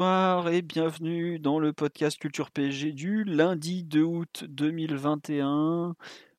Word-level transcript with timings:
Bonsoir 0.00 0.48
et 0.48 0.62
bienvenue 0.62 1.38
dans 1.38 1.58
le 1.58 1.74
podcast 1.74 2.18
Culture 2.18 2.50
PSG 2.50 2.92
du 2.92 3.22
lundi 3.22 3.84
2 3.84 4.00
août 4.00 4.44
2021. 4.48 5.94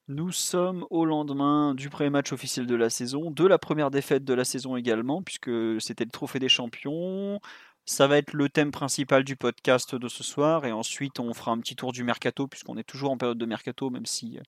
Nous 0.07 0.31
sommes 0.31 0.87
au 0.89 1.05
lendemain 1.05 1.75
du 1.75 1.91
premier 1.91 2.09
match 2.09 2.33
officiel 2.33 2.65
de 2.65 2.73
la 2.73 2.89
saison, 2.89 3.29
de 3.29 3.45
la 3.45 3.59
première 3.59 3.91
défaite 3.91 4.23
de 4.23 4.33
la 4.33 4.45
saison 4.45 4.77
également, 4.77 5.21
puisque 5.21 5.79
c'était 5.79 6.05
le 6.05 6.09
trophée 6.09 6.39
des 6.39 6.49
champions. 6.49 7.39
Ça 7.85 8.07
va 8.07 8.17
être 8.17 8.33
le 8.33 8.49
thème 8.49 8.71
principal 8.71 9.23
du 9.23 9.35
podcast 9.35 9.93
de 9.93 10.07
ce 10.07 10.23
soir, 10.23 10.65
et 10.65 10.71
ensuite 10.71 11.19
on 11.19 11.31
fera 11.31 11.51
un 11.51 11.59
petit 11.59 11.75
tour 11.75 11.91
du 11.91 12.03
mercato, 12.03 12.47
puisqu'on 12.47 12.79
est 12.79 12.83
toujours 12.83 13.11
en 13.11 13.17
période 13.17 13.37
de 13.37 13.45
mercato, 13.45 13.91
même 13.91 14.07
si 14.07 14.39
euh, 14.39 14.41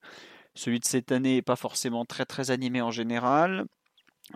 celui 0.55 0.80
de 0.80 0.85
cette 0.85 1.12
année 1.12 1.35
n'est 1.35 1.41
pas 1.43 1.55
forcément 1.55 2.04
très 2.04 2.26
très 2.26 2.49
animé 2.49 2.82
en 2.82 2.90
général. 2.90 3.66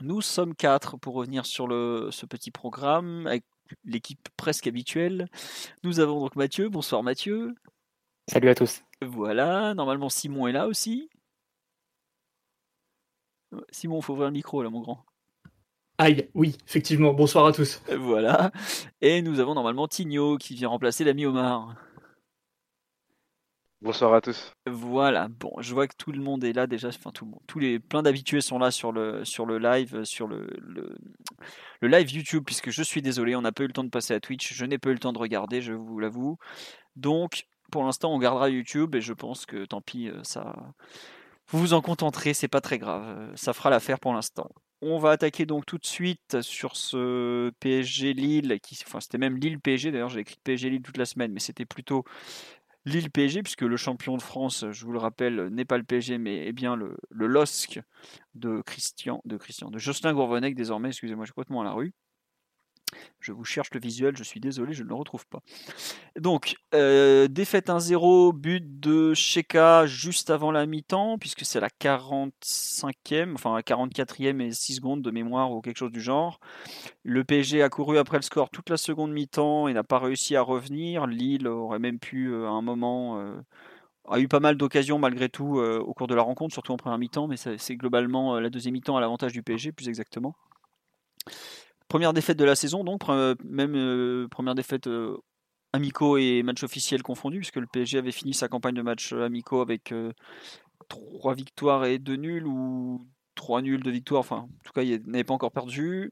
Nous 0.02 0.22
sommes 0.22 0.54
quatre 0.54 0.98
pour 0.98 1.16
revenir 1.16 1.48
sur 1.48 1.68
ce 1.68 2.26
petit 2.28 2.52
programme, 2.52 3.26
avec 3.26 3.44
l'équipe 3.84 4.30
presque 4.38 4.68
habituelle. 4.68 5.28
Nous 5.84 6.00
avons 6.00 6.20
donc 6.20 6.36
Mathieu. 6.36 6.70
Bonsoir 6.70 7.04
Mathieu. 7.04 7.56
Salut 8.30 8.50
à 8.50 8.56
tous. 8.56 8.84
Voilà, 9.02 9.74
normalement 9.74 10.10
Simon 10.10 10.48
est 10.48 10.52
là 10.52 10.68
aussi. 10.68 11.10
Simon, 13.72 14.02
faut 14.02 14.14
ouvrir 14.14 14.28
le 14.28 14.34
micro 14.34 14.62
là, 14.62 14.70
mon 14.70 14.82
grand. 14.82 15.06
Aïe, 16.00 16.30
oui, 16.36 16.56
effectivement. 16.68 17.14
Bonsoir 17.14 17.48
à 17.48 17.52
tous. 17.52 17.82
Voilà. 17.98 18.52
Et 19.02 19.22
nous 19.22 19.40
avons 19.40 19.56
normalement 19.56 19.88
Tigno 19.88 20.38
qui 20.38 20.54
vient 20.54 20.68
remplacer 20.68 21.04
l'ami 21.04 21.26
Omar. 21.26 21.76
Bonsoir 23.82 24.14
à 24.14 24.22
tous. 24.22 24.52
Voilà. 24.66 25.28
Bon, 25.30 25.54
je 25.60 25.74
vois 25.74 25.88
que 25.88 25.96
tout 25.98 26.12
le 26.12 26.20
monde 26.22 26.44
est 26.44 26.52
là 26.54 26.68
déjà. 26.68 26.90
Enfin, 26.90 27.12
tout 27.12 27.26
le 27.26 27.32
monde. 27.32 27.42
Tous 27.48 27.60
les 27.60 27.80
plein 27.80 28.04
d'habitués 28.04 28.42
sont 28.42 28.60
là 28.60 28.72
sur 28.72 28.92
le 28.92 29.24
sur 29.24 29.46
live, 29.46 30.04
sur 30.04 30.28
le, 30.28 30.48
le, 30.62 30.96
le 31.82 31.88
live 31.88 32.12
YouTube, 32.12 32.44
puisque 32.46 32.70
je 32.70 32.84
suis 32.84 33.02
désolé, 33.02 33.36
on 33.36 33.42
n'a 33.42 33.52
pas 33.52 33.64
eu 33.64 33.68
le 33.68 33.74
temps 33.74 33.84
de 33.84 33.90
passer 33.90 34.14
à 34.14 34.20
Twitch. 34.20 34.54
Je 34.54 34.66
n'ai 34.66 34.78
pas 34.78 34.90
eu 34.90 34.94
le 34.94 35.00
temps 35.00 35.14
de 35.14 35.20
regarder, 35.20 35.62
je 35.62 35.74
vous 35.74 36.00
l'avoue. 36.00 36.38
Donc, 36.96 37.48
pour 37.72 37.84
l'instant, 37.84 38.14
on 38.14 38.20
gardera 38.20 38.50
YouTube 38.50 38.96
et 38.96 39.02
je 39.02 39.14
pense 39.14 39.46
que 39.46 39.66
tant 39.66 39.82
pis, 39.82 40.10
euh, 40.10 40.24
ça. 40.24 40.56
Vous 41.50 41.60
vous 41.60 41.74
en 41.74 41.82
contenterez, 41.82 42.34
c'est 42.34 42.48
pas 42.48 42.62
très 42.62 42.78
grave. 42.78 43.04
Euh, 43.08 43.32
Ça 43.36 43.54
fera 43.54 43.70
l'affaire 43.70 44.00
pour 44.00 44.14
l'instant. 44.14 44.50
On 44.82 45.00
va 45.00 45.12
attaquer 45.12 45.48
donc 45.48 45.66
tout 45.66 45.80
de 45.80 45.86
suite 45.88 46.42
sur 46.42 46.76
ce 46.76 47.52
PSG 47.60 48.14
Lille, 48.14 48.60
qui, 48.62 48.78
enfin 48.86 49.00
c'était 49.00 49.18
même 49.18 49.36
Lille 49.38 49.60
PSG, 49.60 49.92
d'ailleurs 49.92 50.10
j'ai 50.10 50.20
écrit 50.20 50.38
PSG 50.44 50.70
Lille 50.70 50.84
toute 50.84 50.98
la 50.98 51.06
semaine, 51.06 51.32
mais 51.32 51.40
c'était 51.40 51.66
plutôt 51.66 52.04
Lille 52.88 53.12
PSG, 53.12 53.44
puisque 53.44 53.64
le 53.64 53.76
champion 53.76 54.16
de 54.16 54.22
France, 54.22 54.64
je 54.72 54.86
vous 54.86 54.94
le 54.94 54.98
rappelle, 54.98 55.48
n'est 55.48 55.66
pas 55.66 55.78
le 55.78 55.84
PSG, 55.84 56.18
mais 56.18 56.48
est 56.48 56.54
bien 56.54 56.78
le, 56.78 56.96
LOSC 57.12 57.82
de 58.34 58.62
Christian, 58.62 59.22
de 59.26 59.36
Christian, 59.36 59.70
de 59.70 59.78
Jocelyn 59.78 60.14
Gourvenec 60.14 60.56
désormais, 60.56 60.88
excusez-moi, 60.88 61.26
je 61.26 61.28
suis 61.28 61.34
complètement 61.34 61.60
à 61.62 61.66
la 61.66 61.74
rue. 61.74 61.94
Je 63.20 63.32
vous 63.32 63.44
cherche 63.44 63.70
le 63.74 63.80
visuel, 63.80 64.16
je 64.16 64.24
suis 64.24 64.40
désolé, 64.40 64.74
je 64.74 64.84
ne 64.84 64.88
le 64.88 64.96
retrouve 64.96 65.26
pas. 65.28 65.42
Donc, 66.18 66.56
euh, 66.74 67.28
défaite 67.28 67.70
1-0, 67.70 68.32
but 68.32 68.80
de 68.80 69.14
Sheka 69.14 69.86
juste 69.86 70.30
avant 70.30 70.52
la 70.52 70.66
mi-temps, 70.66 71.18
puisque 71.18 71.44
c'est 71.44 71.60
la 71.60 71.70
45e, 71.70 73.34
enfin 73.34 73.54
la 73.56 73.64
44e 73.64 74.40
et 74.42 74.52
6 74.52 74.76
secondes 74.76 75.02
de 75.02 75.12
mémoire 75.12 75.52
ou 75.52 75.62
quelque 75.62 75.78
chose 75.78 75.92
du 75.92 76.02
genre. 76.02 76.40
Le 77.04 77.24
PSG 77.24 77.62
a 77.62 77.70
couru 77.70 77.98
après 77.98 78.18
le 78.18 78.24
score 78.24 78.50
toute 78.50 78.70
la 78.70 78.78
seconde 78.78 79.12
mi-temps 79.12 79.68
et 79.68 79.74
n'a 79.74 79.84
pas 79.84 80.00
réussi 80.00 80.36
à 80.36 80.42
revenir. 80.42 81.08
Lille 81.08 81.48
aurait 81.48 81.80
même 81.80 82.00
pu, 82.00 82.30
euh, 82.32 82.46
à 82.48 82.52
un 82.52 82.62
moment, 82.62 83.20
euh, 83.20 83.36
a 84.10 84.20
eu 84.20 84.28
pas 84.30 84.40
mal 84.40 84.56
d'occasions 84.56 85.00
malgré 85.00 85.28
tout 85.28 85.58
au 85.60 85.94
cours 85.94 86.08
de 86.08 86.16
la 86.16 86.22
rencontre, 86.22 86.54
surtout 86.54 86.72
en 86.72 86.78
première 86.78 86.98
mi-temps, 86.98 87.28
mais 87.28 87.36
c'est 87.36 87.76
globalement 87.76 88.40
la 88.40 88.50
deuxième 88.50 88.74
mi-temps 88.74 88.96
à 88.96 89.02
l'avantage 89.02 89.34
du 89.34 89.44
PSG, 89.44 89.74
plus 89.74 89.90
exactement. 89.90 90.34
Première 91.88 92.14
défaite 92.14 92.38
de 92.38 92.44
la 92.44 92.56
saison, 92.56 92.84
donc 92.84 93.08
même 93.44 93.76
euh, 93.76 94.28
première 94.28 94.56
défaite 94.56 94.88
euh, 94.88 95.18
amicaux 95.72 96.18
et 96.18 96.44
match 96.44 96.64
officiel 96.64 97.02
confondus, 97.02 97.40
puisque 97.40 97.58
le 97.58 97.68
PSG 97.68 97.98
avait 97.98 98.12
fini 98.12 98.34
sa 98.34 98.50
campagne 98.50 98.76
de 98.76 98.82
matchs 98.82 99.14
euh, 99.14 99.24
amicaux 99.26 99.62
avec 99.62 99.94
euh, 99.94 100.12
trois 100.90 101.34
victoires 101.34 101.86
et 101.86 101.98
deux 101.98 102.18
nuls, 102.18 102.46
ou 102.46 103.08
trois 103.36 103.62
nuls, 103.62 103.82
deux 103.82 103.92
victoires, 103.92 104.20
enfin, 104.20 104.38
en 104.38 104.64
tout 104.66 104.74
cas, 104.74 104.82
il 104.82 105.02
n'avait 105.06 105.24
pas 105.24 105.34
encore 105.34 105.52
perdu. 105.52 106.12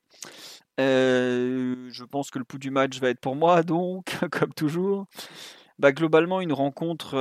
Je 0.77 2.03
pense 2.05 2.31
que 2.31 2.39
le 2.39 2.45
pouls 2.45 2.59
du 2.59 2.71
match 2.71 2.99
va 2.99 3.09
être 3.09 3.19
pour 3.19 3.35
moi, 3.35 3.63
donc, 3.63 4.17
comme 4.31 4.53
toujours. 4.53 5.07
Bah, 5.77 5.91
globalement, 5.91 6.39
une 6.39 6.53
rencontre 6.53 7.17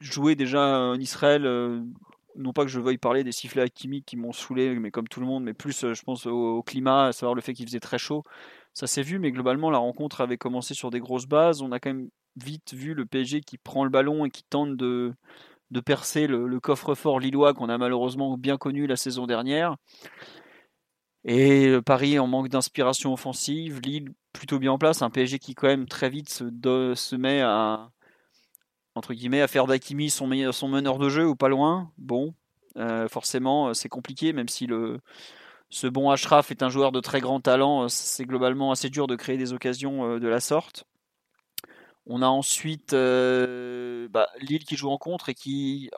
jouée 0.00 0.34
déjà 0.34 0.78
en 0.78 0.98
Israël. 0.98 1.46
Non 2.36 2.52
pas 2.52 2.62
que 2.62 2.70
je 2.70 2.80
veuille 2.80 2.98
parler 2.98 3.24
des 3.24 3.32
sifflets 3.32 3.62
hakimiques 3.62 4.06
qui 4.06 4.16
m'ont 4.16 4.32
saoulé, 4.32 4.74
mais 4.78 4.90
comme 4.90 5.08
tout 5.08 5.20
le 5.20 5.26
monde, 5.26 5.44
mais 5.44 5.54
plus 5.54 5.84
euh, 5.84 5.94
je 5.94 6.02
pense 6.02 6.26
au, 6.26 6.62
climat, 6.62 7.06
à 7.06 7.12
savoir 7.12 7.34
le 7.34 7.40
fait 7.40 7.54
qu'il 7.54 7.66
faisait 7.66 7.80
très 7.80 7.98
chaud. 7.98 8.22
Ça 8.72 8.86
s'est 8.86 9.02
vu, 9.02 9.18
mais 9.18 9.30
globalement 9.32 9.70
la 9.70 9.78
rencontre 9.78 10.20
avait 10.20 10.38
commencé 10.38 10.74
sur 10.74 10.90
des 10.90 11.00
grosses 11.00 11.26
bases. 11.26 11.62
On 11.62 11.72
a 11.72 11.80
quand 11.80 11.90
même 11.90 12.08
vite 12.36 12.74
vu 12.74 12.94
le 12.94 13.06
PSG 13.06 13.40
qui 13.42 13.58
prend 13.58 13.84
le 13.84 13.90
ballon 13.90 14.24
et 14.24 14.30
qui 14.30 14.44
tente 14.44 14.76
de, 14.76 15.14
percer 15.84 16.26
le, 16.26 16.60
coffre-fort 16.60 17.20
lillois 17.20 17.54
qu'on 17.54 17.68
a 17.68 17.78
malheureusement 17.78 18.36
bien 18.36 18.56
connu 18.56 18.86
la 18.86 18.96
saison 18.96 19.26
dernière. 19.26 19.76
Et 21.24 21.68
euh, 21.68 21.82
Paris 21.82 22.18
en 22.18 22.26
manque 22.26 22.48
d'inspiration 22.48 23.12
offensive, 23.12 23.80
Lille 23.80 24.12
plutôt 24.32 24.58
bien 24.58 24.72
en 24.72 24.78
place, 24.78 25.00
un 25.00 25.10
PSG 25.10 25.38
qui 25.38 25.54
quand 25.54 25.68
même 25.68 25.86
très 25.86 26.10
vite 26.10 26.28
se, 26.28 26.44
se 26.96 27.16
met 27.16 27.40
à 27.40 27.90
entre 28.94 29.14
guillemets 29.14 29.42
à 29.42 29.48
faire 29.48 29.66
d'Akimi 29.66 30.10
son, 30.10 30.26
meneur 30.26 30.98
de 30.98 31.08
jeu 31.08 31.26
ou 31.26 31.36
pas 31.36 31.48
loin. 31.48 31.90
Bon, 31.98 32.34
euh, 32.76 33.08
forcément 33.08 33.68
euh, 33.68 33.74
c'est 33.74 33.88
compliqué, 33.88 34.32
même 34.32 34.48
si 34.48 34.66
le 34.66 35.00
ce 35.70 35.86
bon 35.88 36.10
Ashraf 36.10 36.50
est 36.50 36.62
un 36.62 36.68
joueur 36.68 36.92
de 36.92 37.00
très 37.00 37.20
grand 37.20 37.40
talent, 37.40 37.84
euh, 37.84 37.88
c'est 37.88 38.24
globalement 38.24 38.70
assez 38.70 38.90
dur 38.90 39.06
de 39.06 39.16
créer 39.16 39.36
des 39.36 39.52
occasions 39.52 40.18
de 40.18 40.28
la 40.28 40.40
sorte. 40.40 40.84
On 42.06 42.22
a 42.22 42.26
ensuite 42.26 42.92
bah, 42.92 44.28
Lille 44.40 44.64
qui 44.64 44.76
joue 44.76 44.90
en 44.90 44.98
contre 44.98 45.30
et 45.30 45.34
qui 45.34 45.90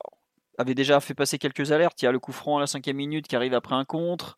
avait 0.56 0.74
déjà 0.74 1.00
fait 1.00 1.14
passer 1.14 1.36
quelques 1.38 1.72
alertes. 1.72 2.00
Il 2.00 2.04
y 2.04 2.08
a 2.08 2.12
le 2.12 2.20
coup 2.20 2.32
franc 2.32 2.58
à 2.58 2.60
la 2.60 2.68
cinquième 2.68 2.96
minute 2.96 3.26
qui 3.26 3.34
arrive 3.34 3.54
après 3.54 3.74
un 3.74 3.84
contre. 3.84 4.36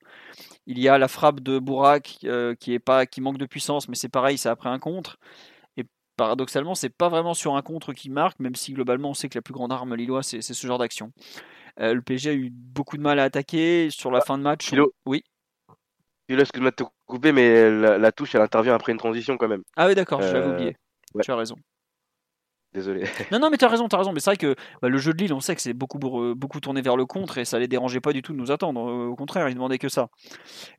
Il 0.67 0.79
y 0.79 0.89
a 0.89 0.97
la 0.97 1.09
frappe 1.09 1.41
de 1.41 1.59
Bourak 1.59 2.21
qui 2.59 2.73
est 2.73 2.79
pas 2.79 3.05
qui 3.05 3.21
manque 3.21 3.37
de 3.39 3.45
puissance, 3.45 3.87
mais 3.89 3.97
c'est 3.97 4.09
pareil, 4.09 4.39
c'est 4.39 4.49
après 4.49 4.71
un 4.71 4.79
contre. 4.79 5.19
Paradoxalement, 6.19 6.75
c'est 6.75 6.91
pas 6.91 7.09
vraiment 7.09 7.33
sur 7.33 7.57
un 7.57 7.63
contre 7.63 7.93
qui 7.95 8.11
marque, 8.11 8.41
même 8.41 8.55
si 8.57 8.73
globalement 8.75 9.11
on 9.11 9.15
sait 9.15 9.29
que 9.31 9.39
la 9.39 9.43
plus 9.43 9.55
grande 9.55 9.73
arme 9.73 9.95
lillois 9.95 10.23
c'est 10.23 10.43
ce 10.43 10.67
genre 10.67 10.79
d'action. 10.79 11.13
Euh, 11.81 11.95
le 11.95 12.03
PSG 12.03 12.31
a 12.31 12.35
eu 12.35 12.51
beaucoup 12.53 12.97
de 12.99 13.03
mal 13.03 13.19
à 13.21 13.23
attaquer 13.25 13.89
sur 13.91 14.11
la 14.11 14.21
fin 14.21 14.37
de 14.37 14.43
match. 14.43 14.69
Philo. 14.69 14.93
on- 15.07 15.11
Oui. 15.13 15.23
Là, 16.29 16.41
excuse-moi 16.41 16.73
de 16.73 16.77
te 16.77 16.83
couper, 17.07 17.31
mais 17.33 17.71
la, 17.71 17.97
la 17.97 18.13
touche, 18.13 18.35
elle 18.35 18.43
intervient 18.43 18.75
après 18.75 18.93
une 18.93 18.99
transition 18.99 19.39
quand 19.39 19.49
même. 19.49 19.63
Ah 19.77 19.87
oui, 19.87 19.95
d'accord, 19.95 20.21
je 20.21 20.27
l'avais 20.35 20.47
Euh, 20.47 20.53
oublié. 20.55 20.77
ouais. 21.15 21.23
Tu 21.25 21.31
as 21.31 21.37
raison. 21.37 21.55
Désolé. 22.75 23.05
Non, 23.33 23.39
non, 23.39 23.49
mais 23.51 23.57
t'as 23.57 23.69
raison, 23.69 23.89
t'as 23.89 23.97
raison. 23.97 24.13
Mais 24.13 24.21
c'est 24.21 24.31
vrai 24.31 24.37
que 24.37 24.55
bah, 24.83 24.89
le 24.91 24.99
jeu 24.99 25.13
de 25.15 25.19
Lille, 25.19 25.33
on 25.33 25.41
sait 25.41 25.55
que 25.55 25.63
c'est 25.63 25.73
beaucoup, 25.73 25.99
euh, 26.23 26.35
beaucoup 26.35 26.61
tourné 26.61 26.83
vers 26.83 26.97
le 26.99 27.07
contre 27.07 27.39
et 27.39 27.45
ça 27.47 27.59
les 27.59 27.67
dérangeait 27.69 28.01
pas 28.01 28.13
du 28.13 28.21
tout 28.23 28.33
de 28.35 28.39
nous 28.39 28.51
attendre. 28.51 28.91
Euh, 28.91 29.07
Au 29.07 29.17
contraire, 29.17 29.49
ils 29.49 29.55
demandaient 29.55 29.79
que 29.79 29.89
ça. 29.89 30.09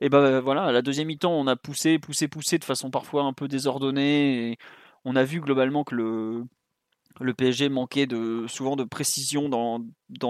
Et 0.02 0.10
ben 0.10 0.40
voilà, 0.40 0.66
à 0.66 0.72
la 0.72 0.82
deuxième 0.84 1.08
mi-temps, 1.08 1.32
on 1.32 1.48
a 1.48 1.56
poussé, 1.56 1.98
poussé, 1.98 2.28
poussé 2.28 2.60
de 2.60 2.64
façon 2.66 2.92
parfois 2.92 3.24
un 3.24 3.34
peu 3.34 3.48
désordonnée. 3.48 4.52
Et 4.52 4.58
on 5.10 5.16
a 5.16 5.24
vu 5.24 5.42
globalement 5.42 5.84
que 5.84 5.96
le, 5.96 7.34
PSG 7.34 7.70
manquait 7.70 8.08
souvent 8.48 8.76
de 8.76 8.84
précision 8.84 9.50
dans, 9.50 9.80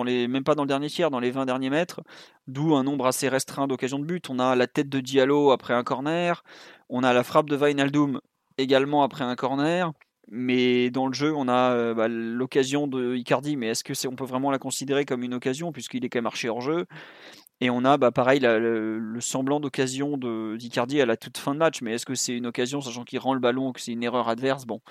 même 0.06 0.44
pas 0.46 0.56
dans 0.56 0.64
le 0.64 0.70
dernier 0.70 0.88
tiers, 0.88 1.12
dans 1.12 1.20
les 1.20 1.32
20 1.32 1.46
derniers 1.46 1.70
mètres, 1.70 2.02
d'où 2.48 2.76
un 2.76 2.84
nombre 2.84 3.06
assez 3.06 3.28
restreint 3.28 3.68
d'occasions 3.68 4.00
de 4.00 4.06
but. 4.06 4.30
On 4.30 4.40
a 4.40 4.56
la 4.56 4.68
tête 4.68 4.88
de 4.88 5.02
Diallo 5.02 5.52
après 5.52 5.74
un 5.74 5.84
corner, 5.84 6.44
on 6.88 7.04
a 7.04 7.12
la 7.12 7.24
frappe 7.26 7.50
de 7.50 7.58
Wijnaldum 7.58 8.22
également 8.58 9.04
après 9.04 9.26
un 9.26 9.36
corner. 9.36 9.92
Mais 10.32 10.92
dans 10.92 11.08
le 11.08 11.14
jeu, 11.14 11.34
on 11.36 11.48
a 11.48 11.74
euh, 11.74 11.94
bah, 11.96 12.08
l'occasion 12.08 12.88
de 12.88 13.16
Icardi, 13.16 13.58
mais 13.58 13.70
est-ce 13.70 13.84
que 13.84 14.08
on 14.08 14.16
peut 14.16 14.26
vraiment 14.26 14.52
la 14.52 14.60
considérer 14.60 15.04
comme 15.04 15.24
une 15.24 15.34
occasion 15.34 15.72
puisqu'il 15.72 16.06
est 16.06 16.10
quand 16.10 16.18
même 16.18 16.26
marché 16.26 16.50
hors 16.50 16.62
jeu? 16.62 16.86
Et 17.62 17.70
on 17.70 17.84
a 17.84 17.98
bah, 17.98 18.12
pareil 18.12 18.40
le, 18.42 19.18
semblant 19.20 19.60
d'occasion 19.60 20.18
d'Icardi 20.58 21.02
à 21.02 21.06
la 21.06 21.18
toute 21.18 21.38
fin 21.38 21.54
de 21.54 21.60
match, 21.60 21.82
mais 21.82 21.94
est-ce 21.94 22.06
que 22.06 22.16
c'est 22.16 22.34
une 22.36 22.48
occasion 22.48 22.80
sachant 22.82 23.04
qu'il 23.04 23.20
rend 23.20 23.34
le 23.34 23.40
ballon, 23.40 23.74
que 23.74 23.82
c'est 23.82 23.92
une 23.92 24.04
erreur 24.04 24.30
adverse? 24.30 24.66
Bon, 24.66 24.82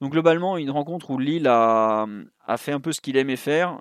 donc 0.00 0.12
globalement 0.12 0.56
une 0.56 0.70
rencontre 0.70 1.10
où 1.10 1.18
Lille 1.18 1.46
a, 1.46 2.06
a 2.46 2.56
fait 2.56 2.72
un 2.72 2.80
peu 2.80 2.92
ce 2.92 3.00
qu'il 3.02 3.16
aimait 3.18 3.36
faire, 3.36 3.80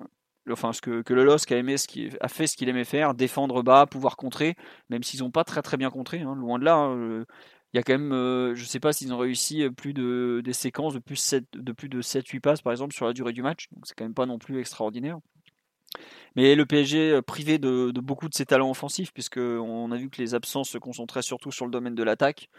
enfin 0.52 0.74
ce 0.74 0.82
que, 0.82 1.02
que 1.02 1.14
le 1.14 1.24
LOSC 1.24 1.52
a, 1.54 1.58
aimé, 1.58 1.76
a 2.22 2.28
fait 2.28 2.48
ce 2.48 2.58
qu'il 2.58 2.70
aimait 2.70 2.84
faire, 2.84 3.14
défendre 3.14 3.64
bas, 3.64 3.86
pouvoir 3.86 4.18
contrer, 4.18 4.56
même 4.90 5.04
s'ils 5.04 5.22
n'ont 5.22 5.32
pas 5.32 5.46
très 5.46 5.62
très 5.62 5.78
bien 5.78 5.90
contré, 5.90 6.22
hein, 6.22 6.36
loin 6.36 6.60
de 6.60 6.66
là. 6.66 6.76
Hein, 6.76 7.26
il 7.74 7.78
y 7.78 7.80
a 7.80 7.84
quand 7.84 7.94
même, 7.94 8.12
je 8.56 8.62
ne 8.62 8.68
sais 8.68 8.80
pas 8.80 8.94
s'ils 8.94 9.14
ont 9.14 9.18
réussi 9.18 9.70
plus 9.70 9.94
de 9.94 10.42
des 10.44 10.54
séquences 10.54 10.94
de 10.94 11.00
plus, 11.00 11.18
7, 11.18 11.46
de 11.54 11.72
plus 11.74 11.90
de 11.90 12.02
7-8 12.02 12.40
passes 12.40 12.62
par 12.62 12.72
exemple 12.72 12.94
sur 12.94 13.06
la 13.06 13.14
durée 13.14 13.34
du 13.34 13.42
match, 13.42 13.68
donc 13.72 13.86
c'est 13.86 13.96
quand 13.96 14.06
même 14.06 14.14
pas 14.14 14.26
non 14.26 14.40
plus 14.40 14.60
extraordinaire. 14.60 15.20
Mais 16.36 16.56
le 16.56 16.66
PSG 16.66 17.22
privé 17.22 17.58
de, 17.58 17.92
beaucoup 18.02 18.30
de 18.30 18.34
ses 18.34 18.46
talents 18.46 18.70
offensifs, 18.70 19.14
puisqu'on 19.14 19.92
a 19.92 19.98
vu 19.98 20.10
que 20.10 20.22
les 20.22 20.36
absences 20.36 20.70
se 20.70 20.78
concentraient 20.78 21.22
surtout 21.22 21.52
sur 21.52 21.66
le 21.66 21.72
domaine 21.72 21.96
de 21.96 22.04
l'attaque, 22.04 22.50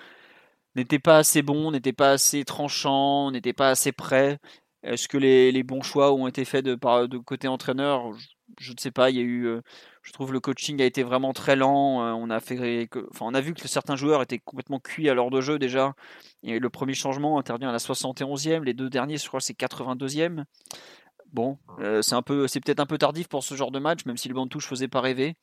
n'était 0.77 0.99
pas 0.99 1.19
assez 1.19 1.43
bon, 1.43 1.71
n'était 1.73 1.93
pas 1.93 2.13
assez 2.13 2.45
tranchant, 2.45 3.31
n'était 3.31 3.53
pas 3.53 3.71
assez 3.71 3.93
prêt. 3.93 4.39
Est-ce 4.83 5.09
que 5.09 5.19
les, 5.19 5.63
bons 5.65 5.83
choix 5.83 6.13
ont 6.13 6.29
été 6.29 6.45
faits 6.45 6.65
de, 6.65 6.77
côté 7.19 7.49
entraîneur? 7.49 8.13
Je, 8.59 8.73
ne 8.73 8.77
sais 8.79 8.93
pas. 8.93 9.11
Il 9.11 9.17
y 9.17 9.19
a 9.19 9.23
eu, 9.23 9.47
euh, 9.47 9.61
je 10.03 10.13
trouve 10.13 10.33
le 10.33 10.39
coaching 10.39 10.81
a 10.81 10.85
été 10.85 11.03
vraiment 11.03 11.33
très 11.33 11.57
lent. 11.57 12.03
Euh, 12.05 12.13
on 12.13 12.31
a 13.35 13.41
vu 13.41 13.55
que 13.55 13.69
certains 13.69 13.97
joueurs 13.97 14.23
étaient 14.23 14.39
complètement 14.39 14.79
cuits 14.79 15.09
à 15.09 15.15
l'heure 15.15 15.31
de 15.31 15.41
jeu 15.41 15.59
déjà. 15.59 15.95
Et 16.45 16.61
le 16.61 16.71
premier 16.71 16.95
changement 16.95 17.39
intervient 17.39 17.71
à 17.71 17.73
la 17.73 17.79
71e. 17.79 18.63
Les 18.63 18.75
deux 18.75 18.89
derniers, 18.89 19.17
je 19.17 19.27
crois, 19.27 19.41
c'est 19.41 19.59
82e. 19.59 20.45
Bon, 21.37 21.59
euh, 21.81 22.01
c'est 22.01 22.15
un 22.15 22.23
peu, 22.23 22.49
c'est 22.49 22.61
peut-être 22.61 22.81
un 22.81 22.87
peu 22.87 22.97
tardif 22.97 23.29
pour 23.29 23.45
ce 23.45 23.55
genre 23.55 23.71
de 23.71 23.79
match, 23.79 24.07
même 24.07 24.17
si 24.17 24.27
le 24.27 24.35
banc 24.35 24.47
de 24.47 24.49
touche 24.49 24.67
faisait 24.67 24.89
pas 24.89 25.03
rêver. 25.03 25.37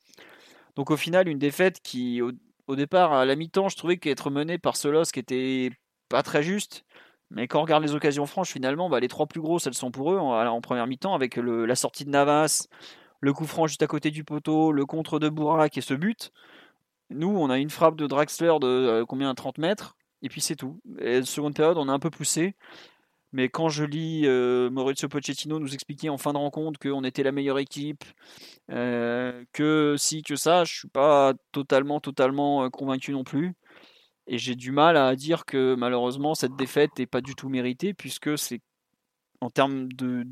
Donc 0.75 0.89
au 0.89 0.97
final, 0.97 1.27
une 1.27 1.37
défaite 1.37 1.81
qui, 1.83 2.19
au 2.19 2.75
départ, 2.75 3.13
à 3.13 3.25
la 3.25 3.35
mi-temps, 3.35 3.69
je 3.69 3.77
trouvais 3.77 3.97
qu'être 3.97 4.31
mené 4.31 4.57
par 4.57 4.75
Solos 4.75 5.03
qui 5.13 5.19
était 5.19 5.69
pas 6.09 6.23
très 6.23 6.41
juste. 6.41 6.83
Mais 7.29 7.47
quand 7.47 7.59
on 7.59 7.61
regarde 7.61 7.83
les 7.83 7.93
occasions 7.93 8.25
franches, 8.25 8.49
finalement, 8.49 8.89
bah, 8.89 8.99
les 9.01 9.07
trois 9.07 9.27
plus 9.27 9.39
grosses, 9.39 9.67
elles 9.67 9.75
sont 9.75 9.91
pour 9.91 10.11
eux 10.11 10.17
en, 10.17 10.61
première 10.61 10.87
mi-temps, 10.87 11.13
avec 11.13 11.35
la 11.37 11.75
sortie 11.75 12.05
de 12.05 12.09
Navas, 12.09 12.67
le 13.19 13.31
coup 13.31 13.45
franc 13.45 13.67
juste 13.67 13.83
à 13.83 13.87
côté 13.87 14.09
du 14.09 14.23
poteau, 14.23 14.71
le 14.71 14.87
contre 14.87 15.19
de 15.19 15.29
Bourak 15.29 15.77
et 15.77 15.81
ce 15.81 15.93
but. 15.93 16.31
Nous, 17.11 17.29
on 17.29 17.51
a 17.51 17.59
une 17.59 17.69
frappe 17.69 17.97
de 17.97 18.07
Draxler 18.07 18.55
de 18.59 18.67
euh, 18.67 19.05
combien? 19.05 19.31
30 19.35 19.59
mètres, 19.59 19.95
et 20.23 20.29
puis 20.29 20.41
c'est 20.41 20.55
tout. 20.55 20.81
Et 20.97 21.19
la 21.19 21.25
seconde 21.25 21.53
période, 21.53 21.77
on 21.77 21.87
a 21.87 21.93
un 21.93 21.99
peu 21.99 22.09
poussé. 22.09 22.55
Mais 23.33 23.49
quand 23.49 23.67
je 23.67 23.83
lis 23.83 24.21
euh, 24.25 24.69
Maurizio 24.69 25.09
Pochettino 25.09 25.59
nous 25.59 25.73
expliquer 25.73 26.09
en 26.09 26.19
fin 26.19 26.33
de 26.33 26.37
rencontre 26.37 26.79
qu'on 26.79 27.03
était 27.03 27.23
la 27.23 27.31
meilleure 27.31 27.57
équipe, 27.57 28.03
euh, 28.71 29.43
que 29.53 29.95
si, 29.97 30.21
que 30.21 30.35
ça, 30.35 30.63
je 30.65 30.73
suis 30.73 30.87
pas 30.87 31.33
totalement, 31.51 31.99
totalement 31.99 32.63
euh, 32.63 32.69
convaincu 32.69 33.11
non 33.11 33.23
plus. 33.23 33.55
Et 34.27 34.37
j'ai 34.37 34.55
du 34.55 34.71
mal 34.71 34.97
à 34.97 35.15
dire 35.15 35.45
que 35.45 35.75
malheureusement 35.75 36.35
cette 36.35 36.55
défaite 36.55 36.91
n'est 36.99 37.07
pas 37.07 37.21
du 37.21 37.35
tout 37.35 37.49
méritée, 37.49 37.93
puisque 37.93 38.37
c'est 38.37 38.61
en 39.41 39.49
termes 39.49 39.91
de, 39.91 40.25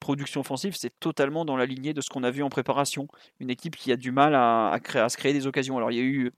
production 0.00 0.40
offensive, 0.40 0.74
c'est 0.76 0.98
totalement 1.00 1.44
dans 1.44 1.56
la 1.56 1.66
lignée 1.66 1.92
de 1.92 2.00
ce 2.00 2.08
qu'on 2.08 2.22
a 2.22 2.30
vu 2.30 2.42
en 2.42 2.48
préparation. 2.48 3.08
Une 3.40 3.50
équipe 3.50 3.76
qui 3.76 3.92
a 3.92 3.96
du 3.96 4.12
mal 4.12 4.34
à, 4.34 4.78
créer, 4.82 5.02
à 5.02 5.08
se 5.08 5.16
créer 5.16 5.32
des 5.34 5.46
occasions. 5.46 5.76
Alors 5.76 5.90
il 5.90 5.96
y 5.96 6.00
a 6.00 6.04
eu 6.04 6.32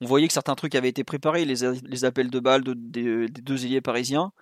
on 0.00 0.06
voyait 0.06 0.26
que 0.26 0.32
certains 0.32 0.54
trucs 0.54 0.74
avaient 0.74 0.88
été 0.88 1.04
préparés, 1.04 1.44
les, 1.44 1.56
les 1.84 2.04
appels 2.06 2.30
de 2.30 2.40
balles 2.40 2.64
des 2.64 3.28
deux 3.28 3.66
ailiers 3.66 3.82
parisiens. 3.82 4.32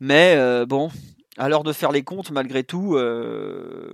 Mais 0.00 0.34
euh, 0.36 0.66
bon, 0.66 0.90
à 1.36 1.48
l'heure 1.48 1.64
de 1.64 1.72
faire 1.72 1.92
les 1.92 2.02
comptes, 2.02 2.30
malgré 2.30 2.64
tout, 2.64 2.94
il 2.94 3.00
euh, 3.00 3.92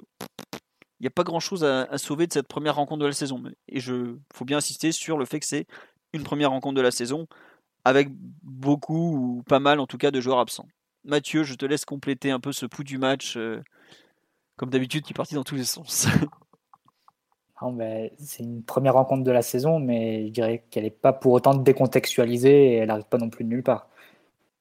n'y 1.01 1.07
a 1.07 1.11
pas 1.11 1.25
grand-chose 1.25 1.65
à, 1.65 1.97
sauver 1.99 2.27
de 2.27 2.33
cette 2.33 2.49
première 2.49 2.77
rencontre 2.77 3.03
de 3.03 3.07
la 3.07 3.13
saison. 3.13 3.43
Et 3.69 3.79
il 3.79 4.17
faut 4.33 4.45
bien 4.45 4.59
insister 4.59 4.93
sur 4.93 5.19
le 5.19 5.25
fait 5.25 5.41
que 5.41 5.47
c'est 5.47 5.67
une 6.13 6.23
première 6.23 6.51
rencontre 6.51 6.77
de 6.77 6.83
la 6.83 6.91
saison 6.91 7.27
avec 7.85 8.09
beaucoup 8.43 9.17
ou 9.17 9.43
pas 9.43 9.61
mal 9.61 9.79
en 9.81 9.87
tout 9.87 9.99
cas 9.99 10.11
de 10.11 10.21
joueurs 10.21 10.39
absents. 10.39 10.67
Mathieu, 11.05 11.43
je 11.43 11.55
te 11.55 11.67
laisse 11.67 11.85
compléter 11.85 12.31
un 12.31 12.41
peu 12.41 12.53
ce 12.53 12.65
pouls 12.65 12.85
du 12.85 12.97
match, 12.97 13.37
euh, 13.37 13.63
comme 14.57 14.71
d'habitude, 14.71 15.05
qui 15.05 15.13
est 15.13 15.15
parti 15.17 15.35
dans 15.35 15.45
tous 15.45 15.57
les 15.57 15.65
sens. 15.65 16.07
Ben, 17.73 18.11
c'est 18.19 18.43
une 18.43 18.63
première 18.63 18.93
rencontre 18.93 19.23
de 19.23 19.31
la 19.31 19.41
saison, 19.41 19.79
mais 19.79 20.27
je 20.27 20.33
dirais 20.33 20.65
qu'elle 20.71 20.85
n'est 20.85 20.91
pas 20.91 21.15
pour 21.15 21.33
autant 21.33 21.55
décontextualisée 21.55 22.73
et 22.73 22.75
elle 22.75 22.89
n'arrive 22.89 23.07
pas 23.07 23.17
non 23.17 23.31
plus 23.31 23.45
de 23.45 23.49
nulle 23.49 23.63
part. 23.63 23.89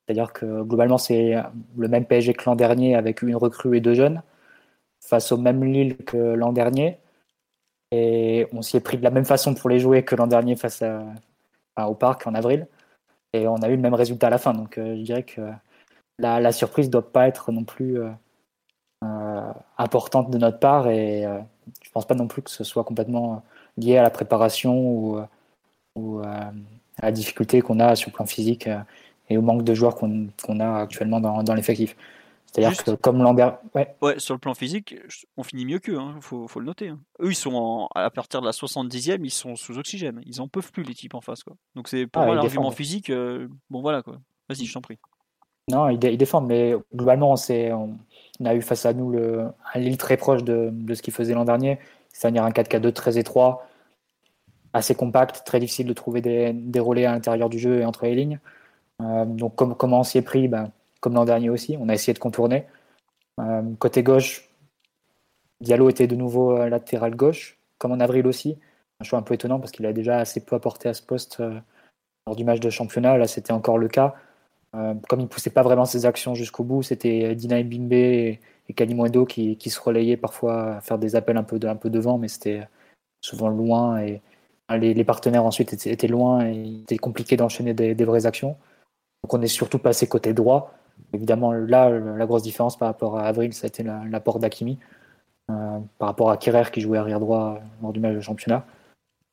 C'est-à-dire 0.06 0.34
que 0.34 0.64
globalement, 0.64 0.98
c'est 0.98 1.36
le 1.78 1.88
même 1.88 2.06
PSG 2.06 2.34
que 2.34 2.44
l'an 2.46 2.56
dernier 2.56 2.96
avec 2.96 3.22
une 3.22 3.36
recrue 3.36 3.78
et 3.78 3.82
deux 3.82 3.94
jeunes, 3.94 4.22
face 5.02 5.32
au 5.32 5.38
même 5.38 5.64
Lille 5.64 5.98
que 5.98 6.18
l'an 6.18 6.54
dernier. 6.54 7.00
Et 7.92 8.48
on 8.54 8.62
s'y 8.62 8.78
est 8.78 8.82
pris 8.82 8.98
de 8.98 9.04
la 9.04 9.12
même 9.12 9.26
façon 9.26 9.54
pour 9.54 9.70
les 9.70 9.80
jouer 9.80 10.04
que 10.04 10.16
l'an 10.16 10.28
dernier 10.28 10.56
face 10.56 10.84
au 11.78 11.96
parc 11.96 12.28
en 12.28 12.36
avril. 12.36 12.68
Et 13.34 13.48
on 13.48 13.56
a 13.58 13.70
eu 13.70 13.76
le 13.76 13.82
même 13.82 13.94
résultat 13.96 14.28
à 14.28 14.30
la 14.30 14.38
fin. 14.38 14.54
Donc 14.54 14.78
euh, 14.78 14.96
je 14.98 15.02
dirais 15.02 15.24
que 15.24 15.42
la, 16.20 16.52
surprise 16.52 16.88
ne 16.88 16.92
doit 16.92 17.12
pas 17.12 17.28
être 17.28 17.52
non 17.52 17.64
plus 17.64 18.00
euh, 18.00 18.10
euh, 19.04 19.54
importante 19.78 20.30
de 20.30 20.38
notre 20.38 20.60
part. 20.60 20.88
Et 20.88 21.24
je 21.24 21.90
ne 21.90 21.94
pense 21.94 22.08
pas 22.08 22.16
non 22.16 22.28
plus 22.28 22.44
que 22.44 22.52
ce 22.52 22.64
soit 22.64 22.84
complètement 22.84 23.44
lié 23.78 23.98
à 23.98 24.04
la 24.04 24.12
préparation 24.12 24.78
ou, 24.80 25.20
ou 25.96 26.20
à 26.20 26.52
la 27.02 27.12
difficulté 27.12 27.62
qu'on 27.62 27.80
a 27.80 27.96
sur 27.96 28.12
le 28.12 28.14
plan 28.16 28.26
physique 28.26 28.70
et 29.30 29.38
au 29.38 29.42
manque 29.42 29.64
de 29.64 29.74
joueurs 29.74 29.96
qu'on 29.96 30.60
a 30.60 30.82
actuellement 30.82 31.20
dans, 31.20 31.44
dans 31.44 31.54
l'effectif. 31.54 31.96
C'est-à-dire 32.54 32.84
que 32.84 32.92
comme 32.92 33.24
Lambert. 33.24 33.58
Ouais. 33.74 33.96
ouais. 34.02 34.20
sur 34.20 34.36
le 34.36 34.40
plan 34.40 34.54
physique, 34.54 34.96
on 35.38 35.44
finit 35.44 35.66
mieux 35.66 35.80
qu'eux, 35.80 35.94
il 35.94 35.98
hein, 35.98 36.16
faut, 36.22 36.48
faut, 36.48 36.60
le 36.60 36.68
noter. 36.68 36.90
Hein. 36.90 37.00
Eux, 37.20 37.32
ils 37.32 37.36
sont 37.36 37.88
à 37.96 38.12
partir 38.12 38.42
de 38.42 38.46
la 38.46 38.52
70e, 38.52 39.22
ils 39.24 39.32
sont 39.32 39.56
sous 39.56 39.80
oxygène. 39.80 40.22
Ils 40.28 40.40
en 40.40 40.48
peuvent 40.48 40.72
plus, 40.72 40.84
les 40.84 40.94
types 40.94 41.16
en 41.16 41.22
face. 41.22 41.44
Quoi. 41.44 41.56
Donc, 41.76 41.88
c'est 41.88 42.06
pour 42.06 42.22
ah, 42.22 42.26
moi 42.28 42.36
l'argument 42.36 42.70
physique. 42.70 43.10
Euh, 43.10 43.48
bon, 43.72 43.82
voilà, 43.82 44.04
quoi. 44.04 44.20
Vas-y, 44.50 44.66
je 44.66 44.74
t'en 44.74 44.82
prie. 44.82 45.00
Non, 45.68 45.90
ils, 45.90 45.98
défendent, 45.98 46.46
mais 46.46 46.76
globalement, 46.94 47.34
on, 47.34 47.98
on, 48.40 48.46
a 48.46 48.54
eu 48.54 48.62
face 48.62 48.86
à 48.86 48.94
nous 48.94 49.10
le, 49.10 49.48
un 49.74 49.80
Lille 49.80 49.98
très 49.98 50.18
proche 50.18 50.44
de, 50.44 50.70
de 50.72 50.94
ce 50.94 51.02
qu'il 51.02 51.14
faisait 51.14 51.34
l'an 51.34 51.46
dernier, 51.46 51.80
c'est-à-dire 52.10 52.44
un 52.44 52.50
4K2 52.50 52.92
très 52.92 53.18
étroit, 53.18 53.66
assez 54.74 54.94
compact, 54.94 55.44
très 55.46 55.62
difficile 55.62 55.88
de 55.88 55.94
trouver 55.94 56.22
des, 56.22 56.52
des 56.52 56.80
relais 56.82 57.06
à 57.06 57.14
l'intérieur 57.14 57.50
du 57.50 57.60
jeu 57.60 57.80
et 57.80 57.86
entre 57.86 58.06
les 58.06 58.14
lignes. 58.14 58.40
Euh, 59.02 59.26
donc, 59.26 59.56
comme, 59.56 59.76
comment 59.76 60.02
on 60.02 60.04
s'y 60.04 60.18
est 60.18 60.22
pris 60.22 60.48
ben, 60.48 60.72
Comme 61.02 61.14
l'an 61.14 61.26
dernier 61.26 61.50
aussi, 61.50 61.78
on 61.80 61.90
a 61.90 61.94
essayé 61.94 62.14
de 62.14 62.20
contourner. 62.20 62.66
Euh, 63.40 63.62
côté 63.80 64.04
gauche, 64.04 64.50
Diallo 65.62 65.90
était 65.90 66.08
de 66.08 66.16
nouveau 66.16 66.58
euh, 66.58 66.70
latéral 66.70 67.16
gauche, 67.16 67.58
comme 67.78 67.92
en 67.92 68.00
avril 68.00 68.28
aussi. 68.28 68.58
Un 69.00 69.04
choix 69.04 69.20
un 69.20 69.24
peu 69.24 69.34
étonnant 69.34 69.60
parce 69.60 69.72
qu'il 69.72 69.86
a 69.86 69.94
déjà 69.94 70.18
assez 70.18 70.44
peu 70.44 70.56
apporté 70.56 70.90
à 70.90 70.94
ce 70.94 71.02
poste 71.02 71.42
lors 72.28 72.36
du 72.36 72.44
match 72.44 72.60
de 72.60 72.70
championnat. 72.70 73.18
Là, 73.18 73.28
c'était 73.28 73.52
encore 73.52 73.78
le 73.78 73.88
cas. 73.88 74.16
comme 74.72 75.20
il 75.20 75.24
ne 75.24 75.28
poussait 75.28 75.50
pas 75.50 75.64
vraiment 75.64 75.86
ses 75.86 76.06
actions 76.06 76.36
jusqu'au 76.36 76.64
bout, 76.64 76.84
c'était 76.84 77.36
Dina 77.36 77.62
Bimbe 77.64 77.94
et, 77.94 78.40
et 78.70 78.74
qui, 79.28 79.58
qui, 79.58 79.70
se 79.70 79.82
relayaient 79.82 80.16
parfois 80.16 80.76
à 80.76 80.82
faire 80.82 81.00
des 81.00 81.16
appels 81.16 81.38
un 81.38 81.44
peu, 81.44 81.60
un 81.64 81.76
peu 81.76 81.90
devant, 81.90 82.18
mais 82.18 82.28
c'était 82.28 82.68
souvent 83.22 83.50
loin 83.50 84.00
et 84.00 84.22
les, 84.78 85.04
partenaires 85.04 85.46
ensuite 85.46 85.74
étaient, 85.74 86.08
loin 86.08 86.46
et 86.46 86.54
il 86.54 86.82
était 86.82 86.98
compliqué 86.98 87.38
d'enchaîner 87.38 87.74
des, 87.74 88.06
vraies 88.06 88.26
actions. 88.26 88.56
Donc 89.24 89.34
on 89.34 89.42
est 89.42 89.48
surtout 89.48 89.80
passé 89.80 90.08
côté 90.08 90.34
droit. 90.34 90.74
Évidemment, 91.14 91.52
là, 91.52 91.90
la 91.90 92.26
grosse 92.26 92.44
différence 92.44 92.78
par 92.78 92.88
rapport 92.88 93.18
à 93.18 93.24
Avril, 93.24 93.54
ça 93.54 93.66
a 93.66 93.68
été 93.68 93.84
l'apport 93.84 94.40
d'Akimi. 94.40 94.80
Euh, 95.52 95.80
par 95.98 96.08
rapport 96.08 96.32
à 96.32 96.38
Kerrer 96.38 96.72
qui 96.72 96.80
jouait 96.80 96.98
arrière 96.98 97.20
droit 97.20 97.60
lors 97.82 97.92
du 97.92 98.00
match 98.00 98.16
de 98.16 98.22
championnat. 98.22 98.66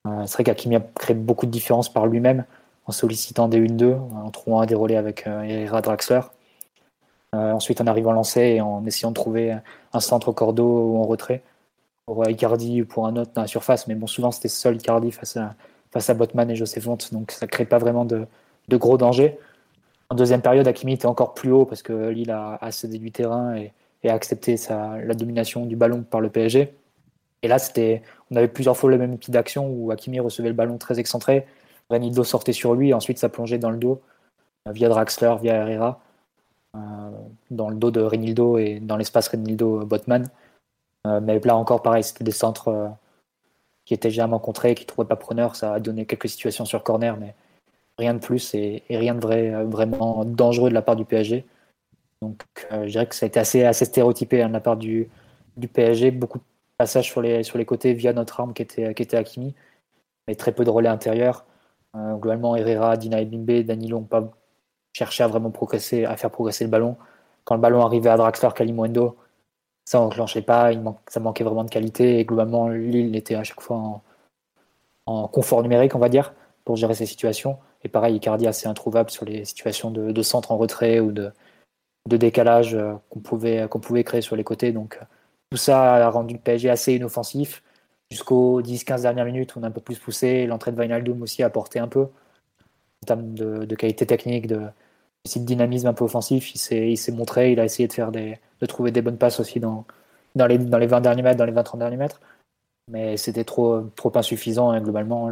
Euh, 0.09 0.27
c'est 0.27 0.35
vrai 0.35 0.45
qu'Akimi 0.45 0.75
a 0.75 0.81
créé 0.81 1.15
beaucoup 1.15 1.47
de 1.47 1.53
différences 1.53 1.93
par 1.93 2.07
lui-même 2.07 2.45
en 2.87 2.93
sollicitant 2.93 3.47
des 3.47 3.61
1-2, 3.61 3.95
en 3.95 4.31
trouvant 4.31 4.61
un 4.61 4.67
déroulé 4.67 4.97
avec 4.97 5.27
euh, 5.29 5.43
Herrera 5.43 5.83
Draxler. 5.83 6.23
ensuite 7.33 7.81
en 7.81 7.87
arrivant 7.87 8.13
lancé 8.13 8.41
et 8.41 8.61
en 8.61 8.85
essayant 8.87 9.11
de 9.11 9.15
trouver 9.15 9.57
un 9.93 10.01
centre 10.01 10.33
cordeau 10.33 10.95
ou 10.95 10.99
en 10.99 11.05
retrait 11.05 11.43
pour 12.07 12.29
Icardi 12.29 12.83
ou 12.83 12.87
pour 12.87 13.07
un 13.07 13.15
autre 13.15 13.31
dans 13.35 13.43
la 13.43 13.47
surface. 13.47 13.87
Mais 13.87 13.95
bon, 13.95 14.09
souvent 14.09 14.33
c'était 14.33 14.49
seul 14.49 14.77
Icardi 14.77 15.13
face 15.13 15.37
à, 15.37 16.15
Botman 16.15 16.51
et 16.51 16.57
Joseph 16.57 16.85
Vont, 16.85 16.99
donc 17.13 17.31
ça 17.31 17.47
ne 17.47 17.51
crée 17.51 17.67
pas 17.67 17.79
vraiment 17.79 18.05
de 18.05 18.27
gros 18.69 18.99
dangers. 18.99 19.39
En 20.11 20.17
deuxième 20.17 20.43
période, 20.43 20.67
Hakimi 20.67 20.95
était 20.95 21.07
encore 21.07 21.35
plus 21.35 21.53
haut 21.53 21.65
parce 21.65 21.83
que 21.83 22.09
Lille 22.09 22.33
a, 22.33 22.59
a 22.61 22.73
cédé 22.73 22.99
du 22.99 23.13
terrain 23.13 23.55
et, 23.57 23.73
a 24.09 24.13
accepté 24.13 24.57
sa, 24.57 24.99
la 24.99 25.15
domination 25.15 25.67
du 25.67 25.77
ballon 25.77 26.03
par 26.03 26.21
le 26.21 26.31
PSG. 26.31 26.75
Et 27.43 27.49
là, 27.49 27.59
c'était, 27.59 28.03
on 28.31 28.37
avait 28.37 28.49
plusieurs 28.49 28.77
fois 28.77 28.91
le 28.91 28.99
même 28.99 29.19
type 29.19 29.33
d'action 29.33 29.69
où 29.69 29.91
Hakimi 29.91 30.21
recevait 30.21 30.49
le 30.49 30.55
ballon 30.55 30.79
très 30.79 30.99
excentré, 30.99 31.47
Renildo 31.91 32.25
sortait 32.25 32.53
sur 32.53 32.75
lui, 32.75 32.91
et 32.91 32.95
ensuite 32.95 33.19
ça 33.19 33.29
plongeait 33.29 33.59
dans 33.59 33.71
le 33.71 33.77
dos 33.77 34.01
euh, 34.69 34.73
via 34.73 34.89
Draxler, 34.89 35.37
via 35.41 35.55
Herrera, 35.55 36.01
euh, 36.77 36.79
dans 37.51 37.69
le 37.69 37.77
dos 37.77 37.91
de 37.91 38.01
Renildo 38.01 38.59
et 38.59 38.81
dans 38.81 38.97
l'espace 38.97 39.29
Renildo-Botman. 39.29 40.29
Euh, 41.07 41.21
mais 41.21 41.41
là 41.41 41.57
encore, 41.57 41.83
pareil, 41.83 42.05
c'était 42.05 42.25
des 42.25 42.33
centres 42.33 42.93
qui 43.85 43.95
étaient 43.95 44.11
généralement 44.11 44.39
contrés, 44.39 44.75
qui 44.75 44.85
ne 44.85 44.89
trouvaient 44.89 45.09
pas 45.09 45.17
preneur. 45.17 45.57
Ça 45.57 45.75
a 45.75 45.81
donné 45.81 46.07
quelques 46.07 46.29
situations 46.29 46.65
sur 46.65 46.83
corner, 46.83 47.17
mais 47.17 47.35
rien 48.01 48.15
de 48.15 48.19
plus 48.19 48.55
et, 48.55 48.83
rien 48.91 49.15
de 49.15 49.21
vrai, 49.21 49.55
euh, 49.55 49.65
vraiment 49.65 50.25
dangereux 50.25 50.71
de 50.71 50.75
la 50.75 50.83
part 50.83 50.97
du 50.97 51.05
PSG. 51.05 51.45
Donc 52.23 52.43
euh, 52.73 52.85
je 52.87 52.91
dirais 52.91 53.07
que 53.07 53.15
ça 53.15 53.27
a 53.27 53.29
été 53.29 53.41
assez, 53.41 53.65
assez 53.65 53.85
stéréotypé 53.85 54.43
hein, 54.43 54.49
de 54.49 54.53
la 54.55 54.61
part 54.61 54.77
du, 54.77 55.09
du 55.57 55.69
PSG. 55.69 56.11
Beaucoup 56.11 56.39
de 56.39 56.45
passages 56.79 57.07
sur 57.07 57.23
les, 57.23 57.43
sur 57.43 57.59
les 57.59 57.65
côtés 57.65 57.95
via 57.95 58.13
notre 58.13 58.41
arme 58.41 58.53
qui 58.55 58.63
était, 58.63 58.95
qui 58.95 59.03
était 59.03 59.17
Hakimi, 59.17 59.55
mais 60.27 60.35
très 60.35 60.53
peu 60.53 60.65
de 60.65 60.71
relais 60.71 60.89
intérieurs. 60.89 61.45
Euh, 61.97 62.17
globalement, 62.17 62.57
Herrera, 62.57 62.97
Dina 62.97 63.25
Bimbe, 63.25 63.65
Danilo 63.65 63.99
n'ont 63.99 64.05
pas 64.05 64.31
cherché 64.93 65.23
à 65.23 65.29
vraiment 65.29 65.51
progresser, 65.51 66.05
à 66.05 66.17
faire 66.17 66.31
progresser 66.31 66.65
le 66.65 66.71
ballon. 66.71 66.97
Quand 67.45 67.55
le 67.55 67.61
ballon 67.61 67.85
arrivait 67.85 68.11
à 68.11 68.17
Draxler, 68.17 68.51
Kalimundo, 68.55 69.17
ça 69.85 70.01
enclenchait 70.01 70.43
pas, 70.43 70.71
ça 71.09 71.21
manquait 71.21 71.45
vraiment 71.45 71.65
de 71.65 71.71
qualité 71.71 72.21
et 72.21 72.25
globalement 72.25 72.69
Lille 72.69 73.17
était 73.17 73.35
à 73.35 73.43
chaque 73.45 73.61
fois 73.61 74.03
en, 75.07 75.29
confort 75.29 75.63
numérique, 75.63 75.97
on 75.97 75.99
va 75.99 76.09
dire, 76.09 76.33
pour 76.65 76.77
gérer 76.77 76.95
ces 76.95 77.07
situations. 77.07 77.59
Et 77.83 77.89
pareil, 77.89 78.17
Icardi 78.17 78.47
assez 78.47 78.67
introuvable 78.69 79.11
sur 79.11 79.25
les 79.25 79.45
situations 79.45 79.91
de, 79.91 80.23
centre 80.23 80.53
en 80.53 80.59
retrait 80.59 81.01
ou 81.01 81.13
de, 81.13 81.33
de 82.09 82.17
décalage 82.17 82.75
euh, 82.75 82.95
qu'on 83.09 83.21
pouvait, 83.21 83.69
qu'on 83.69 83.81
pouvait 83.81 84.05
créer 84.05 84.21
sur 84.21 84.37
les 84.37 84.45
côtés. 84.45 84.73
Donc 84.73 84.99
euh, 85.01 85.05
tout 85.51 85.57
ça 85.57 86.07
a 86.07 86.11
rendu 86.11 86.35
le 86.35 86.41
PSG 86.41 86.71
assez 86.71 86.95
inoffensif 86.95 87.63
jusqu'aux 88.11 88.61
10-15 88.61 89.03
dernières 89.03 89.25
minutes 89.25 89.57
on 89.57 89.63
a 89.63 89.69
un 89.69 89.71
peu 89.71 89.81
plus 89.81 89.99
poussé. 89.99 90.47
L'entrée 90.47 90.73
de 90.73 90.81
Wijnaldum 90.81 91.23
aussi 91.23 91.43
a 91.43 91.47
apporté 91.47 91.79
un 91.79 91.89
peu 91.89 92.09
en 93.03 93.07
termes 93.07 93.35
de, 93.35 93.75
qualité 93.75 94.07
technique, 94.07 94.47
de, 94.47 94.59
de 94.59 95.41
dynamisme 95.41 95.87
un 95.89 95.95
peu 95.95 96.05
offensif. 96.05 96.55
Il 96.55 96.99
s'est 96.99 97.13
montré, 97.13 97.53
il 97.53 97.61
a 97.61 97.65
essayé 97.65 97.89
de, 97.89 97.93
faire 97.93 98.13
des, 98.13 98.39
de 98.61 98.67
trouver 98.67 98.91
des 98.91 99.03
bonnes 99.03 99.17
passes 99.17 99.41
aussi 99.41 99.59
dans, 99.61 99.87
dans, 100.35 100.47
les, 100.47 100.59
dans 100.59 100.79
les 100.79 100.87
20 100.87 101.01
derniers 101.01 101.23
mètres, 101.23 101.39
dans 101.39 101.47
les 101.47 101.53
20-30 101.53 101.79
derniers 101.79 101.97
mètres. 101.97 102.21
Mais 102.89 103.17
c'était 103.17 103.45
trop, 103.45 103.83
trop 103.97 104.13
insuffisant 104.17 104.71
hein, 104.71 104.81
globalement. 104.81 105.31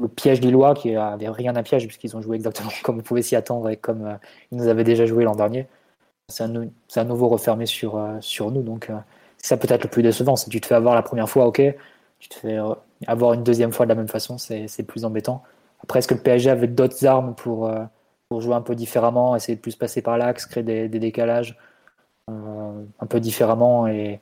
Le 0.00 0.08
piège 0.08 0.40
lillois, 0.40 0.74
qui 0.74 0.92
n'avait 0.92 1.28
rien 1.28 1.56
à 1.56 1.62
piège 1.62 1.86
puisqu'ils 1.86 2.16
ont 2.16 2.22
joué 2.22 2.36
exactement 2.36 2.70
comme 2.82 2.98
on 2.98 3.02
pouvait 3.02 3.22
s'y 3.22 3.36
attendre 3.36 3.68
et 3.68 3.76
comme 3.76 4.06
euh, 4.06 4.14
ils 4.52 4.58
nous 4.58 4.68
avaient 4.68 4.84
déjà 4.84 5.06
joué 5.06 5.24
l'an 5.24 5.34
dernier. 5.34 5.66
C'est 6.28 6.44
un, 6.44 6.68
un, 6.96 7.04
nouveau 7.04 7.28
refermé 7.28 7.66
sur, 7.66 7.96
euh, 7.96 8.18
sur 8.20 8.50
nous. 8.50 8.62
Donc, 8.62 8.90
euh, 8.90 8.96
ça 9.38 9.56
peut-être 9.56 9.84
le 9.84 9.90
plus 9.90 10.02
décevant. 10.02 10.36
Si 10.36 10.50
tu 10.50 10.60
te 10.60 10.66
fais 10.66 10.74
avoir 10.74 10.94
la 10.94 11.02
première 11.02 11.28
fois, 11.28 11.46
ok. 11.46 11.62
Tu 12.18 12.28
te 12.28 12.34
fais 12.34 12.58
avoir 13.06 13.32
une 13.34 13.44
deuxième 13.44 13.72
fois 13.72 13.86
de 13.86 13.90
la 13.90 13.94
même 13.94 14.08
façon, 14.08 14.38
c'est 14.38 14.82
plus 14.82 15.04
embêtant. 15.04 15.44
Après, 15.84 16.00
est-ce 16.00 16.08
que 16.08 16.14
le 16.14 16.20
PSG 16.20 16.50
avait 16.50 16.66
d'autres 16.66 17.06
armes 17.06 17.36
pour, 17.36 17.70
pour 18.28 18.40
jouer 18.40 18.56
un 18.56 18.60
peu 18.60 18.74
différemment, 18.74 19.36
essayer 19.36 19.54
de 19.54 19.60
plus 19.60 19.76
passer 19.76 20.02
par 20.02 20.18
l'axe, 20.18 20.44
créer 20.46 20.64
des, 20.64 20.88
décalages 20.88 21.56
un 22.26 23.06
peu 23.08 23.20
différemment 23.20 23.86
et, 23.86 24.20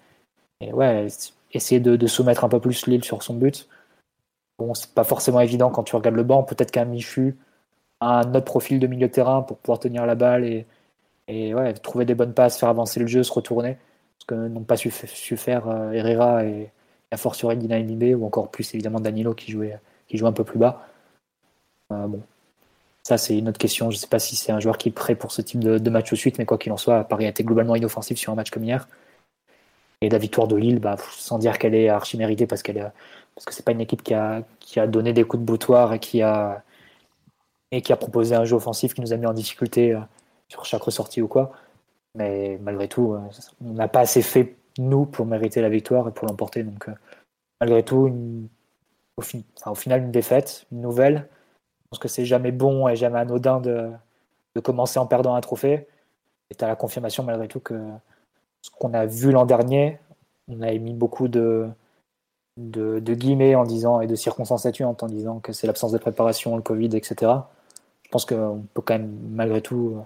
ouais, 0.61 1.07
essayer 1.53 1.81
de, 1.81 2.07
soumettre 2.07 2.45
un 2.45 2.51
peu 2.51 2.61
plus 2.61 2.87
Lille 2.87 3.03
sur 3.03 3.23
son 3.23 3.33
but? 3.33 3.67
Bon, 4.59 4.75
c'est 4.75 4.93
pas 4.95 5.05
forcément 5.05 5.41
évident 5.41 5.71
quand 5.71 5.83
tu 5.83 5.97
regardes 5.97 6.17
le 6.17 6.23
banc. 6.23 6.43
Peut-être 6.43 6.71
qu'un 6.71 6.87
Michu 6.87 7.37
a 8.01 8.21
un 8.21 8.35
autre 8.35 8.45
profil 8.45 8.81
de 8.81 8.87
milieu 8.87 9.09
de 9.09 9.13
terrain 9.13 9.43
pour 9.43 9.59
pouvoir 9.59 9.79
tenir 9.79 10.07
la 10.07 10.15
balle 10.15 10.45
et, 10.45 10.67
et 11.29 11.55
ouais, 11.55 11.73
trouver 11.75 12.05
des 12.05 12.15
bonnes 12.15 12.35
passes, 12.35 12.59
faire 12.59 12.69
avancer 12.69 13.01
le 13.01 13.07
jeu, 13.07 13.23
se 13.23 13.33
retourner. 13.33 13.79
Ce 14.19 14.27
que 14.27 14.35
n'ont 14.35 14.63
pas 14.65 14.77
su, 14.77 14.91
faire 14.91 15.69
euh, 15.69 15.93
Herrera 15.93 16.45
et, 16.45 16.71
a 17.13 17.17
fortiori 17.17 17.57
Dina 17.57 17.79
ou 18.17 18.27
encore 18.27 18.51
plus 18.51 18.75
évidemment 18.75 19.01
Danilo 19.01 19.35
qui 19.35 19.53
jouait, 19.53 19.79
qui 20.09 20.23
un 20.25 20.33
peu 20.33 20.45
plus 20.45 20.59
bas. 20.59 20.87
Euh, 21.93 22.07
bon, 22.07 22.21
ça 23.05 23.19
c'est 23.19 23.39
une 23.39 23.49
autre 23.49 23.59
question. 23.59 23.91
Je 23.91 23.97
ne 23.97 24.01
sais 24.01 24.09
pas 24.09 24.19
si 24.19 24.37
c'est 24.37 24.53
un 24.53 24.61
joueur 24.61 24.79
qui 24.79 24.89
est 24.89 24.93
prêt 24.93 25.15
pour 25.15 25.33
ce 25.33 25.43
type 25.43 25.61
de, 25.61 25.91
match 25.91 26.13
au 26.13 26.17
suite, 26.17 26.39
mais 26.39 26.47
quoi 26.47 26.59
qu'il 26.59 26.73
en 26.73 26.77
soit, 26.77 27.05
Paris 27.05 27.27
a 27.27 27.29
été 27.29 27.45
globalement 27.45 27.77
inoffensif 27.77 28.19
sur 28.19 28.33
un 28.33 28.37
match 28.37 28.51
comme 28.51 28.65
hier. 28.65 28.89
Et 30.01 30.09
la 30.11 30.19
victoire 30.19 30.49
de 30.49 30.57
Lille, 30.57 30.79
bah, 30.81 30.97
sans 31.13 31.39
dire 31.39 31.59
qu'elle 31.59 31.75
est 31.75 31.89
archi 31.89 32.19
méritée, 32.19 32.47
parce 32.47 32.63
qu'elle 32.63 32.93
parce 33.37 33.45
que 33.45 33.53
c'est 33.55 33.63
pas 33.63 33.73
une 33.73 33.83
équipe 33.83 34.03
qui 34.03 34.15
a, 34.15 34.43
qui 34.59 34.81
a 34.81 34.87
donné 34.87 35.13
des 35.13 35.23
coups 35.25 35.43
de 35.43 35.47
boutoir 35.47 35.93
et 35.93 36.01
qui 36.01 36.23
a 36.23 36.65
et 37.71 37.83
qui 37.83 37.93
a 37.93 37.97
proposé 37.97 38.35
un 38.35 38.45
jeu 38.45 38.57
offensif 38.57 38.95
qui 38.95 39.01
nous 39.03 39.13
a 39.13 39.17
mis 39.17 39.27
en 39.27 39.35
difficulté 39.35 39.93
euh, 39.93 40.01
sur 40.49 40.65
chaque 40.65 40.83
ressortie 40.83 41.21
ou 41.21 41.29
quoi. 41.29 41.53
Mais 42.15 42.59
malgré 42.63 42.89
tout, 42.89 43.13
euh, 43.13 43.21
on 43.65 43.73
n'a 43.75 43.89
pas 43.89 44.01
assez 44.01 44.23
fait, 44.23 44.57
nous, 44.79 45.05
pour 45.05 45.27
mériter 45.27 45.61
la 45.61 45.69
victoire 45.69 46.09
et 46.09 46.13
pour 46.13 46.27
l'emporter. 46.29 46.63
Donc, 46.63 46.89
euh, 46.89 46.93
malgré 47.61 47.83
tout, 47.83 48.11
au, 49.17 49.23
au, 49.67 49.75
final, 49.75 50.03
une 50.03 50.13
défaite, 50.13 50.67
une 50.73 50.81
nouvelle. 50.81 51.29
Je 51.83 51.89
pense 51.91 51.99
que 51.99 52.09
c'est 52.09 52.25
jamais 52.25 52.53
bon 52.53 52.89
et 52.89 52.97
jamais 52.97 53.19
anodin 53.19 53.61
de, 53.61 53.91
de 54.55 54.61
commencer 54.61 54.99
en 54.99 55.07
perdant 55.07 55.35
un 55.35 55.41
trophée. 55.41 55.89
Et 56.51 56.55
tu 56.55 56.65
as 56.65 56.69
la 56.69 56.77
confirmation, 56.77 57.25
malgré 57.25 57.49
tout, 57.49 57.61
que 57.61 57.75
ce 58.63 58.71
qu'on 58.71 58.95
a 58.95 59.07
vu 59.07 59.33
l'an 59.33 59.45
dernier, 59.45 59.99
on 60.49 60.63
a 60.63 60.71
émis 60.71 60.95
beaucoup 60.95 61.29
de, 61.29 61.69
de, 62.57 63.15
guillemets 63.15 63.55
en 63.55 63.65
disant 63.65 64.01
et 64.01 64.07
de 64.07 64.15
circonstances 64.15 64.67
atténuantes 64.67 65.03
en 65.03 65.07
disant 65.07 65.41
que 65.41 65.53
c'est 65.53 65.67
l'absence 65.67 65.93
de 65.93 65.99
préparation, 65.99 66.57
le 66.57 66.63
Covid, 66.63 66.97
etc. 66.97 67.33
Je 68.03 68.09
pense 68.11 68.25
qu'on 68.25 68.65
peut 68.75 68.83
quand 68.83 68.95
même, 68.95 69.17
malgré 69.31 69.61
tout, 69.61 69.97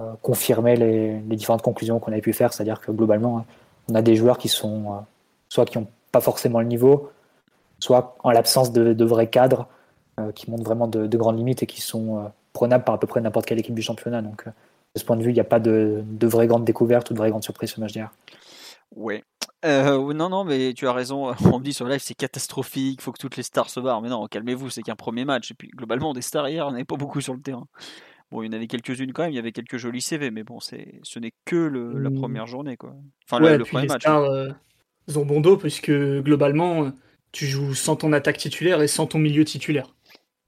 euh, 0.00 0.12
confirmer 0.22 0.76
les, 0.76 1.20
différentes 1.36 1.62
conclusions 1.62 2.00
qu'on 2.00 2.12
avait 2.12 2.20
pu 2.20 2.32
faire, 2.32 2.52
c'est-à-dire 2.52 2.80
que 2.80 2.90
globalement, 2.90 3.44
on 3.88 3.94
a 3.94 4.02
des 4.02 4.16
joueurs 4.16 4.38
qui 4.38 4.48
sont 4.48 4.92
euh, 4.92 4.96
soit 5.48 5.64
qui 5.64 5.78
n'ont 5.78 5.86
pas 6.12 6.20
forcément 6.20 6.60
le 6.60 6.66
niveau, 6.66 7.10
soit 7.78 8.16
en 8.24 8.30
l'absence 8.30 8.72
de, 8.72 9.04
vrais 9.04 9.28
cadres 9.28 9.68
euh, 10.18 10.32
qui 10.32 10.50
montrent 10.50 10.64
vraiment 10.64 10.88
de, 10.88 11.16
grandes 11.16 11.38
limites 11.38 11.62
et 11.62 11.66
qui 11.66 11.80
sont 11.80 12.30
prenables 12.52 12.84
par 12.84 12.96
à 12.96 13.00
peu 13.00 13.06
près 13.06 13.20
n'importe 13.20 13.46
quelle 13.46 13.58
équipe 13.58 13.74
du 13.74 13.82
championnat. 13.82 14.22
Donc, 14.22 14.46
de 14.46 14.98
ce 14.98 15.04
point 15.04 15.16
de 15.16 15.22
vue, 15.22 15.30
il 15.30 15.34
n'y 15.34 15.40
a 15.40 15.44
pas 15.44 15.60
de, 15.60 16.02
de 16.04 16.26
vraies 16.26 16.48
grandes 16.48 16.64
découvertes 16.64 17.10
ou 17.10 17.14
de 17.14 17.18
vraies 17.18 17.30
grandes 17.30 17.44
surprises 17.44 17.70
ce 17.70 17.80
match 17.80 17.92
d'hier. 17.92 18.10
Ouais. 18.94 19.22
non, 19.64 20.28
non, 20.28 20.44
mais 20.44 20.72
tu 20.74 20.86
as 20.86 20.92
raison. 20.92 21.32
On 21.52 21.58
me 21.58 21.64
dit 21.64 21.72
sur 21.72 21.86
live 21.86 22.00
c'est 22.00 22.14
catastrophique, 22.14 23.00
il 23.00 23.02
faut 23.02 23.12
que 23.12 23.20
toutes 23.20 23.36
les 23.36 23.42
stars 23.42 23.70
se 23.70 23.80
barrent. 23.80 24.02
Mais 24.02 24.08
non, 24.08 24.26
calmez-vous, 24.26 24.70
c'est 24.70 24.82
qu'un 24.82 24.96
premier 24.96 25.24
match. 25.24 25.50
Et 25.50 25.54
puis 25.54 25.68
globalement, 25.68 26.12
des 26.12 26.22
stars 26.22 26.48
hier, 26.48 26.66
on 26.66 26.72
n'avait 26.72 26.84
pas 26.84 26.96
beaucoup 26.96 27.20
sur 27.20 27.34
le 27.34 27.40
terrain. 27.40 27.66
Bon, 28.30 28.42
il 28.42 28.46
y 28.46 28.48
en 28.48 28.52
avait 28.52 28.68
quelques-unes 28.68 29.12
quand 29.12 29.24
même, 29.24 29.32
il 29.32 29.36
y 29.36 29.40
avait 29.40 29.50
quelques 29.50 29.76
jolis 29.76 30.02
CV, 30.02 30.30
mais 30.30 30.44
bon, 30.44 30.60
c'est, 30.60 31.00
ce 31.02 31.18
n'est 31.18 31.32
que 31.44 31.56
le, 31.56 31.98
la 31.98 32.10
mmh. 32.10 32.14
première 32.14 32.46
journée, 32.46 32.76
quoi. 32.76 32.94
Enfin, 33.24 33.40
le, 33.40 33.64
premier 33.64 33.88
match. 33.88 34.02
Stars, 34.02 34.22
euh, 34.22 34.50
ont 35.16 35.26
bon 35.26 35.40
dos, 35.40 35.56
puisque 35.56 35.90
globalement, 35.90 36.92
tu 37.32 37.46
joues 37.46 37.74
sans 37.74 37.96
ton 37.96 38.12
attaque 38.12 38.38
titulaire 38.38 38.82
et 38.82 38.88
sans 38.88 39.06
ton 39.06 39.18
milieu 39.18 39.44
titulaire. 39.44 39.96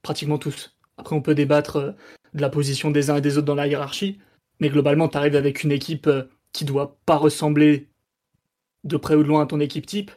Pratiquement 0.02 0.38
tous. 0.38 0.76
Après, 0.96 1.16
on 1.16 1.22
peut 1.22 1.34
débattre 1.34 1.76
euh, 1.76 1.92
de 2.34 2.40
la 2.40 2.48
position 2.48 2.92
des 2.92 3.10
uns 3.10 3.16
et 3.16 3.20
des 3.20 3.38
autres 3.38 3.46
dans 3.46 3.56
la 3.56 3.66
hiérarchie, 3.66 4.18
mais 4.60 4.68
globalement, 4.68 5.08
tu 5.08 5.16
arrives 5.16 5.36
avec 5.36 5.64
une 5.64 5.72
équipe 5.72 6.06
euh, 6.06 6.24
qui 6.52 6.64
doit 6.64 6.96
pas 7.04 7.16
ressembler 7.16 7.88
de 8.84 8.96
près 8.96 9.14
ou 9.14 9.22
de 9.22 9.28
loin 9.28 9.42
à 9.42 9.46
ton 9.46 9.60
équipe 9.60 9.86
type, 9.86 10.10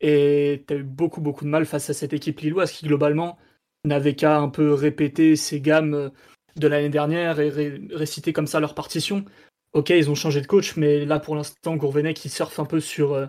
et 0.00 0.64
tu 0.66 0.74
eu 0.74 0.82
beaucoup, 0.82 1.20
beaucoup 1.20 1.44
de 1.44 1.50
mal 1.50 1.66
face 1.66 1.90
à 1.90 1.94
cette 1.94 2.12
équipe 2.12 2.40
lilloise 2.40 2.72
qui, 2.72 2.86
globalement, 2.86 3.38
n'avait 3.84 4.14
qu'à 4.14 4.38
un 4.38 4.48
peu 4.48 4.72
répéter 4.72 5.36
ses 5.36 5.60
gammes 5.60 6.10
de 6.56 6.68
l'année 6.68 6.88
dernière 6.88 7.40
et 7.40 7.50
réciter 7.90 8.32
comme 8.32 8.46
ça 8.46 8.60
leur 8.60 8.74
partition. 8.74 9.24
Ok, 9.72 9.90
ils 9.90 10.10
ont 10.10 10.14
changé 10.14 10.40
de 10.40 10.46
coach, 10.46 10.76
mais 10.76 11.04
là 11.04 11.20
pour 11.20 11.36
l'instant, 11.36 11.76
Gourvenec 11.76 12.16
qui 12.16 12.28
surfe 12.28 12.58
un 12.58 12.64
peu 12.64 12.80
sur, 12.80 13.12
euh, 13.12 13.26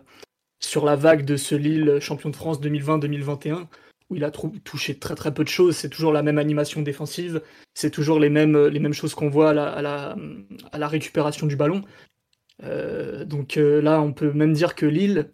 sur 0.59 0.85
la 0.85 0.95
vague 0.95 1.23
de 1.23 1.37
ce 1.37 1.53
Lille 1.53 1.99
champion 1.99 2.29
de 2.29 2.35
France 2.35 2.59
2020-2021, 2.61 3.67
où 4.09 4.15
il 4.15 4.23
a 4.23 4.31
touché 4.31 4.97
très 4.97 5.13
très 5.13 5.33
peu 5.33 5.43
de 5.43 5.49
choses. 5.49 5.75
C'est 5.75 5.89
toujours 5.89 6.11
la 6.11 6.23
même 6.23 6.39
animation 6.39 6.81
défensive, 6.81 7.41
c'est 7.75 7.91
toujours 7.91 8.19
les 8.19 8.29
mêmes, 8.29 8.57
les 8.67 8.79
mêmes 8.79 8.93
choses 8.93 9.13
qu'on 9.13 9.29
voit 9.29 9.51
à 9.51 9.81
la, 9.81 10.87
récupération 10.87 11.45
du 11.45 11.55
ballon. 11.55 11.83
Euh, 12.63 13.25
donc 13.25 13.57
euh, 13.57 13.81
là, 13.81 14.01
on 14.01 14.13
peut 14.13 14.31
même 14.33 14.53
dire 14.53 14.75
que 14.75 14.85
Lille, 14.85 15.31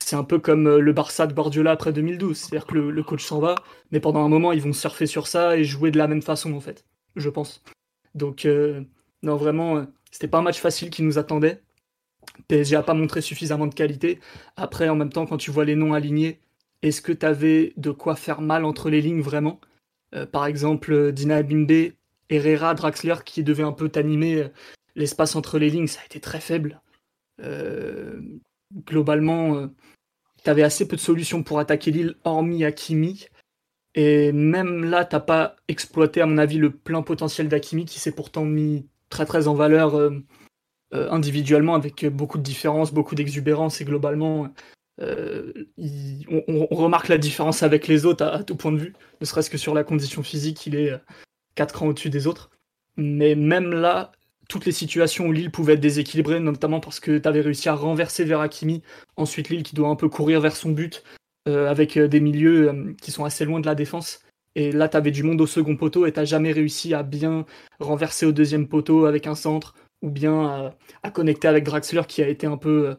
c'est 0.00 0.16
un 0.16 0.24
peu 0.24 0.38
comme 0.38 0.76
le 0.76 0.92
Barça 0.92 1.26
de 1.26 1.34
Guardiola 1.34 1.72
après 1.72 1.92
2012. 1.92 2.36
C'est-à-dire 2.36 2.66
que 2.66 2.74
le, 2.76 3.02
coach 3.02 3.24
s'en 3.24 3.40
va, 3.40 3.54
mais 3.90 4.00
pendant 4.00 4.24
un 4.24 4.28
moment, 4.28 4.52
ils 4.52 4.62
vont 4.62 4.72
surfer 4.72 5.06
sur 5.06 5.26
ça 5.26 5.56
et 5.56 5.64
jouer 5.64 5.90
de 5.90 5.98
la 5.98 6.08
même 6.08 6.22
façon 6.22 6.52
en 6.54 6.60
fait 6.60 6.84
je 7.16 7.28
pense. 7.28 7.62
Donc, 8.14 8.44
euh, 8.44 8.82
non, 9.22 9.36
vraiment, 9.36 9.78
euh, 9.78 9.84
c'était 10.10 10.28
pas 10.28 10.38
un 10.38 10.42
match 10.42 10.60
facile 10.60 10.90
qui 10.90 11.02
nous 11.02 11.18
attendait. 11.18 11.62
PSG 12.48 12.76
a 12.76 12.82
pas 12.82 12.94
montré 12.94 13.20
suffisamment 13.20 13.66
de 13.66 13.74
qualité. 13.74 14.20
Après, 14.56 14.88
en 14.88 14.96
même 14.96 15.10
temps, 15.12 15.26
quand 15.26 15.38
tu 15.38 15.50
vois 15.50 15.64
les 15.64 15.76
noms 15.76 15.94
alignés, 15.94 16.40
est-ce 16.82 17.02
que 17.02 17.12
tu 17.12 17.26
avais 17.26 17.72
de 17.76 17.90
quoi 17.90 18.16
faire 18.16 18.40
mal 18.40 18.64
entre 18.64 18.90
les 18.90 19.00
lignes 19.00 19.22
vraiment? 19.22 19.60
Euh, 20.14 20.26
Par 20.26 20.46
exemple, 20.46 21.12
Dina 21.12 21.42
Bimbe, 21.42 21.92
Herrera, 22.30 22.74
Draxler 22.74 23.16
qui 23.24 23.44
devait 23.44 23.62
un 23.62 23.72
peu 23.72 23.88
t'animer 23.88 24.48
l'espace 24.94 25.36
entre 25.36 25.58
les 25.58 25.70
lignes, 25.70 25.86
ça 25.86 26.00
a 26.00 26.04
été 26.04 26.20
très 26.20 26.40
faible. 26.40 26.80
globalement, 28.86 29.68
tu 30.44 30.50
avais 30.50 30.62
assez 30.62 30.86
peu 30.88 30.96
de 30.96 31.00
solutions 31.00 31.42
pour 31.42 31.58
attaquer 31.58 31.90
l'île, 31.90 32.16
hormis 32.24 32.64
Hakimi. 32.64 33.26
Et 33.94 34.32
même 34.32 34.84
là, 34.84 35.04
t'as 35.04 35.20
pas 35.20 35.56
exploité, 35.68 36.20
à 36.20 36.26
mon 36.26 36.38
avis, 36.38 36.58
le 36.58 36.70
plein 36.70 37.02
potentiel 37.02 37.48
d'Akimi 37.48 37.84
qui 37.84 38.00
s'est 38.00 38.14
pourtant 38.14 38.44
mis 38.44 38.86
très 39.10 39.26
très 39.26 39.48
en 39.48 39.54
valeur 39.54 39.94
euh, 39.96 40.10
euh, 40.94 41.10
individuellement 41.10 41.74
avec 41.74 42.06
beaucoup 42.06 42.38
de 42.38 42.42
différences, 42.42 42.92
beaucoup 42.92 43.14
d'exubérance 43.14 43.80
et 43.80 43.84
globalement, 43.84 44.48
euh, 45.00 45.52
on, 46.48 46.66
remarque 46.74 47.08
la 47.08 47.18
différence 47.18 47.62
avec 47.62 47.86
les 47.86 48.06
autres 48.06 48.24
à, 48.24 48.42
tout 48.44 48.56
point 48.56 48.72
de 48.72 48.78
vue, 48.78 48.94
ne 49.20 49.26
serait-ce 49.26 49.50
que 49.50 49.58
sur 49.58 49.74
la 49.74 49.84
condition 49.84 50.22
physique, 50.22 50.66
il 50.66 50.74
est 50.74 50.92
4 51.54 51.74
crans 51.74 51.88
au-dessus 51.88 52.10
des 52.10 52.26
autres. 52.26 52.50
Mais 52.96 53.34
même 53.34 53.72
là, 53.72 54.12
toutes 54.52 54.66
les 54.66 54.72
situations 54.72 55.28
où 55.28 55.32
Lille 55.32 55.50
pouvait 55.50 55.72
être 55.72 55.80
déséquilibrée, 55.80 56.38
notamment 56.38 56.78
parce 56.78 57.00
que 57.00 57.16
tu 57.16 57.26
avais 57.26 57.40
réussi 57.40 57.70
à 57.70 57.74
renverser 57.74 58.24
vers 58.24 58.40
Hakimi, 58.40 58.82
ensuite 59.16 59.48
Lille 59.48 59.62
qui 59.62 59.74
doit 59.74 59.88
un 59.88 59.96
peu 59.96 60.10
courir 60.10 60.42
vers 60.42 60.56
son 60.56 60.72
but, 60.72 61.02
euh, 61.48 61.70
avec 61.70 61.96
euh, 61.96 62.06
des 62.06 62.20
milieux 62.20 62.68
euh, 62.68 62.92
qui 63.00 63.12
sont 63.12 63.24
assez 63.24 63.46
loin 63.46 63.60
de 63.60 63.66
la 63.66 63.74
défense. 63.74 64.20
Et 64.54 64.70
là, 64.70 64.90
tu 64.90 64.98
avais 64.98 65.10
du 65.10 65.22
monde 65.22 65.40
au 65.40 65.46
second 65.46 65.74
poteau 65.74 66.04
et 66.04 66.12
tu 66.12 66.26
jamais 66.26 66.52
réussi 66.52 66.92
à 66.92 67.02
bien 67.02 67.46
renverser 67.80 68.26
au 68.26 68.32
deuxième 68.32 68.68
poteau 68.68 69.06
avec 69.06 69.26
un 69.26 69.34
centre 69.34 69.74
ou 70.02 70.10
bien 70.10 70.74
à, 71.02 71.10
connecter 71.10 71.48
avec 71.48 71.64
Draxler 71.64 72.02
qui 72.06 72.22
a 72.22 72.28
été 72.28 72.46
un 72.46 72.58
peu 72.58 72.94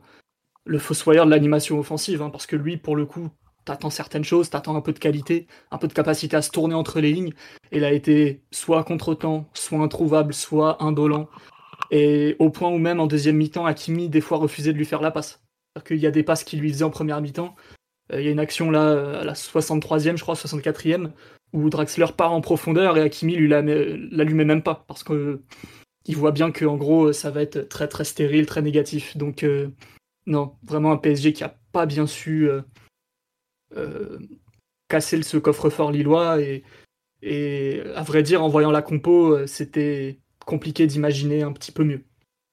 le 0.66 0.80
fossoyeur 0.80 1.28
de 1.28 1.30
l'animation 1.30 1.78
offensive. 1.78 2.24
Hein, 2.24 2.32
parce 2.32 2.48
que 2.48 2.56
lui, 2.56 2.78
pour 2.78 2.96
le 2.96 3.06
coup, 3.06 3.30
t'attends 3.66 3.90
certaines 3.90 4.24
choses, 4.24 4.50
t'attends 4.50 4.76
un 4.76 4.82
peu 4.82 4.94
de 4.94 5.00
qualité, 5.00 5.48
un 5.72 5.78
peu 5.78 5.88
de 5.88 5.94
capacité 5.94 6.36
à 6.36 6.42
se 6.42 6.52
tourner 6.52 6.76
entre 6.76 7.00
les 7.00 7.12
lignes. 7.12 7.34
Et 7.72 7.78
il 7.78 7.84
a 7.84 7.92
été 7.92 8.42
soit 8.52 8.84
contre-temps, 8.84 9.50
soit 9.54 9.80
introuvable, 9.80 10.34
soit 10.34 10.84
indolent. 10.84 11.28
Et 11.92 12.36
au 12.40 12.50
point 12.50 12.70
où 12.70 12.78
même 12.78 13.00
en 13.00 13.08
deuxième 13.08 13.38
mi-temps, 13.38 13.66
Hakimi 13.66 14.10
des 14.10 14.22
fois 14.22 14.38
refusait 14.38 14.74
de 14.74 14.78
lui 14.78 14.86
faire 14.86 15.02
la 15.02 15.12
passe. 15.12 15.42
C'est-à-dire 15.76 15.88
qu'il 15.88 16.00
y 16.00 16.08
a 16.08 16.12
des 16.12 16.24
passes 16.24 16.44
qu'il 16.44 16.60
lui 16.60 16.72
faisait 16.72 16.84
en 16.84 16.90
première 16.90 17.22
mi-temps. 17.22 17.56
Euh, 18.12 18.22
il 18.22 18.26
y 18.26 18.28
a 18.28 18.32
une 18.32 18.40
action 18.40 18.72
là, 18.72 18.90
euh, 18.90 19.22
à 19.22 19.24
la 19.24 19.34
63e, 19.34 20.18
je 20.18 20.22
crois, 20.22 20.36
64e, 20.36 21.12
où 21.54 21.70
Draxler 21.70 22.08
part 22.16 22.32
en 22.32 22.42
profondeur 22.42 22.98
et 22.98 23.02
Hakimi 23.02 23.36
lui 23.36 23.48
l'allumait 23.48 24.46
même 24.46 24.64
pas. 24.64 24.86
Parce 24.88 25.04
que 25.04 25.42
voit 26.10 26.32
bien 26.32 26.52
que 26.52 26.66
en 26.66 26.78
gros, 26.78 27.14
ça 27.14 27.32
va 27.32 27.42
être 27.42 27.70
très 27.70 27.88
très 27.88 28.04
stérile, 28.04 28.46
très 28.46 28.62
négatif. 28.62 29.16
Donc, 29.18 29.44
euh, 29.44 29.70
non, 30.26 30.56
vraiment 30.64 30.92
un 30.92 30.98
PSG 30.98 31.34
qui 31.34 31.44
a 31.44 31.56
pas 31.72 31.86
bien 31.86 32.08
su 32.08 32.50
casser 34.88 35.22
ce 35.24 35.38
coffre-fort 35.38 35.92
lillois. 35.92 36.40
Et, 37.22 37.84
à 37.96 38.04
vrai 38.04 38.24
dire, 38.24 38.44
en 38.44 38.50
voyant 38.50 38.72
la 38.72 38.82
compo, 38.82 39.48
c'était 39.48 40.20
compliqué 40.46 40.88
d'imaginer 40.88 41.42
un 41.42 41.54
petit 41.54 41.72
peu 41.72 41.84
mieux. 41.84 42.04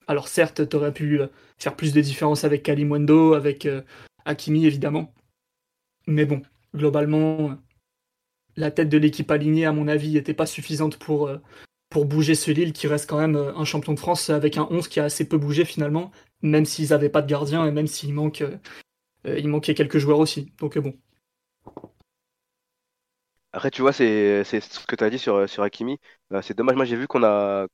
Alors 0.07 0.29
certes, 0.29 0.69
tu 0.69 0.77
aurais 0.77 0.93
pu 0.93 1.21
faire 1.59 1.77
plus 1.77 1.93
de 1.93 2.01
différence 2.01 2.45
avec 2.45 2.63
Kalimwendo, 2.63 3.35
avec 3.35 3.69
Hakimi 4.25 4.67
évidemment. 4.67 5.13
Mais 6.07 6.25
bon, 6.25 6.43
globalement, 6.75 7.57
la 8.57 8.71
tête 8.71 8.89
de 8.89 8.99
l'équipe 8.99 9.31
alignée, 9.31 9.67
à 9.67 9.73
mon 9.73 9.89
avis, 9.89 10.13
n'était 10.13 10.35
pas 10.35 10.47
suffisante 10.47 10.97
pour, 10.99 11.29
euh, 11.29 11.39
pour 11.89 12.05
bouger 12.05 12.35
ce 12.35 12.51
Lille 12.51 12.73
qui 12.73 12.87
reste 12.87 13.09
quand 13.09 13.19
même 13.19 13.37
euh, 13.37 13.55
un 13.57 13.65
champion 13.65 13.93
de 13.95 13.99
France 13.99 14.31
avec 14.31 14.57
un 14.57 14.67
11 14.71 14.89
qui 14.89 15.01
a 15.01 15.05
assez 15.05 15.29
peu 15.29 15.39
bougé 15.39 15.65
finalement, 15.65 16.11
même 16.43 16.65
s'ils 16.65 16.91
n'avaient 16.91 17.09
pas 17.09 17.23
de 17.23 17.29
gardien 17.29 17.67
et 17.67 17.73
même 17.73 17.87
s'il 17.87 18.15
manque, 18.15 18.43
euh, 18.43 19.39
il 19.39 19.49
manquait 19.49 19.75
quelques 19.75 19.99
joueurs 19.99 20.19
aussi. 20.19 20.53
Donc 20.59 20.79
bon. 20.79 20.95
Après, 23.53 23.71
tu 23.71 23.83
vois, 23.83 23.93
c'est 23.93 24.45
ce 24.45 24.87
que 24.87 24.95
tu 24.97 25.05
as 25.05 25.11
dit 25.11 25.19
sur, 25.19 25.49
sur 25.49 25.63
Hakimi. 25.63 25.99
c'est 26.43 26.57
dommage, 26.57 26.77
moi 26.77 26.85
j'ai 26.85 26.97
vu 26.97 27.09
qu'on 27.09 27.25
a, 27.25 27.67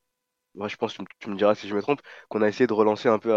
je 0.68 0.76
pense, 0.76 0.94
tu, 0.94 1.04
tu, 1.18 1.28
me 1.30 1.36
diras 1.36 1.54
si 1.54 1.68
je 1.68 1.74
me 1.74 1.82
trompe, 1.82 2.00
qu'on 2.28 2.42
a 2.42 2.48
essayé 2.48 2.66
de 2.66 2.72
relancer 2.72 3.08
un 3.08 3.18
peu 3.18 3.34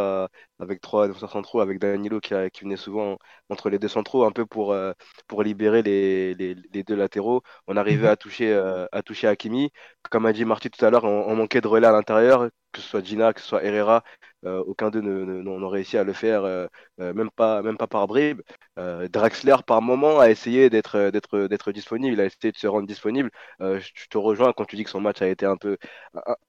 avec 0.60 0.82
trois 0.82 1.08
défenseurs 1.08 1.32
centraux, 1.32 1.60
avec 1.62 1.79
Danilo 1.79 2.20
qui, 2.22 2.34
qui, 2.53 2.63
venait 2.63 2.77
souvent 2.77 3.18
entre 3.50 3.70
les 3.70 3.79
deux 3.79 3.88
centraux, 3.89 4.24
un 4.25 4.32
peu 4.32 4.46
pour, 4.46 4.72
euh, 4.74 4.94
pour 5.27 5.44
libérer 5.44 5.82
les, 5.84 6.34
les, 6.36 6.56
les, 6.56 6.84
deux 6.84 6.96
latéraux. 6.96 7.41
On 7.68 7.77
arrivait 7.77 8.08
mhm. 8.08 8.13
à 8.13 8.15
toucher, 8.15 8.53
euh, 8.53 8.86
à 8.91 9.03
toucher 9.03 9.27
Hakimi. 9.27 9.72
Comme 10.10 10.25
a 10.25 10.34
dit 10.34 10.46
Marty 10.46 10.70
tout 10.70 10.84
à 10.86 10.89
l'heure, 10.89 11.03
on, 11.03 11.27
on, 11.27 11.36
manquait 11.36 11.62
de 11.62 11.68
relais 11.68 11.88
à 11.88 11.91
l'intérieur, 11.91 12.50
que 12.72 12.82
ce 12.82 12.88
soit 12.88 13.03
Gina, 13.03 13.34
que 13.34 13.41
ce 13.41 13.48
soit 13.48 13.63
Herrera. 13.63 14.03
Euh, 14.46 14.63
aucun 14.65 14.89
d'eux 14.89 15.01
n'ont 15.01 15.67
réussi 15.69 15.98
à 15.98 16.03
le 16.03 16.13
faire, 16.13 16.43
euh, 16.46 16.67
euh, 17.01 17.13
même, 17.13 17.29
pas, 17.29 17.62
même 17.62 17.77
pas 17.77 17.88
par 17.88 18.08
bribes. 18.08 18.41
Draxler, 18.77 19.58
par 19.67 19.81
moment, 19.81 20.19
a 20.19 20.29
essayé 20.29 20.69
d'être 20.69 21.72
disponible, 21.72 22.19
a 22.22 22.25
essayé 22.25 22.51
de 22.51 22.58
se 22.58 22.67
rendre 22.67 22.88
disponible. 22.88 23.29
je 23.60 24.08
te 24.10 24.17
rejoins 24.17 24.53
quand 24.53 24.63
tu 24.65 24.77
dis 24.77 24.84
que 24.86 24.89
son 24.89 25.01
match 25.01 25.22
a 25.22 25.27
été 25.27 25.46
un 25.46 25.58
peu, 25.58 25.77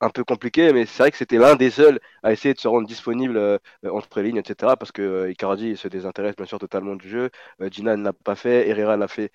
un, 0.01 0.11
peu 0.11 0.23
compliqué, 0.25 0.73
mais 0.73 0.87
c'est 0.87 1.03
vrai 1.03 1.11
que 1.11 1.17
c'était 1.17 1.39
l'un 1.39 1.57
des 1.57 1.71
seuls 1.71 1.99
à 2.23 2.33
essayer 2.33 2.55
de 2.55 2.61
se 2.61 2.69
rendre 2.69 2.87
disponible 2.87 3.59
entre 3.85 4.21
les 4.21 4.29
lignes, 4.29 4.37
etc. 4.39 4.77
Parce 4.77 4.93
que 4.93 5.29
Icardi 5.31 5.77
se 5.77 5.89
désintéresse 5.89 6.37
bien 6.37 6.47
sûr 6.47 6.59
totalement 6.61 6.95
du 6.95 7.09
jeu. 7.09 7.31
Gina 7.71 7.97
ne 7.97 8.05
l'a 8.05 8.13
pas 8.13 8.37
fait, 8.37 8.69
Herrera 8.69 8.97
l'a 8.97 9.09
fait, 9.09 9.33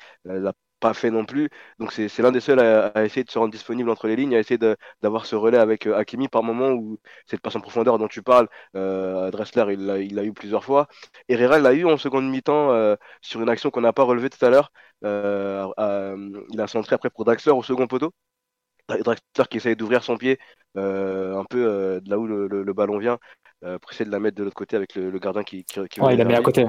pas 0.86 0.94
fait 0.94 1.12
non 1.12 1.25
plus. 1.25 1.50
Donc 1.80 1.92
c'est 1.92 2.20
l'un 2.20 2.32
des 2.32 2.39
seuls 2.39 2.60
à, 2.60 3.04
essayer 3.06 3.24
de 3.24 3.32
se 3.32 3.39
rendre 3.39 3.51
disponible 3.51 3.89
entre 3.89 4.08
les 4.08 4.15
lignes, 4.15 4.36
à 4.36 4.39
essayer 4.39 4.60
d'avoir 5.01 5.25
ce 5.25 5.36
relais 5.36 5.58
avec 5.58 5.88
euh, 5.88 5.98
Hakimi 5.98 6.27
par 6.27 6.44
moment 6.44 6.70
où 6.70 7.00
cette 7.25 7.42
passe 7.42 7.56
en 7.56 7.60
profondeur 7.62 7.98
dont 7.98 8.08
tu 8.08 8.22
parles, 8.22 8.48
euh, 8.75 9.32
Dressler 9.32 9.65
il 9.74 9.86
l'a 9.86 9.98
il 10.00 10.20
eu 10.20 10.34
plusieurs 10.34 10.63
fois. 10.63 10.88
Herrera 11.27 11.60
l'a 11.60 11.74
eu 11.74 11.86
en 11.86 11.98
seconde 11.98 12.30
mi-temps 12.30 12.72
euh, 12.72 12.96
sur 13.22 13.42
une 13.42 13.50
action 13.50 13.72
qu'on 13.72 13.82
n'a 13.82 13.94
pas 13.94 14.04
relevée 14.04 14.30
tout 14.30 14.44
à 14.46 14.50
l'heure. 14.50 14.72
il 15.04 16.62
a 16.62 16.68
centré 16.68 16.96
après 16.96 17.10
pour 17.10 17.25
Draxler 17.25 17.51
au 17.54 17.63
second 17.63 17.88
poteau. 17.88 18.13
Draxler 18.88 19.48
qui 19.50 19.58
essaye 19.58 19.75
d'ouvrir 19.75 20.04
son 20.04 20.18
pied 20.18 20.38
un 20.75 21.46
peu 21.50 22.00
de 22.04 22.10
là 22.10 22.20
où 22.20 22.27
le, 22.27 22.74
ballon 22.74 23.00
vient, 23.00 23.18
pour 23.62 23.92
essayer 23.92 24.06
de 24.06 24.12
la 24.12 24.20
mettre 24.20 24.38
de 24.38 24.44
l'autre 24.44 24.56
côté 24.56 24.75
avec 24.75 24.96
le, 24.96 25.18
gardien 25.20 25.44
qui, 25.44 25.63
qui, 25.65 25.80
ouais, 25.80 26.13
il 26.13 26.18
la 26.18 26.25
mis 26.25 26.36
à 26.36 26.42
côté. 26.42 26.68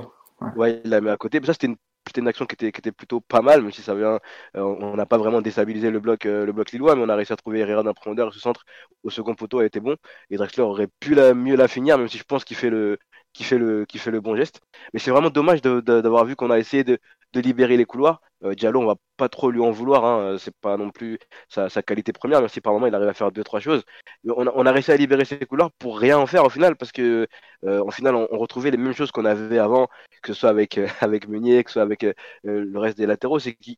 Ouais. 0.57 0.81
il 0.85 0.91
la 0.91 1.01
mis 1.01 1.11
à 1.11 1.17
côté. 1.17 1.41
Mais 1.41 1.47
ça, 1.47 1.53
c'était 1.53 1.67
une 1.67 1.77
c'était 2.07 2.21
une 2.21 2.29
action 2.29 2.47
qui 2.47 2.67
était, 2.67 2.93
plutôt 2.93 3.21
pas 3.21 3.43
mal, 3.43 3.63
même 3.63 3.73
si 3.73 3.83
ça 3.83 3.95
vient, 3.95 4.21
euh, 4.57 4.61
on 4.63 4.97
n'a 4.97 5.07
pas 5.07 5.19
vraiment 5.19 5.41
déstabilisé 5.43 5.91
le 5.91 6.01
bloc, 6.01 6.27
euh, 6.27 6.47
le 6.47 6.53
bloc 6.53 6.73
lillois, 6.73 6.95
mais 6.97 7.03
on 7.03 7.09
a 7.09 7.17
réussi 7.17 7.33
à 7.33 7.37
trouver 7.37 7.61
Herrera 7.61 7.83
d'un 7.83 7.95
profondeur. 7.95 8.33
Ce 8.33 8.41
centre 8.41 8.65
au 9.03 9.11
second 9.11 9.35
poteau 9.35 9.59
a 9.61 9.67
été 9.67 9.81
bon. 9.81 9.97
Et 10.31 10.37
Drexler 10.37 10.63
aurait 10.65 10.89
pu 11.01 11.15
mieux 11.35 11.57
la 11.57 11.69
finir, 11.69 11.99
même 11.99 12.09
si 12.09 12.19
je 12.19 12.25
pense 12.25 12.45
qu'il 12.45 12.57
fait 12.57 12.71
le, 12.71 12.99
qui 13.33 13.45
fait 13.45 13.59
le, 13.59 13.85
qui 13.85 13.99
fait 13.99 14.11
le 14.11 14.21
bon 14.21 14.37
geste. 14.37 14.61
Mais 14.93 15.01
c'est 15.01 15.11
vraiment 15.11 15.31
dommage 15.31 15.63
d'avoir 15.63 16.25
vu 16.25 16.37
qu'on 16.37 16.51
a 16.51 16.59
essayé 16.59 16.85
de 16.85 16.99
libérer 17.35 17.77
les 17.77 17.85
couloirs. 17.85 18.21
Euh, 18.47 18.55
Diallo, 18.55 18.81
on 18.81 18.87
va 18.87 18.97
pas 19.17 19.29
trop 19.29 19.51
lui 19.51 19.61
en 19.61 19.71
vouloir. 19.71 20.05
Hein. 20.05 20.37
C'est 20.39 20.55
pas 20.57 20.77
non 20.77 20.91
plus 20.91 21.19
sa, 21.49 21.69
qualité 21.83 22.13
première, 22.13 22.41
même 22.41 22.49
si 22.49 22.61
par 22.61 22.73
moment 22.73 22.87
il 22.87 22.95
arrive 22.95 23.09
à 23.09 23.15
faire 23.15 23.33
deux 23.33 23.45
trois 23.45 23.61
choses. 23.61 23.85
On 24.27 24.47
a, 24.47 24.53
on 24.55 24.67
a, 24.67 24.73
réussi 24.73 24.93
à 24.93 24.97
libérer 24.97 25.25
ces 25.25 25.39
couloirs 25.47 25.71
pour 25.79 25.99
rien 25.99 26.19
en 26.19 26.27
faire 26.27 26.45
au 26.45 26.51
final, 26.51 26.77
parce 26.77 26.93
que 26.93 27.27
euh, 27.65 27.91
final 27.91 28.15
on, 28.15 28.27
retrouvait 28.39 28.71
les 28.71 28.77
mêmes 28.77 28.93
choses 28.95 29.11
qu'on 29.13 29.25
avait 29.25 29.59
avant, 29.59 29.89
que 30.23 30.33
ce 30.33 30.41
soit 30.41 30.51
avec 30.51 30.79
euh, 30.79 30.87
avec 31.01 31.29
Meunier, 31.29 31.65
que 31.65 31.71
ce 31.71 31.75
soit 31.75 31.83
avec 31.83 32.07
le 32.45 32.79
reste 32.79 32.99
des 32.99 33.07
latéraux. 33.07 33.39
C'est 33.39 33.55
que 33.55 33.71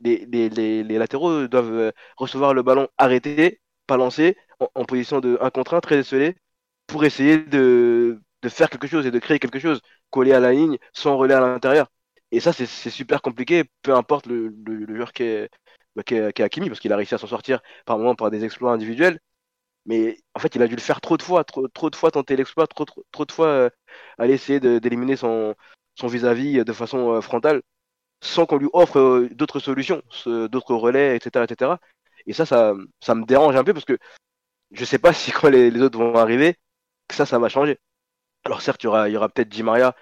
les, 0.00 0.82
latéraux 0.98 1.46
doivent 1.48 1.92
recevoir 2.16 2.54
le 2.54 2.62
ballon 2.62 2.88
arrêté, 2.98 3.60
pas 3.86 3.96
lancé, 3.96 4.36
en, 4.74 4.84
position 4.84 5.20
de 5.20 5.38
1 5.40 5.50
contre 5.50 5.74
1, 5.74 5.80
très 5.80 5.98
esselé, 5.98 6.36
pour 6.86 7.04
essayer 7.04 7.38
de, 7.38 8.20
de 8.42 8.48
faire 8.48 8.70
quelque 8.70 8.86
chose 8.86 9.06
et 9.06 9.10
de 9.10 9.18
créer 9.18 9.38
quelque 9.38 9.58
chose, 9.58 9.80
collé 10.10 10.32
à 10.32 10.40
la 10.40 10.52
ligne, 10.52 10.78
sans 10.92 11.16
relais 11.16 11.34
à 11.34 11.40
l'intérieur. 11.40 11.88
Et 12.34 12.40
ça, 12.40 12.52
c'est 12.52 12.66
super 12.90 13.22
compliqué, 13.22 13.62
peu 13.82 13.94
importe 13.94 14.26
le, 14.26 14.52
joueur 14.88 15.12
qui 15.12 15.22
est, 15.22 15.50
bah, 15.94 16.02
qui 16.02 16.16
Hakimi, 16.42 16.68
parce 16.68 16.80
qu'il 16.80 16.92
a 16.92 16.96
réussi 16.96 17.14
à 17.14 17.18
s'en 17.18 17.28
sortir 17.28 17.60
par 17.86 17.96
moment 17.96 18.16
par 18.16 18.30
des 18.32 18.44
exploits 18.44 18.72
individuels. 18.72 19.20
Mais 19.86 20.18
en 20.34 20.40
fait, 20.40 20.56
il 20.56 20.62
a 20.62 20.66
dû 20.66 20.74
le 20.74 20.80
faire 20.80 21.00
trop 21.00 21.16
de 21.16 21.22
fois, 21.22 21.44
trop, 21.44 21.90
de 21.90 21.96
fois 21.96 22.10
tenter 22.10 22.34
l'exploit, 22.36 22.66
trop, 22.66 22.86
de 23.24 23.32
fois 23.32 23.46
euh, 23.46 23.70
aller 24.18 24.34
essayer 24.34 24.58
d'éliminer 24.58 25.14
son 25.16 25.54
vis-à-vis 26.02 26.64
de 26.64 26.72
façon 26.72 27.14
euh, 27.14 27.20
frontale, 27.20 27.62
sans 28.20 28.46
qu'on 28.46 28.58
lui 28.58 28.68
offre 28.72 28.98
euh, 28.98 29.28
d'autres 29.32 29.60
solutions, 29.60 30.02
d'autres 30.26 30.74
relais, 30.74 31.16
etc., 31.16 31.44
etc. 31.48 31.76
Et 32.26 32.32
ça, 32.32 32.46
ça, 32.46 32.74
me 33.14 33.24
dérange 33.26 33.54
un 33.56 33.64
peu 33.64 33.74
parce 33.74 33.84
que 33.84 33.98
je 34.72 34.84
sais 34.84 34.98
pas 34.98 35.12
si 35.14 35.30
quand 35.32 35.50
les, 35.50 35.80
autres 35.82 35.98
vont 35.98 36.16
arriver, 36.16 36.56
que 37.08 37.14
ça, 37.14 37.26
ça 37.26 37.38
va 37.38 37.48
changer. 37.48 37.78
Alors 38.44 38.62
certes, 38.62 38.82
il 38.82 38.86
y 38.86 38.88
aura, 38.88 39.08
aura 39.10 39.28
peut-être 39.28 39.48
Di 39.48 39.62
Maria 39.62 39.94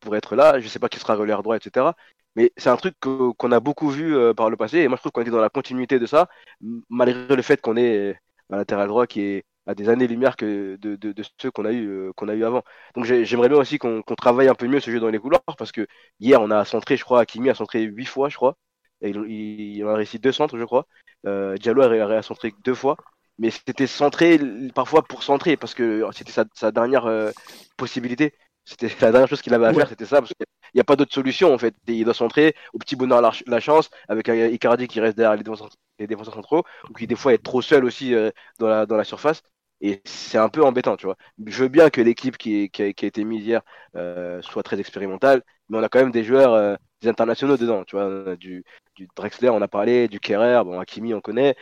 pour 0.00 0.16
être 0.16 0.36
là. 0.36 0.60
Je 0.60 0.68
sais 0.68 0.78
pas 0.78 0.88
qui 0.88 0.98
sera 0.98 1.14
relais 1.14 1.32
droit, 1.34 1.56
etc. 1.56 1.94
Mais 2.36 2.52
c'est 2.56 2.70
un 2.70 2.76
truc 2.76 2.94
qu'on 3.00 3.52
a 3.52 3.60
beaucoup 3.60 3.88
vu 3.90 4.16
euh, 4.16 4.34
par 4.34 4.50
le 4.50 4.56
passé. 4.56 4.78
Et 4.78 4.88
moi, 4.88 4.96
je 4.96 5.02
trouve 5.02 5.12
qu'on 5.12 5.22
était 5.22 5.30
dans 5.30 5.40
la 5.40 5.50
continuité 5.50 5.98
de 5.98 6.06
ça, 6.06 6.28
malgré 6.88 7.36
le 7.36 7.42
fait 7.42 7.60
qu'on 7.60 7.76
est 7.76 8.16
un 8.50 8.56
latéral 8.58 8.88
droit 8.88 9.06
qui 9.06 9.20
est 9.22 9.44
à 9.66 9.74
des 9.74 9.88
années-lumière 9.88 10.36
que 10.36 10.76
de, 10.76 11.14
ceux 11.40 11.50
qu'on 11.50 11.64
a 11.64 11.72
eu 11.72 11.88
euh, 11.88 12.12
qu'on 12.16 12.28
a 12.28 12.34
eu 12.34 12.44
avant. 12.44 12.62
Donc 12.94 13.04
j'aimerais 13.04 13.48
bien 13.48 13.58
aussi 13.58 13.78
qu'on 13.78 14.02
travaille 14.16 14.48
un 14.48 14.54
peu 14.54 14.66
mieux 14.66 14.80
ce 14.80 14.90
jeu 14.90 15.00
dans 15.00 15.08
les 15.10 15.18
couloirs 15.18 15.42
parce 15.58 15.72
que 15.72 15.86
hier 16.18 16.40
on 16.42 16.50
a 16.50 16.64
centré, 16.64 16.96
je 16.96 17.04
crois, 17.04 17.26
Kimi 17.26 17.50
a 17.50 17.54
centré 17.54 17.82
huit 17.82 18.06
fois, 18.06 18.28
je 18.28 18.36
crois. 18.36 18.56
Il, 19.02 19.16
il, 19.28 19.82
a 19.84 19.94
réussi 19.94 20.18
deux 20.18 20.32
centres, 20.32 20.58
je 20.58 20.64
crois. 20.64 20.86
Euh, 21.26 21.56
Diallo 21.56 21.82
a, 21.82 22.18
a 22.18 22.22
centré 22.22 22.52
deux 22.64 22.74
fois 22.74 22.96
mais 23.40 23.50
c'était 23.50 23.86
centré 23.86 24.38
parfois 24.74 25.02
pour 25.02 25.22
centrer 25.22 25.56
parce 25.56 25.74
que 25.74 26.04
c'était 26.12 26.32
sa, 26.54 26.70
dernière 26.70 27.06
euh, 27.06 27.30
possibilité. 27.78 28.34
C'était 28.64 28.88
la 29.00 29.12
dernière 29.12 29.28
chose 29.28 29.42
qu'il 29.42 29.54
avait 29.54 29.66
à 29.66 29.74
faire, 29.74 29.88
c'était 29.88 30.06
ça, 30.06 30.20
parce 30.20 30.32
qu'il 30.32 30.46
n'y 30.74 30.80
a 30.80 30.84
pas 30.84 30.96
d'autre 30.96 31.12
solution 31.12 31.52
en 31.52 31.58
fait. 31.58 31.74
Il 31.88 32.04
doit 32.04 32.14
centrer, 32.14 32.54
au 32.72 32.78
petit 32.78 32.96
bonheur 32.96 33.20
la, 33.20 33.32
la 33.46 33.60
chance, 33.60 33.90
avec 34.08 34.28
un 34.28 34.34
Icardi 34.34 34.86
qui 34.86 35.00
reste 35.00 35.16
derrière 35.16 35.36
les 35.36 35.42
défenseurs, 35.42 35.70
les 35.98 36.06
défenseurs 36.06 36.34
centraux, 36.34 36.64
ou 36.88 36.92
qui 36.92 37.06
des 37.06 37.16
fois 37.16 37.32
est 37.34 37.42
trop 37.42 37.62
seul 37.62 37.84
aussi 37.84 38.14
euh, 38.14 38.30
dans, 38.58 38.68
la, 38.68 38.86
dans 38.86 38.96
la 38.96 39.04
surface. 39.04 39.42
Et 39.80 40.02
c'est 40.04 40.38
un 40.38 40.50
peu 40.50 40.62
embêtant, 40.62 40.96
tu 40.96 41.06
vois. 41.06 41.16
Je 41.46 41.62
veux 41.62 41.68
bien 41.68 41.88
que 41.90 42.02
l'équipe 42.02 42.36
qui, 42.36 42.68
qui, 42.70 42.82
a, 42.82 42.92
qui, 42.92 43.04
a 43.06 43.08
été 43.08 43.24
mise 43.24 43.46
hier 43.46 43.62
euh, 43.96 44.42
soit 44.42 44.62
très 44.62 44.78
expérimentale, 44.78 45.42
mais 45.68 45.78
on 45.78 45.82
a 45.82 45.88
quand 45.88 46.00
même 46.00 46.10
des 46.10 46.22
joueurs, 46.22 46.52
euh, 46.52 46.76
des 47.00 47.08
internationaux 47.08 47.56
dedans, 47.56 47.84
tu 47.84 47.96
vois. 47.96 48.36
Du, 48.36 48.62
du 48.94 49.08
Drexler, 49.16 49.48
on 49.48 49.62
a 49.62 49.68
parlé, 49.68 50.06
du 50.08 50.20
Kerrer, 50.20 50.62
bon, 50.64 50.78
Hakimi, 50.78 51.14
on 51.14 51.20
connaît, 51.22 51.56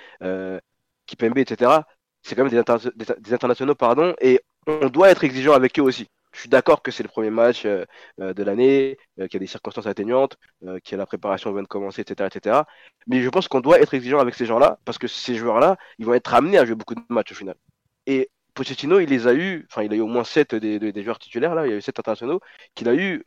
Kipembe, 1.07 1.39
etc. 1.39 1.83
C'est 2.23 2.35
quand 2.35 2.45
même 2.45 2.51
des, 2.51 3.07
des, 3.21 3.35
internationaux, 3.35 3.77
pardon, 3.77 4.15
et 4.21 4.41
on 4.67 4.89
doit 4.89 5.11
être 5.11 5.23
exigeant 5.25 5.55
avec 5.55 5.79
eux 5.79 5.83
aussi 5.83 6.09
je 6.39 6.43
suis 6.43 6.49
d'accord 6.49 6.83
que 6.83 6.93
c'est 6.93 7.03
le 7.03 7.09
premier 7.09 7.31
match 7.31 7.65
euh, 7.67 7.85
euh, 8.21 8.33
de 8.33 8.45
l'année, 8.45 8.97
euh, 9.19 9.27
qu'il 9.27 9.35
y 9.35 9.37
a 9.39 9.41
des 9.41 9.49
circonstances 9.49 9.89
atténuantes, 9.89 10.37
que 10.85 10.95
la 10.95 11.05
préparation 11.05 11.53
vient 11.53 11.63
de 11.63 11.67
commencer, 11.67 12.03
etc., 12.03 12.31
etc. 12.33 12.63
Mais 13.09 13.23
je 13.23 13.29
pense 13.29 13.49
qu'on 13.49 13.61
doit 13.61 13.81
être 13.81 13.93
exigeant 13.93 14.21
avec 14.21 14.37
ces 14.37 14.47
gens-là, 14.47 14.79
parce 14.85 14.99
que 14.99 15.09
ces 15.09 15.35
joueurs-là, 15.35 15.77
ils 15.99 16.07
vont 16.07 16.15
être 16.15 16.33
amenés 16.35 16.59
à 16.59 16.65
jouer 16.65 16.77
beaucoup 16.77 16.95
de 16.95 17.03
matchs 17.09 17.33
au 17.33 17.35
final. 17.35 17.57
Et 18.07 18.31
Pochettino, 18.55 19.01
il 19.01 19.09
les 19.09 19.27
a 19.27 19.35
eu, 19.35 19.67
enfin, 19.69 19.83
il 19.83 19.93
a 19.93 19.97
eu 19.97 20.01
au 20.01 20.07
moins 20.07 20.23
7 20.23 20.55
des, 20.55 21.03
joueurs 21.03 21.19
titulaires, 21.19 21.57
là, 21.57 21.67
il 21.67 21.71
y 21.71 21.75
a 21.75 21.77
eu 21.79 21.83
7 21.83 21.99
internationaux, 21.99 22.41
qu'il 22.77 22.89
a 22.89 22.95
eu 22.95 23.25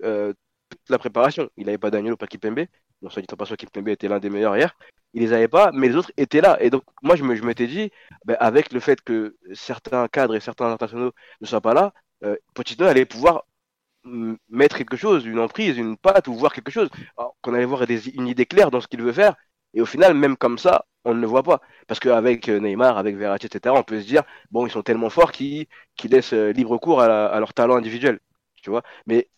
toute 0.69 0.89
la 0.89 0.97
préparation. 0.97 1.49
Il 1.57 1.65
n'avait 1.65 1.77
pas 1.77 1.91
Daniel 1.91 2.13
ou 2.13 2.17
pas 2.17 2.27
Kipembe. 2.27 2.65
Non, 3.01 3.09
soit 3.09 3.21
dit 3.21 3.27
en 3.31 3.35
passant, 3.35 3.55
Kipembe 3.55 3.89
était 3.89 4.07
l'un 4.07 4.19
des 4.19 4.29
meilleurs 4.29 4.55
hier. 4.55 4.75
Il 5.13 5.21
les 5.21 5.33
avait 5.33 5.47
pas, 5.49 5.71
mais 5.73 5.89
les 5.89 5.95
autres 5.95 6.11
étaient 6.17 6.41
là. 6.41 6.61
Et 6.61 6.69
donc, 6.69 6.83
moi, 7.01 7.15
je 7.15 7.23
m'étais 7.23 7.67
dit, 7.67 7.91
ben, 8.25 8.37
avec 8.39 8.71
le 8.71 8.79
fait 8.79 9.01
que 9.01 9.35
certains 9.53 10.07
cadres 10.07 10.35
et 10.35 10.39
certains 10.39 10.71
internationaux 10.71 11.11
ne 11.41 11.45
soient 11.47 11.61
pas 11.61 11.73
là, 11.73 11.93
euh, 12.23 12.35
Pochettino 12.53 12.87
allait 12.87 13.05
pouvoir 13.05 13.45
mettre 14.49 14.77
quelque 14.77 14.97
chose, 14.97 15.25
une 15.25 15.39
emprise, 15.39 15.77
une 15.77 15.95
patte 15.97 16.27
ou 16.27 16.33
voir 16.33 16.53
quelque 16.53 16.71
chose, 16.71 16.89
qu'on 17.41 17.53
allait 17.53 17.65
voir 17.65 17.83
une 18.15 18.27
idée 18.27 18.45
claire 18.47 18.71
dans 18.71 18.81
ce 18.81 18.87
qu'il 18.87 19.01
veut 19.01 19.13
faire. 19.13 19.35
Et 19.73 19.81
au 19.81 19.85
final, 19.85 20.13
même 20.15 20.37
comme 20.37 20.57
ça, 20.57 20.85
on 21.05 21.13
ne 21.13 21.21
le 21.21 21.27
voit 21.27 21.43
pas. 21.43 21.61
Parce 21.87 21.99
qu'avec 21.99 22.47
Neymar, 22.49 22.97
avec 22.97 23.15
Verratti, 23.15 23.45
etc., 23.47 23.75
on 23.77 23.83
peut 23.83 24.01
se 24.01 24.07
dire, 24.07 24.23
bon, 24.51 24.65
ils 24.65 24.71
sont 24.71 24.81
tellement 24.81 25.09
forts 25.09 25.31
qu'ils 25.31 25.67
laissent 26.05 26.33
libre 26.33 26.77
cours 26.77 27.01
à, 27.01 27.39
leur 27.39 27.53
talent 27.53 27.75
individuel. 27.75 28.19
Tu 28.61 28.69
vois? 28.69 28.83
Mais 29.05 29.29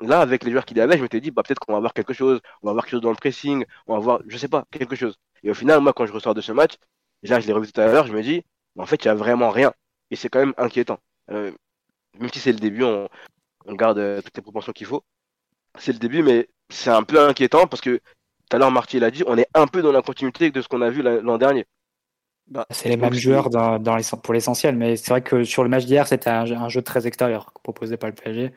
là, 0.00 0.20
avec 0.20 0.44
les 0.44 0.50
joueurs 0.50 0.64
qu'il 0.64 0.80
avait, 0.80 0.96
je 0.98 1.02
m'étais 1.02 1.20
dit, 1.20 1.30
bah, 1.30 1.42
peut-être 1.42 1.60
qu'on 1.60 1.72
va 1.72 1.80
voir 1.80 1.94
quelque 1.94 2.12
chose, 2.12 2.40
on 2.62 2.68
va 2.68 2.72
voir 2.72 2.84
quelque 2.84 2.92
chose 2.92 3.00
dans 3.02 3.10
le 3.10 3.16
pressing, 3.16 3.64
on 3.86 3.94
va 3.94 4.00
voir, 4.00 4.20
je 4.26 4.36
sais 4.36 4.48
pas, 4.48 4.64
quelque 4.70 4.96
chose. 4.96 5.18
Et 5.42 5.50
au 5.50 5.54
final, 5.54 5.80
moi, 5.80 5.92
quand 5.92 6.06
je 6.06 6.12
ressors 6.12 6.34
de 6.34 6.40
ce 6.40 6.52
match, 6.52 6.74
là, 7.22 7.40
je 7.40 7.46
l'ai 7.46 7.52
revu 7.52 7.70
tout 7.70 7.80
à 7.80 7.86
l'heure, 7.86 8.06
je 8.06 8.12
me 8.12 8.22
dis, 8.22 8.44
en 8.78 8.86
fait, 8.86 9.04
il 9.04 9.08
n'y 9.08 9.12
a 9.12 9.14
vraiment 9.14 9.50
rien. 9.50 9.72
Et 10.10 10.16
c'est 10.16 10.28
quand 10.28 10.40
même 10.40 10.54
inquiétant. 10.58 10.98
Euh, 11.30 11.52
même 12.18 12.30
si 12.32 12.38
c'est 12.38 12.52
le 12.52 12.58
début, 12.58 12.84
on, 12.84 13.08
garde 13.74 13.98
euh, 13.98 14.20
toutes 14.22 14.36
les 14.36 14.42
proportions 14.42 14.72
qu'il 14.72 14.86
faut. 14.86 15.02
C'est 15.78 15.92
le 15.92 15.98
début, 15.98 16.22
mais 16.22 16.48
c'est 16.68 16.90
un 16.90 17.02
peu 17.02 17.20
inquiétant 17.20 17.66
parce 17.66 17.80
que 17.80 18.00
tout 18.50 18.56
à 18.56 18.58
l'heure, 18.58 18.70
Marty 18.70 18.98
l'a 18.98 19.10
dit, 19.10 19.24
on 19.26 19.38
est 19.38 19.48
un 19.54 19.66
peu 19.66 19.82
dans 19.82 19.92
la 19.92 20.02
continuité 20.02 20.50
de 20.50 20.60
ce 20.60 20.68
qu'on 20.68 20.82
a 20.82 20.90
vu 20.90 21.02
l'an 21.02 21.38
dernier. 21.38 21.66
Bah, 22.46 22.66
c'est 22.70 22.90
les 22.90 22.98
mêmes 22.98 23.14
joueurs 23.14 23.48
dans, 23.48 23.80
pour 24.22 24.34
l'essentiel, 24.34 24.76
mais 24.76 24.96
c'est 24.96 25.10
vrai 25.10 25.22
que 25.22 25.44
sur 25.44 25.62
le 25.62 25.70
match 25.70 25.86
d'hier, 25.86 26.06
c'était 26.06 26.28
un, 26.28 26.68
jeu 26.68 26.82
très 26.82 27.06
extérieur 27.06 27.52
proposé 27.62 27.96
par 27.96 28.10
le 28.10 28.14
PSG. 28.14 28.52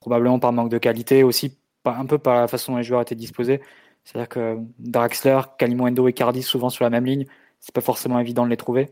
Probablement 0.00 0.38
par 0.38 0.52
manque 0.52 0.70
de 0.70 0.78
qualité, 0.78 1.24
aussi 1.24 1.58
un 1.84 2.06
peu 2.06 2.18
par 2.18 2.40
la 2.40 2.48
façon 2.48 2.72
dont 2.72 2.78
les 2.78 2.84
joueurs 2.84 3.02
étaient 3.02 3.16
disposés. 3.16 3.60
C'est-à-dire 4.04 4.28
que 4.28 4.58
Draxler, 4.78 5.40
Kalimondo 5.58 6.06
et 6.06 6.12
Cardi 6.12 6.42
souvent 6.42 6.70
sur 6.70 6.84
la 6.84 6.90
même 6.90 7.04
ligne, 7.04 7.26
c'est 7.60 7.74
pas 7.74 7.80
forcément 7.80 8.20
évident 8.20 8.44
de 8.44 8.50
les 8.50 8.56
trouver. 8.56 8.90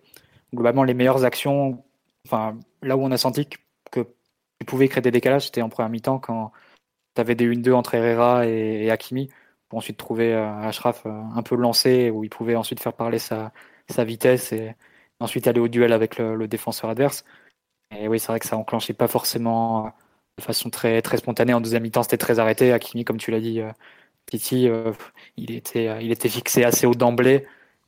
Globalement, 0.52 0.82
les 0.82 0.94
meilleures 0.94 1.24
actions, 1.24 1.84
enfin 2.26 2.58
là 2.82 2.96
où 2.96 3.02
on 3.02 3.10
a 3.12 3.16
senti 3.16 3.46
que 3.46 3.56
tu 4.60 4.66
pouvais 4.66 4.88
créer 4.88 5.02
des 5.02 5.10
décalages, 5.10 5.46
c'était 5.46 5.62
en 5.62 5.68
première 5.68 5.90
mi-temps 5.90 6.18
quand 6.18 6.52
tu 7.14 7.20
avais 7.20 7.34
des 7.34 7.46
1-2 7.48 7.72
entre 7.72 7.94
Herrera 7.94 8.46
et, 8.46 8.90
Hakimi 8.90 9.28
pour 9.68 9.78
ensuite 9.78 9.96
trouver 9.96 10.32
euh, 10.32 10.60
Ashraf 10.60 11.04
euh, 11.06 11.10
un 11.34 11.42
peu 11.42 11.56
lancé 11.56 12.10
où 12.10 12.24
il 12.24 12.30
pouvait 12.30 12.56
ensuite 12.56 12.80
faire 12.80 12.92
parler 12.92 13.18
sa, 13.18 13.52
vitesse 14.04 14.52
et 14.52 14.74
ensuite 15.20 15.46
aller 15.48 15.60
au 15.60 15.68
duel 15.68 15.92
avec 15.92 16.18
le, 16.18 16.46
défenseur 16.48 16.90
adverse. 16.90 17.24
Et 17.96 18.08
oui, 18.08 18.18
c'est 18.20 18.28
vrai 18.28 18.40
que 18.40 18.46
ça 18.46 18.56
enclenchait 18.56 18.94
pas 18.94 19.08
forcément 19.08 19.86
euh, 19.86 19.90
de 20.38 20.42
façon 20.42 20.70
très, 20.70 21.02
spontanée. 21.16 21.54
En 21.54 21.60
deuxième 21.60 21.82
mi-temps, 21.82 22.02
c'était 22.02 22.18
très 22.18 22.38
arrêté. 22.38 22.72
Hakimi, 22.72 23.04
comme 23.04 23.18
tu 23.18 23.30
l'as 23.30 23.40
dit, 23.40 23.60
Titi, 24.26 24.68
il, 25.36 25.50
était, 25.52 26.28
fixé 26.28 26.64
assez 26.64 26.86
haut 26.86 26.94
d'emblée. 26.94 27.46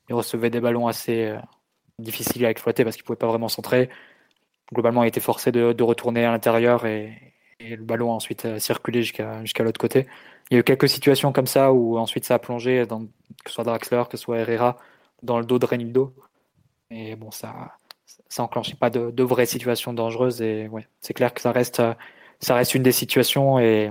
Il 0.08 0.14
recevait 0.14 0.50
des 0.50 0.60
ballons 0.60 0.86
assez 0.86 1.36
difficiles 1.98 2.46
à 2.46 2.50
exploiter 2.50 2.84
parce 2.84 2.96
qu'il 2.96 3.04
pouvait 3.04 3.16
pas 3.18 3.26
vraiment 3.26 3.48
centrer 3.48 3.90
globalement, 4.72 5.04
il 5.04 5.08
était 5.08 5.20
forcé 5.20 5.52
de, 5.52 5.82
retourner 5.82 6.24
à 6.24 6.32
l'intérieur 6.32 6.86
et, 6.86 7.12
le 7.60 7.76
ballon 7.76 8.12
a 8.12 8.14
ensuite 8.14 8.44
euh, 8.44 8.58
circulé 8.60 9.02
jusqu'à 9.02 9.64
l'autre 9.64 9.80
côté. 9.80 10.06
Il 10.50 10.54
y 10.54 10.56
a 10.56 10.60
eu 10.60 10.64
quelques 10.64 10.88
situations 10.88 11.32
comme 11.32 11.48
ça 11.48 11.72
où 11.72 11.98
ensuite 11.98 12.24
ça 12.24 12.36
a 12.36 12.38
plongé, 12.38 12.86
dans, 12.86 13.00
que 13.00 13.48
ce 13.48 13.54
soit 13.54 13.64
Draxler, 13.64 14.04
que 14.08 14.16
ce 14.16 14.22
soit 14.22 14.38
Herrera, 14.38 14.78
dans 15.24 15.40
le 15.40 15.44
dos 15.44 15.58
de 15.58 15.66
Renildo. 15.66 16.14
Et 16.90 17.16
bon, 17.16 17.32
ça 17.32 17.76
ça 18.28 18.42
enclenchait 18.42 18.76
pas 18.76 18.90
de, 18.90 19.22
vraies 19.22 19.46
situations 19.46 19.92
dangereuses. 19.92 20.42
Et 20.42 20.68
c'est 21.00 21.14
clair 21.14 21.34
que 21.34 21.40
ça 21.40 21.52
reste, 21.52 21.82
ça 22.40 22.54
reste 22.54 22.74
une 22.74 22.82
des 22.82 22.92
situations 22.92 23.58
et, 23.58 23.90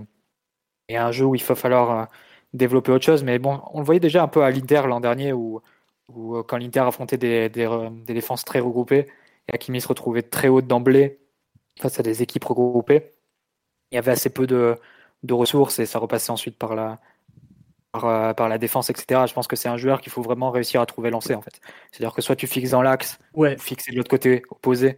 et 0.89 0.97
un 0.97 1.11
jeu 1.11 1.25
où 1.25 1.35
il 1.35 1.41
faut 1.41 1.55
falloir 1.55 1.91
euh, 1.91 2.05
développer 2.53 2.91
autre 2.91 3.05
chose. 3.05 3.23
Mais 3.23 3.39
bon, 3.39 3.61
on 3.73 3.79
le 3.79 3.85
voyait 3.85 3.99
déjà 3.99 4.23
un 4.23 4.27
peu 4.27 4.43
à 4.43 4.51
l'Inter 4.51 4.83
l'an 4.87 4.99
dernier 4.99 5.33
où, 5.33 5.61
quand 6.47 6.57
l'Inter 6.57 6.81
affrontait 6.81 7.17
des, 7.17 7.49
des 7.49 8.13
défenses 8.13 8.45
très 8.45 8.59
regroupées, 8.59 9.07
et 9.47 9.53
Hakimi 9.53 9.81
se 9.81 9.87
retrouvait 9.87 10.23
très 10.23 10.47
haut 10.47 10.61
d'emblée 10.61 11.19
face 11.79 11.99
à 11.99 12.03
des 12.03 12.21
équipes 12.21 12.45
regroupées. 12.45 13.13
Il 13.91 13.95
y 13.95 13.97
avait 13.97 14.11
assez 14.11 14.29
peu 14.29 14.47
de, 14.47 14.77
ressources 15.29 15.79
et 15.79 15.85
ça 15.85 15.99
repassait 15.99 16.31
ensuite 16.31 16.57
par 16.57 16.75
la, 16.75 16.99
euh, 17.95 18.33
par, 18.33 18.49
la 18.49 18.57
défense, 18.57 18.89
etc. 18.89 19.21
Je 19.27 19.33
pense 19.33 19.47
que 19.47 19.55
c'est 19.55 19.69
un 19.69 19.77
joueur 19.77 20.01
qu'il 20.01 20.11
faut 20.11 20.21
vraiment 20.21 20.51
réussir 20.51 20.81
à 20.81 20.85
trouver 20.85 21.09
lancé 21.09 21.35
en 21.35 21.41
fait. 21.41 21.61
C'est-à-dire 21.91 22.13
que 22.13 22.21
soit 22.21 22.35
tu 22.35 22.47
fixes 22.47 22.71
dans 22.71 22.81
l'axe, 22.81 23.19
ouais. 23.33 23.57
fixer 23.57 23.91
de 23.91 23.97
l'autre 23.97 24.09
côté 24.09 24.43
opposé 24.49 24.97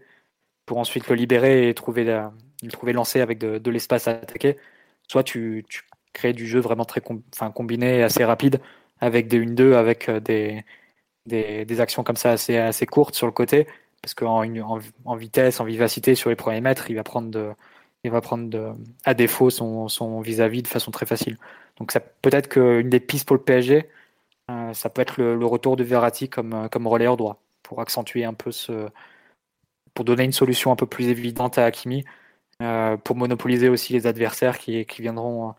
pour 0.65 0.77
ensuite 0.77 1.07
le 1.09 1.15
libérer 1.15 1.69
et 1.69 1.73
trouver, 1.73 2.03
la, 2.03 2.31
le 2.63 2.71
trouver 2.71 2.93
lancé 2.93 3.21
avec 3.21 3.39
de, 3.39 3.71
l'espace 3.71 4.07
à 4.07 4.11
attaquer, 4.11 4.57
soit 5.07 5.23
tu, 5.23 5.65
crées 6.13 6.33
du 6.33 6.47
jeu 6.47 6.59
vraiment 6.59 6.85
très 6.85 7.01
enfin, 7.33 7.51
combiné 7.51 7.99
et 7.99 8.03
assez 8.03 8.23
rapide 8.25 8.59
avec 8.99 9.27
des 9.27 9.39
1-2, 9.39 9.73
avec 9.73 10.09
euh, 10.09 10.19
des, 10.19 10.63
des, 11.25 11.81
actions 11.81 12.03
comme 12.03 12.15
ça 12.17 12.31
assez, 12.31 12.57
assez 12.57 12.85
courtes 12.85 13.15
sur 13.15 13.27
le 13.27 13.31
côté 13.31 13.67
parce 14.01 14.13
qu'en 14.13 14.43
en, 15.05 15.15
vitesse, 15.15 15.59
en 15.59 15.65
vivacité 15.65 16.15
sur 16.15 16.29
les 16.29 16.35
premiers 16.35 16.61
mètres, 16.61 16.89
il 16.89 16.95
va 16.95 17.03
prendre, 17.03 17.55
à 19.05 19.13
défaut 19.13 19.49
son 19.49 20.21
vis-à-vis 20.21 20.63
de 20.63 20.67
façon 20.67 20.91
très 20.91 21.05
facile. 21.05 21.37
Donc 21.79 21.91
ça 21.91 21.99
peut-être 21.99 22.49
qu'une 22.49 22.89
des 22.89 22.99
pistes 22.99 23.27
pour 23.27 23.35
le 23.35 23.41
PSG, 23.41 23.89
euh, 24.51 24.73
ça 24.73 24.89
peut 24.89 25.01
être 25.01 25.21
le, 25.21 25.45
retour 25.45 25.75
de 25.77 25.83
Verratti 25.83 26.29
comme, 26.29 26.69
comme 26.69 26.87
relayeur 26.87 27.17
droit, 27.17 27.41
pour 27.63 27.81
accentuer 27.81 28.25
un 28.25 28.33
peu 28.33 28.51
ce, 28.51 28.89
pour 29.93 30.05
donner 30.05 30.23
une 30.25 30.33
solution 30.33 30.71
un 30.71 30.75
peu 30.75 30.85
plus 30.87 31.07
évidente 31.07 31.57
à 31.57 31.65
Hakimi, 31.65 32.05
euh, 32.61 32.97
pour 32.97 33.15
monopoliser 33.15 33.69
aussi 33.69 33.93
les 33.93 34.07
adversaires 34.07 34.59
qui, 34.59 34.85
viendront 34.99 35.55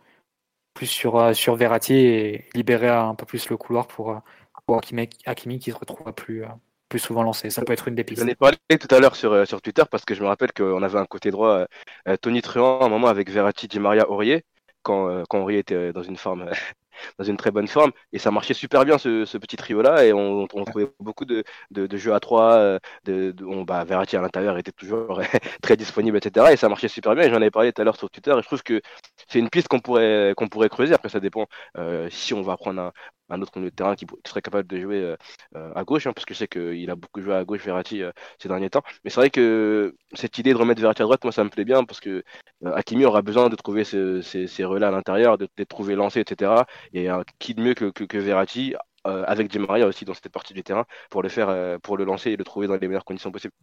plus 0.74 0.86
sur, 0.86 1.34
sur 1.34 1.56
Verratti 1.56 1.94
et 1.94 2.44
libérer 2.54 2.88
un 2.88 3.14
peu 3.14 3.26
plus 3.26 3.48
le 3.50 3.56
couloir 3.56 3.86
pour, 3.86 4.20
pour 4.66 4.80
Hakimi, 5.26 5.58
qui 5.58 5.70
se 5.70 5.76
retrouve 5.76 6.12
plus 6.12 6.44
plus 6.90 6.98
souvent 6.98 7.22
lancé. 7.22 7.48
Ça 7.48 7.62
peut 7.62 7.72
être 7.72 7.88
une 7.88 7.94
des 7.94 8.04
pistes. 8.04 8.20
J'en 8.20 8.28
ai 8.28 8.34
parlé 8.34 8.58
tout 8.68 8.94
à 8.94 9.00
l'heure 9.00 9.16
sur, 9.16 9.32
euh, 9.32 9.46
sur 9.46 9.62
Twitter 9.62 9.84
parce 9.90 10.04
que 10.04 10.14
je 10.14 10.22
me 10.22 10.26
rappelle 10.26 10.52
qu'on 10.52 10.82
avait 10.82 10.98
un 10.98 11.06
côté 11.06 11.30
droit, 11.30 11.48
euh, 11.48 11.66
euh, 12.08 12.16
Tony 12.18 12.42
Truant, 12.42 12.82
un 12.82 12.90
moment 12.90 13.06
avec 13.06 13.30
Verratti, 13.30 13.68
Di 13.68 13.78
Maria, 13.78 14.10
Aurier, 14.10 14.44
quand, 14.82 15.24
quand 15.28 15.40
Aurier 15.40 15.60
était 15.60 15.92
dans 15.92 16.02
une 16.02 16.16
forme 16.16 16.50
dans 17.18 17.24
une 17.24 17.36
très 17.36 17.50
bonne 17.50 17.68
forme. 17.68 17.92
Et 18.12 18.18
ça 18.18 18.30
marchait 18.30 18.54
super 18.54 18.84
bien 18.84 18.98
ce, 18.98 19.24
ce 19.24 19.38
petit 19.38 19.56
trio-là. 19.56 20.04
Et 20.04 20.12
on, 20.12 20.46
on, 20.52 20.64
trouvait 20.64 20.88
beaucoup 21.00 21.24
de, 21.24 21.44
de, 21.70 21.86
de, 21.86 21.96
jeux 21.96 22.14
à 22.14 22.20
trois. 22.20 22.54
Euh, 22.54 22.78
de, 23.04 23.32
de 23.32 23.44
on, 23.44 23.62
bah, 23.62 23.84
Verratti 23.84 24.16
à 24.16 24.20
l'intérieur 24.20 24.58
était 24.58 24.72
toujours 24.72 25.20
très 25.62 25.76
disponible, 25.76 26.16
etc. 26.16 26.46
Et 26.52 26.56
ça 26.56 26.68
marchait 26.68 26.88
super 26.88 27.14
bien. 27.14 27.24
Et 27.24 27.30
j'en 27.30 27.36
avais 27.36 27.50
parlé 27.50 27.72
tout 27.72 27.82
à 27.82 27.84
l'heure 27.84 27.96
sur 27.96 28.10
Twitter. 28.10 28.32
Et 28.32 28.42
je 28.42 28.46
trouve 28.46 28.62
que 28.62 28.80
c'est 29.28 29.38
une 29.38 29.50
piste 29.50 29.68
qu'on 29.68 29.80
pourrait, 29.80 30.34
qu'on 30.36 30.48
pourrait 30.48 30.68
creuser. 30.68 30.94
Après, 30.94 31.08
ça 31.08 31.20
dépend 31.20 31.46
euh, 31.78 32.08
si 32.10 32.34
on 32.34 32.42
va 32.42 32.56
prendre 32.56 32.80
un, 32.80 32.92
un 33.30 33.42
autre 33.42 33.52
milieu 33.56 33.70
de 33.70 33.74
terrain 33.74 33.94
qui, 33.94 34.06
serait 34.26 34.42
capable 34.42 34.68
de 34.68 34.80
jouer 34.80 35.02
euh, 35.02 35.16
euh, 35.56 35.72
à 35.74 35.84
gauche, 35.84 36.06
hein, 36.06 36.12
parce 36.12 36.24
que 36.24 36.34
je 36.34 36.38
sais 36.38 36.48
qu'il 36.48 36.90
a 36.90 36.96
beaucoup 36.96 37.20
joué 37.20 37.34
à 37.34 37.44
gauche 37.44 37.64
Verratti 37.64 38.02
euh, 38.02 38.12
ces 38.38 38.48
derniers 38.48 38.70
temps. 38.70 38.82
Mais 39.04 39.10
c'est 39.10 39.20
vrai 39.20 39.30
que 39.30 39.94
cette 40.12 40.38
idée 40.38 40.52
de 40.52 40.58
remettre 40.58 40.80
Verratti 40.80 41.02
à 41.02 41.04
droite, 41.04 41.24
moi 41.24 41.32
ça 41.32 41.44
me 41.44 41.48
plaît 41.48 41.64
bien, 41.64 41.84
parce 41.84 42.00
que 42.00 42.22
Hakimi 42.64 43.04
aura 43.04 43.22
besoin 43.22 43.48
de 43.48 43.56
trouver 43.56 43.84
ses, 43.84 44.64
relais 44.64 44.86
à 44.86 44.90
l'intérieur, 44.90 45.38
de, 45.38 45.48
les 45.56 45.66
trouver 45.66 45.94
lancés, 45.94 46.20
etc. 46.20 46.52
Et 46.92 47.08
qui 47.38 47.54
de 47.54 47.62
mieux 47.62 47.74
que, 47.74 47.90
que, 47.90 48.18
Verratti 48.18 48.74
avec 49.04 49.48
Di 49.48 49.58
Maria 49.58 49.86
aussi 49.86 50.04
dans 50.04 50.12
cette 50.12 50.28
partie 50.28 50.52
du 50.52 50.62
terrain 50.62 50.84
pour 51.08 51.22
le 51.22 51.30
faire, 51.30 51.78
pour 51.80 51.96
le 51.96 52.04
lancer 52.04 52.32
et 52.32 52.36
le 52.36 52.44
trouver 52.44 52.66
dans 52.66 52.76
les 52.76 52.86
meilleures 52.86 53.04
conditions 53.04 53.32
possibles. 53.32 53.54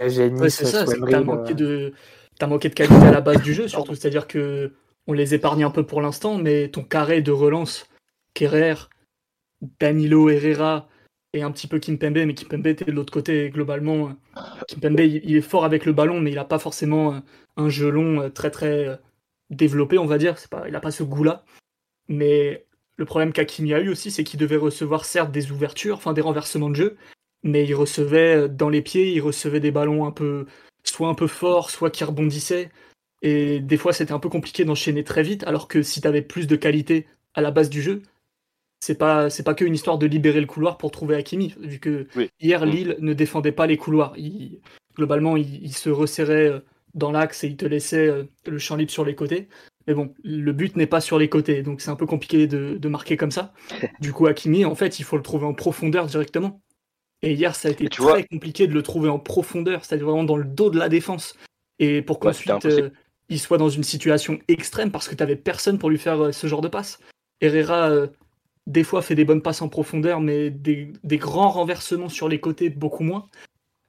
c'est 0.00 0.66
ça, 0.66 0.84
t'as 0.84 1.20
manqué, 1.20 1.54
de... 1.54 1.92
As 2.40 2.46
manqué 2.48 2.68
de 2.68 2.74
qualité 2.74 3.06
à 3.06 3.12
la 3.12 3.20
base 3.20 3.42
du 3.42 3.54
jeu, 3.54 3.68
surtout, 3.68 3.94
c'est-à-dire 3.94 4.26
que 4.26 4.72
on 5.06 5.12
les 5.12 5.34
épargne 5.34 5.64
un 5.64 5.70
peu 5.70 5.84
pour 5.84 6.00
l'instant, 6.00 6.38
mais 6.38 6.68
ton 6.68 6.82
carré 6.82 7.20
de 7.20 7.30
relance, 7.30 7.86
Kerrer, 8.32 8.74
Danilo 9.80 10.28
Herrera 10.28 10.88
et 11.34 11.42
un 11.42 11.50
petit 11.50 11.66
peu 11.66 11.78
Kimpembe, 11.78 12.18
mais 12.26 12.34
Kimpembe 12.34 12.66
était 12.68 12.84
de 12.84 12.92
l'autre 12.92 13.12
côté 13.12 13.50
globalement. 13.50 14.16
Kimpembe, 14.68 15.00
il, 15.00 15.36
est 15.36 15.40
fort 15.40 15.64
avec 15.64 15.84
le 15.84 15.92
ballon, 15.92 16.20
mais 16.20 16.30
il 16.30 16.36
n'a 16.36 16.44
pas 16.44 16.60
forcément 16.60 17.22
un 17.56 17.68
jeu 17.68 17.90
long 17.90 18.22
euh, 18.22 18.28
très 18.28 18.50
très 18.50 18.88
euh, 18.88 18.96
développé, 19.50 19.98
on 19.98 20.06
va 20.06 20.18
dire. 20.18 20.36
Pas, 20.48 20.64
il 20.66 20.72
n'a 20.72 20.80
pas 20.80 20.92
ce 20.92 21.02
goût-là. 21.02 21.44
Mais 22.08 22.66
le 22.96 23.04
problème 23.04 23.32
qu'Akimi 23.32 23.74
a 23.74 23.80
eu 23.80 23.88
aussi, 23.88 24.10
c'est 24.10 24.24
qu'il 24.24 24.38
devait 24.38 24.56
recevoir 24.56 25.04
certes 25.04 25.32
des 25.32 25.50
ouvertures, 25.50 25.96
enfin 25.96 26.12
des 26.12 26.20
renversements 26.20 26.70
de 26.70 26.76
jeu, 26.76 26.96
mais 27.42 27.64
il 27.64 27.74
recevait 27.74 28.36
euh, 28.36 28.48
dans 28.48 28.68
les 28.68 28.82
pieds, 28.82 29.12
il 29.12 29.20
recevait 29.20 29.60
des 29.60 29.72
ballons 29.72 30.06
un 30.06 30.12
peu, 30.12 30.46
soit 30.84 31.08
un 31.08 31.14
peu 31.14 31.26
forts, 31.26 31.70
soit 31.70 31.90
qui 31.90 32.04
rebondissaient. 32.04 32.70
Et 33.22 33.58
des 33.58 33.76
fois, 33.76 33.92
c'était 33.92 34.12
un 34.12 34.18
peu 34.20 34.28
compliqué 34.28 34.64
d'enchaîner 34.64 35.02
très 35.02 35.22
vite, 35.22 35.44
alors 35.44 35.66
que 35.66 35.82
si 35.82 36.00
tu 36.00 36.22
plus 36.22 36.46
de 36.46 36.56
qualité 36.56 37.06
à 37.34 37.40
la 37.40 37.50
base 37.50 37.70
du 37.70 37.82
jeu, 37.82 38.02
c'est 38.84 38.96
pas 38.96 39.30
c'est 39.30 39.42
pas 39.42 39.54
qu'une 39.54 39.74
histoire 39.74 39.96
de 39.96 40.04
libérer 40.04 40.42
le 40.42 40.46
couloir 40.46 40.76
pour 40.76 40.90
trouver 40.90 41.16
Hakimi 41.16 41.54
vu 41.58 41.78
que 41.78 42.06
hier 42.38 42.66
mm. 42.66 42.68
Lille 42.68 42.96
ne 42.98 43.14
défendait 43.14 43.50
pas 43.52 43.66
les 43.66 43.78
couloirs. 43.78 44.14
Globalement 44.94 45.38
il, 45.38 45.72
se 45.72 45.88
resserrait 45.88 46.50
euh, 46.50 46.60
dans 46.92 47.10
l'axe 47.10 47.44
et 47.44 47.48
il 47.48 47.56
te 47.56 47.64
laissait 47.64 48.06
euh, 48.06 48.24
le 48.46 48.58
champ 48.58 48.76
libre 48.76 48.90
sur 48.90 49.06
les 49.06 49.14
côtés. 49.14 49.48
Mais 49.86 49.94
bon 49.94 50.12
le 50.22 50.52
but 50.52 50.76
n'est 50.76 50.86
pas 50.86 51.00
sur 51.00 51.18
les 51.18 51.30
côtés 51.30 51.62
donc 51.62 51.80
c'est 51.80 51.88
un 51.88 51.96
peu 51.96 52.04
compliqué 52.04 52.46
de, 52.46 52.88
marquer 52.88 53.16
comme 53.16 53.30
ça. 53.30 53.54
Du 54.00 54.12
coup 54.12 54.26
Hakimi 54.26 54.66
en 54.66 54.74
fait 54.74 54.98
il 54.98 55.04
faut 55.04 55.16
le 55.16 55.22
trouver 55.22 55.46
en 55.46 55.54
profondeur 55.54 56.04
directement. 56.04 56.60
Et 57.22 57.32
hier 57.32 57.54
ça 57.54 57.68
a 57.68 57.70
été 57.70 57.88
très 57.88 58.26
compliqué 58.26 58.66
de 58.66 58.74
le 58.74 58.82
trouver 58.82 59.08
en 59.08 59.18
profondeur 59.18 59.82
c'est-à-dire 59.82 60.06
vraiment 60.08 60.24
dans 60.24 60.36
le 60.36 60.44
dos 60.44 60.68
de 60.68 60.78
la 60.78 60.90
défense. 60.90 61.38
Et 61.78 62.02
pour 62.02 62.18
qu'ensuite 62.20 62.66
euh, 62.66 62.90
il 63.30 63.40
soit 63.40 63.56
dans 63.56 63.70
une 63.70 63.82
situation 63.82 64.38
extrême 64.48 64.90
parce 64.90 65.08
que 65.08 65.14
tu 65.14 65.36
personne 65.36 65.78
pour 65.78 65.88
lui 65.88 65.96
faire 65.98 66.34
ce 66.34 66.46
genre 66.46 66.60
de 66.60 66.68
passe. 66.68 66.98
Herrera 67.40 68.08
des 68.66 68.84
fois 68.84 69.02
fait 69.02 69.14
des 69.14 69.24
bonnes 69.24 69.42
passes 69.42 69.62
en 69.62 69.68
profondeur, 69.68 70.20
mais 70.20 70.50
des, 70.50 70.92
grands 71.04 71.50
renversements 71.50 72.08
sur 72.08 72.28
les 72.28 72.40
côtés, 72.40 72.70
beaucoup 72.70 73.04
moins. 73.04 73.28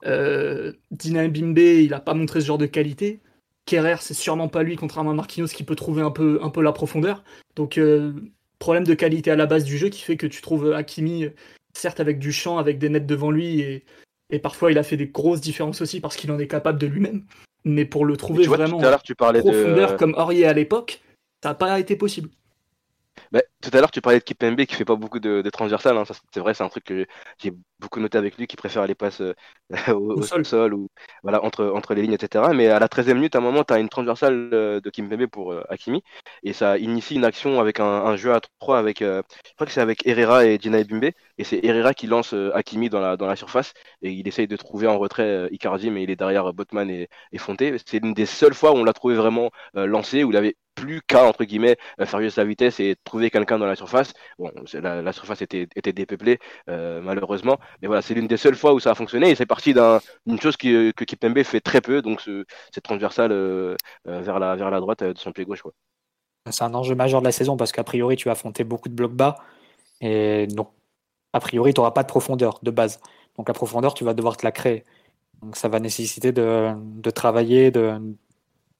Euh, 0.06 0.74
Dina 0.92 1.28
Bimbe, 1.28 1.58
il 1.58 1.90
n'a 1.90 2.00
pas 2.00 2.14
montré 2.14 2.42
ce 2.42 2.46
genre 2.46 2.58
de 2.58 2.66
qualité. 2.66 3.22
Kerrer, 3.66 3.96
c'est 4.02 4.14
sûrement 4.14 4.48
pas 4.48 4.64
lui, 4.64 4.76
contrairement 4.76 5.12
à 5.12 5.16
Marquinhos, 5.16 5.48
qui 5.48 5.64
peut 5.64 5.76
trouver 5.76 6.02
un 6.02 6.12
peu, 6.12 6.40
un 6.44 6.50
peu 6.50 6.62
la 6.62 6.72
profondeur. 6.72 7.24
Donc, 7.56 7.78
euh, 7.78 8.14
problème 8.60 8.84
de 8.84 8.94
qualité 8.94 9.32
à 9.32 9.36
la 9.36 9.46
base 9.46 9.64
du 9.64 9.78
jeu 9.78 9.90
qui 9.90 10.02
fait 10.02 10.18
que 10.18 10.28
tu 10.28 10.42
trouves 10.42 10.74
Hakimi 10.74 11.26
certes 11.74 12.00
avec 12.00 12.20
du 12.20 12.32
champ, 12.32 12.58
avec 12.58 12.78
des 12.78 12.90
nets 12.90 13.06
devant 13.06 13.32
lui, 13.32 13.62
et, 13.62 13.84
et 14.30 14.40
parfois 14.40 14.72
il 14.72 14.78
a 14.78 14.84
fait 14.84 14.98
des 14.98 15.08
grosses 15.08 15.42
différences 15.42 15.82
aussi 15.82 16.00
parce 16.00 16.16
qu'il 16.16 16.32
en 16.32 16.40
est 16.40 16.48
capable 16.48 16.80
de 16.80 16.88
lui-même. 16.88 17.26
Mais 17.64 17.86
pour 17.86 18.06
le 18.06 18.16
trouver 18.16 18.46
vois, 18.46 18.58
vraiment 18.58 18.80
tu 19.04 19.16
parlais 19.16 19.40
profondeur 19.40 19.94
de. 19.94 19.98
comme 19.98 20.14
Aurier 20.16 20.46
à 20.46 20.54
l'époque, 20.54 21.02
ça 21.44 21.50
n'a 21.50 21.56
pas 21.56 21.80
été 21.80 21.96
possible. 21.96 22.30
Bah, 23.32 23.42
tout 23.62 23.70
à 23.74 23.78
l'heure, 23.80 23.92
tu 23.92 24.02
parlais 24.02 24.20
de 24.20 24.24
Kipembe 24.24 24.66
qui 24.66 24.76
fait 24.76 24.86
pas 24.86 24.96
beaucoup 24.96 25.20
de, 25.20 25.42
de 25.42 25.50
transversales. 25.50 25.98
hein. 25.98 26.04
C'est 26.34 26.40
vrai, 26.40 26.54
c'est 26.54 26.64
un 26.64 26.70
truc 26.70 26.84
que 26.86 27.06
j'ai 27.40 27.52
beaucoup 27.80 28.00
noté 28.00 28.18
avec 28.18 28.38
lui, 28.38 28.48
qui 28.48 28.56
préfère 28.56 28.86
les 28.88 28.96
passes 28.96 29.22
euh, 29.22 29.34
au, 29.94 30.16
Au 30.16 30.22
au 30.22 30.24
sol. 30.24 30.44
sol. 30.44 30.74
ou 30.74 30.90
voilà, 31.24 31.44
entre, 31.44 31.66
entre 31.66 31.94
les 31.94 32.02
lignes, 32.04 32.14
etc. 32.14 32.54
Mais 32.54 32.68
à 32.68 32.80
la 32.80 32.88
13e 32.88 33.16
minute, 33.18 33.36
à 33.36 33.40
un 33.40 33.42
moment, 33.42 33.64
tu 33.64 33.74
as 33.74 33.80
une 33.80 33.90
transversale 33.90 34.50
euh, 34.54 34.80
de 34.82 34.90
Kimpembe 34.90 35.28
pour 35.28 35.52
euh, 35.54 35.64
Hakimi 35.70 36.04
et 36.44 36.54
ça 36.54 36.78
initie 36.78 37.16
une 37.16 37.26
action 37.26 37.60
avec 37.60 37.80
un, 37.80 37.86
un 37.86 38.16
jeu 38.16 38.34
à 38.34 38.42
3 38.60 38.78
avec, 38.80 39.02
euh, 39.02 39.22
je 39.46 39.54
crois 39.56 39.68
que 39.68 39.74
c'est 39.74 39.82
avec 39.82 40.06
Herrera 40.08 40.46
et 40.46 40.58
Dina 40.58 40.84
Bimbe. 40.84 41.06
Et 41.38 41.44
c'est 41.44 41.64
Herrera 41.64 41.94
qui 41.94 42.08
lance 42.08 42.34
euh, 42.34 42.52
Hakimi 42.56 42.90
dans 42.90 43.00
la, 43.02 43.18
dans 43.18 43.28
la 43.28 43.36
surface 43.36 43.74
et 44.02 44.12
il 44.12 44.28
essaye 44.28 44.48
de 44.48 44.56
trouver 44.58 44.88
en 44.88 44.98
retrait 45.00 45.48
Icardi, 45.52 45.90
mais 45.90 46.04
il 46.04 46.10
est 46.12 46.16
derrière 46.16 46.54
Botman 46.54 46.90
et, 46.90 47.10
et 47.32 47.38
Fonté. 47.38 47.76
C'est 47.86 48.00
l'une 48.00 48.14
des 48.14 48.26
seules 48.26 48.54
fois 48.54 48.72
où 48.72 48.76
on 48.76 48.84
l'a 48.84 48.94
trouvé 48.94 49.16
vraiment 49.16 49.52
lancé, 49.74 50.24
où 50.24 50.32
il 50.32 50.38
avait 50.38 50.56
plus 50.76 51.02
qu'à, 51.02 51.26
entre 51.26 51.44
guillemets, 51.46 51.78
euh, 52.00 52.06
faire 52.06 52.22
juste 52.22 52.38
la 52.38 52.44
vitesse 52.46 52.80
et 52.80 52.96
trouver 53.04 53.30
quelqu'un 53.32 53.58
dans 53.58 53.66
la 53.66 53.76
surface. 53.76 54.14
Bon, 54.38 54.52
la, 54.74 55.14
surface 55.14 55.42
était, 55.42 55.68
était 55.76 55.94
dépeuplée, 55.94 56.40
euh, 56.70 57.02
malheureusement. 57.02 57.58
Mais 57.82 57.88
voilà, 57.88 58.02
c'est 58.02 58.14
l'une 58.14 58.28
des 58.28 58.38
seules 58.38 58.56
fois 58.56 58.74
où 58.74 58.80
ça 58.80 58.92
a 58.92 58.96
fonctionné 58.96 59.32
et 59.32 59.36
c'est 59.36 59.46
parti 59.46 59.74
d'un- 59.74 60.00
d'une 60.26 60.40
chose 60.40 60.58
qui, 60.58 60.94
que 60.94 61.04
Kipembe 61.04 61.42
fait 61.44 61.62
très 61.62 61.82
peu, 61.82 62.02
donc 62.02 62.22
ce, 62.22 62.46
cette 62.74 62.84
transversale 62.84 63.32
euh, 63.32 63.76
euh, 64.08 64.22
vers, 64.22 64.40
la, 64.40 64.56
vers 64.56 64.70
la 64.70 64.80
droite 64.80 65.02
euh, 65.02 65.14
de 65.14 65.18
son 65.20 65.32
pied 65.32 65.46
gauche. 65.46 65.62
Quoi. 65.62 65.72
C'est 66.52 66.64
un 66.64 66.74
enjeu 66.74 66.96
majeur 66.96 67.22
de 67.22 67.26
la 67.26 67.32
saison 67.32 67.58
parce 67.58 67.72
qu'a 67.72 67.84
priori, 67.84 68.16
tu 68.18 68.26
vas 68.26 68.34
affronter 68.34 68.64
beaucoup 68.64 68.90
de 68.90 68.94
blocs 68.94 69.14
bas. 69.14 69.38
Et 70.02 70.48
donc, 70.48 70.70
a 71.34 71.40
priori, 71.40 71.74
tu 71.74 71.80
n'auras 71.80 71.92
pas 71.92 72.04
de 72.04 72.08
profondeur 72.08 72.60
de 72.64 72.72
base. 72.72 73.00
Donc, 73.38 73.48
la 73.48 73.54
profondeur, 73.54 73.94
tu 73.94 74.04
vas 74.04 74.14
devoir 74.14 74.38
te 74.38 74.46
la 74.46 74.52
créer. 74.52 74.84
Donc, 75.42 75.56
ça 75.56 75.68
va 75.70 75.80
nécessiter 75.80 76.32
de, 76.32 76.72
de 76.78 77.10
travailler, 77.10 77.72
de, 77.72 78.00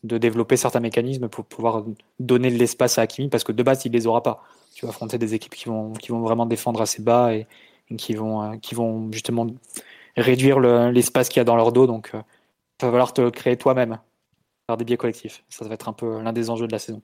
de 0.06 0.18
développer 0.18 0.58
certains 0.58 0.80
mécanismes 0.80 1.28
pour 1.30 1.46
pouvoir 1.46 1.84
donner 2.20 2.52
de 2.52 2.58
l'espace 2.58 2.98
à 2.98 3.02
Hakimi 3.04 3.30
parce 3.30 3.44
que 3.44 3.52
de 3.52 3.64
base, 3.64 3.86
il 3.86 3.92
les 3.92 4.08
aura 4.08 4.24
pas. 4.24 4.44
Tu 4.74 4.86
vas 4.86 4.90
affronter 4.90 5.18
des 5.18 5.34
équipes 5.34 5.56
qui 5.56 5.66
vont, 5.70 5.94
qui 5.94 6.12
vont 6.12 6.20
vraiment 6.22 6.46
défendre 6.46 6.82
assez 6.82 7.02
bas 7.02 7.34
et, 7.34 7.48
et 7.90 7.96
qui, 7.96 8.14
vont, 8.14 8.42
euh, 8.44 8.58
qui 8.58 8.76
vont 8.76 9.12
justement 9.12 9.48
réduire 10.18 10.60
le- 10.60 10.92
l'espace 10.92 11.30
qu'il 11.30 11.40
y 11.40 11.42
a 11.42 11.46
dans 11.46 11.56
leur 11.56 11.72
dos. 11.72 11.88
Donc, 11.88 12.10
il 12.14 12.18
va 12.86 12.90
falloir 12.92 13.14
te 13.14 13.22
le 13.22 13.32
créer 13.32 13.58
toi-même 13.58 14.00
par 14.68 14.78
des 14.78 14.86
biais 14.86 14.98
collectifs. 14.98 15.44
Ça 15.50 15.66
va 15.66 15.74
être 15.74 15.88
un 15.90 15.94
peu 15.94 16.22
l'un 16.22 16.34
des 16.34 16.50
enjeux 16.50 16.68
de 16.68 16.72
la 16.72 16.80
saison. 16.80 17.02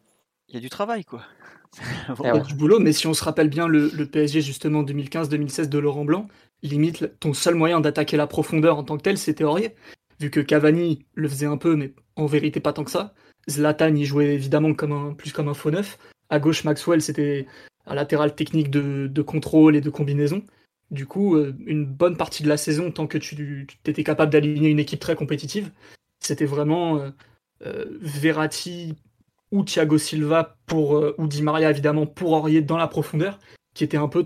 Il 0.50 0.56
y 0.56 0.58
a 0.58 0.62
du 0.62 0.70
travail, 0.70 1.06
quoi. 1.06 1.22
Eh 2.10 2.14
Il 2.24 2.26
y 2.26 2.30
a 2.30 2.40
du 2.40 2.54
boulot, 2.56 2.80
mais 2.80 2.92
si 2.92 3.08
on 3.08 3.14
se 3.14 3.24
rappelle 3.24 3.48
bien 3.50 3.68
le, 3.68 3.90
le 3.94 4.06
PSG 4.06 4.42
justement 4.42 4.84
2015-2016 4.84 5.70
de 5.70 5.80
Laurent 5.80 6.04
Blanc, 6.04 6.28
limite 6.64 7.18
ton 7.22 7.34
seul 7.34 7.56
moyen 7.56 7.80
d'attaquer 7.80 8.18
la 8.18 8.28
profondeur 8.28 8.78
en 8.78 8.84
tant 8.84 8.98
que 8.98 9.04
tel, 9.04 9.18
c'était 9.18 9.46
Aurier. 9.46 9.74
Vu 10.22 10.30
que 10.30 10.40
Cavani 10.40 11.06
le 11.16 11.28
faisait 11.28 11.48
un 11.48 11.58
peu, 11.58 11.76
mais 11.76 11.94
en 12.16 12.28
vérité 12.28 12.60
pas 12.60 12.74
tant 12.74 12.84
que 12.84 12.92
ça. 12.92 13.14
Zlatan 13.50 13.96
y 13.96 14.06
jouait 14.06 14.36
évidemment 14.36 14.74
plus 15.14 15.34
comme 15.34 15.48
un 15.48 15.54
faux 15.54 15.72
neuf. 15.72 15.98
À 16.30 16.40
gauche, 16.40 16.64
Maxwell, 16.64 17.02
c'était 17.02 17.48
un 17.88 17.96
latéral 17.96 18.36
technique 18.36 18.70
de, 18.70 19.22
contrôle 19.22 19.76
et 19.76 19.82
de 19.82 19.90
combinaison. 19.90 20.44
Du 20.92 21.08
coup, 21.08 21.36
euh, 21.36 21.56
une 21.66 21.86
bonne 21.86 22.18
partie 22.18 22.44
de 22.44 22.50
la 22.50 22.58
saison, 22.58 22.92
tant 22.92 23.08
que 23.08 23.18
tu, 23.18 23.66
étais 23.86 24.04
capable 24.04 24.32
d'aligner 24.32 24.70
une 24.70 24.80
équipe 24.80 25.00
très 25.00 25.16
compétitive, 25.16 25.72
c'était 26.20 26.46
vraiment 26.46 26.98
euh, 26.98 27.10
euh, 27.66 27.86
Verratti 28.02 28.96
ou 29.52 29.64
Thiago 29.64 29.98
Silva 29.98 30.56
pour 30.66 30.98
euh, 30.98 31.16
ou 31.18 31.28
Di 31.28 31.42
Maria 31.42 31.70
évidemment 31.70 32.08
pour 32.08 32.32
Aurier 32.32 32.62
dans 32.62 32.78
la 32.78 32.88
profondeur, 32.88 33.40
qui 33.74 33.84
était 33.84 33.98
un 33.98 34.08
peu 34.08 34.26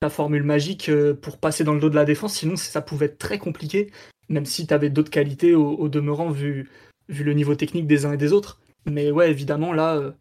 ta 0.00 0.10
formule 0.10 0.42
magique 0.42 0.88
euh, 0.88 1.14
pour 1.14 1.38
passer 1.38 1.64
dans 1.64 1.74
le 1.74 1.80
dos 1.80 1.90
de 1.90 1.94
la 1.94 2.04
défense. 2.04 2.34
Sinon, 2.34 2.56
ça 2.56 2.82
pouvait 2.82 3.06
être 3.06 3.18
très 3.18 3.38
compliqué, 3.38 3.90
même 4.28 4.46
si 4.46 4.66
tu 4.66 4.74
avais 4.74 4.90
d'autres 4.90 5.10
qualités 5.10 5.54
au, 5.54 5.88
demeurant 5.88 6.30
vu 6.30 6.68
vu 7.08 7.24
le 7.24 7.32
niveau 7.32 7.54
technique 7.54 7.86
des 7.86 8.04
uns 8.06 8.12
et 8.12 8.16
des 8.18 8.32
autres. 8.32 8.60
Mais 8.86 9.10
ouais, 9.10 9.30
évidemment 9.30 9.72
là, 9.72 9.96
euh, 9.96 10.12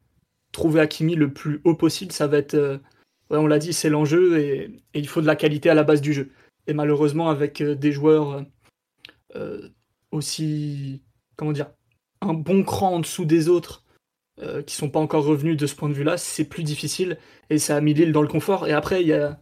trouver 0.51 0.81
Hakimi 0.81 1.15
le 1.15 1.33
plus 1.33 1.61
haut 1.65 1.75
possible, 1.75 2.11
ça 2.11 2.27
va 2.27 2.37
être 2.37 2.55
euh, 2.55 2.77
ouais, 3.29 3.37
on 3.37 3.47
l'a 3.47 3.59
dit, 3.59 3.73
c'est 3.73 3.89
l'enjeu 3.89 4.39
et, 4.39 4.71
il 4.93 5.07
faut 5.07 5.21
de 5.21 5.27
la 5.27 5.35
qualité 5.35 5.69
à 5.69 5.73
la 5.73 5.83
base 5.83 6.01
du 6.01 6.13
jeu. 6.13 6.31
Et 6.67 6.73
malheureusement, 6.73 7.29
avec 7.29 7.61
euh, 7.61 7.75
des 7.75 7.91
joueurs 7.91 8.45
aussi, 10.11 11.03
comment 11.35 11.51
dire, 11.51 11.69
un 12.21 12.33
bon 12.33 12.63
cran 12.63 12.95
en 12.95 12.99
dessous 12.99 13.25
des 13.25 13.49
autres, 13.49 13.83
qui 14.65 14.75
sont 14.75 14.89
pas 14.89 14.99
encore 14.99 15.25
revenus 15.25 15.57
de 15.57 15.65
ce 15.65 15.75
point 15.75 15.89
de 15.89 15.95
vue-là, 15.95 16.17
c'est 16.17 16.45
plus 16.45 16.63
difficile 16.63 17.17
et 17.49 17.57
ça 17.57 17.75
a 17.75 17.81
mis 17.81 17.93
Lille 17.93 18.11
dans 18.11 18.21
le 18.21 18.27
confort. 18.27 18.67
Et 18.67 18.71
après, 18.71 19.01
il 19.01 19.07
y 19.07 19.13
a, 19.13 19.39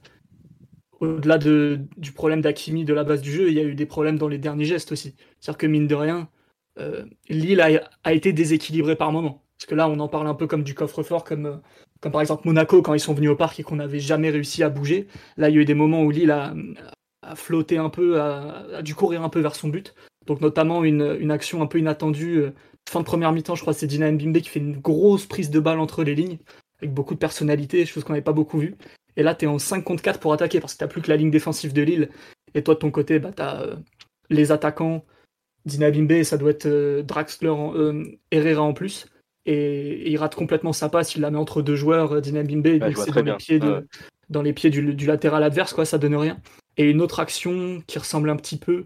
au-delà 0.99 1.37
de, 1.37 1.79
du 1.97 2.11
problème 2.11 2.41
d'Akimi 2.41 2.85
de 2.85 2.93
la 2.93 3.03
base 3.03 3.21
du 3.21 3.31
jeu, 3.31 3.49
il 3.49 3.53
y 3.53 3.59
a 3.59 3.63
eu 3.63 3.75
des 3.75 3.85
problèmes 3.85 4.17
dans 4.17 4.27
les 4.27 4.37
derniers 4.37 4.65
gestes 4.65 4.91
aussi. 4.91 5.15
C'est-à-dire 5.39 5.57
que 5.57 5.67
mine 5.67 5.87
de 5.87 5.95
rien, 5.95 6.29
euh, 6.79 7.05
Lille 7.29 7.61
a, 7.61 8.13
été 8.13 8.33
déséquilibré 8.33 8.95
par 8.95 9.11
moment. 9.11 9.43
Parce 9.57 9.67
que 9.67 9.75
là, 9.75 9.89
on 9.89 9.99
en 9.99 10.07
parle 10.07 10.27
un 10.27 10.33
peu 10.33 10.47
comme 10.47 10.63
du 10.63 10.73
coffre-fort, 10.73 11.23
comme, 11.23 11.45
euh, 11.45 11.57
comme 12.01 12.11
par 12.11 12.21
exemple 12.21 12.47
Monaco 12.47 12.81
quand 12.81 12.93
ils 12.93 12.99
sont 12.99 13.13
venus 13.13 13.29
au 13.29 13.35
parc 13.35 13.59
et 13.59 13.63
qu'on 13.63 13.77
n'avait 13.77 13.99
jamais 13.99 14.29
réussi 14.29 14.63
à 14.63 14.69
bouger. 14.69 15.07
Là, 15.37 15.49
il 15.49 15.55
y 15.55 15.57
a 15.57 15.61
eu 15.61 15.65
des 15.65 15.73
moments 15.73 16.03
où 16.03 16.11
Lille 16.11 16.31
a, 16.31 16.53
flotté 17.35 17.77
un 17.77 17.89
peu, 17.89 18.21
a, 18.21 18.81
dû 18.83 18.93
courir 18.95 19.23
un 19.23 19.29
peu 19.29 19.39
vers 19.39 19.55
son 19.55 19.69
but. 19.69 19.95
Donc 20.27 20.41
notamment 20.41 20.83
une, 20.83 21.31
action 21.31 21.61
un 21.61 21.67
peu 21.67 21.79
inattendue. 21.79 22.37
euh, 22.37 22.51
Fin 22.87 22.99
de 22.99 23.05
première 23.05 23.31
mi-temps, 23.31 23.55
je 23.55 23.61
crois 23.61 23.73
c'est 23.73 23.87
Dina 23.87 24.11
Mbimbe 24.11 24.37
qui 24.37 24.49
fait 24.49 24.59
une 24.59 24.77
grosse 24.77 25.25
prise 25.25 25.49
de 25.49 25.59
balle 25.59 25.79
entre 25.79 26.03
les 26.03 26.13
lignes, 26.13 26.37
avec 26.79 26.93
beaucoup 26.93 27.15
de 27.15 27.19
personnalité, 27.19 27.83
chose 27.85 28.03
qu'on 28.03 28.13
n'avait 28.13 28.23
pas 28.23 28.31
beaucoup 28.31 28.59
vue. 28.59 28.75
Et 29.17 29.23
là, 29.23 29.35
tu 29.35 29.45
es 29.45 29.47
en 29.47 29.59
5 29.59 29.83
contre 29.83 30.01
4 30.03 30.19
pour 30.19 30.33
attaquer, 30.33 30.59
parce 30.59 30.73
que 30.73 30.79
t'as 30.79 30.87
plus 30.87 31.01
que 31.01 31.09
la 31.09 31.15
ligne 31.17 31.31
défensive 31.31 31.73
de 31.73 31.81
Lille. 31.81 32.09
Et 32.53 32.63
toi, 32.63 32.73
de 32.75 32.79
ton 32.79 32.91
côté, 32.91 33.19
bah, 33.19 33.31
tu 33.35 33.41
as 33.41 33.65
les 34.29 34.51
attaquants. 34.51 35.05
Dina 35.65 35.89
Bimbe, 35.89 36.23
ça 36.23 36.37
doit 36.37 36.51
être 36.51 36.67
euh, 36.67 37.01
Draxler, 37.01 37.49
en- 37.49 37.75
euh, 37.75 38.03
Herrera 38.31 38.61
en 38.61 38.73
plus. 38.73 39.07
Et, 39.47 39.53
et 39.53 40.11
il 40.11 40.17
rate 40.17 40.35
complètement 40.35 40.73
sa 40.73 40.89
passe, 40.89 41.15
il 41.15 41.21
la 41.21 41.31
met 41.31 41.37
entre 41.37 41.61
deux 41.61 41.75
joueurs, 41.75 42.13
euh, 42.13 42.21
Dina 42.21 42.43
Bimbe, 42.43 42.65
je 42.67 42.77
donc 42.77 42.91
vois 42.95 43.05
c'est 43.05 43.11
dans, 43.11 43.23
les 43.23 43.35
pieds 43.37 43.59
de- 43.59 43.67
Ouais. 43.71 43.81
dans 44.29 44.41
les 44.41 44.53
pieds 44.53 44.69
du, 44.69 44.93
du 44.93 45.05
latéral 45.05 45.43
adverse, 45.43 45.73
quoi, 45.73 45.85
ça 45.85 45.97
donne 45.97 46.15
rien. 46.15 46.37
Et 46.77 46.89
une 46.89 47.01
autre 47.01 47.19
action 47.19 47.81
qui 47.87 47.97
ressemble 47.99 48.29
un 48.29 48.35
petit 48.35 48.57
peu, 48.57 48.85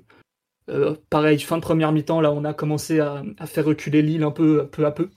euh, 0.69 0.95
pareil, 1.09 1.39
fin 1.39 1.57
de 1.57 1.61
première 1.61 1.91
mi-temps, 1.91 2.21
là 2.21 2.31
on 2.31 2.43
a 2.45 2.53
commencé 2.53 2.99
à, 2.99 3.23
à 3.37 3.45
faire 3.47 3.65
reculer 3.65 4.01
Lille 4.01 4.23
un 4.23 4.31
peu, 4.31 4.67
peu 4.67 4.85
à 4.85 4.91
peu. 4.91 5.09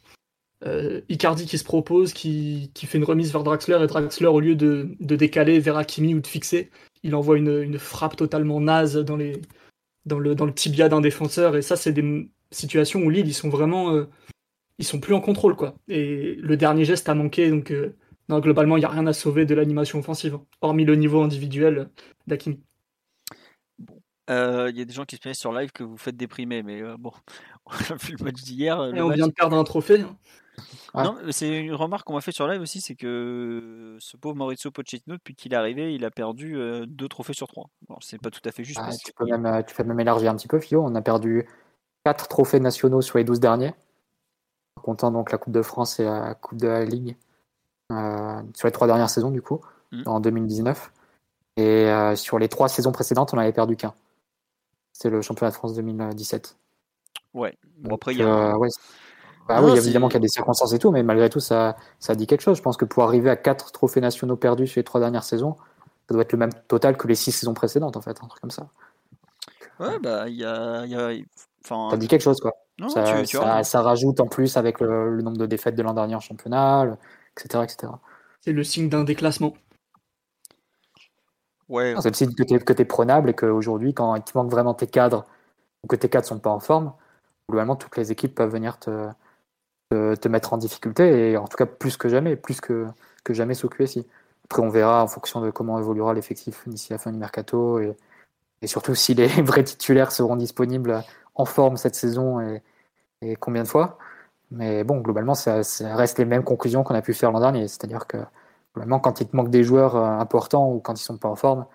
Euh, 0.65 1.01
Icardi 1.09 1.47
qui 1.47 1.59
se 1.59 1.65
propose, 1.65 2.13
qui, 2.13 2.71
qui 2.75 2.87
fait 2.87 2.99
une 2.99 3.05
remise 3.05 3.33
vers 3.33 3.43
Draxler, 3.43 3.79
et 3.83 3.87
Draxler, 3.89 4.29
au 4.29 4.39
lieu 4.41 4.55
de, 4.55 4.95
de 5.01 5.17
décaler 5.17 5.59
vers 5.59 5.77
Hakimi 5.77 6.15
ou 6.15 6.21
de 6.21 6.27
fixer, 6.27 6.71
il 7.03 7.15
envoie 7.17 7.37
une, 7.37 7.61
une 7.63 7.79
frappe 7.81 8.15
totalement 8.17 8.61
naze 8.61 8.97
dans, 8.97 9.17
les, 9.17 9.41
dans, 10.07 10.21
le, 10.21 10.35
dans 10.37 10.47
le 10.47 10.55
tibia 10.55 10.89
d'un 10.89 11.01
défenseur. 11.01 11.57
Et 11.57 11.63
ça, 11.63 11.75
c'est 11.77 11.93
des 11.93 12.31
situations 12.53 13.01
où 13.01 13.11
Lille, 13.11 13.27
ils 13.27 13.35
sont 13.35 13.49
vraiment. 13.49 13.93
euh, 13.95 14.05
ils 14.79 14.85
sont 14.85 15.01
plus 15.01 15.15
en 15.15 15.21
contrôle, 15.21 15.57
quoi. 15.57 15.75
Et 15.89 16.37
le 16.37 16.57
dernier 16.57 16.85
geste 16.85 17.09
a 17.09 17.15
manqué, 17.15 17.51
donc 17.51 17.71
euh, 17.73 17.97
non, 18.29 18.39
globalement, 18.41 18.77
il 18.77 18.81
n'y 18.81 18.87
a 18.87 18.89
rien 18.89 19.07
à 19.07 19.13
sauver 19.13 19.45
de 19.47 19.55
l'animation 19.55 19.99
offensive, 19.99 20.35
hein, 20.35 20.45
hormis 20.61 20.85
le 20.85 20.95
niveau 20.97 21.23
individuel 21.23 21.91
d'Hakimi. 22.27 22.61
Euh, 24.31 24.71
Il 24.73 24.79
y 24.79 24.83
a 24.83 24.85
des 24.85 24.93
gens 24.93 25.05
qui 25.05 25.17
se 25.17 25.21
plaignent 25.21 25.35
sur 25.35 25.53
live 25.53 25.73
que 25.73 25.83
vous 25.83 25.97
faites 25.97 26.17
déprimer, 26.17 26.63
mais 26.63 26.81
euh, 26.83 26.97
bon, 26.99 27.13
on 27.67 27.73
a 27.73 27.97
vu 27.97 28.15
le 28.19 28.25
match 28.25 28.43
d'hier. 28.43 28.79
on 28.79 29.09
match- 29.09 29.17
vient 29.17 29.27
de 29.29 29.33
perdre 29.33 29.57
un 29.57 29.65
trophée. 29.65 30.01
hein. 30.03 30.17
Ouais. 30.95 31.05
Non, 31.05 31.17
mais 31.25 31.33
c'est 31.33 31.61
une 31.61 31.75
remarque 31.75 32.07
qu'on 32.07 32.13
m'a 32.13 32.21
fait 32.21 32.33
sur 32.33 32.47
live 32.47 32.61
aussi, 32.61 32.81
c'est 32.81 32.95
que 32.95 33.97
ce 33.99 34.17
pauvre 34.17 34.37
Maurizio 34.37 34.71
Pochettino, 34.71 35.17
depuis 35.17 35.35
qu'il 35.35 35.53
est 35.55 35.57
arrivé, 35.57 35.95
il 35.95 36.05
a 36.05 36.11
perdu 36.11 36.57
euh, 36.57 36.85
deux 36.87 37.09
trophées 37.09 37.33
sur 37.33 37.49
trois. 37.49 37.71
Bon, 37.89 37.97
c'est 38.01 38.21
pas 38.21 38.31
tout 38.31 38.43
à 38.45 38.53
fait 38.53 38.63
juste. 38.65 38.79
Ah, 38.81 38.87
parce 38.87 38.99
tu, 38.99 39.13
peux 39.13 39.25
même, 39.25 39.47
euh, 39.47 39.63
tu 39.63 39.75
peux 39.75 39.85
même 39.85 40.01
élargir 40.01 40.31
un 40.31 40.37
petit 40.37 40.49
peu, 40.49 40.61
Fio. 40.61 40.83
On 40.85 40.95
a 40.95 41.03
perdu 41.03 41.47
4 42.05 42.29
trophées 42.29 42.61
nationaux 42.61 43.01
sur 43.01 43.19
les 43.19 43.25
12 43.25 43.41
derniers, 43.41 43.75
en 44.77 44.83
comptant 44.83 45.11
donc 45.11 45.33
la 45.33 45.39
Coupe 45.39 45.55
de 45.55 45.63
France 45.63 45.99
et 45.99 46.05
la 46.05 46.35
Coupe 46.35 46.59
de 46.59 46.69
la 46.69 46.85
Ligue 46.85 47.17
euh, 47.91 48.43
sur 48.55 48.69
les 48.69 48.73
trois 48.73 48.87
dernières 48.87 49.11
saisons, 49.11 49.31
du 49.31 49.41
coup, 49.43 49.61
Mhm. 49.93 50.03
en 50.07 50.21
2019. 50.21 50.93
Et 51.57 51.63
euh, 51.63 52.17
sur 52.17 52.39
les 52.39 52.49
trois 52.49 52.69
saisons 52.69 52.93
précédentes, 52.93 53.33
on 53.35 53.37
n'avait 53.37 53.53
perdu 53.53 53.77
qu'un. 53.77 53.95
C'est 54.93 55.11
le 55.11 55.21
championnat 55.23 55.51
de 55.51 55.55
France 55.55 55.75
2017. 55.75 56.57
Ouais. 57.35 57.57
Bon, 57.79 57.95
après, 57.97 58.13
il 58.13 58.19
y 58.19 58.23
a 58.23 58.55
euh, 58.55 58.57
ouais. 58.57 58.69
Bah 59.49 59.61
Non, 59.61 59.73
oui, 59.73 59.79
évidemment 59.79 60.09
qu'il 60.09 60.15
y 60.15 60.19
a 60.19 60.21
des 60.21 60.29
circonstances 60.29 60.73
et 60.73 60.79
tout, 60.79 60.91
mais 60.91 61.03
malgré 61.03 61.29
tout, 61.29 61.41
ça, 61.41 61.77
ça 61.99 62.15
dit 62.15 62.27
quelque 62.27 62.43
chose. 62.43 62.57
Je 62.57 62.63
pense 62.63 62.77
que 62.77 62.85
pour 62.85 63.03
arriver 63.05 63.29
à 63.31 63.37
4 63.37 63.73
trophées 63.73 64.01
nationaux 64.01 64.37
perdus 64.37 64.67
sur 64.67 64.79
les 64.79 64.85
trois 64.85 65.01
dernières 65.01 65.25
saisons, 65.25 65.57
ça 66.09 66.15
doit 66.15 66.23
être 66.23 66.33
le 66.33 66.39
même 66.39 66.53
total 66.69 66.97
que 66.97 67.09
les 67.09 67.15
6 67.15 67.33
saisons 67.33 67.55
précédentes, 67.55 67.97
en 67.97 68.01
fait, 68.01 68.19
un 68.23 68.29
truc 68.29 68.41
comme 68.41 68.51
ça. 68.51 68.69
Ouais, 69.81 69.99
bah, 69.99 70.29
il 70.29 70.37
y 70.37 70.45
a. 70.45 70.85
il 70.85 70.91
y 70.91 70.95
a- 70.97 71.11
Enfin, 71.65 71.89
Ça 71.91 71.97
dit 71.97 72.09
quelque 72.09 72.23
chose, 72.23 72.41
quoi. 72.41 72.53
non, 72.81 72.89
ça, 72.89 73.05
tu, 73.05 73.27
tu 73.27 73.37
as 73.37 73.63
ça, 73.63 73.83
rajoute 73.83 74.19
en 74.19 74.27
plus 74.27 74.57
avec 74.57 74.81
le, 74.81 75.15
le 75.15 75.23
nombre 75.23 75.39
de 75.39 75.47
défaites 75.47 75.77
de 75.77 75.83
l'an 75.83 75.95
dernier 75.95 76.17
en 76.17 76.21
championnat, 76.21 76.85
le- 76.85 76.97
etc. 77.37 77.63
etc. 77.65 77.93
C'est 78.41 78.53
le 78.53 78.65
signe 78.65 78.89
d'un 78.89 79.05
déclassement. 79.05 79.55
Ouais, 81.69 81.95
C'est 82.01 82.09
le 82.09 82.15
signe 82.15 82.35
que 82.35 82.43
tu 82.43 82.83
es, 82.83 82.85
prenable 82.85 83.31
et 83.31 83.35
qu'aujourd'hui, 83.35 83.95
quand 83.95 84.15
il 84.17 84.23
te 84.23 84.37
manque 84.37 84.51
vraiment 84.51 84.75
tes 84.75 84.89
cadres 84.89 85.25
ou 85.83 85.87
que 85.87 85.97
tes 85.97 86.09
cadres 86.09 86.27
sont 86.27 86.41
pas 86.41 86.51
en 86.51 86.61
forme, 86.61 86.93
globalement, 87.49 87.77
toutes 87.77 87.97
les 87.97 88.11
équipes 88.11 88.35
peuvent 88.35 88.51
venir 88.51 88.79
te, 88.79 89.09
te, 90.17 90.29
mettre 90.29 90.53
en 90.53 90.59
difficulté 90.59 91.33
et 91.33 91.37
en 91.37 91.47
tout 91.47 91.57
cas 91.57 91.67
plus 91.67 91.97
que 91.97 92.09
jamais, 92.09 92.37
plus 92.37 92.61
que, 92.61 92.87
jamais 93.31 93.55
sous 93.55 93.69
QSI. 93.69 94.07
Après, 94.45 94.63
on 94.63 94.69
verra 94.69 95.03
en 95.03 95.09
fonction 95.09 95.41
de 95.41 95.51
comment 95.51 95.79
évoluera 95.79 96.15
l'effectif 96.15 96.69
d'ici 96.69 96.93
la 96.93 96.99
fin 96.99 97.13
du 97.13 97.19
mercato 97.19 97.81
et, 97.81 97.97
surtout 98.67 98.95
si 98.95 99.15
les 99.15 99.27
vrais 99.43 99.65
titulaires 99.65 100.13
seront 100.13 100.37
disponibles 100.37 101.03
en 101.35 101.45
forme 101.45 101.77
cette 101.77 101.95
saison 101.95 102.41
et, 102.41 103.37
combien 103.37 103.63
de 103.63 103.69
fois. 103.69 103.99
Mais 104.51 104.85
bon, 104.85 105.01
globalement, 105.01 105.35
ça, 105.35 105.63
reste 105.97 106.19
les 106.19 106.25
mêmes 106.25 106.45
conclusions 106.45 106.85
qu'on 106.85 106.95
a 106.95 107.03
pu 107.03 107.15
faire 107.15 107.33
l'an 107.33 107.41
dernier. 107.41 107.69
C'est-à-dire 107.69 108.07
que 108.07 108.19
globalement, 108.75 109.01
quand 109.01 109.21
il 109.21 109.29
te 109.29 109.37
manque 109.37 109.51
des 109.51 109.65
joueurs 109.65 109.97
euh, 109.97 110.19
importants 110.19 110.71
ou 110.71 110.81
quand 110.81 110.95
ils 111.01 111.05
sont 111.05 111.19
pas 111.19 111.29
en 111.29 111.37
forme, 111.37 111.67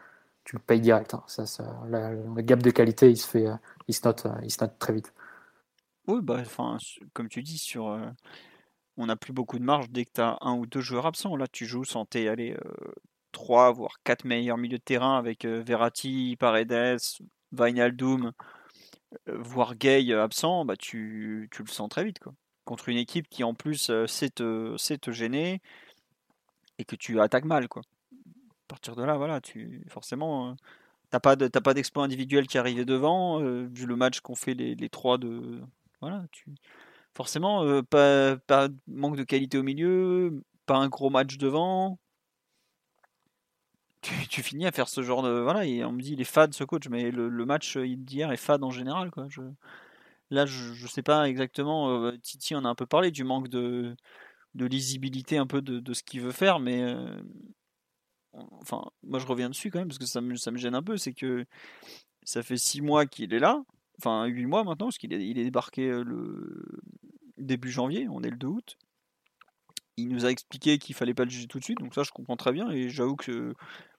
tu 0.43 0.56
le 0.56 0.62
payes 0.62 0.82
direct. 0.82 1.13
Hein. 1.13 1.23
Ça, 1.27 1.45
ça, 1.45 1.63
le 1.89 2.41
gap 2.41 2.62
de 2.62 2.71
qualité, 2.71 3.10
il 3.10 3.17
se 3.17 3.27
fait, 3.27 3.47
il 3.88 3.93
se 3.95 4.01
note, 4.06 4.27
il 4.43 4.51
se 4.51 4.63
note 4.63 4.77
très 4.80 4.93
vite. 4.93 5.13
Oui, 6.08 6.20
bah, 6.22 6.38
enfin, 6.39 6.78
comme 7.13 7.30
tu 7.30 7.43
dis, 7.43 7.58
sur, 7.58 7.89
euh, 7.89 8.10
on 8.98 9.06
n'a 9.06 9.15
plus 9.15 9.34
beaucoup 9.34 9.60
de 9.60 9.63
marge 9.63 9.89
dès 9.89 10.06
que 10.06 10.12
tu 10.15 10.22
as 10.22 10.38
un 10.41 10.56
ou 10.56 10.65
deux 10.65 10.82
joueurs 10.82 11.06
absents. 11.06 11.36
Là, 11.36 11.48
tu 11.48 11.65
joues 11.65 11.86
sans 11.86 12.06
tes 12.06 12.28
allez, 12.28 12.54
euh, 12.54 12.91
3 13.32 13.72
voire 13.72 13.98
4 14.04 14.26
meilleurs 14.26 14.58
milieux 14.58 14.80
de 14.80 14.84
terrain 14.84 15.17
avec 15.17 15.46
euh, 15.46 15.62
Verratti, 15.65 16.36
Paredes, 16.39 17.00
Wijnaldum, 17.52 18.34
euh, 19.30 19.38
voire 19.38 19.76
Gay 19.76 20.12
absent, 20.13 20.65
bah, 20.65 20.76
tu, 20.78 21.48
tu, 21.52 21.63
le 21.63 21.70
sens 21.70 21.89
très 21.89 22.04
vite. 22.04 22.20
Quoi. 22.20 22.34
Contre 22.65 22.89
une 22.89 22.98
équipe 22.98 23.30
qui 23.30 23.43
en 23.43 23.54
plus 23.54 23.91
sait 24.08 24.30
te, 24.30 24.76
sait, 24.78 24.98
te, 24.98 25.12
gêner 25.12 25.62
et 26.80 26.86
que 26.86 26.96
tu 26.96 27.22
attaques 27.22 27.46
mal. 27.46 27.67
Quoi. 27.67 27.84
À 28.13 28.67
partir 28.67 28.96
de 28.96 29.04
là, 29.04 29.15
voilà, 29.17 29.41
tu 29.41 29.84
forcément. 29.89 30.56
T'as 31.10 31.22
pas 31.22 31.38
pas 31.38 31.74
d'exploit 31.74 32.04
individuel 32.04 32.48
qui 32.48 32.58
arrivait 32.58 32.84
devant, 32.84 33.39
vu 33.39 33.86
le 33.86 33.96
match 33.96 34.20
qu'ont 34.20 34.36
fait 34.36 34.54
les, 34.54 34.76
les 34.76 34.89
trois 34.89 35.17
de, 35.17 35.62
voilà, 36.01 36.25
tu... 36.31 36.45
Forcément, 37.17 37.63
euh, 37.63 37.81
pas, 37.81 38.69
manque 38.86 39.17
de 39.17 39.23
qualité 39.23 39.57
au 39.57 39.63
milieu, 39.63 40.43
pas 40.67 40.77
un 40.77 40.88
gros 40.88 41.10
match 41.10 41.38
devant. 41.38 41.97
Tu, 44.29 44.43
finis 44.43 44.67
à 44.67 44.71
faire 44.71 44.88
ce 44.88 45.01
genre 45.01 45.23
de. 45.23 45.29
Voilà, 45.39 45.65
et 45.65 45.83
on 45.83 45.91
me 45.91 46.01
dit 46.01 46.13
il 46.13 46.21
est 46.21 46.23
fade 46.23 46.53
ce 46.53 46.63
coach, 46.63 46.88
mais 46.89 47.10
le, 47.10 47.45
match 47.45 47.75
euh, 47.75 47.95
d'hier 47.95 48.31
est 48.31 48.38
fade 48.38 48.63
en 48.63 48.69
général. 48.69 49.10
Quoi. 49.10 49.27
Là, 50.29 50.45
je, 50.45 50.73
je 50.73 50.88
sais 50.88 51.01
pas 51.01 51.27
exactement. 51.27 52.03
Euh, 52.05 52.17
Titi 52.21 52.53
en 52.55 52.65
a 52.65 52.69
un 52.69 52.75
peu 52.75 52.86
parlé 52.86 53.10
du 53.10 53.23
manque 53.23 53.47
de, 53.47 53.95
lisibilité 54.53 55.38
un 55.38 55.47
peu 55.47 55.62
de, 55.63 55.93
ce 55.93 56.03
qu'il 56.03 56.21
veut 56.21 56.31
faire, 56.31 56.60
mais. 56.60 56.95
Enfin, 58.33 58.83
moi 59.01 59.17
je 59.17 59.25
reviens 59.25 59.49
dessus 59.49 59.71
quand 59.71 59.79
même 59.79 59.88
parce 59.88 59.97
que 59.97 60.05
ça 60.05 60.21
me, 60.21 60.36
ça 60.36 60.51
me 60.51 60.57
gêne 60.57 60.75
un 60.75 60.83
peu. 60.83 60.97
C'est 60.97 61.13
que 61.13 61.45
ça 62.23 62.43
fait 62.43 62.57
six 62.57 62.81
mois 62.81 63.07
qu'il 63.07 63.33
est 63.33 63.39
là 63.39 63.63
enfin 63.99 64.25
8 64.25 64.45
mois 64.45 64.63
maintenant, 64.63 64.88
parce 64.88 64.97
qu'il 64.97 65.13
est, 65.13 65.33
débarqué 65.33 65.88
le 65.89 66.63
début 67.38 67.71
janvier, 67.71 68.07
on 68.10 68.21
est 68.21 68.29
le 68.29 68.38
2 68.38 68.47
août. 68.47 68.77
Il 69.97 70.10
nous 70.10 70.25
a 70.25 70.29
expliqué 70.29 70.77
qu'il 70.77 70.95
fallait 70.95 71.13
pas 71.13 71.23
le 71.23 71.29
juger 71.29 71.47
tout 71.47 71.60
de 71.60 71.63
suite, 71.63 71.79
donc 71.79 71.95
ça 71.95 72.03
je 72.03 72.12
comprends 72.12 72.38
très 72.38 72.51
bien, 72.51 72.69
et 72.69 72.89
j'avoue 72.89 73.15
que 73.15 73.53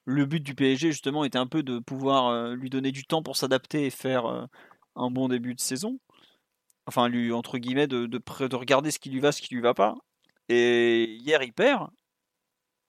le 0.05 0.27
but 0.27 0.41
du 0.41 0.55
PSG 0.55 0.93
justement 0.93 1.25
était 1.25 1.39
un 1.39 1.47
peu 1.47 1.63
de 1.63 1.81
pouvoir 1.81 2.55
lui 2.55 2.71
donner 2.71 2.93
du 2.93 3.05
temps 3.05 3.23
pour 3.23 3.37
s'adapter 3.37 3.87
et 3.87 3.91
faire 3.91 4.49
un 4.95 5.11
bon 5.11 5.29
début 5.29 5.55
de 5.55 5.61
saison. 5.61 5.99
Enfin, 6.87 7.09
lui, 7.09 7.33
entre 7.33 7.59
guillemets, 7.59 7.87
de, 7.87 8.07
de, 8.07 8.19
de 8.19 8.57
regarder 8.57 8.91
ce 8.91 8.99
qui 8.99 9.11
lui 9.11 9.21
va, 9.21 9.31
ce 9.31 9.43
qui 9.43 9.55
lui 9.55 9.61
va 9.61 9.75
pas. 9.75 9.97
Et 10.49 11.05
hier, 11.21 11.43
il 11.43 11.53
perd. 11.53 11.89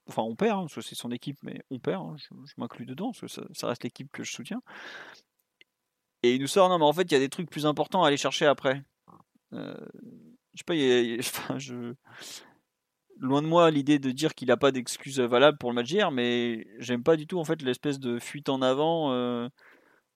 Enfin, 0.08 0.24
on 0.24 0.36
perd, 0.36 0.58
hein, 0.58 0.62
parce 0.62 0.76
que 0.76 0.82
c'est 0.82 0.96
son 0.96 1.12
équipe, 1.12 1.38
mais 1.44 1.62
on 1.70 1.80
perd. 1.80 2.04
Hein, 2.06 2.16
je, 2.18 2.54
m'inclus 2.58 2.86
dedans, 2.86 3.12
parce 3.12 3.36
que 3.36 3.54
ça 3.54 3.68
reste 3.68 3.84
l'équipe 3.84 4.10
que 4.12 4.24
je 4.24 4.32
soutiens. 4.32 4.62
Et 6.24 6.36
il 6.36 6.42
nous 6.42 6.48
sort, 6.48 6.70
non, 6.70 6.78
mais 6.78 6.86
en 6.86 6.94
fait, 6.94 7.04
il 7.04 7.14
y 7.14 7.16
a 7.16 7.20
des 7.20 7.30
trucs 7.30 7.50
plus 7.50 7.66
importants 7.66 8.04
à 8.04 8.08
aller 8.08 8.18
chercher 8.18 8.46
après. 8.46 8.84
Euh, 9.54 9.74
je 10.54 10.60
sais 10.60 10.64
pas, 10.66 10.76
y 10.76 11.16
a, 11.16 11.18
enfin, 11.20 11.58
je... 11.58 11.94
loin 13.18 13.42
de 13.42 13.48
moi 13.48 13.72
l'idée 13.72 14.00
de 14.00 14.12
dire 14.12 14.36
qu'il 14.36 14.50
n'a 14.50 14.58
pas 14.58 14.72
d'excuses 14.72 15.20
valables 15.20 15.58
pour 15.58 15.70
le 15.70 15.76
match 15.76 15.88
d'hier, 15.88 16.12
mais 16.12 16.68
j'aime 16.80 17.04
pas 17.04 17.16
du 17.16 17.26
tout 17.26 17.40
en 17.40 17.46
fait 17.46 17.62
l'espèce 17.62 18.00
de 18.00 18.20
fuite 18.20 18.50
en 18.50 18.62
avant. 18.62 19.12
Euh... 19.12 19.48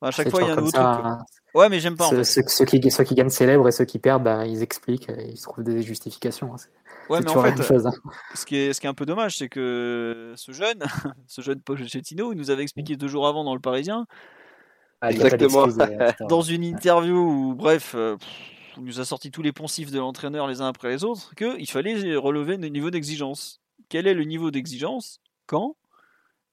À 0.01 0.11
chaque 0.11 0.29
fois, 0.29 0.41
il 0.41 0.47
y 0.47 0.49
a 0.49 0.53
un 0.53 0.57
nouveau 0.57 0.71
truc. 0.71 0.83
Hein. 0.83 1.19
Ouais, 1.53 1.69
mais 1.69 1.79
j'aime 1.79 1.95
pas. 1.95 2.09
Ceux, 2.09 2.15
en 2.15 2.17
fait. 2.17 2.23
ceux, 2.25 2.43
ceux, 2.45 2.65
qui, 2.65 2.91
ceux 2.91 3.05
qui 3.05 3.15
gagnent 3.15 3.29
célèbrent 3.29 3.69
et 3.69 3.71
ceux 3.71 3.85
qui 3.85 3.99
perdent, 3.99 4.23
bah, 4.23 4.45
ils 4.45 4.61
expliquent, 4.61 5.09
ils 5.17 5.37
se 5.37 5.43
trouvent 5.43 5.63
des 5.63 5.81
justifications. 5.81 6.53
Hein. 6.53 6.57
Ouais, 7.09 7.21
mais 7.21 7.29
en 7.29 7.41
fait, 7.41 7.61
chose, 7.63 7.87
hein. 7.87 7.93
ce, 8.33 8.45
qui 8.45 8.57
est, 8.57 8.73
ce 8.73 8.81
qui 8.81 8.87
est 8.87 8.89
un 8.89 8.93
peu 8.93 9.05
dommage, 9.05 9.37
c'est 9.37 9.47
que 9.47 10.33
ce 10.35 10.51
jeune, 10.51 10.83
ce 11.27 11.41
jeune 11.41 11.61
Pochettino, 11.61 12.33
il 12.33 12.37
nous 12.37 12.49
avait 12.49 12.63
expliqué 12.63 12.97
deux 12.97 13.07
jours 13.07 13.27
avant 13.27 13.45
dans 13.45 13.53
le 13.53 13.61
Parisien 13.61 14.05
ah, 15.03 15.11
Exactement. 15.11 15.67
Dans 16.29 16.41
une 16.41 16.63
interview 16.63 17.17
où, 17.17 17.55
bref, 17.55 17.93
euh, 17.93 18.15
il 18.77 18.85
nous 18.85 19.01
a 19.01 19.05
sorti 19.05 19.31
tous 19.31 19.41
les 19.41 19.51
poncifs 19.51 19.91
de 19.91 19.99
l'entraîneur 19.99 20.47
les 20.47 20.61
uns 20.61 20.67
après 20.67 20.89
les 20.89 21.03
autres, 21.03 21.35
qu'il 21.35 21.69
fallait 21.69 22.15
relever 22.15 22.55
le 22.55 22.69
niveau 22.69 22.89
d'exigence. 22.89 23.59
Quel 23.89 24.07
est 24.07 24.13
le 24.13 24.23
niveau 24.23 24.49
d'exigence 24.49 25.19
Quand 25.45 25.75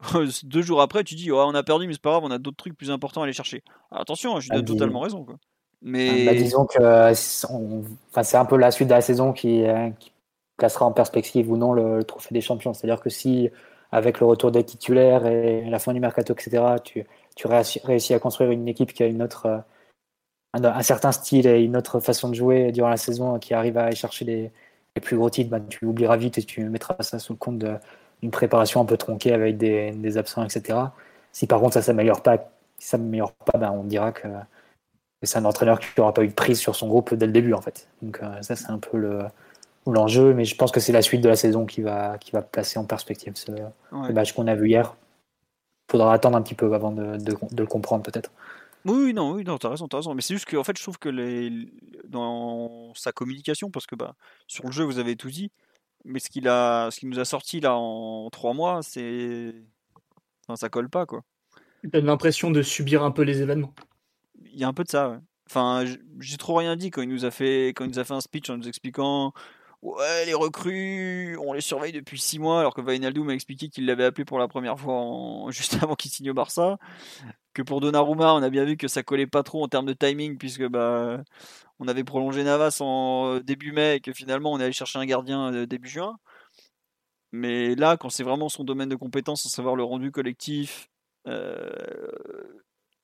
Deux 0.42 0.62
jours 0.62 0.82
après, 0.82 1.04
tu 1.04 1.14
dis 1.14 1.30
oh, 1.30 1.38
on 1.38 1.54
a 1.54 1.62
perdu, 1.62 1.86
mais 1.86 1.92
c'est 1.92 2.02
pas 2.02 2.10
grave, 2.10 2.24
on 2.24 2.30
a 2.32 2.38
d'autres 2.38 2.56
trucs 2.56 2.76
plus 2.76 2.90
importants 2.90 3.20
à 3.20 3.24
aller 3.24 3.32
chercher. 3.32 3.62
Alors, 3.92 4.02
attention, 4.02 4.40
je 4.40 4.50
lui 4.50 4.56
donne 4.56 4.64
ah, 4.68 4.72
totalement 4.72 5.00
raison. 5.00 5.24
Quoi. 5.24 5.36
Mais... 5.80 6.24
Bah, 6.26 6.34
disons 6.34 6.66
que 6.66 6.82
euh, 6.82 7.12
enfin, 7.12 8.22
c'est 8.24 8.36
un 8.36 8.44
peu 8.44 8.56
la 8.56 8.72
suite 8.72 8.88
de 8.88 8.94
la 8.94 9.00
saison 9.00 9.32
qui, 9.32 9.64
euh, 9.64 9.90
qui 10.00 10.12
placera 10.56 10.86
en 10.86 10.92
perspective 10.92 11.48
ou 11.50 11.56
non 11.56 11.72
le, 11.72 11.98
le 11.98 12.04
trophée 12.04 12.34
des 12.34 12.40
champions. 12.40 12.74
C'est-à-dire 12.74 13.00
que 13.00 13.10
si, 13.10 13.48
avec 13.92 14.18
le 14.18 14.26
retour 14.26 14.50
des 14.50 14.64
titulaires 14.64 15.24
et 15.26 15.68
la 15.70 15.78
fin 15.78 15.92
du 15.92 16.00
mercato, 16.00 16.32
etc., 16.32 16.64
tu 16.82 17.06
tu 17.40 17.46
réussis 17.84 18.12
à 18.12 18.18
construire 18.18 18.50
une 18.50 18.68
équipe 18.68 18.92
qui 18.92 19.02
a 19.02 19.06
une 19.06 19.22
autre, 19.22 19.46
euh, 19.46 19.58
un, 20.52 20.62
un, 20.62 20.82
certain 20.82 21.10
style 21.10 21.46
et 21.46 21.62
une 21.62 21.76
autre 21.76 22.00
façon 22.00 22.28
de 22.28 22.34
jouer 22.34 22.70
durant 22.70 22.90
la 22.90 22.98
saison 22.98 23.38
qui 23.38 23.54
arrive 23.54 23.78
à 23.78 23.84
aller 23.84 23.96
chercher 23.96 24.24
les, 24.26 24.52
les 24.94 25.00
plus 25.00 25.16
gros 25.16 25.30
titres, 25.30 25.50
bah, 25.50 25.60
tu 25.60 25.84
l'oublieras 25.84 26.18
vite 26.18 26.36
et 26.36 26.42
tu 26.42 26.62
mettras 26.68 26.96
ça 27.00 27.18
sous 27.18 27.32
le 27.32 27.38
compte 27.38 27.58
d'une 27.58 28.30
préparation 28.30 28.80
un 28.82 28.84
peu 28.84 28.98
tronquée 28.98 29.32
avec 29.32 29.56
des, 29.56 29.92
des, 29.92 30.18
absents, 30.18 30.44
etc. 30.44 30.78
Si 31.32 31.46
par 31.46 31.60
contre 31.60 31.74
ça 31.74 31.82
s'améliore 31.82 32.22
pas, 32.22 32.36
si 32.78 32.88
ça 32.88 32.98
s'améliore 32.98 33.32
pas, 33.32 33.58
bah, 33.58 33.72
on 33.72 33.84
dira 33.84 34.12
que, 34.12 34.28
c'est 35.22 35.38
un 35.38 35.44
entraîneur 35.44 35.80
qui 35.80 35.86
n'aura 35.98 36.12
pas 36.12 36.24
eu 36.24 36.28
de 36.28 36.34
prise 36.34 36.58
sur 36.58 36.74
son 36.74 36.88
groupe 36.88 37.14
dès 37.14 37.26
le 37.26 37.32
début 37.32 37.54
en 37.54 37.60
fait. 37.60 37.88
Donc 38.02 38.22
euh, 38.22 38.42
ça 38.42 38.56
c'est 38.56 38.70
un 38.70 38.78
peu 38.78 38.98
le 38.98 39.20
l'enjeu, 39.86 40.34
mais 40.34 40.44
je 40.44 40.56
pense 40.56 40.72
que 40.72 40.80
c'est 40.80 40.92
la 40.92 41.02
suite 41.02 41.22
de 41.22 41.28
la 41.28 41.36
saison 41.36 41.64
qui 41.64 41.80
va, 41.80 42.18
qui 42.18 42.32
va 42.32 42.42
placer 42.42 42.78
en 42.78 42.84
perspective 42.84 43.32
ce, 43.34 43.50
ouais. 43.50 44.08
le 44.08 44.12
match 44.12 44.32
qu'on 44.34 44.46
a 44.46 44.54
vu 44.54 44.68
hier 44.68 44.94
faudra 45.90 46.12
attendre 46.12 46.36
un 46.36 46.42
petit 46.42 46.54
peu 46.54 46.72
avant 46.72 46.92
de, 46.92 47.16
de, 47.16 47.32
de 47.32 47.62
le 47.62 47.66
comprendre 47.66 48.02
peut-être. 48.02 48.30
Oui, 48.86 49.12
non, 49.12 49.32
oui, 49.32 49.44
non, 49.44 49.58
t'as 49.58 49.68
raison, 49.68 49.88
t'as 49.88 49.98
raison. 49.98 50.14
Mais 50.14 50.22
c'est 50.22 50.34
juste 50.34 50.46
que, 50.46 50.56
en 50.56 50.64
fait, 50.64 50.76
je 50.76 50.82
trouve 50.82 50.98
que 50.98 51.10
les, 51.10 51.70
dans 52.08 52.94
sa 52.94 53.12
communication, 53.12 53.70
parce 53.70 53.86
que 53.86 53.94
bah, 53.94 54.14
sur 54.46 54.64
le 54.64 54.72
jeu, 54.72 54.84
vous 54.84 54.98
avez 54.98 55.16
tout 55.16 55.28
dit, 55.28 55.50
mais 56.04 56.18
ce 56.18 56.30
qu'il 56.30 56.48
a, 56.48 56.90
ce 56.90 57.00
qu'il 57.00 57.10
nous 57.10 57.18
a 57.18 57.26
sorti 57.26 57.60
là 57.60 57.74
en 57.74 58.30
trois 58.30 58.54
mois, 58.54 58.80
c'est, 58.82 59.54
enfin, 60.46 60.56
ça 60.56 60.70
colle 60.70 60.88
pas, 60.88 61.04
quoi. 61.04 61.22
Il 61.84 61.94
a 61.94 62.00
l'impression 62.00 62.50
de 62.50 62.62
subir 62.62 63.02
un 63.02 63.10
peu 63.10 63.22
les 63.22 63.42
événements. 63.42 63.74
Il 64.52 64.58
y 64.58 64.64
a 64.64 64.68
un 64.68 64.72
peu 64.72 64.84
de 64.84 64.88
ça, 64.88 65.10
ouais. 65.10 65.18
Enfin, 65.46 65.84
j'ai 66.20 66.36
trop 66.36 66.54
rien 66.54 66.76
dit 66.76 66.90
quand 66.90 67.02
il 67.02 67.08
nous 67.08 67.24
a 67.24 67.30
fait, 67.30 67.68
quand 67.70 67.84
il 67.84 67.90
nous 67.90 67.98
a 67.98 68.04
fait 68.04 68.14
un 68.14 68.20
speech 68.20 68.48
en 68.50 68.56
nous 68.56 68.68
expliquant 68.68 69.32
ouais, 69.82 70.26
les 70.26 70.34
recrues, 70.34 71.36
on 71.38 71.52
les 71.52 71.60
surveille 71.60 71.92
depuis 71.92 72.18
6 72.18 72.38
mois, 72.38 72.60
alors 72.60 72.74
que 72.74 72.80
Vainaldo 72.80 73.24
m'a 73.24 73.34
expliqué 73.34 73.68
qu'il 73.68 73.86
l'avait 73.86 74.04
appelé 74.04 74.24
pour 74.24 74.38
la 74.38 74.48
première 74.48 74.78
fois 74.78 75.46
juste 75.50 75.82
avant 75.82 75.94
qu'il 75.94 76.10
signe 76.10 76.30
au 76.30 76.34
Barça. 76.34 76.78
Que 77.54 77.62
pour 77.62 77.80
Donnarumma, 77.80 78.34
on 78.34 78.42
a 78.42 78.50
bien 78.50 78.64
vu 78.64 78.76
que 78.76 78.88
ça 78.88 79.02
collait 79.02 79.26
pas 79.26 79.42
trop 79.42 79.64
en 79.64 79.68
termes 79.68 79.86
de 79.86 79.92
timing, 79.92 80.38
puisque 80.38 80.66
bah, 80.68 81.22
on 81.80 81.88
avait 81.88 82.04
prolongé 82.04 82.44
Navas 82.44 82.78
en 82.80 83.36
euh, 83.36 83.40
début 83.40 83.72
mai 83.72 83.96
et 83.96 84.00
que 84.00 84.12
finalement 84.12 84.52
on 84.52 84.60
est 84.60 84.64
allé 84.64 84.72
chercher 84.72 84.98
un 84.98 85.06
gardien 85.06 85.52
euh, 85.52 85.66
début 85.66 85.88
juin. 85.88 86.18
Mais 87.32 87.74
là, 87.76 87.96
quand 87.96 88.10
c'est 88.10 88.24
vraiment 88.24 88.48
son 88.48 88.64
domaine 88.64 88.88
de 88.88 88.96
compétence, 88.96 89.46
à 89.46 89.48
savoir 89.48 89.76
le 89.76 89.84
rendu 89.84 90.10
collectif, 90.10 90.88
euh, 91.26 91.70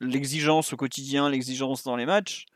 l'exigence 0.00 0.72
au 0.72 0.76
quotidien, 0.76 1.30
l'exigence 1.30 1.84
dans 1.84 1.96
les 1.96 2.06
matchs, 2.06 2.46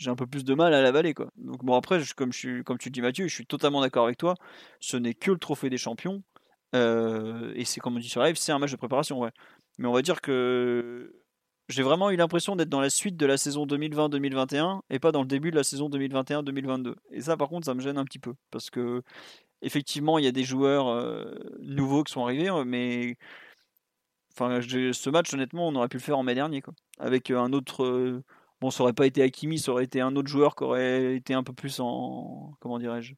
j'ai 0.00 0.10
un 0.10 0.16
peu 0.16 0.26
plus 0.26 0.44
de 0.44 0.54
mal 0.54 0.72
à 0.72 0.80
l'avaler 0.80 1.12
quoi. 1.14 1.30
Donc 1.36 1.62
bon 1.62 1.74
après 1.74 2.00
comme 2.16 2.30
tu 2.32 2.90
dis 2.90 3.02
Mathieu, 3.02 3.28
je 3.28 3.34
suis 3.34 3.46
totalement 3.46 3.82
d'accord 3.82 4.06
avec 4.06 4.16
toi. 4.16 4.34
Ce 4.80 4.96
n'est 4.96 5.14
que 5.14 5.30
le 5.30 5.38
trophée 5.38 5.68
des 5.68 5.76
champions 5.76 6.22
euh, 6.74 7.52
et 7.54 7.64
c'est 7.64 7.80
comme 7.80 7.96
on 7.96 7.98
dit 7.98 8.08
sur 8.08 8.22
live, 8.22 8.36
c'est 8.36 8.52
un 8.52 8.58
match 8.58 8.72
de 8.72 8.76
préparation 8.76 9.18
ouais. 9.20 9.30
Mais 9.78 9.86
on 9.88 9.92
va 9.92 10.00
dire 10.02 10.22
que 10.22 11.12
j'ai 11.68 11.82
vraiment 11.82 12.10
eu 12.10 12.16
l'impression 12.16 12.56
d'être 12.56 12.70
dans 12.70 12.80
la 12.80 12.90
suite 12.90 13.16
de 13.16 13.26
la 13.26 13.36
saison 13.36 13.66
2020-2021 13.66 14.80
et 14.88 14.98
pas 14.98 15.12
dans 15.12 15.20
le 15.20 15.28
début 15.28 15.50
de 15.50 15.56
la 15.56 15.64
saison 15.64 15.90
2021-2022. 15.90 16.94
Et 17.12 17.20
ça 17.20 17.36
par 17.36 17.48
contre 17.48 17.66
ça 17.66 17.74
me 17.74 17.80
gêne 17.80 17.98
un 17.98 18.04
petit 18.04 18.18
peu 18.18 18.32
parce 18.50 18.70
que 18.70 19.02
effectivement 19.60 20.18
il 20.18 20.24
y 20.24 20.28
a 20.28 20.32
des 20.32 20.44
joueurs 20.44 20.88
euh, 20.88 21.34
nouveaux 21.60 22.04
qui 22.04 22.12
sont 22.12 22.24
arrivés 22.24 22.50
mais 22.64 23.16
enfin 24.34 24.60
ce 24.62 25.10
match 25.10 25.34
honnêtement 25.34 25.68
on 25.68 25.74
aurait 25.74 25.88
pu 25.88 25.98
le 25.98 26.02
faire 26.02 26.16
en 26.16 26.22
mai 26.22 26.34
dernier 26.34 26.62
quoi 26.62 26.72
avec 26.98 27.30
un 27.30 27.52
autre 27.52 27.84
euh, 27.84 28.24
Bon, 28.60 28.70
ça 28.70 28.82
aurait 28.82 28.92
pas 28.92 29.06
été 29.06 29.22
Hakimi, 29.22 29.58
ça 29.58 29.72
aurait 29.72 29.84
été 29.84 30.00
un 30.00 30.14
autre 30.16 30.28
joueur 30.28 30.54
qui 30.54 30.64
aurait 30.64 31.16
été 31.16 31.32
un 31.32 31.42
peu 31.42 31.54
plus 31.54 31.80
en. 31.80 32.52
Comment 32.60 32.78
dirais-je 32.78 33.14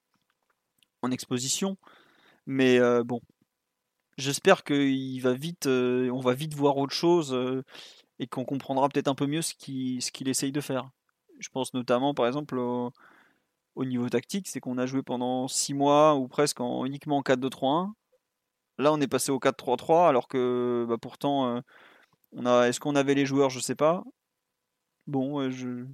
En 1.03 1.11
exposition. 1.11 1.77
Mais 2.47 2.79
euh, 2.79 3.05
bon. 3.05 3.21
J'espère 4.19 4.65
qu'il 4.65 5.21
va 5.23 5.35
vite. 5.35 5.67
Euh, 5.67 6.11
on 6.11 6.21
va 6.21 6.35
vite 6.35 6.55
voir 6.55 6.77
autre 6.77 6.95
chose 6.95 7.33
euh, 7.35 7.65
et 8.19 8.27
qu'on 8.27 8.45
comprendra 8.45 8.89
peut-être 8.89 9.09
un 9.09 9.15
peu 9.15 9.27
mieux 9.27 9.43
ce 9.43 9.55
qu'il 9.55 10.29
essaye 10.29 10.53
de 10.53 10.61
faire. 10.61 10.91
Je 11.41 11.49
pense 11.49 11.75
notamment, 11.75 12.15
par 12.15 12.27
exemple, 12.27 12.59
au, 12.59 12.93
au 13.75 13.85
niveau 13.85 14.09
tactique, 14.09 14.49
c'est 14.49 14.61
qu'on 14.61 14.79
a 14.79 14.87
joué 14.87 15.03
pendant 15.03 15.49
6 15.49 15.75
mois 15.75 16.15
ou 16.17 16.29
presque 16.29 16.61
en, 16.61 16.85
uniquement 16.87 17.19
en 17.19 17.23
4-2-3-1. 17.23 17.93
Là, 18.79 18.93
on 18.93 19.01
est 19.01 19.09
passé 19.09 19.33
au 19.33 19.39
4-3-3, 19.39 20.09
alors 20.09 20.29
que 20.29 20.87
bah, 20.89 20.99
pourtant. 21.01 21.63
Est-ce 22.37 22.81
qu'on 22.81 22.97
avait 22.97 23.15
les 23.15 23.27
joueurs? 23.27 23.51
Je 23.51 23.61
sais 23.61 23.75
pas. 23.75 24.05
Bon, 25.07 25.51
je. 25.51 25.87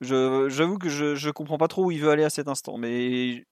J'avoue 0.00 0.78
que 0.78 0.88
je, 0.88 1.14
je 1.16 1.30
comprends 1.30 1.58
pas 1.58 1.68
trop 1.68 1.86
où 1.86 1.90
il 1.90 2.00
veut 2.00 2.10
aller 2.10 2.24
à 2.24 2.30
cet 2.30 2.48
instant, 2.48 2.78
mais 2.78 3.44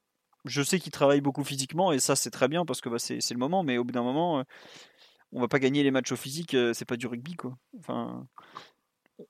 je 0.46 0.62
sais 0.62 0.78
qu'il 0.78 0.92
travaille 0.92 1.20
beaucoup 1.20 1.44
physiquement 1.44 1.92
et 1.92 1.98
ça 1.98 2.16
c'est 2.16 2.30
très 2.30 2.48
bien 2.48 2.64
parce 2.64 2.80
que 2.80 2.88
bah, 2.88 2.98
c'est 2.98 3.30
le 3.30 3.38
moment, 3.38 3.62
mais 3.62 3.78
au 3.78 3.84
bout 3.84 3.92
d'un 3.92 4.02
moment, 4.02 4.40
euh, 4.40 4.42
on 5.32 5.40
va 5.40 5.48
pas 5.48 5.58
gagner 5.58 5.82
les 5.82 5.90
matchs 5.90 6.12
au 6.12 6.16
physique, 6.16 6.54
euh, 6.54 6.72
c'est 6.72 6.84
pas 6.84 6.96
du 6.96 7.06
rugby 7.06 7.34
quoi. 7.34 7.56
Enfin, 7.78 8.26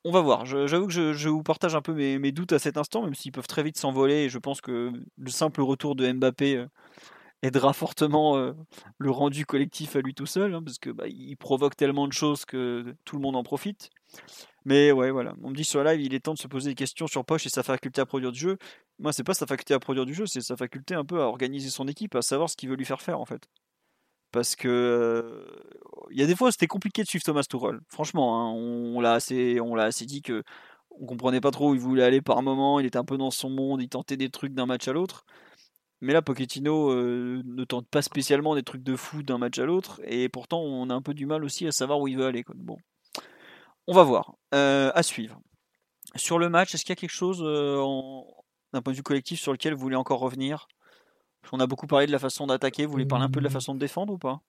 on 0.04 0.12
va 0.12 0.20
voir. 0.20 0.44
J'avoue 0.46 0.86
que 0.86 0.92
je, 0.92 1.12
je 1.12 1.28
vous 1.28 1.42
partage 1.42 1.74
un 1.74 1.82
peu 1.82 1.94
mes, 1.94 2.32
doutes 2.32 2.52
à 2.52 2.58
cet 2.58 2.76
instant, 2.76 3.02
même 3.02 3.14
s'ils 3.14 3.32
peuvent 3.32 3.46
très 3.46 3.62
vite 3.62 3.78
s'envoler. 3.78 4.24
Et 4.24 4.28
je 4.28 4.38
pense 4.38 4.60
que 4.60 4.92
le 5.16 5.30
simple 5.30 5.62
retour 5.62 5.94
de 5.94 6.10
Mbappé 6.10 6.56
euh, 6.56 6.66
aidera 7.42 7.72
fortement 7.72 8.52
le 8.98 9.10
rendu 9.10 9.46
collectif 9.46 9.94
à 9.94 10.00
lui 10.00 10.12
tout 10.12 10.26
seul, 10.26 10.54
hein, 10.54 10.62
parce 10.62 10.78
que 10.78 10.90
bah, 10.90 11.04
il 11.06 11.36
provoque 11.36 11.76
tellement 11.76 12.08
de 12.08 12.12
choses 12.12 12.44
que 12.44 12.96
tout 13.04 13.16
le 13.16 13.22
monde 13.22 13.36
en 13.36 13.44
profite. 13.44 13.90
Mais 14.64 14.90
ouais, 14.92 15.10
voilà. 15.10 15.34
On 15.42 15.50
me 15.50 15.54
dit 15.54 15.64
sur 15.64 15.82
la 15.84 15.94
live, 15.94 16.06
il 16.06 16.14
est 16.14 16.20
temps 16.20 16.34
de 16.34 16.38
se 16.38 16.48
poser 16.48 16.70
des 16.70 16.74
questions 16.74 17.06
sur 17.06 17.24
Poche 17.24 17.46
et 17.46 17.48
sa 17.48 17.62
faculté 17.62 18.00
à 18.00 18.06
produire 18.06 18.32
du 18.32 18.38
jeu. 18.38 18.58
Moi, 18.98 19.12
c'est 19.12 19.24
pas 19.24 19.34
sa 19.34 19.46
faculté 19.46 19.74
à 19.74 19.78
produire 19.78 20.06
du 20.06 20.14
jeu, 20.14 20.26
c'est 20.26 20.40
sa 20.40 20.56
faculté 20.56 20.94
un 20.94 21.04
peu 21.04 21.20
à 21.20 21.26
organiser 21.26 21.70
son 21.70 21.86
équipe, 21.86 22.14
à 22.16 22.22
savoir 22.22 22.50
ce 22.50 22.56
qu'il 22.56 22.68
veut 22.68 22.76
lui 22.76 22.84
faire 22.84 23.00
faire 23.00 23.20
en 23.20 23.26
fait. 23.26 23.48
Parce 24.32 24.56
que 24.56 24.68
euh, 24.68 25.44
il 26.10 26.18
y 26.18 26.22
a 26.22 26.26
des 26.26 26.34
fois 26.34 26.50
c'était 26.52 26.66
compliqué 26.66 27.02
de 27.02 27.08
suivre 27.08 27.24
Thomas 27.24 27.44
Tuchel. 27.44 27.78
Franchement, 27.88 28.40
hein, 28.40 28.52
on, 28.52 29.00
l'a 29.00 29.12
assez, 29.14 29.60
on 29.60 29.74
l'a 29.74 29.84
assez 29.84 30.04
dit 30.04 30.22
que 30.22 30.42
on 30.90 31.06
comprenait 31.06 31.40
pas 31.40 31.50
trop 31.50 31.70
où 31.70 31.74
il 31.74 31.80
voulait 31.80 32.02
aller 32.02 32.20
par 32.22 32.42
moment. 32.42 32.80
Il 32.80 32.86
était 32.86 32.98
un 32.98 33.04
peu 33.04 33.18
dans 33.18 33.30
son 33.30 33.50
monde, 33.50 33.82
il 33.82 33.88
tentait 33.88 34.16
des 34.16 34.30
trucs 34.30 34.54
d'un 34.54 34.66
match 34.66 34.88
à 34.88 34.92
l'autre. 34.92 35.24
Mais 36.00 36.12
là, 36.12 36.22
Pochettino 36.22 36.90
euh, 36.90 37.42
ne 37.44 37.64
tente 37.64 37.88
pas 37.88 38.02
spécialement 38.02 38.54
des 38.54 38.62
trucs 38.62 38.82
de 38.82 38.96
fou 38.96 39.22
d'un 39.22 39.38
match 39.38 39.58
à 39.58 39.64
l'autre, 39.64 40.00
et 40.04 40.28
pourtant 40.28 40.60
on 40.60 40.90
a 40.90 40.94
un 40.94 41.02
peu 41.02 41.14
du 41.14 41.26
mal 41.26 41.44
aussi 41.44 41.66
à 41.66 41.72
savoir 41.72 42.00
où 42.00 42.08
il 42.08 42.16
veut 42.18 42.26
aller. 42.26 42.44
Bon, 42.54 42.76
on 43.86 43.94
va 43.94 44.02
voir. 44.02 44.34
Euh, 44.54 44.90
à 44.94 45.02
suivre. 45.02 45.40
Sur 46.14 46.38
le 46.38 46.48
match, 46.48 46.74
est-ce 46.74 46.84
qu'il 46.84 46.92
y 46.92 46.98
a 46.98 47.00
quelque 47.00 47.10
chose 47.10 47.42
euh, 47.42 47.78
en- 47.80 48.26
d'un 48.72 48.82
point 48.82 48.92
de 48.92 48.96
vue 48.96 49.02
collectif 49.02 49.40
sur 49.40 49.52
lequel 49.52 49.74
vous 49.74 49.80
voulez 49.80 49.96
encore 49.96 50.20
revenir? 50.20 50.68
Qu'on 51.48 51.60
a 51.60 51.66
beaucoup 51.66 51.86
parlé 51.86 52.06
de 52.06 52.12
la 52.12 52.18
façon 52.18 52.46
d'attaquer. 52.46 52.86
Vous 52.86 52.92
voulez 52.92 53.06
parler 53.06 53.24
un 53.24 53.30
peu 53.30 53.40
de 53.40 53.44
la 53.44 53.50
façon 53.50 53.74
de 53.74 53.78
défendre 53.78 54.12
ou 54.12 54.18
pas? 54.18 54.40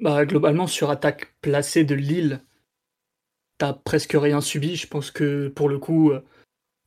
Bah, 0.00 0.24
globalement, 0.24 0.66
sur 0.66 0.90
attaque 0.90 1.34
placée 1.40 1.84
de 1.84 1.94
Lille, 1.94 2.42
t'as 3.58 3.72
presque 3.72 4.12
rien 4.14 4.40
subi. 4.40 4.76
Je 4.76 4.86
pense 4.86 5.10
que 5.10 5.48
pour 5.48 5.68
le 5.68 5.78
coup, 5.78 6.10
euh, 6.12 6.24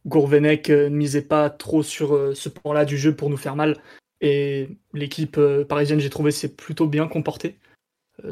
Gourvenec 0.05 0.69
ne 0.69 0.89
misait 0.89 1.21
pas 1.21 1.49
trop 1.49 1.83
sur 1.83 2.35
ce 2.35 2.49
point-là 2.49 2.85
du 2.85 2.97
jeu 2.97 3.15
pour 3.15 3.29
nous 3.29 3.37
faire 3.37 3.55
mal. 3.55 3.81
Et 4.21 4.69
l'équipe 4.93 5.39
parisienne, 5.67 5.99
j'ai 5.99 6.09
trouvé, 6.09 6.31
s'est 6.31 6.55
plutôt 6.55 6.87
bien 6.87 7.07
comportée 7.07 7.59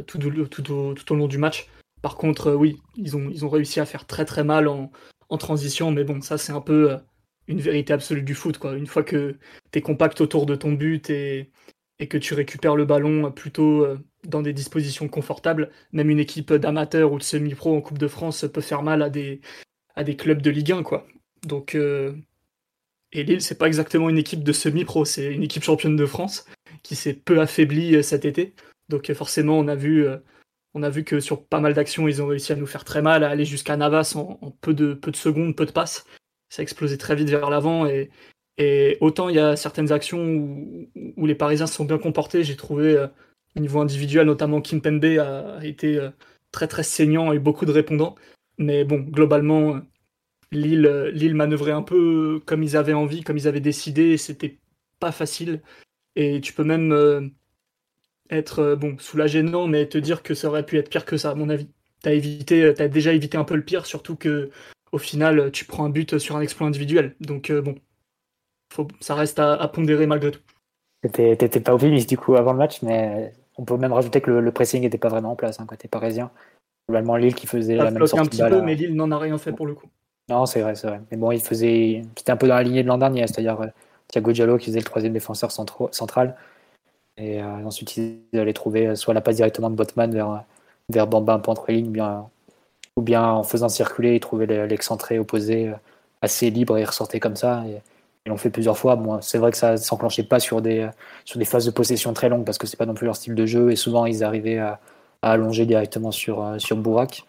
tout 0.05 0.19
au 1.11 1.15
long 1.15 1.27
du 1.27 1.37
match. 1.37 1.67
Par 2.01 2.15
contre, 2.15 2.47
euh, 2.47 2.55
oui, 2.55 2.77
ils 2.95 3.17
ont, 3.17 3.29
ils 3.29 3.45
ont 3.45 3.49
réussi 3.49 3.79
à 3.79 3.85
faire 3.85 4.05
très 4.05 4.25
très 4.25 4.43
mal 4.43 4.67
en, 4.67 4.91
en 5.29 5.37
transition, 5.37 5.91
mais 5.91 6.03
bon, 6.03 6.21
ça 6.21 6.37
c'est 6.37 6.51
un 6.51 6.61
peu 6.61 6.91
euh, 6.91 6.97
une 7.47 7.59
vérité 7.59 7.93
absolue 7.93 8.23
du 8.23 8.35
foot. 8.35 8.57
Quoi. 8.57 8.75
Une 8.75 8.87
fois 8.87 9.03
que 9.03 9.37
tu 9.71 9.79
es 9.79 9.81
compact 9.81 10.21
autour 10.21 10.45
de 10.45 10.55
ton 10.55 10.73
but 10.73 11.09
et, 11.09 11.51
et 11.99 12.07
que 12.07 12.17
tu 12.17 12.33
récupères 12.33 12.75
le 12.75 12.85
ballon 12.85 13.27
euh, 13.27 13.29
plutôt 13.29 13.85
dans 14.27 14.41
des 14.41 14.53
dispositions 14.53 15.07
confortables, 15.07 15.71
même 15.91 16.09
une 16.09 16.19
équipe 16.19 16.53
d'amateurs 16.53 17.11
ou 17.11 17.17
de 17.17 17.23
semi-pro 17.23 17.75
en 17.75 17.81
Coupe 17.81 17.97
de 17.97 18.07
France 18.07 18.45
peut 18.51 18.61
faire 18.61 18.83
mal 18.83 19.01
à 19.01 19.09
des, 19.09 19.41
à 19.95 20.03
des 20.03 20.15
clubs 20.15 20.41
de 20.41 20.51
Ligue 20.51 20.71
1. 20.71 20.83
Quoi. 20.83 21.07
Donc, 21.47 21.75
et 21.75 23.23
Lille, 23.23 23.41
c'est 23.41 23.57
pas 23.57 23.67
exactement 23.67 24.09
une 24.09 24.17
équipe 24.17 24.43
de 24.43 24.51
semi-pro, 24.51 25.05
c'est 25.05 25.33
une 25.33 25.43
équipe 25.43 25.63
championne 25.63 25.95
de 25.95 26.05
France 26.05 26.45
qui 26.83 26.97
s'est 26.97 27.13
peu 27.13 27.39
affaiblie 27.39 28.03
cet 28.03 28.25
été. 28.25 28.53
Donc 28.89 29.11
forcément, 29.13 29.57
on 29.57 29.69
a 29.69 29.75
vu, 29.75 30.05
on 30.73 30.83
a 30.83 30.89
vu 30.89 31.03
que 31.03 31.19
sur 31.19 31.45
pas 31.45 31.59
mal 31.59 31.73
d'actions, 31.73 32.07
ils 32.07 32.21
ont 32.21 32.27
réussi 32.27 32.51
à 32.51 32.55
nous 32.55 32.67
faire 32.67 32.85
très 32.85 33.01
mal, 33.01 33.23
à 33.23 33.29
aller 33.29 33.45
jusqu'à 33.45 33.77
Navas 33.77 34.13
en, 34.15 34.51
peu, 34.61 34.73
de, 34.73 34.99
secondes, 35.13 35.55
peu 35.55 35.65
de 35.65 35.71
passes. 35.71 36.05
Ça 36.49 36.61
a 36.61 36.63
explosé 36.63 36.97
très 36.97 37.15
vite 37.15 37.29
vers 37.29 37.49
l'avant 37.49 37.85
et, 37.85 38.09
autant 38.99 39.29
il 39.29 39.35
y 39.35 39.39
a 39.39 39.55
certaines 39.55 39.91
actions 39.91 40.21
où, 41.15 41.25
les 41.25 41.35
Parisiens 41.35 41.67
se 41.67 41.75
sont 41.75 41.85
bien 41.85 41.97
comportés, 41.97 42.43
j'ai 42.43 42.57
trouvé 42.57 42.93
euh, 42.93 43.07
au 43.55 43.61
niveau 43.61 43.79
individuel, 43.79 44.27
notamment 44.27 44.61
Kim 44.61 44.81
Pembe 44.81 45.05
a, 45.05 45.59
été 45.63 45.97
euh, 45.97 46.09
très 46.51 46.67
très 46.67 46.83
saignant 46.83 47.31
et 47.31 47.39
beaucoup 47.39 47.65
de 47.65 47.71
répondants. 47.71 48.15
Mais 48.57 48.83
bon, 48.83 48.99
globalement, 48.99 49.75
euh, 49.75 49.79
Lille, 50.51 51.11
Lille 51.13 51.35
manœuvrait 51.35 51.71
un 51.71 51.83
peu 51.83 52.41
comme 52.45 52.63
ils 52.63 52.75
avaient 52.75 52.93
envie, 52.93 53.21
comme 53.23 53.37
ils 53.37 53.47
avaient 53.47 53.61
décidé, 53.61 54.17
c'était 54.17 54.59
pas 54.99 55.11
facile. 55.13 55.61
Et 56.15 56.41
tu 56.41 56.53
peux 56.53 56.63
même 56.65 57.31
être 58.29 58.59
euh, 58.59 58.75
bon 58.75 58.97
soulagé 58.99 59.41
non, 59.43 59.67
mais 59.67 59.87
te 59.87 59.97
dire 59.97 60.23
que 60.23 60.33
ça 60.33 60.47
aurait 60.47 60.65
pu 60.65 60.77
être 60.77 60.89
pire 60.89 61.05
que 61.05 61.17
ça, 61.17 61.31
à 61.31 61.35
mon 61.35 61.49
avis. 61.49 61.67
T'as 62.01 62.13
évité, 62.13 62.63
euh, 62.63 62.73
t'as 62.73 62.87
déjà 62.87 63.13
évité 63.13 63.37
un 63.37 63.43
peu 63.43 63.55
le 63.55 63.63
pire, 63.63 63.85
surtout 63.85 64.15
que 64.15 64.49
au 64.91 64.97
final, 64.97 65.51
tu 65.51 65.65
prends 65.65 65.85
un 65.85 65.89
but 65.89 66.17
sur 66.17 66.35
un 66.35 66.41
exploit 66.41 66.67
individuel. 66.67 67.15
Donc 67.19 67.49
euh, 67.49 67.61
bon, 67.61 67.75
faut, 68.73 68.87
ça 68.99 69.15
reste 69.15 69.39
à, 69.39 69.53
à 69.53 69.67
pondérer 69.67 70.07
malgré 70.07 70.31
tout. 70.31 70.41
T'étais 71.11 71.59
pas 71.59 71.73
optimiste 71.73 72.09
du 72.09 72.17
coup 72.17 72.35
avant 72.35 72.51
le 72.51 72.57
match, 72.57 72.81
mais 72.81 73.33
on 73.57 73.65
peut 73.65 73.77
même 73.77 73.93
rajouter 73.93 74.21
que 74.21 74.31
le, 74.31 74.41
le 74.41 74.51
pressing 74.51 74.81
n'était 74.81 74.97
pas 74.97 75.09
vraiment 75.09 75.31
en 75.31 75.35
place 75.35 75.59
hein, 75.59 75.65
côté 75.65 75.87
parisien. 75.87 76.31
Globalement, 76.87 77.17
Lille 77.17 77.35
qui 77.35 77.47
faisait 77.47 77.77
Ça 77.77 77.83
la 77.83 77.91
même 77.91 78.05
sortie 78.07 78.19
un 78.19 78.23
de 78.23 78.29
petit 78.29 78.39
balle. 78.39 78.51
peu, 78.51 78.61
mais 78.61 78.75
Lille 78.75 78.95
n'en 78.95 79.11
a 79.11 79.17
rien 79.19 79.37
fait 79.37 79.51
pour 79.53 79.67
le 79.67 79.75
coup. 79.75 79.87
Non, 80.29 80.45
c'est 80.45 80.61
vrai, 80.61 80.75
c'est 80.75 80.87
vrai. 80.87 81.01
Mais 81.11 81.17
bon, 81.17 81.31
il 81.31 81.41
faisait. 81.41 82.01
C'était 82.17 82.31
un 82.31 82.37
peu 82.37 82.47
dans 82.47 82.55
la 82.55 82.63
lignée 82.63 82.83
de 82.83 82.87
l'an 82.87 82.97
dernier, 82.97 83.27
c'est-à-dire 83.27 83.61
euh, 83.61 83.67
Thiago 84.07 84.31
Diallo 84.31 84.57
qui 84.57 84.67
faisait 84.67 84.79
le 84.79 84.85
troisième 84.85 85.13
défenseur 85.13 85.51
central. 85.51 86.35
Et 87.19 87.41
euh, 87.41 87.65
ensuite, 87.65 87.97
ils 87.97 88.19
allaient 88.33 88.53
trouver 88.53 88.87
euh, 88.87 88.95
soit 88.95 89.13
la 89.13 89.21
passe 89.21 89.35
directement 89.37 89.69
de 89.69 89.75
Botman 89.75 90.11
vers, 90.11 90.43
vers 90.89 91.07
Bamba 91.07 91.33
un 91.33 91.39
peu 91.39 91.51
entre 91.51 91.71
lignes, 91.71 92.01
ou 92.95 93.01
bien 93.01 93.23
en 93.23 93.43
faisant 93.43 93.69
circuler, 93.69 94.15
ils 94.15 94.19
trouvaient 94.19 94.45
le- 94.45 94.65
l'excentré 94.65 95.19
opposé 95.19 95.69
euh, 95.69 95.73
assez 96.21 96.49
libre 96.49 96.77
et 96.77 96.85
ressortaient 96.85 97.19
comme 97.19 97.35
ça. 97.35 97.63
Et, 97.67 97.81
ils 98.25 98.29
l'ont 98.29 98.37
fait 98.37 98.49
plusieurs 98.49 98.77
fois. 98.77 98.95
Bon, 98.95 99.21
c'est 99.21 99.37
vrai 99.37 99.51
que 99.51 99.57
ça 99.57 99.73
ne 99.73 99.77
s'enclenchait 99.77 100.23
pas 100.23 100.39
sur 100.39 100.61
des, 100.61 100.79
euh, 100.81 100.89
sur 101.25 101.39
des 101.39 101.45
phases 101.45 101.65
de 101.65 101.71
possession 101.71 102.13
très 102.13 102.29
longues 102.29 102.45
parce 102.45 102.57
que 102.57 102.67
c'est 102.67 102.77
pas 102.77 102.85
non 102.85 102.93
plus 102.93 103.05
leur 103.05 103.15
style 103.15 103.35
de 103.35 103.45
jeu. 103.45 103.71
Et 103.71 103.75
souvent, 103.75 104.05
ils 104.05 104.23
arrivaient 104.23 104.59
à, 104.59 104.79
allonger 105.21 105.65
directement 105.65 106.11
sur, 106.11 106.43
euh, 106.43 106.59
sur 106.59 106.77
Bourak. 106.77 107.25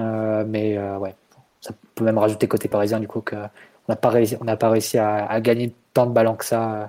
Euh, 0.00 0.44
mais 0.46 0.76
euh, 0.76 0.98
ouais, 0.98 1.14
ça 1.60 1.72
peut 1.94 2.04
même 2.04 2.18
rajouter 2.18 2.48
côté 2.48 2.68
parisien 2.68 3.00
du 3.00 3.08
coup 3.08 3.20
qu'on 3.20 3.48
n'a 3.88 3.96
pas 3.96 4.10
réussi, 4.10 4.36
on 4.40 4.44
n'a 4.44 4.56
pas 4.56 4.70
réussi 4.70 4.98
à, 4.98 5.40
gagner 5.40 5.74
tant 5.94 6.06
de 6.06 6.12
ballons 6.12 6.36
que 6.36 6.44
ça 6.44 6.74
euh, 6.74 6.86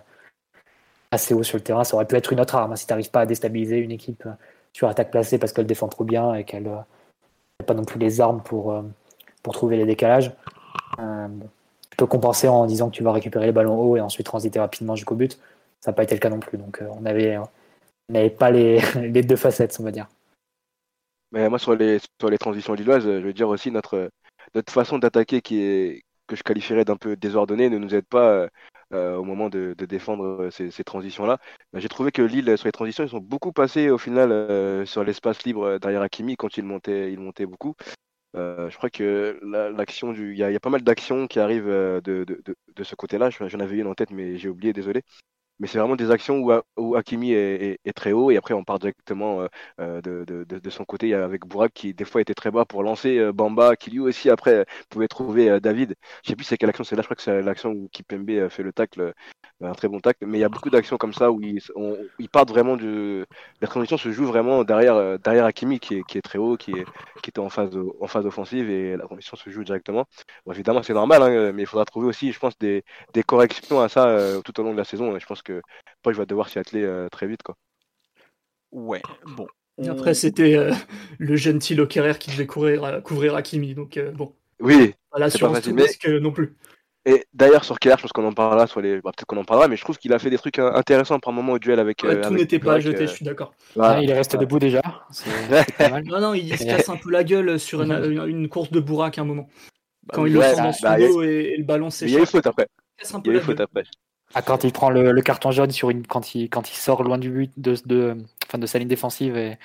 assez 1.11 1.33
haut 1.33 1.43
sur 1.43 1.57
le 1.57 1.63
terrain. 1.63 1.83
Ça 1.83 1.95
aurait 1.95 2.05
pu 2.05 2.15
être 2.15 2.31
une 2.33 2.39
autre 2.39 2.55
arme 2.55 2.73
hein, 2.73 2.75
si 2.75 2.85
tu 2.85 2.91
n'arrives 2.91 3.11
pas 3.11 3.21
à 3.21 3.25
déstabiliser 3.25 3.77
une 3.77 3.91
équipe 3.91 4.25
euh, 4.25 4.31
sur 4.73 4.87
attaque 4.87 5.11
placée 5.11 5.37
parce 5.37 5.53
qu'elle 5.53 5.65
défend 5.67 5.87
trop 5.87 6.03
bien 6.03 6.33
et 6.35 6.43
qu'elle 6.43 6.63
n'a 6.63 6.85
pas 7.65 7.73
non 7.73 7.85
plus 7.85 7.99
les 7.99 8.21
armes 8.21 8.41
pour, 8.41 8.71
euh, 8.71 8.83
pour 9.43 9.53
trouver 9.53 9.77
les 9.77 9.85
décalages. 9.85 10.31
Euh. 10.99 11.27
Tu 11.89 11.97
peux 11.97 12.05
compenser 12.05 12.47
en 12.47 12.67
disant 12.67 12.89
que 12.89 12.95
tu 12.95 13.03
vas 13.03 13.11
récupérer 13.11 13.47
les 13.47 13.51
ballons 13.51 13.79
hauts 13.79 13.97
et 13.97 14.01
ensuite 14.01 14.27
transiter 14.27 14.59
rapidement 14.59 14.95
jusqu'au 14.95 15.15
but. 15.15 15.39
Ça 15.79 15.91
n'a 15.91 15.95
pas 15.95 16.03
été 16.03 16.13
le 16.13 16.19
cas 16.19 16.29
non 16.29 16.39
plus. 16.39 16.57
Donc 16.57 16.81
euh, 16.81 16.87
on 16.91 17.05
avait, 17.05 17.37
on 17.37 17.47
n'avait 18.09 18.29
pas 18.29 18.51
les, 18.51 18.79
les 18.95 19.23
deux 19.23 19.35
facettes, 19.35 19.77
on 19.79 19.83
va 19.83 19.91
dire. 19.91 20.07
Mais 21.31 21.49
moi, 21.49 21.59
sur 21.59 21.75
les, 21.75 21.99
sur 22.19 22.29
les 22.29 22.37
transitions 22.37 22.73
lilloises, 22.73 23.03
je 23.03 23.09
veux 23.09 23.33
dire 23.33 23.49
aussi 23.49 23.71
notre, 23.71 24.09
notre 24.55 24.71
façon 24.71 24.97
d'attaquer 24.97 25.41
qui 25.41 25.61
est, 25.61 26.03
que 26.27 26.35
je 26.35 26.43
qualifierais 26.43 26.85
d'un 26.85 26.97
peu 26.97 27.15
désordonnée 27.15 27.69
ne 27.69 27.77
nous 27.77 27.95
aide 27.95 28.05
pas 28.05 28.29
euh, 28.29 28.47
euh, 28.47 28.47
au 28.93 29.23
moment 29.23 29.49
de, 29.49 29.73
défendre 29.85 30.23
euh, 30.43 30.51
ces, 30.51 30.71
transitions-là. 30.83 31.39
J'ai 31.73 31.89
trouvé 31.89 32.11
que 32.11 32.21
Lille, 32.21 32.57
sur 32.57 32.67
les 32.67 32.71
transitions, 32.71 33.03
ils 33.03 33.09
sont 33.09 33.19
beaucoup 33.19 33.51
passés 33.51 33.89
au 33.89 33.97
final 33.97 34.31
euh, 34.31 34.85
sur 34.85 35.03
l'espace 35.03 35.43
libre 35.43 35.63
euh, 35.63 35.79
derrière 35.79 36.01
Hakimi 36.01 36.35
quand 36.37 36.57
il 36.57 36.63
montait, 36.63 37.11
il 37.11 37.19
montait 37.19 37.45
beaucoup. 37.45 37.75
Euh, 38.35 38.69
je 38.69 38.77
crois 38.77 38.89
que 38.89 39.39
la- 39.43 39.69
l'action 39.71 40.13
du, 40.13 40.33
il 40.33 40.37
y, 40.37 40.43
a 40.43 40.59
pas 40.59 40.69
mal 40.69 40.83
d'actions 40.83 41.27
qui 41.27 41.39
arrivent 41.39 41.67
euh, 41.69 42.01
de, 42.01 42.25
ce 42.83 42.95
côté-là. 42.95 43.29
Je- 43.29 43.47
J'en 43.47 43.59
avais 43.59 43.77
une 43.77 43.87
en 43.87 43.95
tête, 43.95 44.11
mais 44.11 44.37
j'ai 44.37 44.49
oublié, 44.49 44.73
désolé. 44.73 45.03
Mais 45.59 45.67
c'est 45.67 45.79
vraiment 45.79 45.95
des 45.95 46.11
actions 46.11 46.37
où, 46.39 46.51
où 46.77 46.95
Hakimi 46.95 47.31
est, 47.33 47.79
très 47.95 48.11
haut 48.11 48.29
et 48.31 48.37
après 48.37 48.53
on 48.53 48.63
part 48.63 48.77
directement 48.79 49.41
euh, 49.41 49.47
euh, 49.79 50.01
de, 50.01 50.23
de, 50.25 50.43
de, 50.43 50.59
de 50.59 50.69
son 50.69 50.85
côté 50.85 51.13
avec 51.15 51.45
Bourak 51.47 51.73
qui 51.73 51.93
des 51.93 52.05
fois 52.05 52.21
était 52.21 52.35
très 52.35 52.51
bas 52.51 52.65
pour 52.65 52.83
lancer 52.83 53.17
euh, 53.17 53.33
Bamba 53.33 53.75
qui 53.75 53.89
lui 53.91 53.99
aussi 53.99 54.29
après 54.29 54.65
pouvait 54.89 55.07
trouver 55.07 55.59
David. 55.59 55.95
Je 56.23 56.29
sais 56.29 56.35
plus 56.35 56.45
c'est 56.45 56.57
quelle 56.57 56.69
action 56.69 56.83
c'est 56.83 56.95
là, 56.95 57.01
je 57.01 57.07
crois 57.07 57.15
que 57.15 57.21
c'est 57.23 57.41
l'action 57.41 57.71
où 57.71 57.89
Kipembe 57.91 58.49
fait 58.49 58.63
le 58.63 58.71
tacle, 58.73 59.13
un 59.61 59.73
très 59.73 59.87
bon 59.87 59.99
tacle. 59.99 60.25
Mais 60.27 60.37
il 60.37 60.41
y 60.41 60.43
a 60.43 60.49
beaucoup 60.49 60.69
d'actions 60.69 60.97
comme 60.97 61.13
ça 61.13 61.31
où 61.31 61.41
ils, 61.41 61.61
ils 62.19 62.29
partent 62.29 62.49
vraiment 62.49 62.77
du. 62.77 63.25
La 63.61 63.67
transition 63.67 63.97
se 63.97 64.11
joue 64.11 64.25
vraiment 64.25 64.63
derrière, 64.63 65.19
derrière 65.19 65.45
Hakimi 65.45 65.79
qui 65.79 65.95
est, 65.95 66.03
qui 66.03 66.17
est 66.17 66.21
très 66.21 66.37
haut, 66.39 66.57
qui, 66.57 66.71
est, 66.71 66.85
qui 67.23 67.29
était 67.29 67.39
en 67.39 67.49
phase, 67.49 67.77
en 67.99 68.07
phase 68.07 68.25
offensive 68.25 68.69
et 68.69 68.95
la 68.97 69.05
transition 69.05 69.37
se 69.37 69.49
joue 69.49 69.63
directement. 69.63 70.05
Bon, 70.45 70.51
évidemment 70.53 70.83
c'est 70.83 70.93
normal, 70.93 71.21
hein, 71.23 71.51
mais 71.53 71.63
il 71.63 71.67
faudra 71.67 71.85
trouver 71.85 72.07
aussi, 72.07 72.31
je 72.31 72.39
pense, 72.39 72.57
des, 72.59 72.83
des 73.13 73.23
corrections 73.23 73.81
à 73.81 73.89
ça 73.89 74.17
tout 74.43 74.59
au 74.59 74.63
long 74.63 74.73
de 74.73 74.77
la 74.77 74.83
saison. 74.83 75.17
Je 75.17 75.25
pense 75.25 75.41
que 75.47 75.61
Poch 76.03 76.15
va 76.15 76.25
devoir 76.25 76.49
s'y 76.49 76.59
atteler 76.59 76.83
euh, 76.83 77.07
très 77.09 77.27
vite. 77.27 77.43
Quoi. 77.43 77.55
Ouais, 78.71 79.01
bon. 79.35 79.47
Et 79.81 79.89
On- 79.89 79.93
après, 79.93 80.13
c'était 80.13 80.55
euh, 80.55 80.71
le 81.19 81.35
jeune 81.35 81.59
Thilo 81.59 81.87
Kerrer 81.87 82.17
qui 82.19 82.31
devait 82.31 82.47
courir, 82.47 82.83
euh, 82.83 83.01
couvrir 83.01 83.35
Hakimi. 83.35 83.73
Donc 83.75 83.97
euh, 83.97 84.11
bon, 84.11 84.33
Oui, 84.59 84.93
pas 85.11 85.19
l'assurance 85.19 85.53
pas 85.53 85.59
facile, 85.59 85.71
tout 85.71 85.75
mais- 85.77 85.83
risque 85.83 86.07
non 86.07 86.31
plus. 86.31 86.55
Et 87.05 87.23
d'ailleurs, 87.33 87.63
sur 87.63 87.79
Keller, 87.79 87.95
je 87.97 88.01
pense 88.01 88.11
qu'on 88.11 88.27
en 88.27 88.33
parlera, 88.33 88.67
sur 88.67 88.81
les... 88.81 88.95
Bah, 88.99 89.11
peut-être 89.15 89.27
qu'on 89.27 89.37
en 89.37 89.45
parlera, 89.45 89.69
mais 89.69 89.77
je 89.77 89.81
trouve 89.81 89.97
qu'il 89.97 90.11
a 90.11 90.19
fait 90.19 90.29
des 90.29 90.37
trucs 90.37 90.59
intéressants 90.59 91.19
par 91.19 91.31
moment 91.31 91.53
au 91.53 91.59
duel 91.59 91.79
avec. 91.79 92.03
Ouais, 92.03 92.19
tout 92.19 92.27
avec 92.27 92.37
n'était 92.37 92.59
pas 92.59 92.81
jeter, 92.81 93.03
euh, 93.03 93.07
je 93.07 93.13
suis 93.13 93.23
d'accord. 93.23 93.53
voilà. 93.75 93.93
Ah, 93.99 94.01
il 94.03 94.09
est 94.09 94.13
resté 94.13 94.37
debout 94.37 94.59
déjà. 94.59 94.81
C'est 95.11 95.29
c'est 95.49 95.77
pas 95.77 95.87
mal. 95.89 96.03
Non, 96.03 96.19
non, 96.19 96.33
il 96.33 96.57
se 96.57 96.65
casse 96.65 96.89
un 96.89 96.97
peu 96.97 97.09
la 97.09 97.23
gueule 97.23 97.61
sur 97.61 97.81
une, 97.81 97.93
une- 97.93 98.27
une 98.27 98.49
course 98.49 98.71
de 98.71 98.81
Bourak 98.81 99.17
à 99.19 99.21
un 99.21 99.23
moment. 99.23 99.47
Quand 100.11 100.23
oui, 100.23 100.31
il 100.31 100.33
le 100.33 100.39
ouais, 100.39 100.49
sent 100.49 100.57
dans 100.57 100.63
bah, 100.63 100.73
son 100.73 100.83
bah, 100.85 100.99
il 100.99 101.07
dos 101.07 101.23
et, 101.23 101.27
et 101.53 101.57
le 101.57 101.63
ballon 101.63 101.87
Mais 102.01 102.07
il 102.07 102.11
y 102.11 102.15
a 102.17 102.19
eu 102.19 102.25
s'échappe, 102.25 102.29
faute 102.31 102.47
après. 102.47 102.67
il 103.01 103.21
Il 103.23 103.31
y 103.31 103.35
a 103.35 103.39
eu 103.39 103.41
faute 103.41 103.59
après. 103.61 103.83
Ah, 104.33 104.41
quand 104.41 104.63
il 104.63 104.73
prend 104.73 104.89
le, 104.89 105.11
le 105.11 105.21
carton 105.21 105.51
jaune 105.51 105.71
sur 105.71 105.89
une, 105.89 106.05
quand 106.05 106.35
il, 106.35 106.49
quand 106.49 106.69
il 106.69 106.75
sort 106.75 107.03
loin 107.03 107.17
du 107.17 107.29
but 107.29 107.51
de, 107.57 107.75
de, 107.85 108.17
enfin, 108.45 108.57
de 108.57 108.65
sa 108.67 108.77
ligne 108.79 108.87
défensive 108.87 109.37
et 109.37 109.57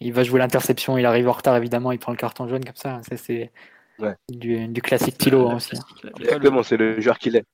il 0.00 0.12
va 0.12 0.22
jouer 0.22 0.38
l'interception, 0.38 0.96
il 0.98 1.06
arrive 1.06 1.28
en 1.28 1.32
retard 1.32 1.56
évidemment, 1.56 1.90
il 1.92 1.98
prend 1.98 2.12
le 2.12 2.18
carton 2.18 2.46
jaune 2.48 2.64
comme 2.64 2.76
ça. 2.76 3.00
Ça, 3.02 3.16
c'est 3.16 3.52
Ouais. 3.98 4.14
du, 4.28 4.68
du 4.68 4.82
classique 4.82 5.16
Tilo 5.16 5.48
hein, 5.48 5.56
aussi. 5.56 5.74
Le- 6.02 6.10
Exactement, 6.20 6.62
c'est 6.62 6.76
le 6.76 7.00
joueur 7.00 7.18
qu'il 7.18 7.34
est. 7.34 7.44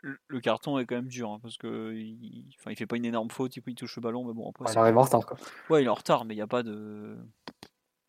le, 0.00 0.18
le 0.26 0.40
carton 0.40 0.78
est 0.80 0.84
quand 0.84 0.96
même 0.96 1.06
dur 1.06 1.30
hein, 1.30 1.38
parce 1.40 1.56
que 1.56 1.92
il, 1.94 2.44
enfin, 2.58 2.72
il 2.72 2.76
fait 2.76 2.86
pas 2.86 2.96
une 2.96 3.04
énorme 3.04 3.30
faute, 3.30 3.56
il, 3.56 3.62
il 3.66 3.74
touche 3.76 3.94
le 3.96 4.02
ballon, 4.02 4.24
mais 4.24 4.32
bon 4.34 4.50
après. 4.50 4.72
Il 4.72 4.78
arrive 4.78 4.98
en 4.98 5.02
retard. 5.02 5.24
Quoi. 5.24 5.36
Ouais, 5.70 5.82
il 5.82 5.86
est 5.86 5.88
en 5.88 5.94
retard, 5.94 6.24
mais 6.24 6.34
il 6.34 6.38
n'y 6.38 6.42
a 6.42 6.48
pas 6.48 6.64
de. 6.64 7.16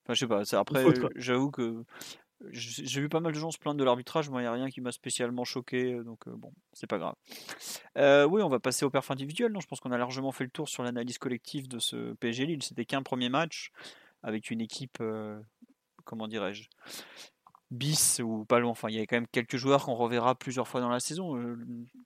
Enfin, 0.06 0.16
je 0.16 0.20
sais 0.20 0.28
pas. 0.28 0.44
c'est- 0.44 0.56
Après, 0.56 0.84
j'avoue 1.16 1.52
que 1.52 1.84
j'ai 2.52 3.02
vu 3.02 3.10
pas 3.10 3.20
mal 3.20 3.34
de 3.34 3.40
gens 3.40 3.52
se 3.52 3.58
plaindre 3.58 3.80
de 3.80 3.84
l'arbitrage. 3.84 4.30
Moi, 4.30 4.42
il 4.42 4.44
n'y 4.44 4.48
a 4.48 4.54
rien 4.54 4.70
qui 4.70 4.82
m'a 4.82 4.92
spécialement 4.92 5.44
choqué, 5.44 6.02
donc 6.04 6.28
bon, 6.28 6.52
c'est 6.74 6.88
pas 6.88 6.98
grave. 6.98 7.16
Oui, 8.30 8.42
on 8.42 8.50
va 8.50 8.60
passer 8.60 8.86
au 8.86 8.90
perf 8.90 9.10
individuel. 9.12 9.52
Non, 9.52 9.60
je 9.60 9.68
pense 9.68 9.80
qu'on 9.80 9.92
a 9.92 9.98
largement 9.98 10.32
fait 10.32 10.44
le 10.44 10.50
tour 10.50 10.70
sur 10.70 10.84
l'analyse 10.84 11.18
collective 11.18 11.68
de 11.68 11.80
ce 11.80 12.14
PSG 12.14 12.46
Lille. 12.46 12.64
C'était 12.64 12.86
qu'un 12.86 13.04
premier 13.04 13.30
match 13.30 13.72
avec 14.24 14.52
une 14.52 14.62
équipe, 14.62 15.02
comment 16.06 16.28
dirais-je, 16.28 16.70
bis 17.72 18.22
ou 18.24 18.46
pas 18.46 18.60
loin. 18.60 18.72
Enfin, 18.72 18.90
il 18.90 18.96
y 18.96 19.00
a 19.00 19.06
quand 19.06 19.18
même 19.18 19.28
quelques 19.28 19.58
joueurs 19.58 19.86
qu'on 19.86 19.96
reverra 19.96 20.36
plusieurs 20.36 20.68
fois 20.68 20.82
dans 20.82 20.90
la 20.90 21.00
saison. 21.00 21.38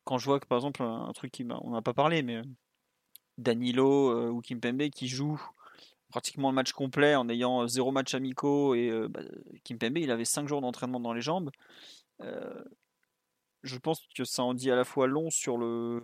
Quand 0.03 0.17
je 0.17 0.25
vois 0.25 0.39
que 0.39 0.47
par 0.47 0.57
exemple 0.57 0.83
un, 0.83 1.11
truc 1.13 1.31
qui 1.31 1.45
on 1.49 1.71
n'a 1.71 1.81
pas 1.81 1.93
parlé, 1.93 2.21
mais 2.21 2.41
Danilo 3.37 4.29
ou 4.29 4.41
Kimpembe 4.41 4.89
qui 4.89 5.07
jouent 5.07 5.41
pratiquement 6.17 6.49
le 6.49 6.55
match 6.55 6.71
complet 6.71 7.13
en 7.13 7.29
ayant 7.29 7.61
euh, 7.61 7.67
zéro 7.67 7.91
match 7.91 8.15
amicaux 8.15 8.73
et 8.73 8.89
euh, 8.89 9.07
bah, 9.07 9.21
Kimpembe 9.63 9.99
il 9.99 10.09
avait 10.09 10.25
5 10.25 10.47
jours 10.47 10.61
d'entraînement 10.61 10.99
dans 10.99 11.13
les 11.13 11.21
jambes. 11.21 11.51
Euh, 12.21 12.63
je 13.61 13.77
pense 13.77 14.01
que 14.15 14.23
ça 14.23 14.41
en 14.41 14.55
dit 14.55 14.71
à 14.71 14.75
la 14.75 14.83
fois 14.83 15.05
long 15.05 15.29
sur 15.29 15.59
le. 15.59 16.01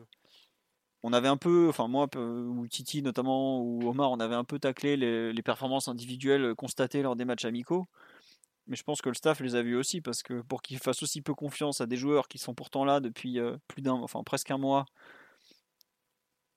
On 1.01 1.13
avait 1.13 1.29
un 1.29 1.37
peu, 1.37 1.67
enfin 1.67 1.87
moi 1.87 2.07
ou 2.15 2.67
Titi 2.67 3.01
notamment 3.01 3.59
ou 3.61 3.89
Omar, 3.89 4.11
on 4.11 4.19
avait 4.19 4.35
un 4.35 4.43
peu 4.43 4.59
taclé 4.59 4.97
les, 4.97 5.41
performances 5.41 5.87
individuelles 5.87 6.53
constatées 6.55 7.01
lors 7.01 7.15
des 7.15 7.25
matchs 7.25 7.45
amicaux. 7.45 7.87
Mais 8.67 8.75
je 8.75 8.83
pense 8.83 9.01
que 9.01 9.09
le 9.09 9.15
staff 9.15 9.39
les 9.39 9.55
a 9.55 9.63
vus 9.63 9.75
aussi 9.75 9.99
parce 9.99 10.21
que 10.21 10.41
pour 10.41 10.61
qu'ils 10.61 10.77
fassent 10.77 11.01
aussi 11.01 11.23
peu 11.23 11.33
confiance 11.33 11.81
à 11.81 11.87
des 11.87 11.97
joueurs 11.97 12.27
qui 12.27 12.37
sont 12.37 12.53
pourtant 12.53 12.85
là 12.85 12.99
depuis 12.99 13.39
plus 13.67 13.81
d'un, 13.81 13.93
enfin 13.93 14.23
presque 14.23 14.51
un 14.51 14.59
mois, 14.59 14.85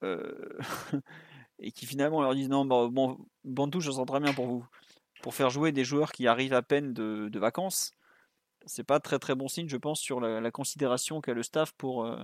et 1.59 1.71
qui 1.71 1.85
finalement 1.85 2.21
leur 2.21 2.35
disent 2.35 2.49
non, 2.49 2.65
bah, 2.65 2.87
bon, 2.91 3.17
Bantou, 3.43 3.79
je 3.79 3.91
sens 3.91 4.05
très 4.05 4.19
bien 4.19 4.33
pour 4.33 4.47
vous. 4.47 4.65
Pour 5.21 5.33
faire 5.33 5.49
jouer 5.49 5.71
des 5.71 5.83
joueurs 5.83 6.11
qui 6.11 6.27
arrivent 6.27 6.53
à 6.53 6.61
peine 6.61 6.93
de, 6.93 7.29
de 7.29 7.39
vacances, 7.39 7.91
c'est 8.65 8.83
pas 8.83 8.99
très 8.99 9.19
très 9.19 9.33
bon 9.35 9.47
signe, 9.47 9.67
je 9.69 9.77
pense, 9.77 9.99
sur 9.99 10.19
la, 10.19 10.39
la 10.41 10.51
considération 10.51 11.21
qu'a 11.21 11.33
le 11.33 11.41
staff 11.43 11.71
pour, 11.73 12.05
euh, 12.05 12.17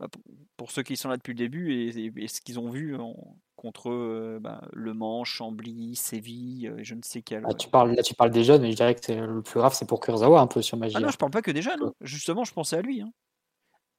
bah, 0.00 0.08
pour, 0.08 0.22
pour 0.56 0.70
ceux 0.72 0.82
qui 0.82 0.96
sont 0.96 1.08
là 1.08 1.16
depuis 1.16 1.32
le 1.32 1.38
début 1.38 1.72
et, 1.72 2.06
et- 2.06 2.12
et 2.16 2.28
ce 2.28 2.40
qu'ils 2.40 2.58
ont 2.58 2.70
vu 2.70 2.96
en- 2.96 3.36
contre 3.56 3.90
euh, 3.90 4.38
bah, 4.40 4.62
Le 4.72 4.92
Mans, 4.92 5.24
Chambly, 5.24 5.94
Séville, 5.94 6.68
euh, 6.68 6.78
je 6.82 6.94
ne 6.94 7.00
sais 7.02 7.22
quel. 7.22 7.42
Là, 7.42 7.54
tu 7.54 7.68
parles, 7.68 7.92
là, 7.94 8.02
tu 8.02 8.14
parles 8.14 8.30
des 8.30 8.44
jeunes, 8.44 8.62
mais 8.62 8.72
je 8.72 8.76
dirais 8.76 8.94
que 8.94 9.12
le 9.12 9.42
plus 9.42 9.58
grave, 9.60 9.74
c'est 9.74 9.86
pour 9.88 10.00
Kurzawa 10.00 10.40
un 10.40 10.46
peu 10.48 10.60
sur 10.62 10.76
Magie. 10.76 10.96
Ah 10.96 11.00
non, 11.00 11.08
je 11.10 11.16
parle 11.16 11.30
pas 11.30 11.42
que 11.42 11.50
des 11.52 11.62
jeunes, 11.62 11.82
hein. 11.82 11.92
justement, 12.00 12.44
je 12.44 12.52
pensais 12.52 12.76
à 12.76 12.82
lui. 12.82 13.00
hein. 13.00 13.12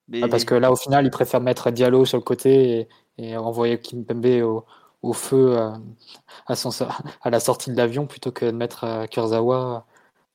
Mais... 0.07 0.21
Ah, 0.23 0.27
parce 0.27 0.45
que 0.45 0.53
là, 0.53 0.71
au 0.71 0.75
final, 0.75 1.05
il 1.05 1.11
préfère 1.11 1.41
mettre 1.41 1.71
Diallo 1.71 2.05
sur 2.05 2.17
le 2.17 2.23
côté 2.23 2.79
et, 2.81 2.87
et 3.17 3.37
envoyer 3.37 3.79
Kimpembe 3.79 4.43
au, 4.43 4.65
au 5.01 5.13
feu 5.13 5.57
euh, 5.57 5.71
à, 6.47 6.55
son, 6.55 6.69
à 7.21 7.29
la 7.29 7.39
sortie 7.39 7.71
de 7.71 7.77
l'avion 7.77 8.07
plutôt 8.07 8.31
que 8.31 8.45
de 8.45 8.51
mettre 8.51 8.83
euh, 8.83 9.05
Kurzawa 9.05 9.85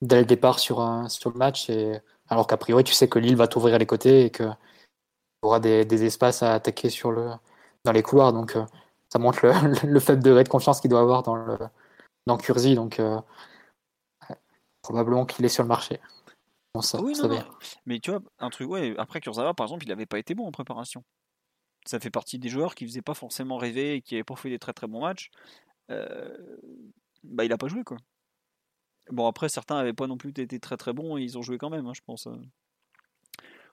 dès 0.01 0.21
le 0.21 0.25
départ 0.25 0.59
sur, 0.59 0.81
un, 0.81 1.09
sur 1.09 1.31
le 1.31 1.37
match. 1.37 1.69
Et, 1.71 1.99
alors 2.29 2.47
qu'a 2.47 2.57
priori, 2.57 2.85
tu 2.85 2.93
sais 2.93 3.09
que 3.09 3.19
Lille 3.19 3.37
va 3.37 3.49
t'ouvrir 3.49 3.79
les 3.79 3.87
côtés 3.87 4.25
et 4.25 4.31
que 4.31 4.45
tu 4.45 4.53
auras 5.43 5.61
des, 5.61 5.85
des 5.85 6.05
espaces 6.05 6.43
à 6.43 6.55
attaquer 6.55 6.91
sur 6.91 7.11
le, 7.11 7.31
dans 7.85 7.93
les 7.93 8.03
couloirs. 8.03 8.33
Donc, 8.33 8.57
euh, 8.57 8.65
ça 9.13 9.19
montre 9.19 9.45
le, 9.45 9.53
le 9.87 10.01
faible 10.01 10.23
degré 10.23 10.45
de 10.45 10.49
confiance 10.49 10.81
qu'il 10.81 10.91
doit 10.91 11.01
avoir 11.01 11.23
dans, 11.23 11.35
le, 11.37 11.59
dans. 12.27 12.37
Donc, 12.75 13.01
euh, 13.01 13.21
probablement 14.83 15.27
qu'il 15.27 15.45
est 15.45 15.49
sur 15.49 15.65
le 15.65 15.69
marché. 15.69 16.01
Bon, 16.75 16.83
ça, 16.83 17.01
Oui, 17.01 17.17
ça 17.17 17.25
non, 17.25 17.29
va 17.31 17.35
non. 17.35 17.41
bien. 17.43 17.51
Mais 17.87 17.99
tu 17.99 18.11
vois, 18.13 18.21
un 18.39 18.51
truc, 18.51 18.71
ouais, 18.71 18.95
après 18.97 19.21
Kurzawa, 19.21 19.55
par 19.55 19.67
exemple, 19.67 19.85
il 19.85 19.89
n'avait 19.89 20.07
pas 20.07 20.19
été 20.19 20.35
bon 20.35 20.47
en 20.47 20.53
préparation. 20.53 21.03
Ça 21.87 21.99
fait 21.99 22.11
partie 22.11 22.39
des 22.39 22.49
joueurs 22.49 22.75
qui 22.75 22.87
faisaient 22.87 23.03
pas 23.03 23.15
forcément 23.15 23.57
rêver 23.57 23.95
et 23.95 24.03
qui 24.03 24.15
n'avaient 24.15 24.25
pas 24.25 24.37
fait 24.37 24.51
des 24.51 24.59
très 24.59 24.73
très 24.73 24.87
bons 24.87 25.01
matchs. 25.01 25.31
Euh, 25.91 26.37
bah, 27.25 27.45
il 27.45 27.53
a 27.53 27.59
pas 27.59 27.69
joué, 27.69 27.85
quoi. 27.85 27.97
Bon, 29.11 29.27
après, 29.27 29.49
certains 29.49 29.77
n'avaient 29.77 29.93
pas 29.93 30.07
non 30.07 30.17
plus 30.17 30.31
été 30.31 30.61
très 30.61 30.77
très 30.77 30.93
bons 30.93 31.17
et 31.17 31.23
ils 31.23 31.37
ont 31.39 31.43
joué 31.43 31.59
quand 31.59 31.71
même, 31.71 31.87
hein, 31.87 31.93
je 31.95 32.01
pense. 32.05 32.27
euh. 32.27 32.37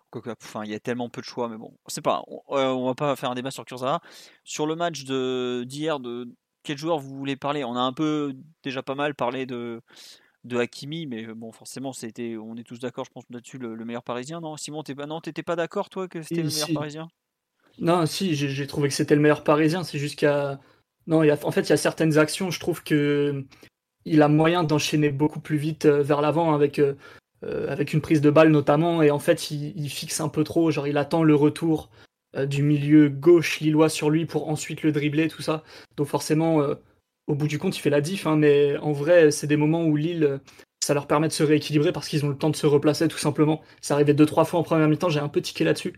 Quoique, 0.10 0.30
Enfin, 0.41 0.64
il 0.64 0.72
y 0.72 0.74
a 0.74 0.80
tellement 0.80 1.10
peu 1.10 1.22
de 1.22 1.26
choix, 1.26 1.49
mais 1.49 1.58
bon, 1.58 1.78
c'est 1.88 2.01
pas. 2.01 2.24
On, 2.28 2.41
euh, 2.58 2.70
on 2.70 2.86
va 2.86 2.95
pas 2.95 3.16
faire 3.16 3.30
un 3.30 3.36
débat 3.36 3.51
sur 3.51 3.66
Kurzawa. 3.66 4.01
Sur 4.43 4.66
le 4.66 4.76
match 4.76 5.03
de 5.03 5.64
d'hier, 5.68 5.99
de 5.99 6.34
quel 6.64 6.78
joueur 6.78 6.97
vous 6.99 7.16
voulez 7.16 7.36
parler? 7.36 7.64
On 7.66 7.76
a 7.76 7.82
un 7.82 7.93
peu 7.93 8.34
déjà 8.64 8.82
pas 8.84 8.95
mal 8.95 9.16
parlé 9.16 9.45
de 9.45 9.82
de 10.45 10.58
Hakimi, 10.58 11.08
mais 11.08 11.26
euh, 11.28 11.36
bon, 11.36 11.51
forcément, 11.51 11.91
c'était, 11.93 12.38
on 12.38 12.55
est 12.55 12.64
tous 12.64 12.80
d'accord, 12.80 13.03
je 13.05 13.12
pense 13.12 13.26
là-dessus, 13.30 13.58
le, 13.58 13.76
le 13.76 13.86
meilleur 13.86 14.03
parisien, 14.03 14.39
non? 14.39 14.55
Simon, 14.58 14.82
t'es 14.84 14.95
pas, 14.95 15.05
non, 15.05 15.20
t'étais 15.22 15.43
pas 15.43 15.58
d'accord, 15.58 15.89
toi, 15.89 16.08
que 16.08 16.22
c'était 16.24 16.43
le 16.43 16.51
meilleur 16.51 16.68
si. 16.68 16.74
parisien? 16.74 17.10
Non, 17.80 18.06
si, 18.06 18.36
j'ai 18.36 18.68
trouvé 18.68 18.90
que 18.90 18.96
c'était 18.96 19.16
le 19.16 19.22
meilleur 19.22 19.44
parisien. 19.44 19.84
C'est 19.84 20.00
juste. 20.00 20.26
Non, 21.08 21.24
en 21.44 21.52
fait, 21.52 21.62
il 21.62 21.70
y 21.70 21.74
a 21.74 21.78
certaines 21.78 22.18
actions, 22.18 22.52
je 22.52 22.60
trouve 22.60 22.84
que 22.84 23.46
il 24.08 24.22
a 24.22 24.28
moyen 24.28 24.64
d'enchaîner 24.64 25.10
beaucoup 25.10 25.40
plus 25.40 25.58
vite 25.58 25.86
euh, 25.86 26.02
vers 26.02 26.22
l'avant 26.22 26.54
avec, 26.54 26.80
euh, 26.80 26.94
euh, 27.44 27.70
avec 27.70 27.94
une 27.94 28.02
prise 28.02 28.22
de 28.22 28.30
balle 28.30 28.50
notamment. 28.50 29.04
Et 29.04 29.12
en 29.12 29.20
fait, 29.20 29.52
il, 29.52 29.90
fixe 29.90 30.22
un 30.22 30.30
peu 30.30 30.44
trop. 30.44 30.72
Genre, 30.72 30.88
il 30.88 30.98
attend 30.98 31.24
le 31.24 31.36
retour 31.36 31.90
du 32.38 32.62
milieu 32.62 33.10
gauche 33.10 33.62
lillois 33.62 33.90
sur 33.90 34.10
lui 34.10 34.26
pour 34.26 34.50
ensuite 34.50 34.84
le 34.84 34.92
dribbler, 34.92 35.28
tout 35.28 35.42
ça. 35.42 35.64
Donc, 35.96 36.08
forcément, 36.08 36.62
au 37.26 37.36
bout 37.36 37.48
du 37.48 37.58
compte, 37.58 37.76
il 37.78 37.80
fait 37.82 37.90
la 37.90 38.02
diff. 38.02 38.28
hein, 38.28 38.36
mais 38.36 38.78
en 38.78 38.92
vrai, 38.92 39.32
c'est 39.32 39.48
des 39.48 39.58
moments 39.58 39.86
où 39.86 39.96
Lille, 39.96 40.40
ça 40.84 40.94
leur 40.94 41.08
permet 41.08 41.30
de 41.30 41.34
se 41.34 41.44
rééquilibrer 41.44 41.92
parce 41.92 42.08
qu'ils 42.08 42.26
ont 42.26 42.30
le 42.30 42.38
temps 42.38 42.50
de 42.50 42.56
se 42.56 42.68
replacer, 42.68 43.08
tout 43.08 43.18
simplement. 43.18 43.62
Ça 43.82 43.96
arrivait 43.96 44.14
deux, 44.14 44.26
trois 44.26 44.46
fois 44.46 44.60
en 44.60 44.64
première 44.64 44.88
mi-temps. 44.88 45.10
J'ai 45.10 45.20
un 45.20 45.30
peu 45.30 45.42
tiqué 45.42 45.64
là-dessus. 45.64 45.94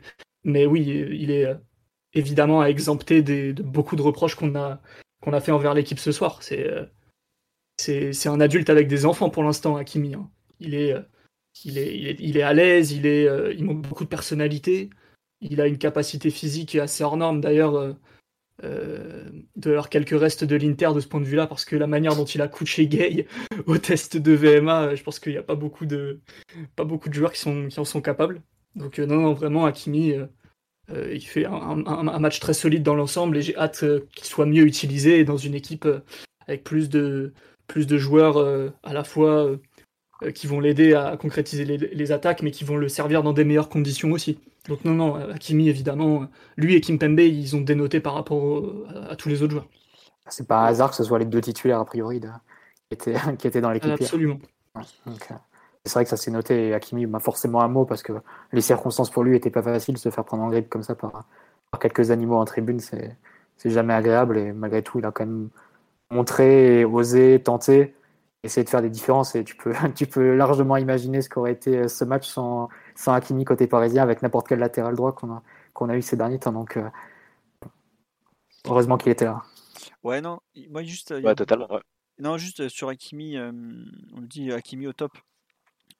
Mais 0.45 0.65
oui, 0.65 0.81
il 0.87 1.31
est. 1.31 1.47
évidemment 2.13 2.61
à 2.61 2.69
exempter 2.69 3.21
de 3.21 3.61
beaucoup 3.61 3.95
de 3.95 4.01
reproches 4.01 4.35
qu'on 4.35 4.55
a, 4.55 4.81
qu'on 5.21 5.33
a 5.33 5.41
fait 5.41 5.51
envers 5.51 5.73
l'équipe 5.73 5.99
ce 5.99 6.11
soir. 6.11 6.41
C'est, 6.43 6.67
euh, 6.67 6.85
un 8.25 8.41
adulte 8.41 8.69
avec 8.69 8.87
des 8.87 9.05
enfants 9.05 9.29
pour 9.29 9.43
l'instant, 9.43 9.77
Hakimi. 9.77 10.15
hein. 10.15 10.29
Il, 10.59 10.75
est, 10.75 10.93
euh, 10.93 11.01
il, 11.63 11.77
est, 11.77 11.97
il, 11.97 12.07
est, 12.07 12.17
il 12.19 12.37
est 12.37 12.41
à 12.41 12.53
l'aise, 12.53 12.91
il, 12.91 13.05
est, 13.05 13.27
euh, 13.27 13.53
il 13.53 13.63
montre 13.63 13.87
beaucoup 13.87 14.03
de 14.03 14.09
personnalité, 14.09 14.89
il 15.41 15.61
a 15.61 15.67
une 15.67 15.77
capacité 15.77 16.29
physique 16.29 16.75
assez 16.75 17.03
hors 17.03 17.17
norme 17.17 17.41
d'ailleurs. 17.41 17.95
De 18.61 19.71
leur 19.71 19.87
quelques 19.87 20.19
restes 20.19 20.43
de 20.43 20.57
l'Inter 20.57 20.89
de 20.93 20.99
ce 20.99 21.07
point 21.07 21.21
de 21.21 21.25
vue-là, 21.25 21.47
parce 21.47 21.63
que 21.63 21.77
la 21.77 21.87
manière 21.87 22.17
dont 22.17 22.25
il 22.25 22.41
a 22.41 22.49
couché 22.49 22.87
Gay 22.87 23.25
au 23.67 23.77
test 23.77 24.17
de 24.17 24.33
VMA, 24.33 24.95
je 24.95 25.03
pense 25.03 25.17
qu'il 25.17 25.31
n'y 25.31 25.37
a 25.37 25.43
pas 25.43 25.55
beaucoup 25.55 25.85
de, 25.85 26.19
pas 26.75 26.83
beaucoup 26.83 27.07
de 27.07 27.13
joueurs 27.13 27.31
qui, 27.31 27.39
sont, 27.39 27.69
qui 27.69 27.79
en 27.79 27.85
sont 27.85 28.01
capables. 28.01 28.41
Donc 28.75 28.99
non, 28.99 29.21
non, 29.21 29.31
vraiment, 29.33 29.65
Hakimi, 29.65 30.13
euh, 30.91 31.13
il 31.13 31.21
fait 31.21 31.45
un, 31.45 31.53
un- 31.85 32.07
un 32.07 32.19
match 32.19 32.39
très 32.39 32.53
solide 32.53 32.83
dans 32.83 32.95
l'ensemble 32.95 33.37
et 33.37 33.41
j'ai 33.41 33.55
hâte 33.57 33.83
euh, 33.83 34.07
qu'il 34.15 34.25
soit 34.25 34.45
mieux 34.45 34.63
utilisé 34.63 35.23
dans 35.23 35.37
une 35.37 35.55
équipe 35.55 35.85
euh, 35.85 35.99
avec 36.47 36.63
plus 36.63 36.89
de, 36.89 37.33
plus 37.67 37.85
de 37.87 37.97
joueurs 37.97 38.37
à 38.83 38.93
la 38.93 39.03
fois 39.03 39.51
qui 40.33 40.47
vont 40.47 40.59
l'aider 40.59 40.95
à 40.95 41.15
concrétiser 41.15 41.63
les, 41.63 41.77
les 41.77 42.11
attaques, 42.11 42.41
mais 42.41 42.51
qui 42.51 42.63
vont 42.63 42.75
le 42.75 42.89
servir 42.89 43.21
dans 43.23 43.31
des 43.33 43.43
meilleures 43.45 43.69
conditions 43.69 44.11
aussi. 44.11 44.39
Donc 44.67 44.83
non, 44.83 44.93
non, 44.93 45.15
Hakimi, 45.15 45.69
évidemment, 45.69 46.27
lui 46.57 46.73
et 46.75 46.81
Kimpembe, 46.81 47.19
ils 47.19 47.55
ont 47.55 47.61
dénoté 47.61 47.99
par 47.99 48.15
rapport 48.15 48.43
au- 48.43 48.83
à, 48.89 49.11
à 49.11 49.15
tous 49.15 49.29
les 49.29 49.43
autres 49.43 49.51
joueurs. 49.51 49.67
C'est 50.27 50.47
pas 50.47 50.61
un 50.63 50.65
hasard 50.65 50.89
que 50.89 50.95
ce 50.97 51.03
soit 51.03 51.19
les 51.19 51.25
deux 51.25 51.39
titulaires, 51.41 51.79
a 51.79 51.85
priori, 51.85 52.19
de- 52.19 52.27
qui, 52.27 52.93
étaient, 52.95 53.13
qui 53.37 53.47
étaient 53.47 53.61
dans 53.61 53.71
l'équipe. 53.71 53.89
hier. 53.89 53.97
Absolument. 54.01 54.39
Ouais, 54.75 54.81
donc, 55.05 55.29
c'est 55.85 55.93
vrai 55.93 56.03
que 56.03 56.09
ça 56.09 56.17
s'est 56.17 56.31
noté. 56.31 56.67
Et 56.69 56.73
Hakimi 56.73 57.05
m'a 57.05 57.19
forcément 57.19 57.61
un 57.61 57.67
mot 57.67 57.85
parce 57.85 58.03
que 58.03 58.13
les 58.51 58.61
circonstances 58.61 59.09
pour 59.09 59.23
lui 59.23 59.35
étaient 59.35 59.49
pas 59.49 59.63
faciles. 59.63 59.97
Se 59.97 60.09
faire 60.09 60.25
prendre 60.25 60.43
en 60.43 60.49
grippe 60.49 60.69
comme 60.69 60.83
ça 60.83 60.95
par, 60.95 61.25
par 61.71 61.79
quelques 61.79 62.11
animaux 62.11 62.35
en 62.37 62.45
tribune, 62.45 62.79
c'est 62.79 63.17
jamais 63.65 63.93
agréable. 63.93 64.37
Et 64.37 64.51
malgré 64.53 64.83
tout, 64.83 64.99
il 64.99 65.05
a 65.05 65.11
quand 65.11 65.25
même 65.25 65.49
montré, 66.11 66.85
osé, 66.85 67.41
tenté, 67.43 67.95
essayer 68.43 68.63
de 68.63 68.69
faire 68.69 68.81
des 68.81 68.89
différences. 68.89 69.35
Et 69.35 69.43
tu 69.43 69.55
peux, 69.55 69.73
tu 69.95 70.05
peux 70.07 70.35
largement 70.35 70.77
imaginer 70.77 71.21
ce 71.21 71.29
qu'aurait 71.29 71.53
été 71.53 71.77
euh, 71.77 71.87
ce 71.87 72.03
match 72.03 72.27
sans, 72.27 72.69
sans 72.95 73.13
Hakimi 73.13 73.45
côté 73.45 73.67
parisien 73.67 74.03
avec 74.03 74.21
n'importe 74.21 74.47
quel 74.47 74.59
latéral 74.59 74.95
droit 74.95 75.13
qu'on 75.13 75.31
a, 75.31 75.43
qu'on 75.73 75.89
a 75.89 75.95
eu 75.95 76.01
ces 76.01 76.17
derniers 76.17 76.39
temps. 76.39 76.51
Donc, 76.51 76.77
euh, 76.77 76.89
heureusement 78.67 78.97
qu'il 78.97 79.11
était 79.11 79.25
là. 79.25 79.43
Ouais, 80.03 80.21
non, 80.21 80.39
moi 80.69 80.83
juste. 80.83 81.11
euh, 81.11 81.21
Ouais, 81.21 81.35
totalement. 81.35 81.71
ouais. 81.71 81.81
Non, 82.19 82.37
juste 82.37 82.67
sur 82.67 82.89
Hakimi, 82.89 83.37
euh, 83.37 83.49
on 84.13 84.21
me 84.21 84.27
dit 84.27 84.51
Hakimi 84.51 84.87
au 84.87 84.93
top. 84.93 85.11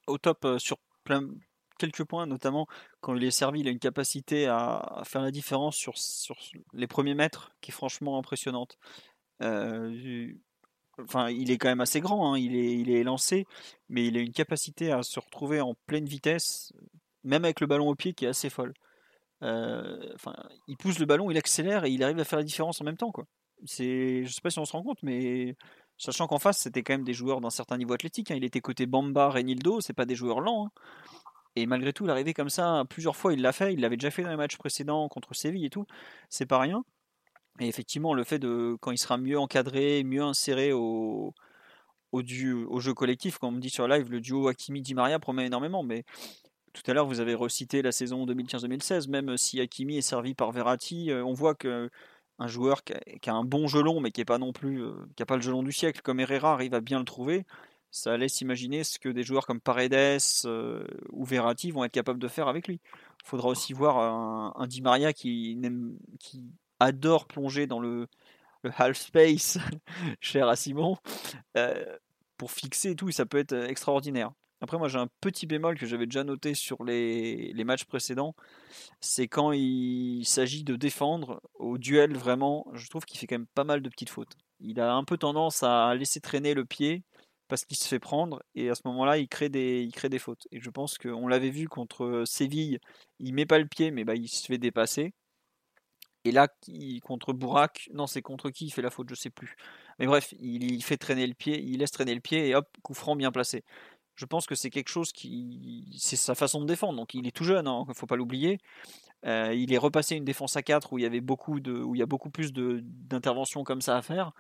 Au 0.09 0.17
top 0.17 0.45
euh, 0.45 0.59
sur 0.59 0.77
plein. 1.03 1.27
quelques 1.77 2.03
points, 2.03 2.25
notamment 2.25 2.67
quand 3.01 3.15
il 3.15 3.23
est 3.23 3.31
servi, 3.31 3.61
il 3.61 3.67
a 3.67 3.71
une 3.71 3.79
capacité 3.79 4.47
à, 4.47 5.03
faire 5.05 5.21
la 5.21 5.31
différence 5.31 5.75
sur, 5.75 5.97
sur 5.97 6.35
les 6.73 6.87
premiers 6.87 7.15
mètres 7.15 7.51
qui 7.61 7.71
est 7.71 7.73
franchement 7.73 8.17
impressionnante. 8.17 8.77
Euh, 9.41 10.33
enfin, 11.03 11.29
il 11.29 11.51
est 11.51 11.57
quand 11.57 11.69
même 11.69 11.81
assez 11.81 12.01
grand, 12.01 12.33
hein, 12.33 12.37
il, 12.37 12.55
est, 12.55 12.77
il 12.77 12.91
est 12.91 13.03
lancé, 13.03 13.45
mais 13.87 14.07
il 14.07 14.17
a 14.17 14.21
une 14.21 14.33
capacité 14.33 14.91
à 14.91 15.03
se 15.03 15.19
retrouver 15.19 15.61
en 15.61 15.75
pleine 15.85 16.05
vitesse, 16.05 16.73
même 17.23 17.45
avec 17.45 17.61
le 17.61 17.67
ballon 17.67 17.89
au 17.89 17.95
pied 17.95 18.13
qui 18.13 18.25
est 18.25 18.29
assez 18.29 18.49
folle. 18.49 18.73
Euh, 19.41 20.11
enfin, 20.15 20.35
il 20.67 20.77
pousse 20.77 20.99
le 20.99 21.05
ballon, 21.05 21.31
il 21.31 21.37
accélère 21.37 21.85
et 21.85 21.91
il 21.91 22.03
arrive 22.03 22.19
à 22.19 22.25
faire 22.25 22.39
la 22.39 22.45
différence 22.45 22.81
en 22.81 22.83
même 22.83 22.97
temps. 22.97 23.11
Quoi. 23.11 23.25
Je 23.63 24.25
sais 24.27 24.41
pas 24.41 24.49
si 24.49 24.59
on 24.59 24.65
se 24.65 24.73
rend 24.73 24.83
compte, 24.83 25.01
mais 25.03 25.55
sachant 25.99 26.27
qu'en 26.27 26.39
face 26.39 26.57
c'était 26.59 26.81
quand 26.81 26.93
même 26.93 27.03
des 27.03 27.13
joueurs 27.13 27.41
d'un 27.41 27.51
certain 27.51 27.77
niveau 27.77 27.93
athlétique. 27.93 28.31
Hein. 28.31 28.35
Il 28.35 28.43
était 28.43 28.61
côté 28.61 28.87
Bamba, 28.87 29.29
Renildo, 29.29 29.81
c'est 29.81 29.93
pas 29.93 30.05
des 30.05 30.15
joueurs 30.15 30.41
lents. 30.41 30.65
Hein. 30.65 30.71
Et 31.55 31.65
malgré 31.65 31.93
tout, 31.93 32.05
il 32.05 32.09
arrivait 32.09 32.33
comme 32.33 32.49
ça 32.49 32.83
plusieurs 32.89 33.15
fois. 33.15 33.33
Il 33.33 33.41
l'a 33.41 33.51
fait, 33.51 33.73
il 33.73 33.81
l'avait 33.81 33.97
déjà 33.97 34.11
fait 34.11 34.23
dans 34.23 34.29
les 34.29 34.37
matchs 34.37 34.57
précédents 34.57 35.07
contre 35.09 35.33
Séville 35.35 35.65
et 35.65 35.69
tout. 35.69 35.85
C'est 36.29 36.45
pas 36.45 36.59
rien. 36.59 36.83
Et 37.59 37.67
effectivement, 37.67 38.13
le 38.13 38.23
fait 38.23 38.39
de 38.39 38.77
quand 38.81 38.91
il 38.91 38.97
sera 38.97 39.17
mieux 39.17 39.37
encadré, 39.37 40.03
mieux 40.03 40.21
inséré 40.21 40.71
au, 40.71 41.33
au, 42.11 42.21
au 42.21 42.79
jeu 42.79 42.93
collectif, 42.93 43.37
comme 43.37 43.49
on 43.49 43.57
me 43.57 43.61
dit 43.61 43.69
sur 43.69 43.87
live, 43.87 44.09
le 44.09 44.21
duo 44.21 44.47
Hakimi-Di 44.47 44.93
Maria 44.93 45.19
promet 45.19 45.47
énormément. 45.47 45.83
Mais 45.83 46.05
tout 46.73 46.83
à 46.89 46.93
l'heure, 46.93 47.05
vous 47.05 47.19
avez 47.19 47.33
recité 47.33 47.81
la 47.81 47.91
saison 47.91 48.25
2015-2016, 48.25 49.09
même 49.09 49.37
si 49.37 49.59
Hakimi 49.59 49.97
est 49.97 50.01
servi 50.01 50.33
par 50.35 50.51
Verratti, 50.51 51.11
euh, 51.11 51.25
on 51.25 51.33
voit 51.33 51.55
que 51.55 51.89
un 52.39 52.47
joueur 52.47 52.83
qui 52.83 52.93
a, 53.29 53.33
un 53.33 53.43
bon 53.43 53.67
gelon, 53.67 53.99
mais 53.99 54.11
qui 54.11 54.21
n'est 54.21 54.25
pas 54.25 54.37
non 54.37 54.53
plus, 54.53 54.81
euh, 54.81 54.93
qui 55.15 55.23
a 55.23 55.25
pas 55.25 55.35
le 55.35 55.41
gelon 55.41 55.61
du 55.61 55.71
siècle, 55.71 56.01
comme 56.01 56.19
Herrera 56.19 56.53
arrive 56.53 56.73
à 56.73 56.81
bien 56.81 56.99
le 56.99 57.05
trouver, 57.05 57.45
ça 57.91 58.17
laisse 58.17 58.41
imaginer 58.41 58.83
ce 58.83 58.97
que 58.97 59.09
des 59.09 59.23
joueurs 59.23 59.45
comme 59.45 59.59
Paredes 59.59 60.19
euh, 60.45 60.85
ou 61.09 61.25
Verratti 61.25 61.71
vont 61.71 61.83
être 61.83 61.91
capables 61.91 62.19
de 62.19 62.27
faire 62.27 62.47
avec 62.47 62.67
lui. 62.67 62.79
Il 63.23 63.27
faudra 63.27 63.49
aussi 63.49 63.73
voir 63.73 63.97
un, 64.57 64.67
Di 64.67 64.81
Maria 64.81 65.11
qui, 65.11 65.59
adore 66.79 67.27
plonger 67.27 67.67
dans 67.67 67.79
le, 67.79 68.07
half 68.77 68.97
space, 68.97 69.57
cher 70.21 70.47
à 70.47 70.55
Simon, 70.55 70.97
pour 72.37 72.51
fixer 72.51 72.91
et 72.91 72.95
tout, 72.95 73.11
ça 73.11 73.25
peut 73.25 73.37
être 73.37 73.53
extraordinaire. 73.53 74.31
Après, 74.61 74.77
moi, 74.77 74.89
j'ai 74.89 74.97
un 74.97 75.07
petit 75.21 75.45
bémol 75.47 75.77
que 75.77 75.85
j'avais 75.85 76.05
déjà 76.05 76.23
noté 76.23 76.53
sur 76.53 76.83
les, 76.83 77.53
matchs 77.65 77.85
précédents. 77.85 78.35
C'est 79.01 79.27
quand 79.27 79.53
il 79.53 80.25
s'agit 80.25 80.63
de 80.63 80.75
défendre 80.75 81.41
au 81.55 81.77
duel, 81.77 82.15
vraiment, 82.17 82.67
je 82.73 82.89
trouve 82.89 83.05
qu'il 83.05 83.19
fait 83.19 83.27
quand 83.27 83.37
même 83.37 83.47
pas 83.47 83.63
mal 83.63 83.81
de 83.81 83.89
petites 83.89 84.09
fautes. 84.09 84.35
Il 84.59 84.79
a 84.81 84.93
un 84.93 85.03
peu 85.05 85.17
tendance 85.17 85.63
à 85.63 85.95
laisser 85.95 86.19
traîner 86.19 86.53
le 86.53 86.65
pied 86.65 87.03
parce 87.47 87.65
qu'il 87.65 87.77
se 87.77 87.87
fait 87.87 87.99
prendre 87.99 88.43
et 88.55 88.69
à 88.69 88.75
ce 88.75 88.81
moment-là, 88.85 89.17
il 89.17 89.27
crée 89.29 89.49
des, 89.49 89.89
fautes. 90.19 90.47
Et 90.51 90.59
je 90.61 90.69
pense 90.69 90.97
qu'on 90.97 91.27
l'avait 91.27 91.49
vu 91.49 91.67
contre 91.67 92.23
Séville, 92.25 92.79
il 93.19 93.33
met 93.33 93.45
pas 93.45 93.59
le 93.59 93.67
pied, 93.67 93.91
mais 93.91 94.03
bah, 94.03 94.15
il 94.15 94.27
se 94.27 94.45
fait 94.45 94.57
dépasser. 94.57 95.13
Et 96.25 96.31
là, 96.31 96.49
contre 97.01 97.33
Bourak, 97.33 97.89
non, 97.93 98.05
c'est 98.05 98.21
contre 98.21 98.49
qui 98.49 98.65
il 98.65 98.71
fait 98.71 98.81
la 98.81 98.89
faute, 98.89 99.09
je 99.09 99.15
sais 99.15 99.29
plus. 99.29 99.55
Mais 99.99 100.05
bref, 100.05 100.33
il, 100.39 100.83
fait 100.83 100.97
traîner 100.97 101.25
le 101.25 101.33
pied, 101.33 101.61
il 101.61 101.79
laisse 101.79 101.91
traîner 101.91 102.13
le 102.13 102.21
pied 102.21 102.49
et 102.49 102.55
hop, 102.55 102.67
coup 102.83 102.93
franc 102.93 103.15
bien 103.15 103.31
placé 103.31 103.63
je 104.19 104.25
pense 104.25 104.47
que 104.47 104.55
c'est 104.55 104.69
quelque 104.69 104.89
chose 104.89 105.13
qui. 105.13 105.85
C'est 105.97 106.17
sa 106.17 106.35
façon 106.35 106.59
de 106.59 106.65
défendre. 106.65 106.97
Donc 106.99 107.13
il 107.13 107.25
est 107.25 107.31
tout 107.31 107.45
jeune, 107.45 107.65
il 107.65 107.69
hein, 107.69 107.85
ne 107.87 107.93
faut 107.93 108.05
pas 108.05 108.17
l'oublier. 108.17 108.57
Euh, 109.25 109.53
il 109.53 109.71
est 109.73 109.77
repassé 109.77 110.17
une 110.17 110.25
défense 110.25 110.57
à 110.57 110.61
4 110.61 110.91
où 110.91 110.97
il 110.97 111.03
y 111.03 111.05
avait 111.05 111.21
beaucoup 111.21 111.61
de, 111.61 111.71
où 111.71 111.95
il 111.95 111.99
y 111.99 112.01
a 112.01 112.05
beaucoup 112.05 112.29
plus 112.29 112.51
d'interventions 112.51 113.63
comme 113.63 113.79
ça 113.79 113.95
à 113.95 114.01
faire. 114.01 114.33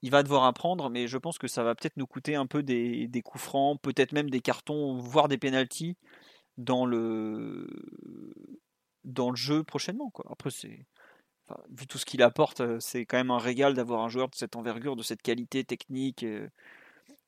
Il 0.00 0.10
va 0.10 0.22
devoir 0.22 0.44
apprendre, 0.44 0.88
mais 0.88 1.06
je 1.06 1.18
pense 1.18 1.36
que 1.36 1.48
ça 1.48 1.62
va 1.62 1.74
peut-être 1.74 1.98
nous 1.98 2.06
coûter 2.06 2.34
un 2.34 2.46
peu 2.46 2.62
des, 2.62 3.10
coups 3.22 3.44
francs, 3.44 3.78
peut-être 3.82 4.12
même 4.12 4.30
des 4.30 4.40
cartons, 4.40 4.96
voire 4.96 5.28
des 5.28 5.38
pénalties 5.38 5.98
dans 6.56 6.86
le 6.86 7.68
dans 9.04 9.28
le 9.28 9.36
jeu 9.36 9.64
prochainement. 9.64 10.10
Après, 10.30 10.50
c'est 10.50 10.86
vu 11.70 11.86
tout 11.86 11.98
ce 11.98 12.06
qu'il 12.06 12.22
apporte, 12.22 12.62
euh, 12.62 12.80
c'est 12.80 13.04
quand 13.04 13.18
même 13.18 13.30
un 13.30 13.38
régal 13.38 13.74
d'avoir 13.74 14.02
un 14.02 14.08
joueur 14.08 14.30
de 14.30 14.34
cette 14.34 14.56
envergure, 14.56 14.96
de 14.96 15.02
cette 15.02 15.20
qualité 15.20 15.62
technique. 15.62 16.22
Euh, 16.22 16.48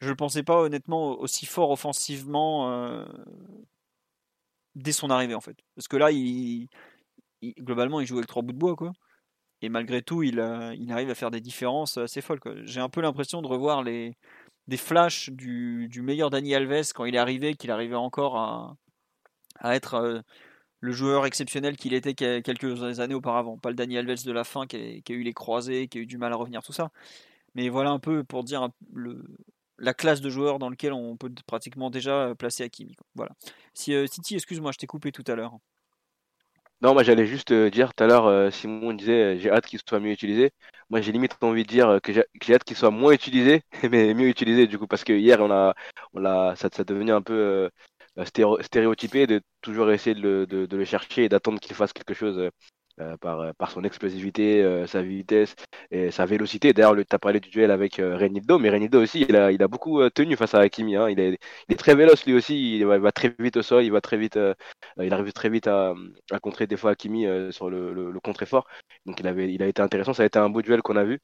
je 0.01 0.07
ne 0.07 0.11
le 0.11 0.17
pensais 0.17 0.43
pas 0.43 0.61
honnêtement 0.61 1.19
aussi 1.19 1.47
fort 1.47 1.71
offensivement 1.71 2.71
euh, 2.71 3.05
dès 4.75 4.93
son 4.93 5.11
arrivée 5.11 5.35
en 5.35 5.41
fait. 5.41 5.57
Parce 5.75 5.89
que 5.89 5.97
là, 5.97 6.11
globalement, 7.61 8.01
il 8.01 8.07
joue 8.07 8.17
avec 8.17 8.29
trois 8.29 8.43
bouts 8.43 8.53
de 8.53 8.59
bois 8.59 8.77
quoi. 8.77 8.93
Et 9.63 9.69
malgré 9.71 10.03
tout, 10.03 10.23
il, 10.23 10.39
arrive 10.41 11.11
à 11.11 11.15
faire 11.15 11.31
des 11.31 11.41
différences 11.41 11.97
assez 11.97 12.21
folles. 12.21 12.41
J'ai 12.65 12.81
un 12.81 12.91
peu 12.91 13.01
l'impression 13.01 13.41
de 13.41 13.47
revoir 13.47 13.83
les, 13.83 14.17
des 14.69 14.77
flashs 14.77 15.31
du, 15.31 15.89
du, 15.89 16.03
meilleur 16.03 16.31
Dani 16.31 16.55
Alves 16.55 16.93
quand 16.95 17.07
il 17.07 17.15
est 17.15 17.19
arrivé, 17.19 17.55
qu'il 17.55 17.71
arrivait 17.71 17.95
encore 17.95 18.37
à, 18.37 18.77
à 19.61 19.75
être 19.75 19.95
euh, 19.95 20.21
le 20.81 20.93
joueur 20.93 21.27
exceptionnel 21.27 21.77
qu'il 21.77 21.95
était 21.95 22.15
quelques 22.15 23.01
années 23.01 23.15
auparavant. 23.15 23.59
Pas 23.59 23.71
le 23.71 23.77
Dani 23.77 23.99
Alves 23.99 24.25
de 24.25 24.33
la 24.33 24.45
fin 24.45 24.67
qui 24.67 24.77
a, 24.77 25.01
qui 25.01 25.13
a, 25.13 25.17
eu 25.17 25.23
les 25.23 25.35
croisés, 25.35 25.89
qui 25.89 25.99
a 25.99 26.01
eu 26.03 26.07
du 26.07 26.19
mal 26.19 26.33
à 26.33 26.37
revenir, 26.37 26.63
tout 26.63 26.75
ça. 26.75 26.91
Mais 27.55 27.71
voilà 27.71 27.91
un 27.91 27.99
peu 27.99 28.25
pour 28.25 28.45
dire 28.45 28.69
le, 28.93 29.25
la 29.79 29.95
classe 29.95 30.21
de 30.21 30.31
joueurs 30.31 30.59
dans 30.59 30.71
lequel 30.71 30.93
on 30.93 31.17
peut 31.17 31.33
pratiquement 31.47 31.91
déjà 31.91 32.35
placer 32.39 32.65
Hakimi. 32.65 32.97
Voilà. 33.15 33.33
Si 33.75 33.93
Titi, 34.11 34.35
excuse-moi, 34.35 34.73
je 34.73 34.79
t'ai 34.79 34.87
coupé 34.87 35.13
tout 35.13 35.25
à 35.27 35.35
l'heure. 35.35 35.59
Non, 36.83 36.93
moi 36.93 37.03
j'allais 37.03 37.27
juste 37.27 37.53
dire 37.55 37.95
tout 37.95 38.05
à 38.05 38.07
l'heure, 38.07 38.53
Simon 38.53 38.93
disait 38.93 39.39
j'ai 39.39 39.51
hâte 39.51 39.65
qu'il 39.67 39.81
soit 39.89 39.99
mieux 39.99 40.11
utilisé. 40.13 40.51
Moi 40.91 41.01
j'ai 41.01 41.11
limite 41.11 41.33
envie 41.43 41.63
de 41.63 41.69
dire 41.69 42.01
que 42.03 42.13
j'ai 42.13 42.55
hâte 42.55 42.65
qu'il 42.65 42.77
soit 42.77 42.91
moins 42.91 43.13
utilisé, 43.13 43.63
mais 43.91 44.13
mieux 44.13 44.29
utilisé 44.29 44.67
du 44.67 44.79
coup, 44.79 44.87
parce 44.87 45.03
que 45.03 45.15
hier 45.15 45.41
on 45.41 45.51
a, 45.51 45.75
on 46.13 46.25
a, 46.27 46.55
ça, 46.55 46.69
devenait 46.85 47.13
un 47.13 47.23
peu 47.23 47.71
stéréotypé 48.61 49.27
de 49.27 49.41
toujours 49.63 49.91
essayer 49.91 50.15
de 50.15 50.45
de 50.45 50.77
le 50.77 50.85
chercher 50.85 51.25
et 51.25 51.29
d'attendre 51.31 51.61
qu'il 51.61 51.75
fasse 51.75 51.95
quelque 51.95 52.15
chose 52.15 52.51
euh, 52.99 53.17
par, 53.19 53.41
euh, 53.41 53.53
par 53.53 53.71
son 53.71 53.85
explosivité, 53.85 54.63
euh, 54.63 54.87
sa 54.87 55.03
vitesse 55.03 55.55
et 55.91 56.11
sa 56.11 56.25
vélocité. 56.25 56.73
D'ailleurs, 56.73 56.97
tu 56.97 57.15
as 57.15 57.19
parlé 57.19 57.41
du 57.41 57.51
duel 57.51 57.71
avec 57.71 57.97
Renildo, 57.97 58.59
mais 58.59 58.71
Renildo 58.71 59.03
aussi, 59.03 59.27
il 59.29 59.37
a, 59.37 59.69
beaucoup 59.69 60.09
tenu 60.11 60.35
face 60.35 60.55
à 60.55 60.61
Hakimi. 60.61 60.97
Hein. 60.97 61.11
Il, 61.11 61.21
est, 61.21 61.39
très 61.77 61.95
véloce 61.95 62.25
lui 62.25 62.33
aussi, 62.33 62.79
il 62.79 62.87
va, 62.87 63.13
très 63.13 63.35
vite 63.39 63.59
au 63.59 63.63
sol, 63.63 63.85
il 63.85 63.93
va 63.93 64.01
très 64.01 64.17
vite, 64.17 64.39
il 64.99 65.13
arrive 65.13 65.33
très 65.33 65.51
vite 65.51 65.67
à, 65.67 65.95
à 66.31 66.39
contrer 66.39 66.67
des 66.67 66.77
fois 66.79 66.93
Hakimi 66.93 67.27
sur 67.53 67.69
le, 67.69 67.93
le, 67.93 68.21
contre-effort. 68.21 68.67
Donc 69.05 69.21
il, 69.21 69.27
avait, 69.27 69.45
a 69.63 69.67
été 69.67 69.83
intéressant, 69.83 70.15
ça 70.15 70.23
a 70.23 70.27
été 70.27 70.39
un 70.39 70.49
beau 70.49 70.63
duel 70.63 70.81
qu'on 70.83 70.97
a 70.97 71.05
vu. 71.05 71.21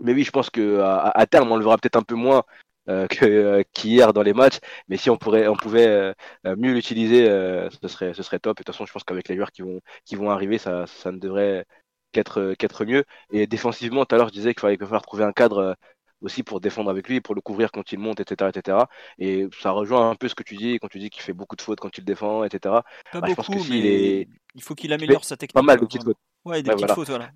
Mais 0.00 0.12
oui, 0.14 0.24
je 0.24 0.30
pense 0.30 0.50
qu'à 0.50 1.08
à 1.08 1.26
terme, 1.26 1.50
on 1.52 1.56
le 1.56 1.64
verra 1.64 1.78
peut-être 1.78 1.96
un 1.96 2.02
peu 2.02 2.14
moins 2.14 2.44
euh, 2.88 3.06
euh, 3.22 3.62
qu'hier 3.72 4.12
dans 4.12 4.22
les 4.22 4.32
matchs. 4.32 4.58
Mais 4.88 4.96
si 4.96 5.10
on 5.10 5.16
pourrait, 5.16 5.48
on 5.48 5.56
pouvait 5.56 5.86
euh, 5.86 6.14
mieux 6.56 6.72
l'utiliser, 6.72 7.26
ce 7.26 7.88
serait, 7.88 8.14
ce 8.14 8.22
serait 8.22 8.38
top. 8.38 8.58
Et 8.58 8.62
de 8.62 8.64
toute 8.64 8.74
façon, 8.74 8.86
je 8.86 8.92
pense 8.92 9.04
qu'avec 9.04 9.28
les 9.28 9.36
joueurs 9.36 9.52
qui 9.52 9.62
vont, 9.62 9.80
qui 10.04 10.16
vont 10.16 10.30
arriver, 10.30 10.58
ça, 10.58 10.86
ça 10.86 11.12
ne 11.12 11.18
devrait 11.18 11.64
qu'être, 12.12 12.54
qu'être 12.54 12.84
mieux. 12.84 13.04
Et 13.32 13.46
défensivement, 13.46 14.04
tout 14.04 14.14
à 14.14 14.18
l'heure, 14.18 14.28
je 14.28 14.34
disais 14.34 14.54
qu'il 14.54 14.60
fallait, 14.60 14.76
falloir 14.76 15.02
trouver 15.02 15.24
un 15.24 15.32
cadre 15.32 15.76
aussi 16.20 16.42
pour 16.42 16.60
défendre 16.60 16.90
avec 16.90 17.08
lui, 17.08 17.20
pour 17.20 17.34
le 17.34 17.40
couvrir 17.40 17.72
quand 17.72 17.92
il 17.92 17.98
monte, 17.98 18.20
etc., 18.20 18.50
etc. 18.54 18.78
Et 19.18 19.48
ça 19.60 19.72
rejoint 19.72 20.10
un 20.10 20.14
peu 20.14 20.28
ce 20.28 20.34
que 20.34 20.44
tu 20.44 20.56
dis 20.56 20.78
quand 20.78 20.88
tu 20.88 20.98
dis 20.98 21.10
qu'il 21.10 21.22
fait 21.22 21.32
beaucoup 21.32 21.56
de 21.56 21.62
fautes 21.62 21.80
quand 21.80 21.96
il 21.98 22.04
défend, 22.04 22.44
etc. 22.44 22.76
Pas 23.12 23.20
beaucoup, 23.20 23.30
je 23.30 23.34
pense 23.34 23.46
que 23.48 23.72
il, 23.72 24.28
il 24.54 24.62
faut 24.62 24.74
qu'il 24.74 24.92
améliore 24.92 25.24
sa 25.24 25.36
technique. 25.36 25.54
Pas 25.54 25.62
mal 25.62 25.80
de 25.80 25.84
petites 25.84 26.04
fautes. 26.04 26.16
Ouais, 26.44 26.62
des 26.62 26.70
petites 26.70 26.92
fautes, 26.92 27.08
voilà. 27.08 27.30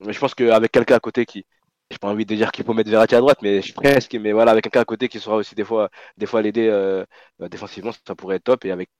Mais 0.00 0.12
je 0.12 0.18
pense 0.18 0.34
qu'avec 0.34 0.70
quelqu'un 0.70 0.96
à 0.96 1.00
côté 1.00 1.26
qui, 1.26 1.44
j'ai 1.90 1.98
pas 1.98 2.08
envie 2.08 2.26
de 2.26 2.34
dire 2.34 2.52
qu'il 2.52 2.64
faut 2.64 2.74
mettre 2.74 2.90
Verratti 2.90 3.14
à 3.14 3.20
droite, 3.20 3.38
mais 3.42 3.62
je 3.62 3.72
presque. 3.72 4.14
Mais 4.14 4.32
voilà, 4.32 4.52
avec 4.52 4.64
quelqu'un 4.64 4.80
à 4.80 4.84
côté 4.84 5.08
qui 5.08 5.20
sera 5.20 5.36
aussi 5.36 5.54
des 5.54 5.64
fois, 5.64 5.90
des 6.16 6.26
fois 6.26 6.42
l'aider 6.42 6.68
euh, 6.68 7.04
euh, 7.40 7.48
défensivement, 7.48 7.92
ça 8.06 8.14
pourrait 8.14 8.36
être 8.36 8.44
top. 8.44 8.64
Et 8.64 8.70
avec 8.70 8.90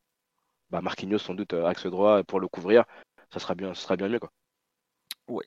bah, 0.71 0.81
Marquinhos 0.81 1.19
sans 1.19 1.35
doute 1.35 1.53
euh, 1.53 1.67
axe 1.67 1.87
droit 1.87 2.23
pour 2.25 2.41
le 2.41 2.49
couvrir, 2.49 2.85
ça 3.33 3.41
sera 3.41 3.55
bien, 3.55 3.75
ça 3.75 3.83
sera 3.83 3.97
bien 3.97 4.09
mieux 4.09 4.19
quoi. 4.19 4.31
Ouais. 5.29 5.45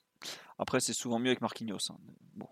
Après, 0.60 0.80
c'est 0.80 0.94
souvent 0.94 1.18
mieux 1.18 1.30
avec 1.30 1.42
Marquinhos. 1.42 1.90
Hein. 1.90 1.98
Bon, 2.36 2.48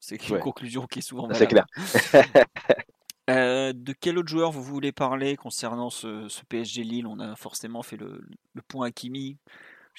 c'est 0.00 0.28
une 0.28 0.40
conclusion 0.40 0.86
qui 0.86 0.98
est 0.98 1.02
souvent. 1.02 1.32
C'est 1.32 1.46
clair. 1.46 1.66
de 3.28 3.92
quel 3.92 4.18
autre 4.18 4.28
joueur 4.28 4.50
vous 4.50 4.64
voulez 4.64 4.90
parler 4.90 5.36
concernant 5.36 5.90
ce, 5.90 6.26
PSG 6.48 6.82
Lille? 6.82 7.06
On 7.06 7.20
a 7.20 7.36
forcément 7.36 7.84
fait 7.84 7.96
le, 7.96 8.26
le 8.54 8.62
point 8.62 8.88
Hakimi. 8.88 9.38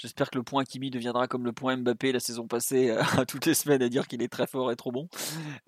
J'espère 0.01 0.31
que 0.31 0.37
le 0.39 0.43
point 0.43 0.63
Kimi 0.63 0.89
deviendra 0.89 1.27
comme 1.27 1.45
le 1.45 1.51
point 1.51 1.77
Mbappé 1.77 2.11
la 2.11 2.19
saison 2.19 2.47
passée, 2.47 2.89
euh, 2.89 3.01
à 3.19 3.25
toutes 3.25 3.45
les 3.45 3.53
semaines 3.53 3.83
à 3.83 3.89
dire 3.89 4.07
qu'il 4.07 4.23
est 4.23 4.29
très 4.29 4.47
fort 4.47 4.71
et 4.71 4.75
trop 4.75 4.91
bon. 4.91 5.07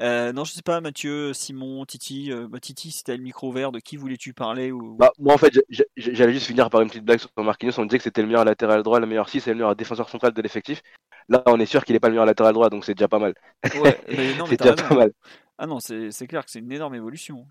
Euh, 0.01 0.33
non, 0.33 0.43
je 0.43 0.53
sais 0.53 0.63
pas, 0.63 0.81
Mathieu, 0.81 1.33
Simon, 1.33 1.85
Titi. 1.85 2.31
Euh, 2.31 2.47
bah, 2.47 2.59
Titi, 2.59 2.89
si 2.89 3.03
t'as 3.03 3.15
le 3.15 3.21
micro 3.21 3.49
ouvert, 3.49 3.71
de 3.71 3.79
qui 3.79 3.95
voulais-tu 3.95 4.33
parler 4.33 4.71
ou... 4.71 4.95
bah, 4.95 5.11
Moi, 5.19 5.35
en 5.35 5.37
fait, 5.37 5.53
j'allais 5.97 6.33
juste 6.33 6.47
finir 6.47 6.71
par 6.71 6.81
une 6.81 6.87
petite 6.87 7.05
blague 7.05 7.19
sur 7.19 7.29
Marquinhos. 7.37 7.73
On 7.77 7.83
me 7.83 7.87
disait 7.87 7.99
que 7.99 8.05
c'était 8.05 8.21
le 8.21 8.27
meilleur 8.27 8.43
latéral 8.43 8.81
droit, 8.81 8.99
le 8.99 9.05
meilleur 9.05 9.29
6 9.29 9.45
et 9.45 9.51
le 9.51 9.57
meilleur 9.57 9.75
défenseur 9.75 10.09
central 10.09 10.33
de 10.33 10.41
l'effectif. 10.41 10.81
Là, 11.29 11.43
on 11.45 11.59
est 11.59 11.67
sûr 11.67 11.85
qu'il 11.85 11.93
n'est 11.93 11.99
pas 11.99 12.07
le 12.07 12.13
meilleur 12.13 12.25
latéral 12.25 12.53
droit, 12.53 12.71
donc 12.71 12.85
c'est 12.85 12.95
déjà 12.95 13.07
pas 13.07 13.19
mal. 13.19 13.35
Ouais, 13.75 14.01
c'est 14.49 14.59
déjà 14.59 14.73
pas 14.73 14.95
mal. 14.95 15.13
Ah 15.59 15.67
non, 15.67 15.79
c'est 15.79 16.27
clair 16.27 16.43
que 16.43 16.49
c'est 16.49 16.59
une 16.59 16.71
énorme 16.71 16.95
évolution. 16.95 17.45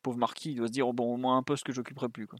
Pauvre 0.00 0.16
Marquis, 0.16 0.52
il 0.52 0.56
doit 0.56 0.68
se 0.68 0.72
dire 0.72 0.88
oh, 0.88 0.94
bon, 0.94 1.12
au 1.12 1.18
moins 1.18 1.36
un 1.36 1.42
poste 1.42 1.64
que 1.64 1.72
j'occuperai 1.72 2.08
plus. 2.08 2.26
Quoi. 2.26 2.38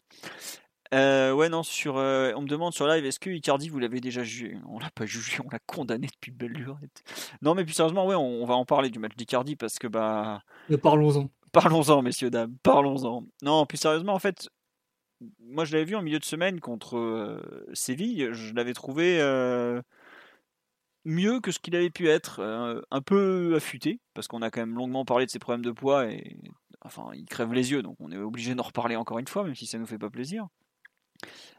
Euh, 0.93 1.33
ouais, 1.33 1.49
non, 1.49 1.63
sur, 1.63 1.97
euh, 1.97 2.33
on 2.37 2.43
me 2.43 2.49
demande 2.49 2.75
sur 2.75 2.87
live, 2.87 3.05
est-ce 3.05 3.19
que 3.19 3.31
Icardi, 3.31 3.69
vous 3.69 3.79
l'avez 3.79 4.01
déjà 4.01 4.23
jugé? 4.23 4.59
On 4.69 4.79
l'a 4.79 4.91
pas 4.91 5.07
jugé, 5.07 5.39
on 5.45 5.49
l'a 5.51 5.59
condamné 5.61 6.07
depuis 6.07 6.31
belle 6.31 6.53
lurette. 6.53 7.03
Non, 7.41 7.55
mais 7.55 7.65
plus 7.65 7.73
sérieusement, 7.73 8.07
ouais, 8.07 8.15
on, 8.15 8.45
va 8.45 8.55
en 8.55 8.65
parler 8.65 8.91
du 8.91 8.99
match 8.99 9.17
d'Icardi 9.17 9.57
parce 9.57 9.79
que, 9.79 9.87
bah. 9.87 10.43
parlons-en. 10.83 11.31
Parlons-en, 11.53 12.03
messieurs, 12.03 12.31
dames, 12.31 12.57
parlons-en. 12.63 13.25
Non, 13.43 13.67
plus 13.67 13.79
sérieusement, 13.79 14.15
en 14.15 14.19
fait, 14.19 14.49
moi 15.39 15.65
je 15.65 15.73
l'avais 15.73 15.85
vu 15.85 15.97
en 15.97 16.03
milieu 16.03 16.19
de 16.19 16.25
semaine 16.25 16.61
contre 16.61 16.97
euh, 16.97 17.67
Séville, 17.75 18.31
je 18.33 18.55
l'avais 18.55 18.73
trouvé 18.73 19.21
mieux 21.05 21.41
que 21.41 21.51
ce 21.51 21.59
qu'il 21.59 21.75
avait 21.77 21.91
pu 21.91 22.09
être, 22.09 22.41
euh, 22.41 22.81
un 22.91 23.01
peu 23.01 23.55
affûté, 23.57 24.01
parce 24.15 24.29
qu'on 24.29 24.43
a 24.43 24.51
quand 24.51 24.61
même 24.61 24.75
longuement 24.75 25.05
parlé 25.05 25.27
de 25.27 25.31
ses 25.31 25.39
problèmes 25.39 25.65
de 25.65 25.71
poids 25.71 26.07
et 26.07 26.37
enfin 26.81 27.11
il 27.15 27.25
crève 27.25 27.53
les 27.53 27.73
yeux, 27.73 27.83
donc 27.83 27.97
on 28.01 28.11
est 28.13 28.17
obligé 28.17 28.55
d'en 28.55 28.63
reparler 28.63 28.97
encore 28.97 29.19
une 29.19 29.29
fois, 29.29 29.45
même 29.45 29.55
si 29.55 29.67
ça 29.67 29.79
nous 29.79 29.87
fait 29.87 29.99
pas 29.99 30.11
plaisir. 30.11 30.49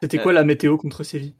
C'était 0.01 0.19
quoi 0.19 0.33
la 0.33 0.43
météo 0.43 0.77
contre 0.77 1.03
Séville? 1.03 1.35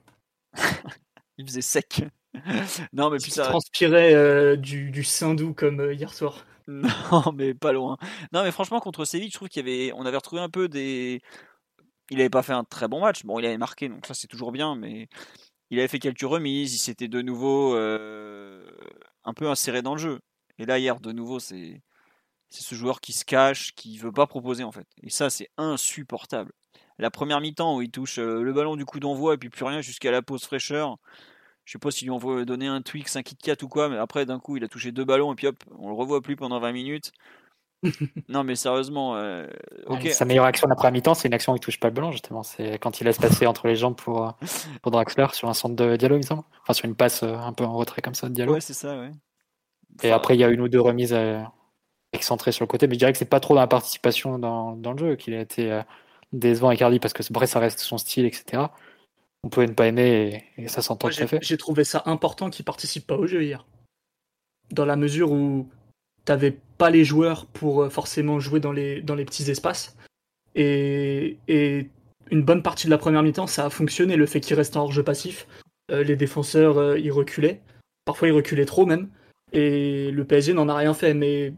Il 1.37 1.45
faisait 1.45 1.61
sec. 1.61 2.03
non 2.93 3.11
mais 3.11 3.17
puis 3.17 3.31
ça, 3.31 3.43
transpirais 3.43 4.57
du, 4.57 4.89
du 4.89 5.03
Saint-Doux 5.03 5.53
comme 5.53 5.91
hier 5.91 6.13
soir? 6.13 6.45
Non, 6.67 7.31
mais 7.33 7.53
pas 7.53 7.71
loin. 7.71 7.97
Non, 8.31 8.43
mais 8.43 8.51
franchement, 8.51 8.79
contre 8.79 9.05
Séville, 9.05 9.29
je 9.29 9.35
trouve 9.35 9.49
qu'il 9.49 9.67
y 9.67 9.69
avait, 9.69 9.93
on 9.93 10.05
avait 10.05 10.17
retrouvé 10.17 10.41
un 10.41 10.49
peu 10.49 10.67
des. 10.69 11.21
Il 12.09 12.17
n'avait 12.17 12.29
pas 12.29 12.43
fait 12.43 12.53
un 12.53 12.63
très 12.63 12.87
bon 12.87 13.01
match. 13.01 13.23
Bon, 13.23 13.39
il 13.39 13.45
avait 13.45 13.57
marqué, 13.57 13.89
donc 13.89 14.05
ça 14.05 14.13
c'est 14.13 14.27
toujours 14.27 14.51
bien, 14.51 14.75
mais 14.75 15.07
il 15.69 15.79
avait 15.79 15.87
fait 15.87 15.99
quelques 15.99 16.21
remises. 16.21 16.73
Il 16.75 16.79
s'était 16.79 17.07
de 17.07 17.21
nouveau 17.21 17.75
euh, 17.75 18.65
un 19.23 19.33
peu 19.33 19.49
inséré 19.49 19.81
dans 19.81 19.95
le 19.95 20.01
jeu. 20.01 20.19
Et 20.59 20.65
là, 20.65 20.79
hier, 20.79 20.99
de 20.99 21.11
nouveau, 21.11 21.39
c'est 21.39 21.81
c'est 22.49 22.63
ce 22.63 22.75
joueur 22.75 23.01
qui 23.01 23.13
se 23.13 23.25
cache, 23.25 23.73
qui 23.75 23.97
veut 23.97 24.11
pas 24.11 24.27
proposer 24.27 24.63
en 24.63 24.71
fait. 24.71 24.87
Et 25.01 25.09
ça, 25.09 25.29
c'est 25.29 25.49
insupportable. 25.57 26.53
La 26.99 27.11
première 27.11 27.41
mi-temps 27.41 27.77
où 27.77 27.81
il 27.81 27.89
touche 27.89 28.19
euh, 28.19 28.41
le 28.41 28.53
ballon 28.53 28.75
du 28.75 28.85
coup 28.85 28.99
d'envoi 28.99 29.33
et 29.33 29.37
puis 29.37 29.49
plus 29.49 29.65
rien 29.65 29.81
jusqu'à 29.81 30.11
la 30.11 30.21
pause 30.21 30.43
fraîcheur. 30.43 30.97
Je 31.65 31.71
sais 31.71 31.79
pas 31.79 31.91
s'ils 31.91 32.07
lui 32.07 32.11
ont 32.11 32.43
donné 32.43 32.67
un 32.67 32.81
Twix, 32.81 33.15
un 33.15 33.23
Kit 33.23 33.37
Kat 33.37 33.55
ou 33.61 33.67
quoi, 33.67 33.89
mais 33.89 33.97
après 33.97 34.25
d'un 34.25 34.39
coup 34.39 34.57
il 34.57 34.63
a 34.63 34.67
touché 34.67 34.91
deux 34.91 35.05
ballons 35.05 35.31
et 35.31 35.35
puis 35.35 35.47
hop, 35.47 35.55
on 35.79 35.89
le 35.89 35.95
revoit 35.95 36.21
plus 36.21 36.35
pendant 36.35 36.59
20 36.59 36.71
minutes. 36.73 37.11
non 38.29 38.43
mais 38.43 38.55
sérieusement, 38.55 39.15
euh. 39.17 39.47
Sa 40.11 40.25
meilleure 40.25 40.45
action 40.45 40.67
d'après 40.67 40.91
mi-temps, 40.91 41.13
c'est 41.13 41.27
une 41.27 41.33
action 41.33 41.53
où 41.53 41.55
il 41.55 41.59
touche 41.59 41.79
pas 41.79 41.89
le 41.89 41.93
ballon 41.93 42.11
justement. 42.11 42.43
C'est 42.43 42.77
quand 42.79 43.01
il 43.01 43.05
laisse 43.05 43.17
passer 43.17 43.45
entre 43.47 43.67
les 43.67 43.75
jambes 43.75 43.95
pour, 43.95 44.27
euh, 44.27 44.31
pour 44.81 44.91
Draxler 44.91 45.27
sur 45.33 45.49
un 45.49 45.53
centre 45.53 45.75
de 45.75 45.95
Diallo, 45.95 46.15
il 46.15 46.19
me 46.19 46.23
semble. 46.23 46.43
Enfin 46.61 46.73
sur 46.73 46.85
une 46.85 46.95
passe 46.95 47.23
euh, 47.23 47.35
un 47.35 47.53
peu 47.53 47.65
en 47.65 47.73
retrait 47.73 48.01
comme 48.01 48.15
ça 48.15 48.29
de 48.29 48.33
Diallo. 48.33 48.53
Ouais, 48.53 48.61
c'est 48.61 48.73
ça, 48.73 48.97
ouais. 48.97 49.11
Et 50.01 50.11
après 50.11 50.35
il 50.35 50.39
y 50.39 50.43
a 50.43 50.49
une 50.49 50.61
ou 50.61 50.69
deux 50.69 50.81
remises 50.81 51.13
euh, 51.13 51.41
excentrées 52.13 52.51
sur 52.51 52.63
le 52.63 52.67
côté, 52.67 52.87
mais 52.87 52.93
je 52.93 52.99
dirais 52.99 53.11
que 53.11 53.17
c'est 53.17 53.25
pas 53.25 53.39
trop 53.39 53.55
dans 53.55 53.61
la 53.61 53.67
participation 53.67 54.39
dans, 54.39 54.75
dans 54.75 54.93
le 54.93 54.97
jeu 54.97 55.15
qu'il 55.15 55.33
a 55.33 55.41
été 55.41 55.71
euh, 55.71 55.81
décevant 56.33 56.67
avec 56.69 56.81
Hardy 56.81 56.99
parce 56.99 57.13
que 57.13 57.23
vrai 57.31 57.47
ça 57.47 57.59
reste 57.59 57.79
son 57.79 57.97
style, 57.97 58.25
etc. 58.25 58.63
On 59.43 59.49
peut 59.49 59.63
ne 59.63 59.73
pas 59.73 59.87
aimer 59.87 60.43
et, 60.57 60.63
et 60.63 60.67
ça 60.67 60.81
s'entend 60.81 61.07
tout 61.07 61.15
à 61.15 61.17
j'ai 61.17 61.27
fait. 61.27 61.39
j'ai 61.41 61.57
trouvé 61.57 61.83
ça 61.83 62.03
important 62.05 62.49
qu'ils 62.49 62.65
participent 62.65 63.07
pas 63.07 63.17
au 63.17 63.27
jeu 63.27 63.43
hier. 63.43 63.65
Dans 64.71 64.85
la 64.85 64.95
mesure 64.95 65.31
où 65.31 65.69
t'avais 66.25 66.57
pas 66.77 66.89
les 66.89 67.03
joueurs 67.03 67.45
pour 67.45 67.83
euh, 67.83 67.89
forcément 67.89 68.39
jouer 68.39 68.59
dans 68.59 68.71
les, 68.71 69.01
dans 69.01 69.15
les 69.15 69.25
petits 69.25 69.49
espaces. 69.49 69.95
Et, 70.55 71.37
et 71.47 71.89
une 72.31 72.43
bonne 72.43 72.63
partie 72.63 72.85
de 72.87 72.91
la 72.91 72.97
première 72.97 73.23
mi-temps, 73.23 73.47
ça 73.47 73.65
a 73.65 73.69
fonctionné, 73.69 74.15
le 74.15 74.25
fait 74.25 74.39
qu'ils 74.39 74.55
restent 74.55 74.77
en 74.77 74.83
hors-jeu 74.83 75.03
passif. 75.03 75.47
Euh, 75.91 76.03
les 76.03 76.15
défenseurs, 76.15 76.77
euh, 76.77 76.99
ils 76.99 77.11
reculaient. 77.11 77.61
Parfois, 78.05 78.27
ils 78.29 78.33
reculaient 78.33 78.65
trop 78.65 78.85
même. 78.85 79.09
Et 79.51 80.11
le 80.11 80.23
PSG 80.25 80.53
n'en 80.53 80.69
a 80.69 80.75
rien 80.75 80.93
fait. 80.93 81.13
Mais 81.13 81.53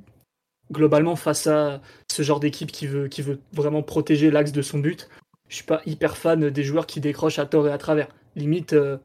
globalement, 0.72 1.16
face 1.16 1.48
à 1.48 1.82
ce 2.12 2.22
genre 2.22 2.40
d'équipe 2.40 2.72
qui 2.72 2.88
veut, 2.88 3.08
qui 3.08 3.22
veut 3.22 3.40
vraiment 3.54 3.84
protéger 3.84 4.32
l'axe 4.32 4.52
de 4.52 4.62
son 4.62 4.80
but, 4.80 5.10
je 5.48 5.56
suis 5.56 5.66
pas 5.66 5.82
hyper 5.86 6.18
fan 6.18 6.50
des 6.50 6.64
joueurs 6.64 6.88
qui 6.88 7.00
décrochent 7.00 7.40
à 7.40 7.46
tort 7.46 7.68
et 7.68 7.72
à 7.72 7.78
travers. 7.78 8.08
Limite, 8.36 8.74
euh, 8.74 8.98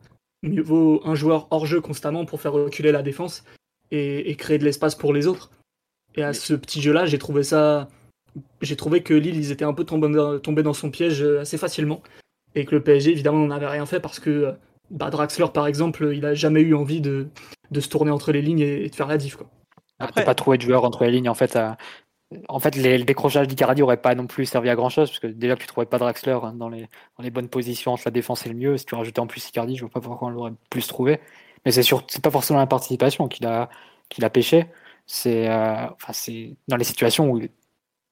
mieux 0.42 0.62
vaut 0.62 1.00
un 1.04 1.14
joueur 1.14 1.46
hors 1.50 1.66
jeu 1.66 1.80
constamment 1.80 2.24
pour 2.24 2.40
faire 2.40 2.52
reculer 2.52 2.92
la 2.92 3.02
défense 3.02 3.44
et, 3.90 4.30
et 4.30 4.36
créer 4.36 4.58
de 4.58 4.64
l'espace 4.64 4.94
pour 4.94 5.12
les 5.12 5.26
autres. 5.26 5.50
Et 6.16 6.22
à 6.22 6.32
ce 6.32 6.54
petit 6.54 6.80
jeu-là, 6.80 7.06
j'ai 7.06 7.18
trouvé 7.18 7.42
ça. 7.42 7.88
J'ai 8.62 8.76
trouvé 8.76 9.02
que 9.02 9.14
Lille, 9.14 9.36
ils 9.36 9.52
étaient 9.52 9.64
un 9.64 9.74
peu 9.74 9.84
tombés 9.84 10.62
dans, 10.62 10.72
son 10.72 10.90
piège 10.90 11.22
euh, 11.22 11.40
assez 11.40 11.58
facilement. 11.58 12.02
Et 12.54 12.64
que 12.64 12.74
le 12.74 12.82
PSG, 12.82 13.12
évidemment, 13.12 13.38
n'en 13.38 13.54
avait 13.54 13.68
rien 13.68 13.86
fait 13.86 14.00
parce 14.00 14.18
que 14.18 14.54
bah, 14.90 15.10
Draxler, 15.10 15.46
par 15.52 15.66
exemple, 15.66 16.10
il 16.14 16.24
a 16.24 16.34
jamais 16.34 16.62
eu 16.62 16.74
envie 16.74 17.00
de, 17.00 17.28
de 17.70 17.80
se 17.80 17.88
tourner 17.88 18.10
entre 18.10 18.32
les 18.32 18.42
lignes 18.42 18.60
et, 18.60 18.84
et 18.84 18.88
de 18.88 18.94
faire 18.94 19.06
la 19.06 19.18
diff. 19.18 19.36
Quoi. 19.36 19.48
Après- 20.00 20.08
Après, 20.10 20.24
pas 20.24 20.34
trouvé 20.34 20.56
de 20.58 20.62
joueur 20.62 20.84
entre 20.84 21.04
les 21.04 21.10
lignes. 21.12 21.28
En 21.28 21.34
fait, 21.34 21.54
à- 21.56 21.76
en 22.48 22.58
fait 22.60 22.74
les, 22.76 22.96
le 22.98 23.04
décrochage 23.04 23.46
d'Icardi 23.48 23.82
aurait 23.82 23.96
pas 24.00 24.14
non 24.14 24.26
plus 24.26 24.46
servi 24.46 24.68
à 24.70 24.74
grand 24.76 24.88
chose, 24.88 25.08
parce 25.10 25.20
que 25.20 25.26
déjà, 25.26 25.56
tu 25.56 25.66
trouvais 25.66 25.86
pas 25.86 25.98
Draxler 25.98 26.38
hein, 26.42 26.52
dans, 26.54 26.68
les, 26.68 26.82
dans 27.18 27.22
les 27.24 27.30
bonnes 27.30 27.48
positions 27.48 27.92
entre 27.92 28.02
la 28.06 28.10
défense 28.10 28.46
et 28.46 28.48
le 28.48 28.54
milieu. 28.54 28.76
Si 28.76 28.86
tu 28.86 28.94
rajoutais 28.94 29.20
en 29.20 29.26
plus 29.26 29.46
Icardi, 29.48 29.76
je 29.76 29.80
vois 29.82 29.90
pas 29.90 30.00
pourquoi 30.00 30.28
on 30.28 30.30
l'aurait 30.30 30.52
plus 30.70 30.86
trouvé. 30.86 31.20
Mais 31.64 31.72
c'est 31.72 31.82
sûr, 31.82 32.04
c'est 32.08 32.22
pas 32.22 32.30
forcément 32.30 32.58
la 32.58 32.66
participation 32.66 33.28
qu'il 33.28 33.46
a, 33.46 33.68
qu'il 34.08 34.24
a 34.24 34.30
pêché. 34.30 34.66
C'est 35.06 35.48
euh, 35.48 35.86
enfin, 35.94 36.12
c'est 36.12 36.56
dans 36.68 36.76
les 36.76 36.84
situations 36.84 37.28
où, 37.30 37.40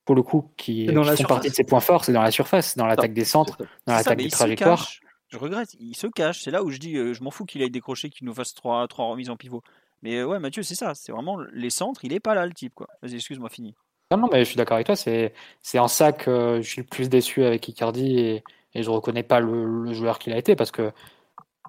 pour 0.04 0.14
le 0.16 0.22
coup, 0.22 0.50
qui, 0.56 0.86
dans 0.86 1.02
qui 1.02 1.06
la 1.08 1.12
font 1.12 1.16
surface. 1.18 1.28
partie 1.36 1.50
de 1.50 1.54
ses 1.54 1.64
points 1.64 1.80
forts, 1.80 2.04
c'est 2.04 2.12
dans 2.12 2.22
la 2.22 2.30
surface, 2.32 2.76
dans 2.76 2.86
l'attaque 2.86 3.12
des 3.12 3.24
centres, 3.24 3.56
dans 3.86 3.92
l'attaque 3.94 4.18
des 4.18 4.24
trajectoires. 4.30 4.88
Je 5.28 5.36
regrette, 5.36 5.74
il 5.78 5.94
se 5.94 6.06
cache. 6.08 6.40
C'est 6.42 6.50
là 6.50 6.62
où 6.64 6.70
je 6.70 6.78
dis, 6.78 6.96
euh, 6.96 7.12
je 7.14 7.22
m'en 7.22 7.30
fous 7.30 7.44
qu'il 7.44 7.62
aille 7.62 7.70
décrocher, 7.70 8.08
qu'il 8.10 8.26
nous 8.26 8.34
fasse 8.34 8.54
trois, 8.54 8.88
trois 8.88 9.04
remises 9.06 9.28
en 9.30 9.36
pivot. 9.36 9.62
Mais 10.02 10.16
euh, 10.16 10.26
ouais, 10.26 10.38
Mathieu, 10.38 10.62
c'est 10.62 10.74
ça. 10.74 10.94
C'est 10.94 11.12
vraiment 11.12 11.38
les 11.52 11.70
centres, 11.70 12.04
il 12.04 12.12
est 12.12 12.20
pas 12.20 12.34
là, 12.34 12.46
le 12.46 12.52
type. 12.52 12.74
quoi. 12.74 12.88
Vas-y, 13.02 13.16
excuse-moi, 13.16 13.48
fini. 13.48 13.74
Non, 14.10 14.28
mais 14.32 14.40
je 14.40 14.44
suis 14.44 14.56
d'accord 14.56 14.76
avec 14.76 14.86
toi. 14.86 14.96
C'est, 14.96 15.32
en 15.78 15.88
ça 15.88 16.12
que 16.12 16.60
je 16.62 16.68
suis 16.68 16.80
le 16.80 16.86
plus 16.86 17.08
déçu 17.08 17.44
avec 17.44 17.68
Icardi 17.68 18.18
et, 18.18 18.44
et 18.74 18.82
je 18.82 18.90
reconnais 18.90 19.22
pas 19.22 19.40
le, 19.40 19.92
joueur 19.92 20.18
qu'il 20.18 20.32
a 20.32 20.38
été 20.38 20.56
parce 20.56 20.70
que 20.70 20.92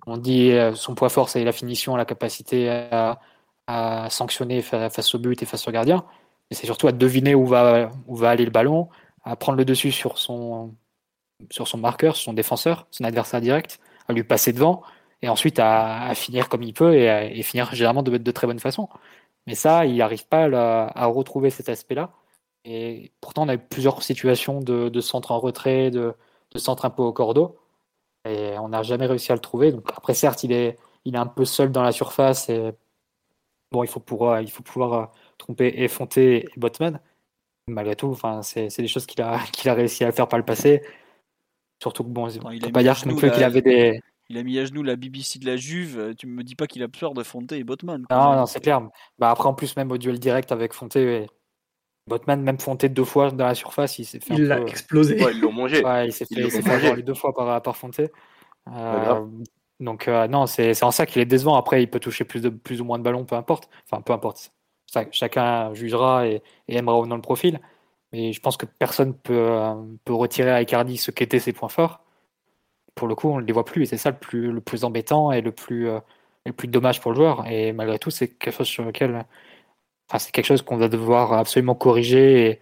on 0.08 0.18
dit 0.18 0.52
euh, 0.52 0.74
son 0.74 0.96
point 0.96 1.10
fort, 1.10 1.30
c'est 1.30 1.44
la 1.44 1.52
finition, 1.52 1.96
la 1.96 2.06
capacité 2.06 2.70
à, 2.70 3.20
sanctionner 4.10 4.62
fa- 4.62 4.90
face 4.90 5.14
au 5.14 5.20
but 5.20 5.44
et 5.44 5.46
face 5.46 5.68
au 5.68 5.72
gardien. 5.72 6.06
Mais 6.50 6.56
c'est 6.56 6.66
surtout 6.66 6.88
à 6.88 6.92
deviner 6.92 7.36
où 7.36 7.46
va, 7.46 7.92
où 8.08 8.16
va 8.16 8.32
aller 8.32 8.46
le 8.46 8.52
ballon, 8.52 8.90
à 9.24 9.36
prendre 9.36 9.58
le 9.58 9.66
dessus 9.66 9.92
sur 9.92 10.18
son, 10.18 10.74
sur 11.52 11.68
son 11.68 11.78
marqueur, 11.78 12.16
sur 12.16 12.26
son 12.26 12.34
défenseur, 12.34 12.88
son 12.90 13.04
adversaire 13.04 13.42
direct, 13.42 13.80
à 14.08 14.14
lui 14.14 14.24
passer 14.24 14.54
devant 14.54 14.82
et 15.22 15.30
ensuite 15.30 15.60
à, 15.60 16.04
à 16.08 16.16
finir 16.16 16.50
comme 16.50 16.64
il 16.64 16.74
peut 16.74 16.96
et, 16.96 17.10
à- 17.10 17.26
et 17.26 17.44
finir 17.44 17.74
généralement 17.76 18.04
de, 18.04 18.18
de 18.18 18.32
très 18.32 18.48
bonne 18.48 18.60
façon. 18.60 18.90
Mais 19.48 19.56
ça, 19.56 19.86
il 19.86 19.98
n'arrive 19.98 20.28
pas 20.28 20.46
à, 20.46 21.06
retrouver 21.08 21.50
cet 21.52 21.70
aspect-là. 21.70 22.14
Et 22.66 23.12
pourtant, 23.22 23.44
on 23.46 23.50
a 23.50 23.56
eu 23.56 23.60
plusieurs 23.60 24.04
situations 24.04 24.62
de, 24.62 24.90
de 24.90 25.02
centre 25.02 25.32
en 25.32 25.40
retrait, 25.40 25.92
de, 25.92 26.16
de 26.54 26.60
centre 26.60 26.86
un 26.86 26.90
peu 26.92 27.04
au 27.04 27.14
cordeau. 27.14 27.58
Et 28.26 28.58
on 28.60 28.70
n'a 28.70 28.84
jamais 28.84 29.06
réussi 29.08 29.32
à 29.32 29.36
le 29.36 29.42
trouver. 29.42 29.72
Donc 29.72 29.90
après, 29.98 30.14
certes, 30.16 30.44
il 30.44 30.52
est, 30.54 30.78
il 31.06 31.16
est 31.16 31.20
un 31.20 31.28
peu 31.28 31.46
seul 31.46 31.72
dans 31.72 31.84
la 31.84 31.92
surface. 31.94 32.50
Et 32.50 32.74
bon, 33.72 33.84
il 33.84 33.88
faut 33.90 34.00
pouvoir, 34.00 34.42
il 34.42 34.50
faut 34.52 34.64
pouvoir 34.64 34.94
euh, 34.94 35.06
tromper 35.38 35.74
et 35.78 35.88
Fonté 35.88 36.46
et 36.46 36.60
Botman. 36.60 37.00
Malgré 37.68 37.96
tout, 37.96 38.08
enfin, 38.10 38.42
c'est 38.44 38.70
des 38.78 38.88
choses 38.88 39.06
qu'il 39.06 39.22
a, 39.22 39.40
qu'il 39.54 39.70
a 39.70 39.74
réussi 39.74 40.04
à 40.04 40.12
faire 40.12 40.28
par 40.28 40.40
le 40.40 40.46
passé. 40.46 40.84
Surtout 41.82 42.04
que 42.04 42.10
bon, 42.10 42.30
on 42.44 42.52
il 42.52 42.62
peut 42.62 42.68
a 42.68 42.72
pas 42.72 42.84
dire 42.84 42.96
non 43.06 43.16
plus 43.16 43.32
qu'il 43.32 43.44
avait 43.44 43.62
des. 43.62 44.02
Il 44.30 44.38
a 44.38 44.44
mis 44.44 44.58
à 44.60 44.66
genoux 44.66 44.84
la 44.84 44.96
BBC 44.96 45.40
de 45.40 45.46
la 45.46 45.58
Juve. 45.58 45.98
euh, 46.00 46.14
Tu 46.14 46.28
me 46.28 46.44
dis 46.44 46.56
pas 46.56 46.68
qu'il 46.68 46.84
a 46.84 46.88
peur 46.88 47.14
de 47.14 47.24
Fonte 47.24 47.52
et 47.52 47.64
Botman. 47.64 48.06
Non, 48.10 48.30
même. 48.30 48.40
non, 48.40 48.46
c'est 48.46 48.60
clair. 48.60 48.82
Bah 49.18 49.32
après, 49.32 49.48
en 49.50 49.54
plus, 49.56 49.76
même 49.76 49.92
au 49.92 49.98
duel 49.98 50.20
direct 50.20 50.52
avec 50.52 50.74
Fonté, 50.74 51.24
et 51.24 51.28
Botman, 52.08 52.42
même 52.42 52.60
Fonté 52.60 52.90
deux 52.90 53.06
fois 53.06 53.32
dans 53.32 53.46
la 53.46 53.56
surface, 53.56 54.00
il 54.00 54.06
s'est 54.06 54.20
fait 54.20 54.36
Il 54.36 54.46
un 54.46 54.48
l'a 54.48 54.58
peu. 54.58 54.68
explosé. 54.68 55.22
Ouais, 55.24 55.34
ils 55.34 55.40
l'ont 55.42 55.52
mangé. 55.52 55.84
Ouais, 55.84 56.08
il 56.08 56.14
s'est 56.14 56.26
Ils 56.30 56.38
fait, 56.38 56.46
il 56.46 56.52
s'est 56.52 56.62
fait 56.64 56.72
mangé. 56.72 56.76
avoir 56.76 56.96
les 56.96 57.04
deux 57.04 57.14
fois 57.16 57.34
par, 57.34 57.62
par 57.62 57.78
Fonté. 57.78 58.12
Euh, 58.68 59.26
donc 59.80 60.08
euh, 60.08 60.28
non, 60.28 60.46
c'est 60.48 60.74
c'est 60.74 60.86
en 60.86 60.92
ça 60.92 61.06
qu'il 61.06 61.22
est 61.22 61.26
décevant. 61.26 61.56
Après, 61.56 61.82
il 61.84 61.90
peut 61.90 62.00
toucher 62.00 62.26
plus, 62.26 62.42
de, 62.42 62.50
plus 62.50 62.82
ou 62.82 62.86
moins 62.86 63.00
de 63.00 63.04
ballons, 63.04 63.26
peu 63.26 63.36
importe. 63.36 63.70
Enfin, 63.90 64.02
peu 64.02 64.14
importe. 64.14 64.52
Ça, 64.88 65.06
chacun 65.12 65.74
jugera 65.74 66.28
et, 66.28 66.42
et 66.68 66.78
aimera 66.78 67.00
ou 67.00 67.06
non 67.08 67.16
le 67.16 67.22
profil. 67.22 67.60
Mais 68.12 68.34
je 68.34 68.42
pense 68.42 68.58
que 68.58 68.66
personne 68.66 69.14
peut, 69.16 69.34
euh, 69.52 69.76
peut 70.06 70.14
retirer 70.14 70.52
à 70.52 70.62
Icardi 70.62 70.98
ce 70.98 71.12
qu'étaient 71.12 71.40
ses 71.40 71.54
points 71.54 71.70
forts. 71.70 72.04
Pour 73.00 73.08
le 73.08 73.16
coup, 73.16 73.30
on 73.30 73.40
ne 73.40 73.46
les 73.46 73.54
voit 73.54 73.66
plus 73.66 73.84
et 73.84 73.86
c'est 73.88 73.98
ça 73.98 74.12
le 74.12 74.18
plus, 74.18 74.52
le 74.52 74.62
plus 74.62 74.84
embêtant 74.84 75.32
et 75.32 75.42
le 75.42 75.52
plus, 75.54 75.88
euh, 75.90 76.00
le 76.46 76.54
plus 76.54 76.68
dommage 76.68 77.02
pour 77.02 77.12
le 77.12 77.18
joueur. 77.18 77.48
Et 77.48 77.74
malgré 77.74 78.00
tout, 78.00 78.12
c'est 78.12 78.28
quelque 78.28 78.56
chose 78.58 78.68
sur 78.68 78.84
lequel, 78.86 79.26
enfin, 80.10 80.20
c'est 80.20 80.32
quelque 80.32 80.46
chose 80.46 80.62
qu'on 80.62 80.78
va 80.78 80.90
devoir 80.90 81.34
absolument 81.34 81.76
corriger. 81.76 82.50
Et, 82.50 82.60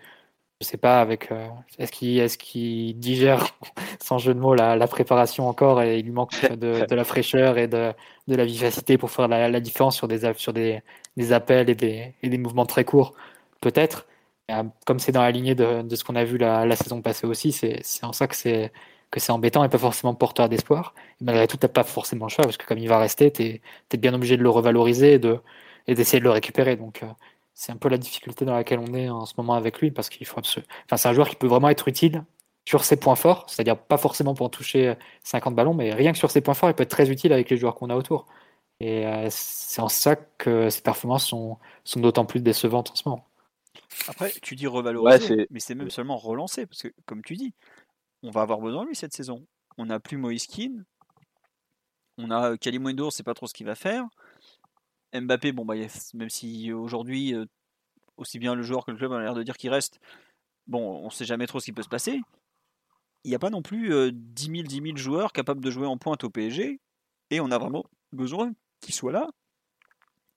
je 0.62 0.66
sais 0.66 0.78
pas, 0.78 1.02
avec 1.02 1.32
euh, 1.32 1.48
est-ce 1.78 1.92
qu'il 1.92 2.18
est-ce 2.20 2.38
qu'il 2.38 3.00
digère 3.00 3.46
sans 4.02 4.18
jeu 4.18 4.34
de 4.34 4.40
mots 4.40 4.56
la, 4.56 4.76
la 4.76 4.88
préparation 4.88 5.48
encore 5.48 5.82
et 5.82 6.00
il 6.00 6.06
lui 6.06 6.12
manque 6.12 6.32
de, 6.52 6.86
de 6.86 6.96
la 6.96 7.04
fraîcheur 7.04 7.58
et 7.58 7.68
de, 7.68 7.94
de 8.28 8.36
la 8.36 8.46
vivacité 8.46 8.98
pour 8.98 9.12
faire 9.12 9.28
la, 9.28 9.50
la 9.50 9.60
différence 9.60 9.96
sur 9.96 10.08
des 10.08 10.34
sur 10.36 10.54
des, 10.54 10.82
des 11.16 11.34
appels 11.34 11.70
et 11.70 11.76
des, 11.76 12.16
et 12.24 12.30
des 12.30 12.38
mouvements 12.38 12.66
très 12.66 12.86
courts 12.86 13.14
peut-être 13.62 14.08
euh, 14.52 14.64
comme 14.86 15.00
c'est 15.00 15.12
dans 15.12 15.22
la 15.22 15.32
lignée 15.32 15.56
de, 15.56 15.84
de 15.84 15.96
ce 15.96 16.04
qu'on 16.04 16.16
a 16.16 16.24
vu 16.24 16.38
la, 16.38 16.66
la 16.66 16.76
saison 16.76 17.02
passée 17.02 17.28
aussi 17.28 17.52
c'est 17.52 17.84
en 18.04 18.14
ça 18.14 18.28
que 18.28 18.36
c'est 18.36 18.72
que 19.12 19.20
c'est 19.20 19.32
embêtant 19.32 19.64
et 19.64 19.70
pas 19.70 19.78
forcément 19.78 20.14
porteur 20.16 20.50
d'espoir 20.50 20.94
malgré 21.22 21.48
tout 21.48 21.58
t'as 21.58 21.68
pas 21.68 21.84
forcément 21.84 22.26
le 22.26 22.30
choix 22.30 22.44
parce 22.46 22.58
que 22.58 22.66
comme 22.66 22.78
il 22.78 22.90
va 22.90 23.00
rester 23.00 23.32
t'es 23.32 23.62
es 23.92 23.98
bien 23.98 24.14
obligé 24.14 24.38
de 24.38 24.44
le 24.44 24.50
revaloriser 24.50 25.14
et 25.14 25.20
de 25.20 25.40
et 25.88 25.96
d'essayer 25.96 26.20
de 26.20 26.26
le 26.26 26.32
récupérer 26.32 26.76
donc 26.76 27.04
euh, 27.04 27.08
c'est 27.54 27.72
un 27.72 27.78
peu 27.78 27.90
la 27.90 27.98
difficulté 27.98 28.46
dans 28.46 28.54
laquelle 28.54 28.80
on 28.80 28.94
est 28.94 29.10
en 29.10 29.26
ce 29.26 29.34
moment 29.38 29.54
avec 29.54 29.80
lui 29.80 29.92
parce 29.92 30.10
qu'il 30.10 30.28
faut 30.28 30.40
enfin 30.40 30.98
c'est 30.98 31.08
un 31.10 31.14
joueur 31.14 31.30
qui 31.30 31.36
peut 31.36 31.48
vraiment 31.48 31.70
être 31.70 31.88
utile 31.88 32.24
sur 32.68 32.84
ses 32.84 32.98
points 32.98 33.16
forts, 33.16 33.46
c'est-à-dire 33.48 33.78
pas 33.78 33.98
forcément 33.98 34.34
pour 34.34 34.46
en 34.46 34.50
toucher 34.50 34.96
50 35.24 35.56
ballons, 35.56 35.74
mais 35.74 35.94
rien 35.94 36.12
que 36.12 36.18
sur 36.18 36.30
ses 36.30 36.42
points 36.42 36.54
forts, 36.54 36.70
il 36.70 36.74
peut 36.74 36.84
être 36.84 36.90
très 36.90 37.10
utile 37.10 37.32
avec 37.32 37.50
les 37.50 37.56
joueurs 37.56 37.76
qu'on 37.76 37.90
a 37.90 37.96
autour. 37.96 38.26
Et 38.82 39.08
euh, 39.08 39.28
c'est 39.30 39.82
en 39.82 39.88
ça 39.88 40.18
que 40.18 40.70
ses 40.70 40.82
performances 40.82 41.26
sont, 41.26 41.58
sont 41.86 42.02
d'autant 42.02 42.26
plus 42.26 42.42
décevantes 42.42 42.92
en 42.92 42.96
ce 42.96 43.08
moment. 43.08 43.26
Après, 44.10 44.34
tu 44.42 44.58
dis 44.58 44.68
revaloriser, 44.68 45.34
Ouais, 45.34 45.48
mais 45.50 45.62
c'est 45.62 45.76
même 45.76 45.90
seulement 45.90 46.18
relancer. 46.18 46.66
Parce 46.66 46.82
que, 46.82 46.90
comme 47.06 47.22
tu 47.24 47.38
dis, 47.38 47.54
on 48.24 48.32
va 48.32 48.42
avoir 48.42 48.60
besoin 48.60 48.84
de 48.84 48.90
lui 48.90 48.96
cette 48.96 49.14
saison. 49.14 49.46
On 49.78 49.86
n'a 49.86 50.00
plus 50.00 50.18
Moïse 50.18 50.48
Keane. 50.48 50.86
On 52.18 52.32
a 52.32 52.58
Kalimundo, 52.58 53.12
c'est 53.12 53.24
pas 53.24 53.34
trop 53.34 53.48
ce 53.48 53.54
qu'il 53.54 53.66
va 53.66 53.76
faire. 53.76 54.06
Mbappé, 55.14 55.52
bon, 55.52 55.66
bah, 55.66 55.76
même 56.14 56.30
si 56.30 56.74
aujourd'hui, 56.74 57.34
euh, 57.34 57.46
aussi 58.18 58.40
bien 58.40 58.56
le 58.56 58.64
joueur 58.64 58.86
que 58.86 58.92
le 58.92 58.98
club 58.98 59.14
a 59.14 59.22
l'air 59.22 59.36
de 59.36 59.44
dire 59.44 59.58
qu'il 59.58 59.70
reste, 59.70 60.00
bon, 60.66 60.82
on 60.82 61.10
sait 61.10 61.26
jamais 61.26 61.48
trop 61.48 61.60
ce 61.60 61.66
qui 61.66 61.74
peut 61.74 61.84
se 61.84 61.90
passer. 61.90 62.20
Il 63.24 63.30
n'y 63.30 63.36
a 63.36 63.40
pas 63.40 63.50
non 63.50 63.62
plus 63.62 64.12
10 64.12 64.46
000, 64.46 64.64
10 64.64 64.82
000 64.82 64.98
joueurs 64.98 65.32
capables 65.32 65.64
de 65.64 65.70
jouer 65.70 65.86
en 65.86 65.98
pointe 65.98 66.24
au 66.24 66.30
PSG. 66.30 66.80
Et 67.30 67.40
on 67.40 67.52
a 67.52 67.58
vraiment 67.58 67.86
besoin 68.14 68.54
qu'il 68.80 68.94
soit 68.94 69.12
là 69.12 69.28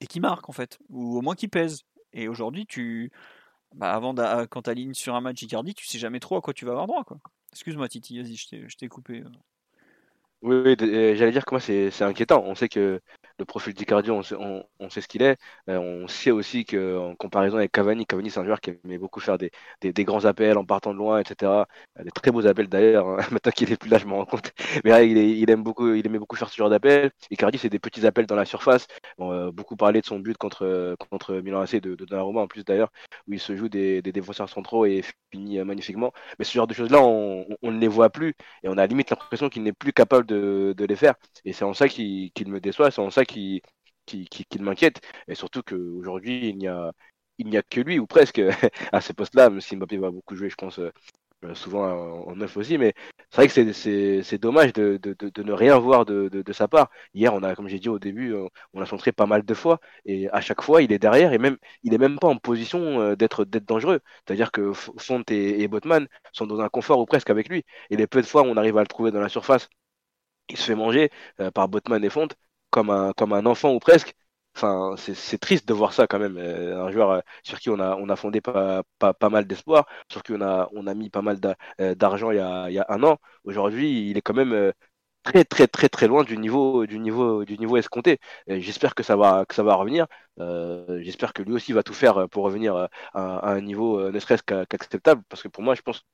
et 0.01 0.07
qu'il 0.07 0.23
marque, 0.23 0.49
en 0.49 0.53
fait. 0.53 0.79
Ou 0.89 1.19
au 1.19 1.23
moins 1.23 1.35
qu'il 1.35 1.51
pèse. 1.51 1.83
Et 2.13 2.29
aujourd'hui, 2.29 2.67
tu. 2.67 3.13
Bah, 3.75 3.93
avant, 3.93 4.15
quand 4.47 4.63
tu 4.63 4.95
sur 4.95 5.15
un 5.15 5.21
match 5.21 5.43
Icardi, 5.43 5.75
tu 5.75 5.87
sais 5.87 5.99
jamais 5.99 6.21
trop 6.21 6.37
à 6.37 6.41
quoi 6.41 6.53
tu 6.53 6.65
vas 6.65 6.73
avoir 6.73 6.87
droit. 6.89 7.05
Quoi. 7.05 7.19
Excuse-moi, 7.53 7.89
Titi, 7.89 8.21
vas-y, 8.21 8.37
je 8.37 8.77
t'ai 8.77 8.89
coupé. 8.89 9.21
Euh. 9.21 9.31
Oui, 10.43 10.57
oui 10.65 10.77
j'allais 10.79 11.33
dire 11.33 11.45
que 11.45 11.55
moi, 11.55 11.61
c'est 11.61 12.03
inquiétant. 12.03 12.43
On 12.45 12.55
sait 12.55 12.69
que 12.69 13.01
le 13.41 13.45
profil 13.47 13.75
d'Icardi, 13.75 14.11
on, 14.11 14.23
on, 14.79 14.91
sait 14.91 15.01
ce 15.01 15.09
qu'il 15.09 15.23
est. 15.23 15.37
Euh, 15.69 15.79
on 15.79 16.09
sait 16.09 16.31
aussi 16.31 16.65
qu'en 16.65 17.15
comparaison 17.17 17.57
avec 17.57 17.73
Cavani, 17.73 18.07
Cavani 18.07 18.31
c'est 18.31 18.39
un 18.41 18.45
joueur 18.45 18.61
qui 18.61 18.71
aimait 18.85 18.99
beaucoup 18.99 19.21
faire 19.21 19.39
des, 19.39 19.51
grands 20.05 20.25
appels 20.27 20.59
en 20.59 20.65
partant 20.65 20.93
de 20.93 20.99
loin, 20.99 21.19
etc. 21.21 21.67
Euh, 21.99 22.05
des 22.05 22.11
très 22.11 22.31
beaux 22.31 22.47
appels 22.47 22.69
d'ailleurs. 22.69 23.09
Hein. 23.09 23.19
Maintenant 23.33 23.53
qu'il 23.53 23.73
est 23.73 23.77
plus 23.77 23.91
là, 23.91 23.99
je 23.99 24.07
me 24.07 24.13
rends 24.13 24.27
compte. 24.27 24.53
Mais 24.85 25.09
il, 25.11 25.51
aime 25.51 25.63
beaucoup, 25.63 25.93
il 25.95 26.07
aimait 26.07 26.19
beaucoup 26.19 26.37
faire 26.37 26.51
ce 26.51 26.57
genre 26.57 26.71
d'appels. 26.71 27.11
Icardi, 27.31 27.59
c'est 27.59 27.71
des 27.71 27.79
petits 27.79 28.07
appels 28.07 28.27
dans 28.27 28.37
la 28.37 28.45
surface. 28.45 28.87
Euh, 29.21 29.51
beaucoup 29.51 29.77
parlé 29.77 30.01
de 30.01 30.07
son 30.07 30.19
but 30.19 30.37
contre, 30.37 30.97
contre 31.11 31.35
Milan 31.37 31.63
AC 31.63 31.77
de, 31.77 31.95
de 31.95 32.05
Donnarumma 32.05 32.41
en 32.43 32.47
plus 32.47 32.65
d'ailleurs, 32.65 32.91
où 33.27 33.33
il 33.33 33.41
se 33.41 33.57
joue 33.57 33.69
des, 33.69 34.03
des 34.03 34.13
défenseurs 34.13 34.49
centraux 34.49 34.85
et 34.87 35.03
finit 35.33 35.63
magnifiquement. 35.65 36.13
Mais 36.39 36.45
ce 36.45 36.53
genre 36.53 36.67
de 36.67 36.75
choses-là, 36.75 37.01
on, 37.03 37.47
on, 37.63 37.73
ne 37.73 37.79
les 37.79 37.89
voit 37.89 38.11
plus 38.11 38.35
et 38.63 38.69
on 38.69 38.77
a 38.79 38.87
limite 38.87 39.11
l'impression 39.11 39.49
qu'il 39.49 39.63
n'est 39.63 39.73
plus 39.73 39.93
capable 39.93 40.27
de, 40.27 40.75
de, 40.77 40.85
les 40.85 40.97
faire. 40.97 41.15
Et 41.45 41.53
c'est 41.53 41.65
en 41.65 41.73
ça 41.75 41.89
qu'il 41.89 42.31
me 42.47 42.61
déçoit, 42.61 42.91
c'est 42.91 43.01
en 43.01 43.11
ça 43.11 43.25
qui, 43.31 43.63
qui, 44.07 44.27
qui, 44.29 44.59
m'inquiète. 44.59 45.01
Et 45.29 45.35
surtout 45.35 45.63
qu'aujourd'hui, 45.63 46.49
il 46.51 46.57
n'y 46.59 46.69
a, 46.69 46.93
il 47.39 47.49
n'y 47.49 47.57
a 47.57 47.63
que 47.63 47.81
lui, 47.81 47.99
ou 47.99 48.07
presque, 48.07 48.41
à 48.93 49.01
ce 49.01 49.13
poste-là, 49.13 49.51
même 49.51 49.61
si 49.61 49.77
Mbappé 49.77 49.99
va 49.99 50.11
beaucoup 50.11 50.37
jouer, 50.37 50.51
je 50.51 50.57
pense, 50.57 50.79
euh, 50.79 50.93
euh, 51.45 51.55
souvent 51.55 51.85
en 52.27 52.37
neuf 52.37 52.57
aussi. 52.57 52.79
Mais 52.79 52.95
c'est 53.31 53.37
vrai 53.37 53.49
que 53.49 53.73
c'est 54.23 54.39
dommage 54.39 54.73
de, 54.73 54.99
de, 55.03 55.15
de, 55.15 55.43
ne 55.43 55.53
rien 55.53 55.79
voir 55.79 56.05
de, 56.05 56.29
de, 56.29 56.53
sa 56.53 56.69
part. 56.69 56.91
Hier, 57.15 57.33
on 57.35 57.43
a, 57.43 57.55
comme 57.55 57.69
j'ai 57.69 57.79
dit 57.79 57.89
au 57.89 57.99
début, 57.99 58.35
euh, 58.35 58.47
on 58.75 58.83
a 58.83 58.87
centré 58.87 59.13
pas 59.13 59.27
mal 59.27 59.45
de 59.45 59.55
fois, 59.55 59.81
et 60.05 60.29
à 60.31 60.41
chaque 60.41 60.63
fois, 60.63 60.83
il 60.83 60.93
est 60.93 60.99
derrière, 60.99 61.33
et 61.33 61.39
même, 61.39 61.57
il 61.83 61.95
est 61.95 61.99
même 61.99 62.19
pas 62.19 62.29
en 62.29 62.37
position 62.37 63.15
d'être 63.15 63.45
dangereux. 63.45 64.01
C'est-à-dire 64.27 64.51
que 64.53 64.73
Font 64.73 65.23
et, 65.31 65.63
et 65.63 65.69
Botman 65.69 66.09
sont 66.33 66.47
dans 66.47 66.61
un 66.61 66.69
confort 66.69 66.99
ou 67.01 67.07
presque 67.07 67.31
avec 67.31 67.49
lui. 67.49 67.65
Et 67.91 67.97
les 67.97 68.07
peu 68.07 68.21
de 68.23 68.27
fois 68.27 68.43
où 68.43 68.47
on 68.47 68.57
arrive 68.57 68.77
à 68.79 68.83
le 68.83 68.87
trouver 68.87 69.11
dans 69.13 69.21
la 69.21 69.29
surface, 69.29 69.69
il 70.49 70.57
se 70.57 70.65
fait 70.65 70.75
manger 70.75 71.11
par 71.55 71.69
Botman 71.69 72.05
et 72.05 72.11
Font 72.11 72.29
comme 72.71 72.91
un, 72.91 73.13
comme 73.15 73.33
un 73.33 73.47
enfant 73.47 73.73
ou 73.75 73.79
presque. 73.79 74.15
Enfin, 74.57 74.95
c'est 74.99 75.39
triste 75.39 75.67
de 75.69 75.73
voir 75.75 75.93
ça 75.93 76.07
quand 76.07 76.19
même. 76.19 76.37
Euh, 76.37 76.83
un 76.85 76.91
joueur 76.91 77.11
euh, 77.11 77.21
sur 77.45 77.59
qui 77.61 77.71
on 77.71 77.79
a, 77.81 77.95
on 77.97 78.09
a 78.09 78.17
fondé 78.17 78.41
pas, 78.41 78.83
pas, 78.99 79.15
pas 79.15 79.31
mal 79.31 79.47
d'espoir, 79.47 79.87
sur 80.11 80.23
qui 80.23 80.33
on 80.33 80.41
a, 80.43 80.69
on 80.73 80.87
a 80.87 80.95
mis 80.95 81.09
pas 81.11 81.23
mal 81.23 81.39
euh, 81.81 81.95
d'argent 81.95 82.31
il, 82.33 82.37
y 82.37 82.41
a, 82.41 82.69
il 82.69 82.75
y 82.75 82.79
a 82.79 82.87
un 82.89 83.03
an. 83.05 83.19
Aujourd'hui, 83.45 84.11
il 84.11 84.17
est 84.19 84.23
quand 84.23 84.35
même 84.35 84.73
très 85.23 85.45
très 85.45 85.69
très 85.69 85.89
très 85.89 86.07
loin 86.09 86.25
du 86.25 86.37
niveau 86.39 86.87
du 86.87 86.99
niveau 86.99 87.45
du 87.45 87.59
niveau 87.59 87.77
escompté. 87.77 88.19
J'espère 88.49 88.95
que 88.95 89.03
ça 89.03 89.17
va 89.17 89.45
que 89.47 89.55
ça 89.55 89.63
va 89.63 89.75
revenir. 89.75 90.07
J'espère 90.39 91.33
que 91.33 91.43
lui 91.43 91.53
aussi 91.55 91.73
va 91.73 91.83
tout 91.83 91.95
faire 91.95 92.29
pour 92.29 92.45
revenir 92.45 92.75
à, 92.77 92.89
à 93.15 93.53
un 93.53 93.61
niveau 93.61 94.11
ne 94.11 94.19
serait-ce 94.21 94.43
qu'acceptable. 94.43 95.23
Parce 95.29 95.43
que 95.43 95.49
pour 95.49 95.63
moi, 95.63 95.75
je 95.75 95.83
pense 95.83 96.05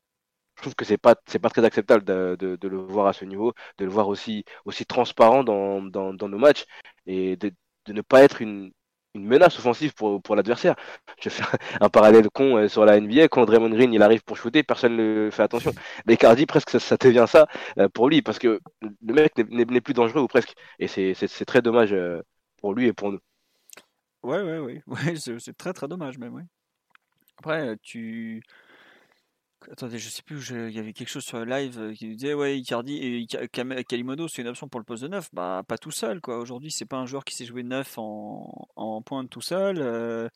je 0.57 0.63
trouve 0.63 0.75
que 0.75 0.85
c'est 0.85 0.99
pas 0.99 1.17
c'est 1.27 1.39
pas 1.39 1.51
très 1.51 1.65
acceptable 1.65 2.05
de, 2.05 2.37
de, 2.39 2.57
de, 2.57 2.69
le 2.69 2.79
voir 2.79 3.07
à 3.07 3.13
ce 3.13 3.25
niveau, 3.25 3.53
de 3.79 3.85
le 3.85 3.91
voir 3.91 4.09
aussi 4.09 4.45
aussi 4.65 4.87
transparent 4.87 5.45
dans, 5.45 5.83
dans, 5.83 6.15
dans 6.15 6.29
nos 6.29 6.39
matchs 6.39 6.65
et 7.07 7.37
de, 7.37 7.53
de 7.87 7.93
ne 7.93 8.01
pas 8.03 8.23
être 8.23 8.43
une, 8.43 8.73
une 9.17 9.27
menace 9.27 9.59
offensive 9.59 9.95
pour, 9.95 10.23
pour 10.23 10.37
l'adversaire. 10.37 10.77
Je 11.21 11.29
fais 11.29 11.43
un 11.81 11.89
parallèle 11.89 12.29
con 12.31 12.57
euh, 12.57 12.69
sur 12.69 12.85
la 12.85 13.01
NBA 13.01 13.29
quand 13.29 13.45
Draymond 13.47 13.71
Green 13.71 13.93
il 13.93 14.03
arrive 14.03 14.23
pour 14.23 14.37
shooter, 14.37 14.63
personne 14.63 14.97
ne 14.97 15.31
fait 15.31 15.43
attention. 15.43 15.73
Mais 16.07 16.17
Cardi 16.17 16.47
presque 16.47 16.71
ça, 16.71 16.79
ça, 16.79 16.97
devient 16.97 17.27
ça 17.27 17.49
euh, 17.79 17.89
pour 17.89 18.09
lui 18.09 18.23
parce 18.23 18.39
que 18.39 18.61
le 18.83 19.15
mec 19.15 19.37
n'est 19.39 19.81
plus 19.81 19.95
dangereux 19.95 20.23
ou 20.23 20.29
presque 20.29 20.55
et 20.79 20.87
c'est 20.87 21.45
très 21.45 21.63
dommage 21.63 21.93
euh, 21.93 22.23
pour 22.61 22.75
lui 22.75 22.87
et 22.87 22.93
pour 22.93 23.11
nous. 23.13 23.21
Ouais 24.23 24.43
ouais 24.43 24.59
ouais, 24.59 24.83
ouais 24.87 25.17
c'est 25.17 25.57
très 25.57 25.73
très 25.73 25.89
dommage 25.89 26.19
même 26.19 26.35
ouais. 26.35 26.45
Après 27.39 27.77
tu 27.83 28.43
Attendez, 29.71 29.99
je 29.99 30.09
sais 30.09 30.23
plus, 30.23 30.51
il 30.51 30.71
y 30.71 30.79
avait 30.79 30.93
quelque 30.93 31.09
chose 31.09 31.25
sur 31.25 31.39
le 31.39 31.45
live 31.45 31.79
euh, 31.81 31.93
qui 31.93 32.15
disait 32.15 32.35
ouais, 32.35 32.59
Icardi 32.59 32.97
et 32.97 33.27
Kalimodo, 33.85 34.29
c'est 34.29 34.43
une 34.43 34.49
option 34.49 34.69
pour 34.69 34.81
le 34.81 34.85
poste 34.85 35.03
de 35.03 35.09
neuf. 35.09 35.29
Bah, 35.33 35.63
pas 35.67 35.79
tout 35.79 35.91
seul, 35.91 36.21
quoi. 36.21 36.39
Aujourd'hui, 36.39 36.71
c'est 36.71 36.85
pas 36.85 36.99
un 36.99 37.07
joueur 37.07 37.25
qui 37.25 37.35
s'est 37.35 37.47
joué 37.47 37.63
neuf 37.63 37.99
en, 37.99 38.69
en 38.77 39.03
pointe 39.03 39.29
tout 39.31 39.41
seul. 39.41 39.79
Euh, 39.81 40.29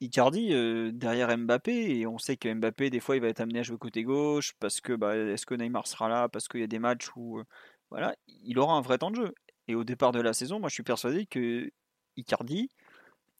Icardi 0.00 0.52
euh, 0.52 0.92
derrière 0.92 1.36
Mbappé, 1.36 1.98
et 1.98 2.06
on 2.06 2.18
sait 2.18 2.36
que 2.36 2.52
Mbappé, 2.52 2.90
des 2.90 3.00
fois, 3.00 3.16
il 3.16 3.22
va 3.22 3.28
être 3.28 3.40
amené 3.40 3.60
à 3.60 3.62
jouer 3.62 3.78
côté 3.78 4.02
gauche 4.04 4.52
parce 4.60 4.80
que 4.80 4.92
bah, 4.92 5.16
est-ce 5.16 5.46
que 5.46 5.54
Neymar 5.54 5.86
sera 5.86 6.08
là 6.08 6.28
Parce 6.28 6.48
qu'il 6.48 6.60
y 6.60 6.64
a 6.64 6.68
des 6.68 6.78
matchs 6.78 7.08
où 7.16 7.42
voilà, 7.90 8.14
il 8.26 8.58
aura 8.58 8.74
un 8.74 8.80
vrai 8.82 8.98
temps 8.98 9.10
de 9.10 9.16
jeu. 9.16 9.34
Et 9.68 9.74
au 9.74 9.84
départ 9.84 10.12
de 10.12 10.20
la 10.20 10.32
saison, 10.32 10.60
moi, 10.60 10.68
je 10.68 10.74
suis 10.74 10.82
persuadé 10.82 11.26
que 11.26 11.70
Icardi 12.16 12.68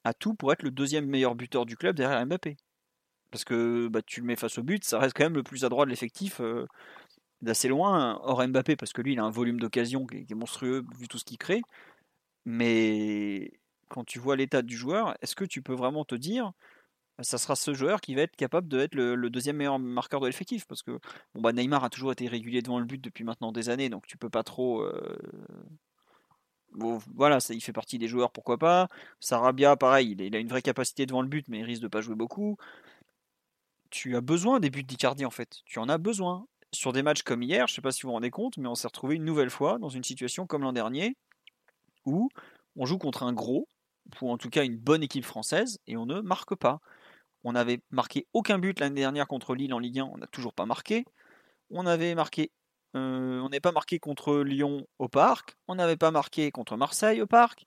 a 0.04 0.14
tout 0.14 0.34
pour 0.34 0.52
être 0.52 0.62
le 0.62 0.70
deuxième 0.70 1.06
meilleur 1.06 1.34
buteur 1.34 1.66
du 1.66 1.76
club 1.76 1.96
derrière 1.96 2.24
Mbappé. 2.26 2.56
Parce 3.30 3.44
que 3.44 3.88
bah, 3.88 4.00
tu 4.02 4.20
le 4.20 4.26
mets 4.26 4.36
face 4.36 4.58
au 4.58 4.62
but, 4.62 4.84
ça 4.84 4.98
reste 4.98 5.14
quand 5.16 5.24
même 5.24 5.34
le 5.34 5.42
plus 5.42 5.64
adroit 5.64 5.84
de 5.84 5.90
l'effectif 5.90 6.40
euh, 6.40 6.66
d'assez 7.42 7.68
loin, 7.68 8.20
hors 8.22 8.46
Mbappé, 8.46 8.76
parce 8.76 8.92
que 8.92 9.02
lui, 9.02 9.12
il 9.14 9.18
a 9.20 9.24
un 9.24 9.30
volume 9.30 9.60
d'occasion 9.60 10.06
qui, 10.06 10.26
est 10.30 10.34
monstrueux 10.34 10.84
vu 10.98 11.08
tout 11.08 11.18
ce 11.18 11.24
qu'il 11.24 11.38
crée. 11.38 11.62
Mais 12.46 13.52
quand 13.88 14.04
tu 14.04 14.18
vois 14.18 14.36
l'état 14.36 14.62
du 14.62 14.76
joueur, 14.76 15.16
est-ce 15.22 15.36
que 15.36 15.44
tu 15.44 15.62
peux 15.62 15.74
vraiment 15.74 16.04
te 16.04 16.14
dire 16.14 16.52
ça 17.20 17.36
sera 17.38 17.56
ce 17.56 17.74
joueur 17.74 18.00
qui 18.00 18.14
va 18.14 18.22
être 18.22 18.36
capable 18.36 18.68
d'être 18.68 18.94
le, 18.94 19.16
le, 19.16 19.30
deuxième 19.30 19.56
meilleur 19.56 19.78
marqueur 19.78 20.20
de 20.20 20.26
l'effectif? 20.26 20.66
Parce 20.66 20.82
que 20.82 21.00
bon 21.34 21.40
bah 21.42 21.52
Neymar 21.52 21.84
a 21.84 21.90
toujours 21.90 22.12
été 22.12 22.28
régulier 22.28 22.62
devant 22.62 22.78
le 22.78 22.84
but 22.84 23.00
depuis 23.02 23.24
maintenant 23.24 23.50
des 23.50 23.70
années 23.70 23.88
donc 23.88 24.06
tu 24.06 24.16
peux 24.16 24.30
pas 24.30 24.44
trop 24.44 24.82
euh, 24.82 25.18
voilà, 26.72 27.40
ça, 27.40 27.54
il 27.54 27.60
fait 27.60 27.72
partie 27.72 27.98
des 27.98 28.08
joueurs, 28.08 28.30
pourquoi 28.30 28.58
pas. 28.58 28.88
Sarabia, 29.20 29.76
pareil, 29.76 30.14
il, 30.18 30.36
a 30.36 30.38
une 30.38 30.48
vraie 30.48 30.62
capacité 30.62 31.06
devant 31.06 31.22
le 31.22 31.28
but, 31.28 31.46
mais 31.48 31.58
il 31.60 31.64
risque 31.64 31.82
de 31.82 31.88
pas 31.88 32.00
jouer 32.00 32.14
beaucoup 32.14 32.56
tu 33.90 34.16
as 34.16 34.20
besoin 34.20 34.60
des 34.60 34.70
buts 34.70 34.84
d'Icardi 34.84 35.24
en 35.24 35.30
fait. 35.30 35.58
Tu 35.64 35.78
en 35.78 35.88
as 35.88 35.98
besoin. 35.98 36.46
Sur 36.74 36.92
des 36.92 37.02
matchs 37.02 37.22
comme 37.22 37.42
hier, 37.42 37.66
je 37.66 37.72
ne 37.72 37.74
sais 37.76 37.82
pas 37.82 37.92
si 37.92 38.02
vous 38.02 38.08
vous 38.08 38.14
rendez 38.14 38.30
compte, 38.30 38.58
mais 38.58 38.68
on 38.68 38.74
s'est 38.74 38.86
retrouvé 38.86 39.16
une 39.16 39.24
nouvelle 39.24 39.48
fois 39.48 39.78
dans 39.78 39.88
une 39.88 40.04
situation 40.04 40.46
comme 40.46 40.62
l'an 40.62 40.72
dernier 40.72 41.16
où 42.04 42.28
on 42.76 42.86
joue 42.86 42.98
contre 42.98 43.22
un 43.22 43.32
gros, 43.32 43.68
ou 44.20 44.30
en 44.30 44.38
tout 44.38 44.50
cas 44.50 44.64
une 44.64 44.76
bonne 44.76 45.02
équipe 45.02 45.24
française, 45.24 45.78
et 45.86 45.96
on 45.96 46.06
ne 46.06 46.20
marque 46.20 46.54
pas. 46.54 46.80
On 47.44 47.52
n'avait 47.52 47.80
marqué 47.90 48.26
aucun 48.32 48.58
but 48.58 48.80
l'année 48.80 49.00
dernière 49.00 49.28
contre 49.28 49.54
Lille 49.54 49.72
en 49.72 49.78
Ligue 49.78 50.00
1, 50.00 50.04
on 50.04 50.18
n'a 50.18 50.26
toujours 50.26 50.52
pas 50.52 50.66
marqué. 50.66 51.04
On 51.70 51.86
avait 51.86 52.14
marqué, 52.14 52.50
euh, 52.96 53.40
on 53.40 53.48
n'est 53.48 53.60
pas 53.60 53.72
marqué 53.72 53.98
contre 53.98 54.38
Lyon 54.38 54.86
au 54.98 55.08
parc, 55.08 55.56
on 55.68 55.74
n'avait 55.74 55.96
pas 55.96 56.10
marqué 56.10 56.50
contre 56.50 56.76
Marseille 56.76 57.20
au 57.20 57.26
parc, 57.26 57.64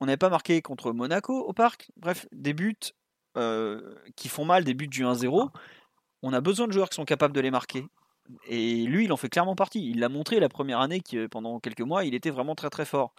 on 0.00 0.06
n'avait 0.06 0.16
pas 0.16 0.30
marqué 0.30 0.62
contre 0.62 0.92
Monaco 0.92 1.38
au 1.40 1.52
parc. 1.52 1.90
Bref, 1.96 2.26
des 2.32 2.54
buts 2.54 2.78
qui 4.16 4.28
font 4.28 4.44
mal, 4.44 4.64
des 4.64 4.74
buts 4.74 4.88
du 4.88 5.04
1-0, 5.04 5.50
on 6.22 6.32
a 6.32 6.40
besoin 6.40 6.66
de 6.66 6.72
joueurs 6.72 6.88
qui 6.88 6.96
sont 6.96 7.04
capables 7.04 7.34
de 7.34 7.40
les 7.40 7.50
marquer. 7.50 7.84
Et 8.46 8.84
lui, 8.84 9.04
il 9.04 9.12
en 9.12 9.16
fait 9.16 9.28
clairement 9.28 9.54
partie. 9.54 9.88
Il 9.88 10.00
l'a 10.00 10.08
montré 10.08 10.40
la 10.40 10.48
première 10.48 10.80
année, 10.80 11.00
que 11.00 11.26
pendant 11.26 11.60
quelques 11.60 11.80
mois, 11.80 12.04
il 12.04 12.14
était 12.14 12.30
vraiment 12.30 12.54
très 12.54 12.70
très 12.70 12.84
fort. 12.84 13.14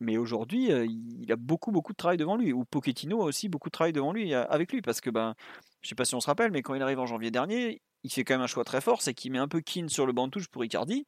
Mais 0.00 0.16
aujourd'hui, 0.16 0.72
euh, 0.72 0.86
il 0.86 1.30
a 1.32 1.36
beaucoup 1.36 1.70
beaucoup 1.70 1.92
de 1.92 1.96
travail 1.96 2.16
devant 2.16 2.36
lui. 2.36 2.52
Ou 2.52 2.64
Pochettino 2.64 3.22
a 3.22 3.24
aussi 3.26 3.48
beaucoup 3.48 3.68
de 3.68 3.72
travail 3.72 3.92
devant 3.92 4.12
lui, 4.12 4.34
euh, 4.34 4.44
avec 4.48 4.72
lui, 4.72 4.82
parce 4.82 5.00
que 5.00 5.10
ben, 5.10 5.34
je 5.82 5.88
sais 5.88 5.94
pas 5.94 6.04
si 6.04 6.14
on 6.14 6.20
se 6.20 6.26
rappelle, 6.26 6.50
mais 6.50 6.62
quand 6.62 6.74
il 6.74 6.82
arrive 6.82 6.98
en 6.98 7.06
janvier 7.06 7.30
dernier, 7.30 7.80
il 8.02 8.12
fait 8.12 8.24
quand 8.24 8.34
même 8.34 8.42
un 8.42 8.46
choix 8.46 8.64
très 8.64 8.80
fort, 8.80 9.02
c'est 9.02 9.14
qu'il 9.14 9.32
met 9.32 9.38
un 9.38 9.48
peu 9.48 9.60
Keane 9.60 9.88
sur 9.88 10.06
le 10.06 10.12
banc 10.12 10.26
de 10.26 10.32
touche 10.32 10.48
pour 10.48 10.64
Icardi. 10.64 11.06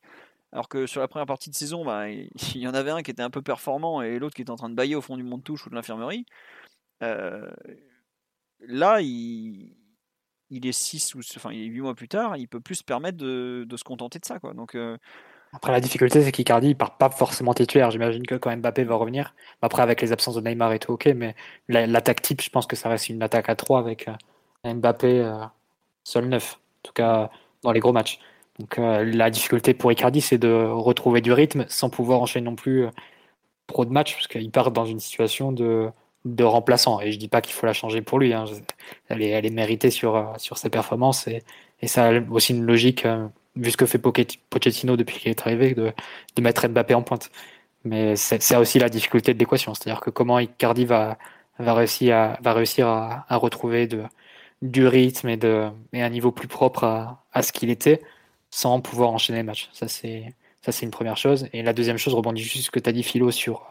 Alors 0.53 0.69
que 0.69 0.87
sur 0.87 1.01
la 1.01 1.09
première 1.09 1.27
partie 1.27 1.51
de 1.51 1.55
saison, 1.57 1.85
ben, 1.85 2.07
il 2.55 2.61
y 2.61 2.69
en 2.69 2.75
avait 2.75 2.91
un 2.91 3.03
qui 3.03 3.11
était 3.11 3.23
un 3.23 3.31
peu 3.31 3.43
performant 3.43 4.03
et 4.03 4.19
l'autre 4.19 4.35
qui 4.37 4.43
était 4.43 4.51
en 4.51 4.57
train 4.57 4.71
de 4.71 4.75
bailler 4.75 4.95
au 4.97 5.03
fond 5.03 5.17
du 5.17 5.25
banc 5.25 5.39
de 5.39 5.43
touche 5.43 5.67
ou 5.67 5.71
de 5.71 5.75
l'infirmerie. 5.75 6.27
Euh, 7.03 7.51
là, 8.61 9.01
il, 9.01 9.73
est 10.51 10.73
6 10.73 11.15
ou 11.15 11.21
enfin, 11.37 11.53
il 11.53 11.63
est 11.63 11.67
8 11.67 11.81
mois 11.81 11.95
plus 11.95 12.09
tard, 12.09 12.37
il 12.37 12.49
peut 12.49 12.61
plus 12.61 12.77
se 12.77 12.85
permettre 12.85 13.19
de, 13.19 13.67
se 13.77 13.85
contenter 13.85 14.19
de 14.19 14.25
ça. 14.25 14.39
Quoi. 14.39 14.55
Donc, 14.55 14.75
euh, 14.75 14.97
Après, 15.53 15.73
la 15.73 15.81
difficulté, 15.81 16.23
c'est 16.23 16.33
qu'Icardi, 16.33 16.69
il 16.69 16.77
part 16.77 16.97
pas 16.97 17.11
forcément 17.11 17.55
titulaire. 17.55 17.91
J'imagine 17.91 18.27
que 18.27 18.35
quand 18.35 18.55
Mbappé 18.57 18.85
va 18.85 18.95
revenir, 18.97 19.35
après, 19.63 19.83
avec 19.83 20.01
les 20.01 20.13
absences 20.13 20.37
de 20.37 20.41
Neymar 20.41 20.73
et 20.73 20.79
tout, 20.79 20.93
ok, 20.93 21.07
mais 21.17 21.35
l'attaque 21.69 22.23
type, 22.23 22.43
je 22.43 22.51
pense 22.51 22.67
que 22.67 22.77
ça 22.77 22.89
reste 22.89 23.09
une 23.09 23.23
attaque 23.23 23.49
à 23.49 23.57
3 23.57 23.79
avec 23.79 24.09
euh, 24.09 24.75
Mbappé 24.75 25.21
euh, 25.21 25.45
seul 26.05 26.29
9, 26.29 26.55
en 26.55 26.59
tout 26.83 26.93
cas 26.93 27.31
dans 27.63 27.73
les 27.73 27.81
gros 27.81 27.93
matchs. 27.93 28.21
Donc, 28.59 28.79
la 28.79 29.29
difficulté 29.29 29.75
pour 29.75 29.93
Icardi, 29.93 30.23
c'est 30.23 30.39
de 30.39 30.49
retrouver 30.49 31.21
du 31.21 31.31
rythme 31.31 31.67
sans 31.69 31.91
pouvoir 31.91 32.23
enchaîner 32.23 32.47
non 32.47 32.57
plus 32.57 32.87
trop 33.67 33.85
de 33.85 33.91
matchs, 33.91 34.15
parce 34.15 34.29
qu'il 34.29 34.51
part 34.51 34.71
dans 34.71 34.87
une 34.87 35.01
situation 35.01 35.53
de 35.53 35.91
de 36.27 36.45
remplaçant. 36.45 37.01
Et 37.01 37.13
je 37.13 37.19
dis 37.19 37.29
pas 37.29 37.41
qu'il 37.41 37.55
faut 37.55 37.67
la 37.67 37.73
changer 37.73 38.03
pour 38.03 38.19
lui. 38.19 38.35
Hein. 38.35 38.45
Elle, 39.09 39.23
est, 39.23 39.31
elle 39.31 39.47
est 39.47 39.51
méritée 39.51 39.91
sur, 39.91 40.35
sur 40.39 40.59
ses 40.59 40.69
performances 40.69 41.27
et, 41.29 41.43
et 41.81 41.87
ça 41.87 42.09
a 42.09 42.21
aussi 42.31 42.53
une 42.53 42.65
logique, 42.65 43.07
vu 43.55 43.71
ce 43.71 43.77
que 43.77 43.87
fait 43.87 43.99
Pochettino 43.99 44.97
depuis 44.97 45.19
qu'il 45.19 45.31
est 45.31 45.41
arrivé, 45.41 45.75
de, 45.75 45.93
de 46.35 46.43
mettre 46.43 46.67
Mbappé 46.69 46.95
en 46.95 47.03
pointe. 47.03 47.31
Mais 47.85 48.17
c'est 48.17 48.57
aussi 48.57 48.79
la 48.79 48.89
difficulté 48.89 49.33
de 49.35 49.39
l'équation. 49.39 49.73
C'est-à-dire 49.75 50.01
que 50.01 50.11
comment 50.11 50.39
Icardi 50.39 50.85
va, 50.85 51.19
va 51.59 51.75
réussir 51.75 52.17
à, 52.17 52.39
va 52.43 52.53
réussir 52.53 52.89
à, 52.89 53.25
à 53.29 53.37
retrouver 53.37 53.87
de, 53.87 54.03
du 54.63 54.87
rythme 54.87 55.29
et, 55.29 55.37
de, 55.37 55.69
et 55.93 56.03
un 56.03 56.09
niveau 56.09 56.33
plus 56.33 56.49
propre 56.49 56.85
à, 56.85 57.25
à 57.33 57.43
ce 57.43 57.53
qu'il 57.53 57.71
était 57.71 58.03
sans 58.51 58.81
pouvoir 58.81 59.11
enchaîner 59.11 59.41
les 59.41 59.45
matchs. 59.45 59.69
Ça, 59.73 59.87
c'est, 59.87 60.35
ça, 60.63 60.73
c'est 60.73 60.85
une 60.85 60.91
première 60.91 61.17
chose. 61.17 61.49
Et 61.53 61.63
la 61.63 61.73
deuxième 61.73 61.99
chose, 61.99 62.15
rebondit 62.15 62.43
juste 62.43 62.65
ce 62.65 62.71
que 62.71 62.81
tu 62.81 62.89
as 62.89 62.93
dit, 62.93 63.03
Philo, 63.03 63.31
sur 63.31 63.67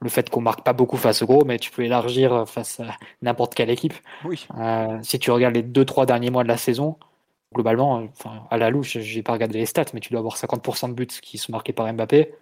le 0.00 0.08
fait 0.08 0.28
qu'on 0.30 0.40
marque 0.40 0.62
pas 0.62 0.72
beaucoup 0.72 0.96
face 0.96 1.22
au 1.22 1.26
gros, 1.26 1.44
mais 1.44 1.58
tu 1.58 1.70
peux 1.70 1.82
élargir 1.82 2.48
face 2.48 2.80
à 2.80 2.96
n'importe 3.22 3.54
quelle 3.54 3.70
équipe. 3.70 3.94
Oui. 4.24 4.46
Euh, 4.58 4.98
si 5.02 5.18
tu 5.18 5.30
regardes 5.30 5.54
les 5.54 5.62
deux, 5.62 5.84
trois 5.84 6.06
derniers 6.06 6.30
mois 6.30 6.42
de 6.42 6.48
la 6.48 6.56
saison, 6.56 6.98
globalement, 7.54 8.06
enfin, 8.12 8.46
à 8.50 8.58
la 8.58 8.70
louche, 8.70 8.98
j'ai 8.98 9.22
pas 9.22 9.32
regardé 9.32 9.58
les 9.58 9.66
stats, 9.66 9.86
mais 9.94 10.00
tu 10.00 10.10
dois 10.10 10.18
avoir 10.20 10.36
50% 10.36 10.88
de 10.88 10.94
buts 10.94 11.06
qui 11.06 11.38
sont 11.38 11.52
marqués 11.52 11.72
par 11.72 11.90
Mbappé. 11.92 12.34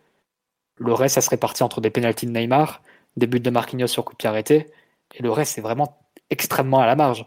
Le 0.76 0.92
reste, 0.92 1.14
ça 1.14 1.20
serait 1.20 1.36
parti 1.36 1.62
entre 1.62 1.80
des 1.80 1.90
pénalties 1.90 2.26
de 2.26 2.32
Neymar, 2.32 2.82
des 3.16 3.26
buts 3.28 3.40
de 3.40 3.50
Marquinhos 3.50 3.86
sur 3.86 4.04
coup 4.04 4.14
de 4.14 4.18
pied 4.18 4.28
arrêté, 4.28 4.66
et 5.14 5.22
le 5.22 5.30
reste, 5.30 5.54
c'est 5.54 5.60
vraiment 5.60 5.98
extrêmement 6.30 6.80
à 6.80 6.86
la 6.86 6.96
marge. 6.96 7.26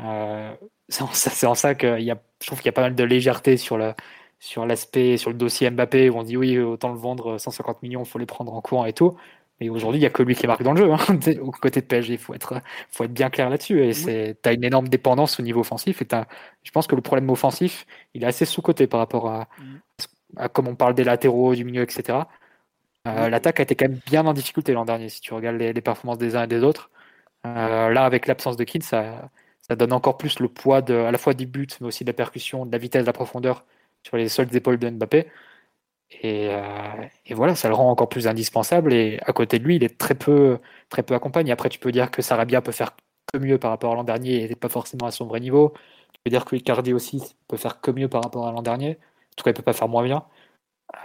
Euh, 0.00 0.52
c'est 0.88 1.46
en 1.46 1.54
ça 1.54 1.74
que 1.74 2.00
y 2.00 2.10
a, 2.10 2.20
je 2.40 2.46
trouve 2.46 2.58
qu'il 2.58 2.66
y 2.66 2.70
a 2.70 2.72
pas 2.72 2.82
mal 2.82 2.94
de 2.94 3.04
légèreté 3.04 3.56
sur 3.56 3.78
le 3.78 3.94
sur 4.40 4.64
l'aspect, 4.66 5.18
sur 5.18 5.30
le 5.30 5.36
dossier 5.36 5.70
Mbappé, 5.70 6.08
où 6.08 6.16
on 6.16 6.22
dit 6.22 6.36
oui, 6.36 6.58
autant 6.58 6.88
le 6.88 6.98
vendre 6.98 7.38
150 7.38 7.82
millions, 7.82 8.02
il 8.02 8.08
faut 8.08 8.18
les 8.18 8.26
prendre 8.26 8.54
en 8.54 8.62
courant 8.62 8.86
et 8.86 8.94
tout. 8.94 9.16
Mais 9.60 9.68
aujourd'hui, 9.68 9.98
il 9.98 10.02
n'y 10.02 10.06
a 10.06 10.10
que 10.10 10.22
lui 10.22 10.34
qui 10.34 10.46
marque 10.46 10.62
dans 10.62 10.72
le 10.72 10.78
jeu. 10.78 10.92
Hein. 10.92 10.98
Au 11.42 11.50
côté 11.50 11.80
de 11.80 11.86
PSG, 11.86 12.14
il 12.14 12.18
faut 12.18 12.34
être, 12.34 12.54
faut 12.90 13.04
être 13.04 13.12
bien 13.12 13.28
clair 13.28 13.50
là-dessus. 13.50 13.84
Et 13.84 13.92
tu 13.92 14.48
as 14.48 14.52
une 14.52 14.64
énorme 14.64 14.88
dépendance 14.88 15.38
au 15.38 15.42
niveau 15.42 15.60
offensif. 15.60 16.00
Et 16.00 16.06
je 16.62 16.70
pense 16.70 16.86
que 16.86 16.96
le 16.96 17.02
problème 17.02 17.28
offensif, 17.30 17.86
il 18.14 18.22
est 18.24 18.26
assez 18.26 18.46
sous-côté 18.46 18.86
par 18.86 19.00
rapport 19.00 19.28
à, 19.28 19.48
à, 20.36 20.48
comme 20.48 20.68
on 20.68 20.74
parle 20.74 20.94
des 20.94 21.04
latéraux, 21.04 21.54
du 21.54 21.64
milieu, 21.64 21.82
etc. 21.82 22.20
Euh, 23.06 23.28
l'attaque 23.28 23.60
a 23.60 23.62
été 23.62 23.74
quand 23.74 23.88
même 23.88 24.00
bien 24.06 24.26
en 24.26 24.32
difficulté 24.32 24.72
l'an 24.72 24.84
dernier, 24.84 25.08
si 25.08 25.20
tu 25.20 25.32
regardes 25.34 25.56
les, 25.56 25.72
performances 25.80 26.18
des 26.18 26.36
uns 26.36 26.44
et 26.44 26.46
des 26.46 26.62
autres. 26.62 26.90
Euh, 27.46 27.90
là, 27.90 28.04
avec 28.04 28.26
l'absence 28.26 28.56
de 28.56 28.64
Kid, 28.64 28.82
ça, 28.82 29.30
ça 29.62 29.76
donne 29.76 29.92
encore 29.92 30.18
plus 30.18 30.40
le 30.40 30.48
poids 30.48 30.82
de, 30.82 30.94
à 30.94 31.10
la 31.10 31.18
fois 31.18 31.34
du 31.34 31.46
but, 31.46 31.78
mais 31.80 31.86
aussi 31.86 32.04
de 32.04 32.10
la 32.10 32.14
percussion, 32.14 32.66
de 32.66 32.72
la 32.72 32.78
vitesse, 32.78 33.02
de 33.02 33.06
la 33.06 33.12
profondeur 33.12 33.64
sur 34.02 34.16
les 34.16 34.28
seules 34.28 34.54
épaules 34.54 34.78
de 34.78 34.90
Mbappé. 34.90 35.28
Euh, 36.24 37.06
et, 37.26 37.34
voilà, 37.34 37.54
ça 37.54 37.68
le 37.68 37.74
rend 37.74 37.90
encore 37.90 38.08
plus 38.08 38.26
indispensable. 38.26 38.92
Et 38.92 39.18
à 39.22 39.32
côté 39.32 39.58
de 39.58 39.64
lui, 39.64 39.76
il 39.76 39.84
est 39.84 39.98
très 39.98 40.14
peu, 40.14 40.58
très 40.88 41.02
peu 41.02 41.14
accompagné. 41.14 41.52
Après, 41.52 41.68
tu 41.68 41.78
peux 41.78 41.92
dire 41.92 42.10
que 42.10 42.22
Sarabia 42.22 42.60
peut 42.62 42.72
faire 42.72 42.96
que 43.32 43.38
mieux 43.38 43.58
par 43.58 43.70
rapport 43.70 43.92
à 43.92 43.94
l'an 43.94 44.04
dernier 44.04 44.44
et 44.44 44.48
n'est 44.48 44.54
pas 44.56 44.68
forcément 44.68 45.06
à 45.06 45.10
son 45.10 45.26
vrai 45.26 45.40
niveau. 45.40 45.72
Tu 46.12 46.20
peux 46.24 46.30
dire 46.30 46.44
que 46.44 46.56
Icardi 46.56 46.92
aussi 46.92 47.36
peut 47.48 47.56
faire 47.56 47.80
que 47.80 47.90
mieux 47.90 48.08
par 48.08 48.22
rapport 48.22 48.46
à 48.46 48.52
l'an 48.52 48.62
dernier. 48.62 48.98
En 49.32 49.34
tout 49.36 49.44
cas, 49.44 49.50
il 49.50 49.54
peut 49.54 49.62
pas 49.62 49.72
faire 49.72 49.88
moins 49.88 50.04
bien. 50.04 50.24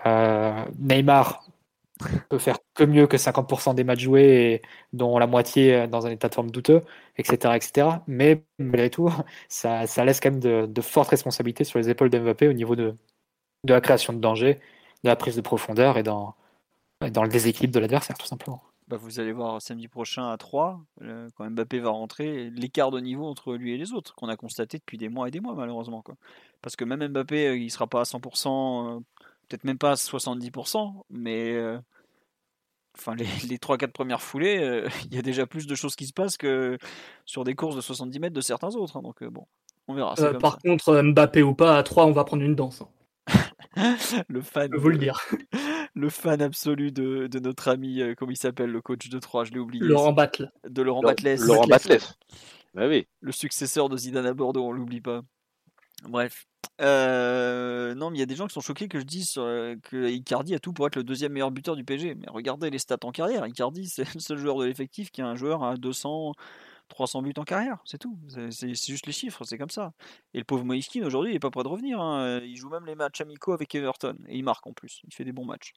Euh, 0.06 0.66
Neymar 0.80 1.46
peut 2.30 2.40
faire 2.40 2.58
que 2.74 2.84
mieux 2.84 3.08
que 3.08 3.18
50% 3.18 3.76
des 3.76 3.84
matchs 3.84 4.02
joués, 4.02 4.62
dont 4.94 5.18
la 5.20 5.28
moitié 5.28 5.88
dans 5.88 6.08
un 6.08 6.12
état 6.12 6.30
de 6.30 6.36
forme 6.36 6.52
douteux, 6.52 6.82
etc. 7.18 7.56
etc. 7.56 7.88
Mais 8.08 8.44
malgré 8.60 8.90
tout, 8.90 9.10
ça, 9.50 9.86
laisse 10.06 10.20
quand 10.20 10.32
même 10.32 10.68
de, 10.68 10.82
fortes 10.82 11.10
responsabilités 11.10 11.64
sur 11.64 11.80
les 11.80 11.90
épaules 11.90 12.10
d'Mbappé 12.10 12.48
au 12.48 12.54
niveau 12.54 12.76
de, 12.76 12.96
de 13.66 13.74
la 13.74 13.82
création 13.82 14.14
de 14.14 14.20
danger 14.20 14.60
de 15.06 15.10
la 15.10 15.16
prise 15.16 15.36
de 15.36 15.42
profondeur 15.42 15.98
et 15.98 16.04
dans, 16.04 16.36
dans 17.12 17.24
le 17.24 17.30
déséquilibre 17.30 17.74
de 17.74 17.80
l'adversaire, 17.80 18.18
tout 18.18 18.28
simplement. 18.28 18.62
Bah 18.88 18.98
vous 18.98 19.20
allez 19.20 19.32
voir 19.32 19.62
samedi 19.62 19.88
prochain 19.88 20.30
à 20.30 20.38
3, 20.38 20.80
euh, 21.02 21.28
quand 21.36 21.50
Mbappé 21.50 21.80
va 21.80 21.90
rentrer, 21.90 22.52
l'écart 22.52 22.92
de 22.92 23.00
niveau 23.00 23.26
entre 23.26 23.56
lui 23.56 23.74
et 23.74 23.78
les 23.78 23.94
autres, 23.94 24.14
qu'on 24.14 24.30
a 24.30 24.36
constaté 24.36 24.78
depuis 24.78 25.00
des 25.00 25.10
mois 25.10 25.28
et 25.28 25.32
des 25.32 25.40
mois, 25.40 25.56
malheureusement. 25.56 26.04
Quoi. 26.04 26.16
Parce 26.62 26.76
que 26.76 26.86
même 26.86 27.08
Mbappé, 27.08 27.48
euh, 27.48 27.58
il 27.58 27.72
sera 27.72 27.88
pas 27.88 28.02
à 28.02 28.04
100%, 28.04 28.98
euh, 28.98 29.00
peut-être 29.48 29.64
même 29.64 29.80
pas 29.80 29.92
à 29.92 29.96
70%, 29.96 31.04
mais 31.10 31.60
enfin, 32.96 33.16
les, 33.16 33.26
les 33.48 33.58
3-4 33.58 33.88
premières 33.88 34.22
foulées, 34.22 34.86
il 35.06 35.16
y 35.16 35.18
a 35.18 35.24
déjà 35.24 35.48
plus 35.48 35.66
de 35.66 35.76
choses 35.76 35.96
qui 35.96 36.06
se 36.06 36.14
passent 36.14 36.38
que 36.38 36.78
sur 37.26 37.44
des 37.44 37.56
courses 37.56 37.76
de 37.76 37.82
70 37.82 38.20
mètres 38.20 38.36
de 38.36 38.42
certains 38.42 38.76
autres. 38.76 38.98
Hein. 38.98 39.02
donc 39.02 39.24
bon, 39.24 39.48
on 39.88 39.96
verra. 39.96 40.16
par 40.40 40.60
contre, 40.60 41.02
Mbappé 41.02 41.42
ou 41.42 41.56
pas, 41.56 41.78
à 41.78 41.84
3, 41.84 42.06
on 42.06 42.12
va 42.12 42.24
prendre 42.24 42.44
une 42.44 42.56
danse. 42.56 42.82
Hein. 42.82 42.88
le 44.28 44.42
fan. 44.42 44.70
vous 44.76 44.90
le 44.90 44.98
dire. 44.98 45.20
Le 45.98 46.10
fan 46.10 46.42
absolu 46.42 46.92
de, 46.92 47.28
de 47.28 47.40
notre 47.40 47.70
ami, 47.70 48.02
euh, 48.02 48.16
comment 48.18 48.32
il 48.32 48.38
s'appelle, 48.38 48.70
le 48.70 48.82
coach 48.82 49.08
de 49.08 49.18
3, 49.18 49.46
je 49.46 49.52
l'ai 49.52 49.60
oublié. 49.60 49.82
Laurent 49.82 50.12
Battle. 50.12 50.52
De 50.68 50.82
Laurent 50.82 51.00
Batles. 51.00 51.38
Laurent 51.40 51.68
Batles. 51.68 52.02
Bah 52.74 52.90
oui. 52.90 53.08
Le 53.22 53.32
successeur 53.32 53.88
de 53.88 53.96
Zidane 53.96 54.26
à 54.26 54.34
Bordeaux, 54.34 54.66
on 54.66 54.74
l'oublie 54.74 55.00
pas. 55.00 55.22
Bref. 56.04 56.46
Euh, 56.82 57.96
non, 57.96 58.10
mais 58.10 58.18
il 58.18 58.20
y 58.20 58.24
a 58.24 58.26
des 58.26 58.36
gens 58.36 58.48
qui 58.48 58.54
sont 58.54 58.62
choqués 58.62 58.90
que 58.90 59.00
je 59.00 59.06
dise 59.06 59.36
euh, 59.38 59.78
que 59.84 60.10
Icardi 60.10 60.54
a 60.54 60.60
tout 60.60 60.74
pour 60.74 60.86
être 60.88 60.98
le 60.98 61.04
deuxième 61.04 61.32
meilleur 61.32 61.52
buteur 61.52 61.78
du 61.78 61.86
PSG. 61.86 62.16
Mais 62.16 62.28
regardez 62.28 62.70
les 62.70 62.80
stats 62.80 62.98
en 63.04 63.12
carrière. 63.12 63.48
Icardi, 63.48 63.88
c'est 63.88 64.04
le 64.14 64.20
seul 64.20 64.38
joueur 64.38 64.58
de 64.58 64.66
l'effectif 64.66 65.12
qui 65.12 65.22
a 65.22 65.28
un 65.28 65.36
joueur 65.36 65.64
à 65.64 65.78
200, 65.78 66.34
300 66.90 67.22
buts 67.22 67.34
en 67.38 67.44
carrière, 67.44 67.80
c'est 67.86 67.98
tout. 67.98 68.18
C'est 68.52 68.74
juste 68.74 69.08
les 69.08 69.14
chiffres, 69.14 69.44
c'est 69.44 69.58
comme 69.58 69.70
ça. 69.70 69.94
Et 70.34 70.38
le 70.38 70.44
pauvre 70.44 70.64
Moïskine, 70.64 71.04
aujourd'hui, 71.04 71.32
il 71.32 71.36
est 71.36 71.40
pas 71.40 71.52
prêt 71.52 71.64
de 71.64 71.68
revenir. 71.68 72.00
Hein. 72.00 72.40
Il 72.44 72.56
joue 72.56 72.70
même 72.70 72.86
les 72.86 72.96
matchs 72.96 73.22
amicaux 73.22 73.54
avec 73.54 73.74
Everton. 73.74 74.16
Et 74.28 74.38
il 74.38 74.44
marque 74.44 74.66
en 74.68 74.74
plus. 74.74 75.02
Il 75.06 75.14
fait 75.14 75.24
des 75.24 75.32
bons 75.32 75.46
matchs. 75.46 75.74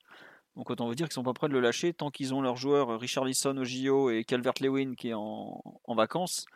Donc 0.58 0.70
autant 0.70 0.86
vous 0.86 0.94
dire 0.96 1.06
qu'ils 1.06 1.14
sont 1.14 1.22
pas 1.22 1.32
prêts 1.32 1.48
de 1.48 1.52
le 1.52 1.60
lâcher 1.60 1.94
tant 1.94 2.10
qu'ils 2.10 2.34
ont 2.34 2.42
leurs 2.42 2.56
joueurs 2.56 2.98
Richard 2.98 3.24
Lisson 3.24 3.56
au 3.56 3.64
JO 3.64 4.10
et 4.10 4.24
Calvert-Lewin 4.24 4.94
qui 4.96 5.10
est 5.10 5.14
en, 5.14 5.62
vacances. 5.88 6.46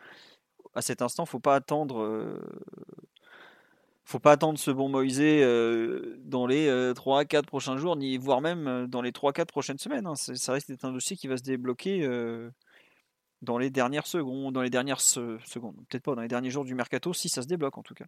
À 0.75 0.81
cet 0.81 1.01
instant, 1.01 1.25
faut 1.25 1.39
pas 1.39 1.55
attendre. 1.55 2.01
Euh, 2.01 2.39
faut 4.03 4.19
pas 4.19 4.33
attendre 4.33 4.59
ce 4.59 4.71
bon 4.71 4.89
Moïse 4.89 5.19
euh, 5.21 6.17
dans 6.25 6.45
les 6.45 6.67
3-4 6.67 7.37
euh, 7.37 7.41
prochains 7.43 7.77
jours, 7.77 7.95
ni 7.95 8.17
voire 8.17 8.41
même 8.41 8.87
dans 8.87 9.01
les 9.01 9.11
3-4 9.11 9.45
prochaines 9.45 9.77
semaines. 9.77 10.05
Hein. 10.05 10.15
Ça 10.15 10.51
risque 10.51 10.67
d'être 10.67 10.83
un 10.83 10.91
dossier 10.91 11.15
qui 11.15 11.27
va 11.27 11.37
se 11.37 11.43
débloquer 11.43 12.05
dans 13.43 13.57
les 13.57 13.69
dernières 13.69 14.07
secondes, 14.07 14.53
dans 14.53 14.61
les 14.61 14.69
dernières 14.69 15.01
secondes, 15.01 15.75
peut-être 15.89 16.03
pas 16.03 16.15
dans 16.15 16.21
les 16.21 16.27
derniers 16.27 16.49
jours 16.49 16.65
du 16.65 16.73
mercato, 16.75 17.13
si 17.13 17.29
ça 17.29 17.41
se 17.41 17.47
débloque 17.47 17.77
en 17.77 17.83
tout 17.83 17.93
cas. 17.93 18.05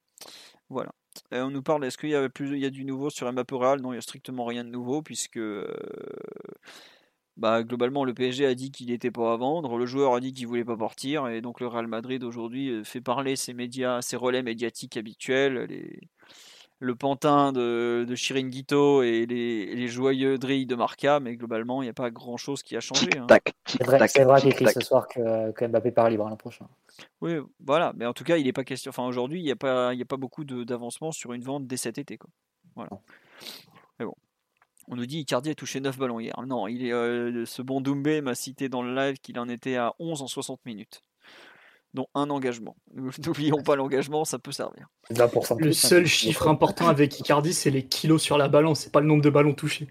Voilà. 0.70 0.92
on 1.32 1.52
nous 1.52 1.62
parle, 1.62 1.86
est-ce 1.86 1.98
qu'il 1.98 2.10
y 2.10 2.16
a 2.16 2.28
plus, 2.30 2.58
y 2.58 2.66
a 2.66 2.70
du 2.70 2.86
nouveau 2.86 3.10
sur 3.10 3.32
Mbappé 3.32 3.56
Real? 3.56 3.82
Non, 3.82 3.92
il 3.92 3.96
n'y 3.96 4.00
a 4.00 4.02
strictement 4.02 4.46
rien 4.46 4.64
de 4.64 4.70
nouveau 4.70 5.02
puisque 5.02 5.38
euh, 5.38 5.68
bah, 7.38 7.64
globalement 7.64 8.06
le 8.06 8.14
PSG 8.14 8.46
a 8.46 8.56
dit 8.56 8.72
qu'il 8.72 8.88
n'était 8.88 9.12
pas 9.12 9.34
à 9.34 9.38
vendre, 9.38 9.78
le 9.78 9.86
joueur 9.86 10.16
a 10.16 10.20
dit 10.20 10.32
qu'il 10.32 10.48
voulait 10.48 10.66
pas 10.66 10.78
partir 10.78 11.28
et 11.28 11.42
donc 11.42 11.60
le 11.60 11.68
Real 11.68 11.88
Madrid 11.88 12.24
aujourd'hui 12.24 12.70
euh, 12.70 12.84
fait 12.84 13.02
parler 13.02 13.36
ses 13.36 13.54
médias, 13.54 14.02
ses 14.02 14.16
relais 14.16 14.44
médiatiques 14.44 14.98
habituels, 14.98 15.68
le 16.86 16.96
pantin 16.96 17.52
de, 17.52 18.06
de 18.08 18.16
Chiringuito 18.16 19.02
et 19.02 19.26
les, 19.26 19.76
les 19.76 19.88
joyeux 19.88 20.38
drilles 20.38 20.68
de 20.68 20.76
Marca, 20.76 21.20
mais 21.20 21.36
globalement, 21.36 21.82
il 21.82 21.86
n'y 21.86 21.90
a 21.90 21.94
pas 21.94 22.12
grand 22.12 22.38
chose 22.38 22.62
qui 22.62 22.78
a 22.78 22.80
changé. 22.80 23.10
Hein. 23.18 23.26
C'est 23.66 23.84
vrai, 23.84 24.08
qu'il 24.08 24.50
écrit 24.52 24.68
ce 24.68 24.82
soir 24.82 25.08
que, 25.08 25.52
que 25.52 25.66
Mbappé 25.66 25.92
part 25.92 26.10
libre 26.10 26.30
l'an 26.30 26.38
prochain. 26.38 26.68
Oui, 27.22 27.34
voilà, 27.60 27.92
mais 27.96 28.06
en 28.06 28.14
tout 28.14 28.24
cas, 28.24 28.38
il 28.38 28.46
n'est 28.46 28.54
pas 28.54 28.64
question. 28.64 28.90
Enfin, 28.90 29.06
aujourd'hui, 29.06 29.40
il 29.40 29.44
n'y 29.44 29.52
a, 29.52 29.56
pas, 29.56 29.94
il 29.94 30.02
a 30.02 30.06
pas 30.06 30.18
beaucoup 30.18 30.44
d'avancement 30.44 31.12
sur 31.12 31.34
une 31.34 31.42
vente 31.42 31.66
dès 31.66 31.78
cet 31.78 31.98
été. 31.98 32.18
Quoi. 32.18 32.30
Voilà. 32.76 32.92
Mais 34.00 34.06
bon. 34.06 34.16
On 34.88 34.96
nous 34.96 35.08
dit 35.08 35.22
Icardi 35.22 35.50
a 35.50 35.56
touché 35.56 35.80
9 35.80 35.98
ballons 35.98 36.20
hier. 36.20 36.40
Non, 36.46 36.68
il 36.68 36.86
est, 36.86 36.94
euh, 36.94 37.44
ce 37.46 37.64
bon 37.64 37.82
Doumbé 37.82 38.22
m'a 38.22 38.36
cité 38.36 38.70
dans 38.70 38.84
le 38.84 38.94
live 38.94 39.18
qu'il 39.18 39.40
en 39.40 39.50
était 39.50 39.78
à 39.78 39.96
11 39.98 40.22
en 40.22 40.28
60 40.28 40.64
minutes 40.66 41.02
dont 41.96 42.08
un 42.14 42.30
engagement. 42.30 42.76
N'oublions 43.26 43.64
pas 43.64 43.76
l'engagement, 43.76 44.26
ça 44.26 44.38
peut 44.38 44.52
servir. 44.52 44.88
Le 45.10 45.72
seul 45.72 46.06
chiffre 46.06 46.48
important 46.48 46.88
avec 46.88 47.20
Icardi, 47.20 47.54
c'est 47.54 47.72
les 47.72 47.86
kilos 47.86 48.22
sur 48.22 48.38
la 48.38 48.48
balance, 48.48 48.82
c'est 48.82 48.92
pas 48.92 49.02
le 49.02 49.08
nombre 49.08 49.24
de 49.24 49.30
ballons 49.32 49.54
touchés. 49.56 49.88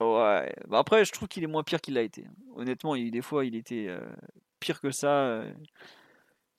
Ouais. 0.00 0.52
Bah, 0.68 0.78
après, 0.78 1.04
je 1.04 1.12
trouve 1.12 1.28
qu'il 1.28 1.44
est 1.44 1.48
moins 1.48 1.62
pire 1.62 1.80
qu'il 1.80 1.94
l'a 1.94 2.02
été. 2.02 2.26
Honnêtement, 2.56 2.94
il, 2.94 3.10
des 3.10 3.22
fois, 3.22 3.44
il 3.44 3.54
était 3.54 3.86
euh, 3.88 4.00
pire 4.58 4.80
que 4.80 4.90
ça. 4.90 5.08
Euh. 5.08 5.52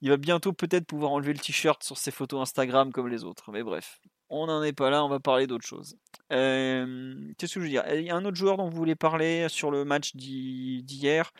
Il 0.02 0.10
va 0.10 0.18
bientôt 0.18 0.54
peut-être 0.54 0.86
pouvoir 0.86 1.12
enlever 1.12 1.34
le 1.34 1.40
t-shirt 1.40 1.84
sur 1.84 1.98
ses 1.98 2.12
photos 2.12 2.42
Instagram 2.42 2.92
comme 2.92 3.08
les 3.08 3.24
autres. 3.24 3.52
Mais 3.52 3.64
bref, 3.64 4.00
on 4.30 4.48
n'en 4.48 4.62
est 4.62 4.74
pas 4.74 4.90
là, 4.90 5.04
on 5.04 5.10
va 5.10 5.20
parler 5.20 5.48
d'autre 5.48 5.66
chose. 5.66 5.98
Euh, 6.32 7.16
qu'est-ce 7.38 7.56
que 7.56 7.60
je 7.60 7.66
veux 7.66 7.72
dire? 7.72 7.84
Il 7.92 8.04
y 8.04 8.10
a 8.10 8.16
un 8.16 8.26
autre 8.26 8.38
joueur 8.38 8.58
dont 8.58 8.70
vous 8.70 8.76
voulez 8.76 8.96
parler 8.96 9.48
sur 9.50 9.72
le 9.72 9.84
match 9.84 10.16
d'hier? 10.16 11.32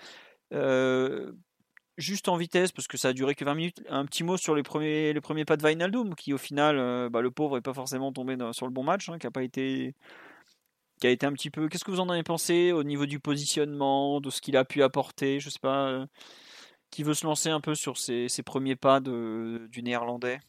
Juste 1.98 2.28
en 2.28 2.38
vitesse, 2.38 2.72
parce 2.72 2.88
que 2.88 2.98
ça 2.98 3.10
a 3.10 3.14
duré 3.14 3.36
que 3.36 3.46
20 3.46 3.56
minutes, 3.56 3.84
un 3.90 4.06
petit 4.06 4.24
mot 4.24 4.38
sur 4.38 4.56
les 4.56 4.64
premiers, 4.64 5.14
les 5.14 5.22
premiers 5.22 5.46
pas 5.46 5.58
de 5.58 5.66
Wijnaldum, 5.66 6.16
qui 6.16 6.34
au 6.34 6.38
final, 6.38 6.78
euh, 6.78 7.10
bah, 7.10 7.22
le 7.22 7.32
pauvre 7.32 7.56
n'est 7.56 7.62
pas 7.62 7.74
forcément 7.74 8.12
tombé 8.12 8.38
sur 8.52 8.66
le 8.66 8.72
bon 8.72 8.84
match, 8.84 9.10
hein, 9.10 9.18
qui 9.18 9.28
a 9.28 9.32
pas 9.32 9.44
été 9.44 9.94
qui 11.00 11.08
a 11.08 11.10
été 11.10 11.26
un 11.26 11.34
petit 11.34 11.50
peu. 11.50 11.68
Qu'est-ce 11.68 11.84
que 11.84 11.92
vous 11.92 12.00
en 12.00 12.10
avez 12.10 12.24
pensé 12.24 12.72
au 12.72 12.84
niveau 12.84 13.06
du 13.06 13.20
positionnement, 13.20 14.22
de 14.22 14.30
ce 14.30 14.42
qu'il 14.42 14.58
a 14.58 14.66
pu 14.66 14.84
apporter 14.84 15.40
Je 15.40 15.50
sais 15.50 15.60
pas. 15.60 15.88
Euh, 15.90 16.06
qui 16.92 17.04
veut 17.04 17.14
se 17.14 17.26
lancer 17.26 17.50
un 17.50 17.60
peu 17.60 17.76
sur 17.76 17.98
ses, 17.98 18.30
premiers 18.46 18.78
pas 18.78 19.02
de, 19.02 19.68
du 19.70 19.84
néerlandais? 19.84 20.40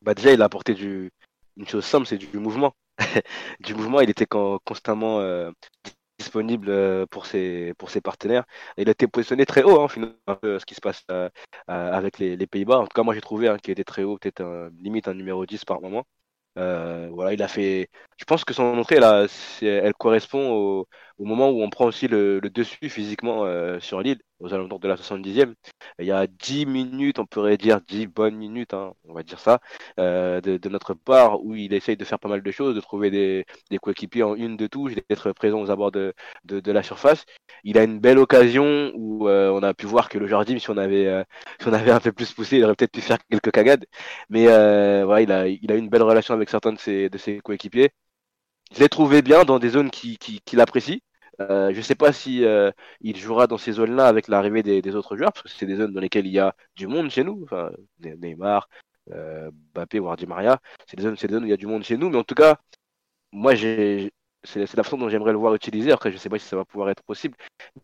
Bah 0.00 0.14
déjà, 0.14 0.32
il 0.32 0.40
a 0.42 0.44
apporté 0.44 0.74
du, 0.74 1.10
une 1.56 1.66
chose 1.66 1.84
simple, 1.84 2.06
c'est 2.06 2.18
du 2.18 2.38
mouvement. 2.38 2.76
du 3.60 3.74
mouvement, 3.74 4.00
il 4.00 4.10
était 4.10 4.26
constamment 4.26 5.18
euh, 5.18 5.50
disponible 6.18 7.06
pour 7.08 7.26
ses, 7.26 7.74
pour 7.78 7.90
ses 7.90 8.00
partenaires. 8.00 8.44
il 8.76 8.88
a 8.88 8.92
été 8.92 9.06
positionné 9.06 9.46
très 9.46 9.62
haut, 9.62 9.80
hein, 9.80 9.88
finalement, 9.88 10.14
ce 10.42 10.64
qui 10.64 10.74
se 10.74 10.80
passe 10.80 11.04
avec 11.66 12.18
les, 12.18 12.46
Pays-Bas. 12.46 12.78
En 12.78 12.86
tout 12.86 12.94
cas, 12.94 13.02
moi, 13.02 13.14
j'ai 13.14 13.20
trouvé 13.20 13.48
hein, 13.48 13.58
qu'il 13.58 13.72
était 13.72 13.84
très 13.84 14.02
haut, 14.04 14.18
peut-être 14.18 14.70
limite 14.80 15.08
un 15.08 15.14
numéro 15.14 15.46
10 15.46 15.64
par 15.64 15.80
moment. 15.80 16.06
voilà, 16.56 17.32
il 17.32 17.42
a 17.42 17.48
fait. 17.48 17.88
Je 18.18 18.24
pense 18.24 18.44
que 18.44 18.54
son 18.54 18.64
entrée 18.78 19.00
là, 19.00 19.26
elle 19.62 19.94
correspond 19.94 20.50
au, 21.18 21.24
moment 21.24 21.50
où 21.50 21.62
on 21.62 21.70
prend 21.70 21.86
aussi 21.86 22.08
le, 22.08 22.40
dessus 22.40 22.88
physiquement 22.88 23.44
euh, 23.44 23.80
sur 23.80 24.00
l'île, 24.02 24.20
aux 24.40 24.52
alentours 24.54 24.80
de 24.80 24.88
la 24.88 24.96
70e. 24.96 25.54
Il 25.98 26.06
y 26.06 26.12
a 26.12 26.26
10 26.26 26.66
minutes, 26.66 27.18
on 27.18 27.26
pourrait 27.26 27.56
dire 27.56 27.80
10 27.80 28.06
bonnes 28.06 28.36
minutes, 28.36 28.74
hein, 28.74 28.92
on 29.08 29.14
va 29.14 29.22
dire 29.22 29.40
ça, 29.40 29.60
euh, 29.98 30.40
de, 30.40 30.68
notre 30.68 30.94
part, 30.94 31.42
où 31.44 31.54
il 31.54 31.72
essaye 31.74 31.96
de 31.96 32.04
faire 32.04 32.18
pas 32.18 32.28
mal 32.28 32.42
de 32.42 32.50
choses, 32.50 32.74
de 32.74 32.80
trouver 32.80 33.10
des, 33.10 33.44
coéquipiers 33.80 34.22
en 34.22 34.34
une 34.34 34.56
de 34.56 34.66
touche, 34.66 34.94
d'être 35.08 35.32
présent 35.32 35.60
aux 35.60 35.70
abords 35.70 35.92
de, 35.92 36.14
de, 36.44 36.72
la 36.72 36.82
surface. 36.82 37.24
Il 37.64 37.78
a 37.78 37.84
une 37.84 37.98
belle 38.00 38.18
occasion 38.18 38.92
où 38.94 39.28
euh, 39.28 39.50
on 39.50 39.62
a 39.62 39.74
pu 39.74 39.86
voir 39.86 40.08
que 40.08 40.18
le 40.18 40.26
Jardim, 40.26 40.58
si 40.58 40.70
on 40.70 40.76
avait, 40.76 41.24
si 41.60 41.68
on 41.68 41.72
avait 41.72 41.90
un 41.90 42.00
peu 42.00 42.12
plus 42.12 42.32
poussé, 42.32 42.58
il 42.58 42.64
aurait 42.64 42.74
peut-être 42.74 42.92
pu 42.92 43.00
faire 43.00 43.18
quelques 43.30 43.50
cagades. 43.52 43.86
Mais 44.30 44.46
voilà, 45.04 45.22
il 45.22 45.32
a, 45.32 45.48
il 45.48 45.72
a 45.72 45.76
une 45.76 45.88
belle 45.88 46.02
relation 46.02 46.34
avec 46.34 46.50
certains 46.50 46.72
de 46.72 46.78
ses, 46.78 47.08
de 47.08 47.18
ses 47.18 47.40
coéquipiers. 47.40 47.90
Je 48.74 48.80
l'ai 48.80 48.88
trouvé 48.88 49.22
bien 49.22 49.44
dans 49.44 49.58
des 49.58 49.70
zones 49.70 49.90
qu'il 49.90 50.18
qui, 50.18 50.40
qui, 50.44 50.60
apprécie. 50.60 51.02
Euh, 51.40 51.72
je 51.72 51.78
ne 51.78 51.82
sais 51.82 51.94
pas 51.94 52.12
si 52.12 52.44
euh, 52.44 52.72
il 53.00 53.16
jouera 53.16 53.46
dans 53.46 53.58
ces 53.58 53.72
zones-là 53.72 54.08
avec 54.08 54.28
l'arrivée 54.28 54.62
des, 54.62 54.96
autres 54.96 55.16
joueurs, 55.16 55.32
parce 55.32 55.44
que 55.44 55.58
c'est 55.58 55.66
des 55.66 55.76
zones 55.76 55.92
dans 55.92 56.00
lesquelles 56.00 56.26
il 56.26 56.32
y 56.32 56.38
a 56.38 56.54
du 56.76 56.86
monde 56.86 57.10
chez 57.10 57.24
nous, 57.24 57.46
Neymar, 58.00 58.68
euh, 59.12 59.50
Mbappé 59.74 60.00
Di 60.18 60.26
Maria. 60.26 60.60
C'est 60.86 60.96
des, 60.96 61.02
zones, 61.04 61.14
des 61.14 61.28
zones 61.28 61.44
où 61.44 61.46
il 61.46 61.50
y 61.50 61.52
a 61.52 61.56
du 61.56 61.66
monde 61.66 61.84
chez 61.84 61.96
nous, 61.96 62.10
mais 62.10 62.18
en 62.18 62.24
tout 62.24 62.34
cas, 62.34 62.56
moi, 63.32 63.54
c'est, 63.56 64.10
la 64.56 64.82
façon 64.82 64.98
dont 64.98 65.08
j'aimerais 65.08 65.32
le 65.32 65.38
voir 65.38 65.54
utilisé. 65.54 65.92
Après, 65.92 66.10
je 66.10 66.16
ne 66.16 66.20
sais 66.20 66.28
pas 66.28 66.38
si 66.38 66.46
ça 66.48 66.56
va 66.56 66.64
pouvoir 66.64 66.90
être 66.90 67.02
possible, 67.02 67.36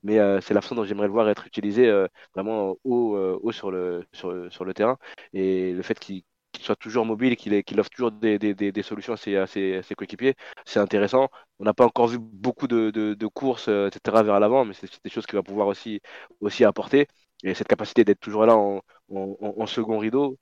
mais 0.02 0.18
c'est 0.42 0.54
la 0.54 0.60
façon 0.60 0.74
dont 0.74 0.84
j'aimerais 0.84 1.06
le 1.06 1.12
voir 1.12 1.28
être 1.28 1.46
utilisé 1.46 1.90
vraiment 2.34 2.76
haut, 2.84 3.16
haut 3.42 3.52
sur, 3.52 3.70
le, 3.70 4.04
sur, 4.12 4.64
le 4.64 4.74
terrain. 4.74 4.98
Et 5.32 5.72
le 5.72 5.82
fait 5.82 5.98
qu'il 5.98 6.24
soit 6.62 6.76
toujours 6.76 7.04
mobile, 7.06 7.36
qu'il 7.36 7.80
offre 7.80 7.90
toujours 7.90 8.12
des, 8.12 8.38
des, 8.38 8.54
des, 8.54 8.82
solutions 8.82 9.14
à 9.14 9.16
ses, 9.16 9.36
à 9.36 9.46
ses, 9.46 9.94
coéquipiers, 9.96 10.34
c'est 10.64 10.80
intéressant. 10.80 11.28
On 11.58 11.64
n'a 11.64 11.74
pas 11.74 11.84
encore 11.84 12.08
vu 12.08 12.18
beaucoup 12.18 12.66
de, 12.68 12.90
de, 12.90 13.26
courses, 13.26 13.68
euh, 13.68 13.88
etc., 13.88 14.22
vers 14.22 14.40
l'avant, 14.40 14.64
mais 14.64 14.74
c'est 14.74 14.88
des 15.04 15.10
choses 15.10 15.26
qu'il 15.26 15.36
va 15.36 15.42
pouvoir 15.42 15.68
aussi, 15.68 16.00
aussi 16.40 16.64
apporter. 16.64 17.06
Et 17.42 17.54
cette 17.54 17.68
capacité 17.68 18.04
d'être 18.04 18.20
toujours 18.20 18.46
là 18.46 18.56
en, 18.56 18.82
en, 19.10 19.66
second 19.66 19.98
rideau, 19.98 20.38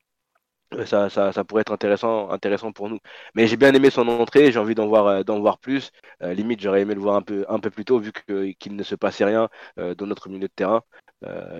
euh, 0.74 0.86
ça, 0.86 1.10
ça, 1.10 1.32
ça, 1.32 1.44
pourrait 1.44 1.62
être 1.62 1.72
intéressant, 1.72 2.30
intéressant 2.30 2.72
pour 2.72 2.88
nous. 2.88 2.98
Mais 3.34 3.46
j'ai 3.46 3.56
bien 3.56 3.74
aimé 3.74 3.90
son 3.90 4.08
entrée, 4.08 4.52
j'ai 4.52 4.58
envie 4.58 4.74
d'en 4.74 4.86
voir, 4.88 5.06
euh, 5.06 5.22
d'en 5.24 5.40
voir 5.40 5.58
plus. 5.58 5.90
limite, 6.20 6.60
j'aurais 6.60 6.82
aimé 6.82 6.94
le 6.94 7.00
voir 7.00 7.16
un 7.16 7.22
peu, 7.22 7.44
un 7.48 7.58
peu 7.60 7.70
plus 7.70 7.84
tôt, 7.84 7.98
vu 7.98 8.12
qu'il 8.58 8.76
ne 8.76 8.82
se 8.82 8.94
passait 8.94 9.24
rien 9.24 9.48
dans 9.76 10.06
notre 10.06 10.28
milieu 10.28 10.48
de 10.48 10.52
terrain 10.54 10.82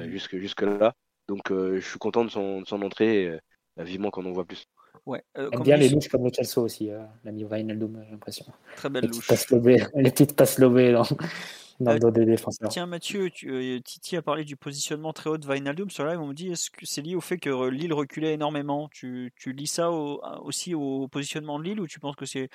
jusque, 0.06 0.36
jusque 0.38 0.62
là. 0.62 0.94
Donc, 1.28 1.50
je 1.50 1.80
suis 1.80 1.98
content 1.98 2.24
de 2.24 2.30
son, 2.30 2.60
de 2.62 2.66
son 2.66 2.82
entrée. 2.82 3.40
Bah, 3.76 3.84
vivement 3.84 4.10
qu'on 4.10 4.26
en 4.26 4.32
voit 4.32 4.44
plus. 4.44 4.68
Ouais, 5.04 5.24
euh, 5.36 5.50
bien 5.64 5.76
les 5.76 5.88
louches 5.88 6.08
comme 6.08 6.24
le 6.24 6.30
Chelsea 6.32 6.58
aussi, 6.58 6.90
euh, 6.90 7.02
l'ami 7.24 7.44
Wijnaldum, 7.44 8.02
j'ai 8.04 8.12
l'impression. 8.12 8.44
Très 8.76 8.88
belle 8.88 9.06
louche. 9.06 9.28
les 9.94 10.10
petites 10.10 10.36
passes 10.36 10.58
lobées 10.58 10.92
dans, 10.92 11.02
dans 11.80 11.90
le 11.90 11.96
euh, 11.96 11.98
dos 11.98 12.10
des 12.12 12.24
défenseurs. 12.24 12.68
Tiens, 12.68 12.86
Mathieu, 12.86 13.30
tu, 13.30 13.82
Titi 13.84 14.16
a 14.16 14.22
parlé 14.22 14.44
du 14.44 14.54
positionnement 14.54 15.12
très 15.12 15.28
haut 15.28 15.38
de 15.38 15.46
Wijnaldum. 15.46 15.90
Sur 15.90 16.06
live, 16.06 16.20
on 16.20 16.28
me 16.28 16.34
dit 16.34 16.52
est-ce 16.52 16.70
que 16.70 16.86
c'est 16.86 17.02
lié 17.02 17.16
au 17.16 17.20
fait 17.20 17.38
que 17.38 17.68
Lille 17.68 17.92
reculait 17.92 18.34
énormément? 18.34 18.88
Tu, 18.92 19.32
tu, 19.36 19.52
lis 19.52 19.66
ça 19.66 19.90
aussi 19.90 20.74
au 20.74 21.08
positionnement 21.08 21.58
de 21.58 21.64
Lille 21.64 21.80
ou 21.80 21.88
tu 21.88 21.98
penses 21.98 22.16
que 22.16 22.26
c'est 22.26 22.48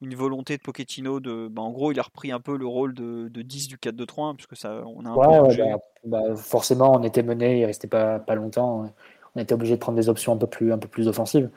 une 0.00 0.14
volonté 0.14 0.56
de 0.56 0.62
Pochettino 0.62 1.18
de. 1.18 1.48
Bah, 1.48 1.62
en 1.62 1.72
gros, 1.72 1.90
il 1.90 1.98
a 1.98 2.02
repris 2.02 2.30
un 2.30 2.38
peu 2.38 2.56
le 2.56 2.66
rôle 2.66 2.94
de, 2.94 3.26
de 3.28 3.42
10 3.42 3.66
du 3.66 3.76
4-2-3, 3.76 4.36
puisque 4.36 4.56
ça, 4.56 4.84
on 4.86 5.04
a 5.04 5.10
un 5.10 5.48
peu 5.48 5.56
bah, 5.56 5.78
bah, 6.04 6.36
forcément, 6.36 6.94
on 6.94 7.02
était 7.02 7.24
mené, 7.24 7.58
il 7.58 7.64
restait 7.64 7.88
pas, 7.88 8.20
pas 8.20 8.36
longtemps 8.36 8.92
on 9.34 9.40
était 9.40 9.54
obligé 9.54 9.74
de 9.74 9.80
prendre 9.80 9.96
des 9.96 10.08
options 10.08 10.32
un 10.32 10.36
peu 10.36 10.46
plus, 10.46 10.72
un 10.72 10.78
peu 10.78 10.88
plus 10.88 11.08
offensives. 11.08 11.50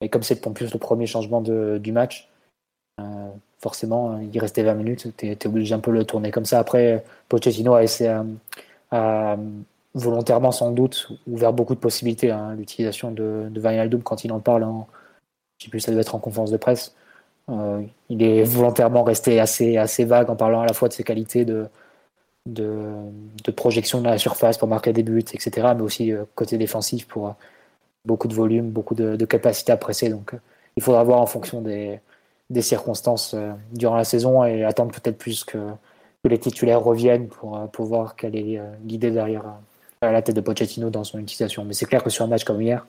Et 0.00 0.08
comme 0.08 0.22
c'est 0.22 0.44
le 0.44 0.78
premier 0.78 1.06
changement 1.06 1.40
de, 1.40 1.78
du 1.78 1.92
match, 1.92 2.28
euh, 3.00 3.30
forcément, 3.58 4.18
il 4.18 4.38
restait 4.38 4.62
20 4.62 4.74
minutes, 4.74 5.08
tu 5.16 5.28
es, 5.28 5.46
obligé 5.46 5.74
un 5.74 5.78
peu 5.78 5.92
de 5.92 5.98
le 5.98 6.04
tourner 6.04 6.30
comme 6.30 6.44
ça. 6.44 6.58
Après, 6.58 7.04
Pochettino 7.28 7.74
a 7.74 7.82
essayé 7.82 8.14
à, 8.90 9.36
volontairement 9.94 10.52
sans 10.52 10.70
doute 10.72 11.08
ouvert 11.26 11.52
beaucoup 11.52 11.74
de 11.74 11.80
possibilités 11.80 12.30
hein, 12.30 12.54
l'utilisation 12.56 13.10
de, 13.10 13.48
de 13.50 13.60
Wijnaldum 13.60 14.02
quand 14.02 14.24
il 14.24 14.32
en 14.32 14.40
parle. 14.40 14.64
En, 14.64 14.88
je 15.58 15.64
sais 15.64 15.70
plus, 15.70 15.80
ça 15.80 15.92
devait 15.92 16.00
être 16.00 16.14
en 16.14 16.18
conférence 16.18 16.50
de 16.50 16.56
presse. 16.56 16.94
Euh, 17.48 17.82
il 18.08 18.22
est 18.22 18.42
volontairement 18.44 19.02
resté 19.02 19.40
assez, 19.40 19.76
assez 19.76 20.04
vague 20.04 20.30
en 20.30 20.36
parlant 20.36 20.62
à 20.62 20.66
la 20.66 20.72
fois 20.72 20.88
de 20.88 20.92
ses 20.94 21.04
qualités 21.04 21.44
de, 21.44 21.66
de, 22.46 23.50
projection 23.54 24.00
de 24.00 24.06
la 24.06 24.18
surface 24.18 24.58
pour 24.58 24.68
marquer 24.68 24.92
des 24.92 25.02
buts, 25.02 25.20
etc. 25.20 25.68
Mais 25.76 25.82
aussi 25.82 26.12
euh, 26.12 26.24
côté 26.34 26.58
défensif 26.58 27.06
pour 27.06 27.28
euh, 27.28 27.32
beaucoup 28.04 28.28
de 28.28 28.34
volume, 28.34 28.70
beaucoup 28.70 28.94
de, 28.94 29.24
capacité 29.24 29.72
à 29.72 29.76
presser. 29.76 30.08
Donc 30.08 30.34
euh, 30.34 30.38
il 30.76 30.82
faudra 30.82 31.04
voir 31.04 31.20
en 31.20 31.26
fonction 31.26 31.60
des, 31.60 32.00
circonstances 32.60 33.34
durant 33.72 33.96
la 33.96 34.04
saison 34.04 34.44
et 34.44 34.62
attendre 34.62 34.92
peut-être 34.92 35.16
plus 35.16 35.42
que, 35.42 35.58
les 36.24 36.38
titulaires 36.38 36.82
reviennent 36.82 37.28
pour, 37.28 37.58
pour 37.70 37.86
voir 37.86 38.14
qu'elle 38.14 38.36
est 38.36 38.60
guidée 38.84 39.10
derrière 39.10 39.42
la 40.02 40.22
tête 40.22 40.36
de 40.36 40.40
Pochettino 40.40 40.90
dans 40.90 41.02
son 41.02 41.18
utilisation. 41.18 41.64
Mais 41.64 41.72
c'est 41.72 41.86
clair 41.86 42.04
que 42.04 42.10
sur 42.10 42.24
un 42.24 42.28
match 42.28 42.44
comme 42.44 42.60
hier, 42.60 42.86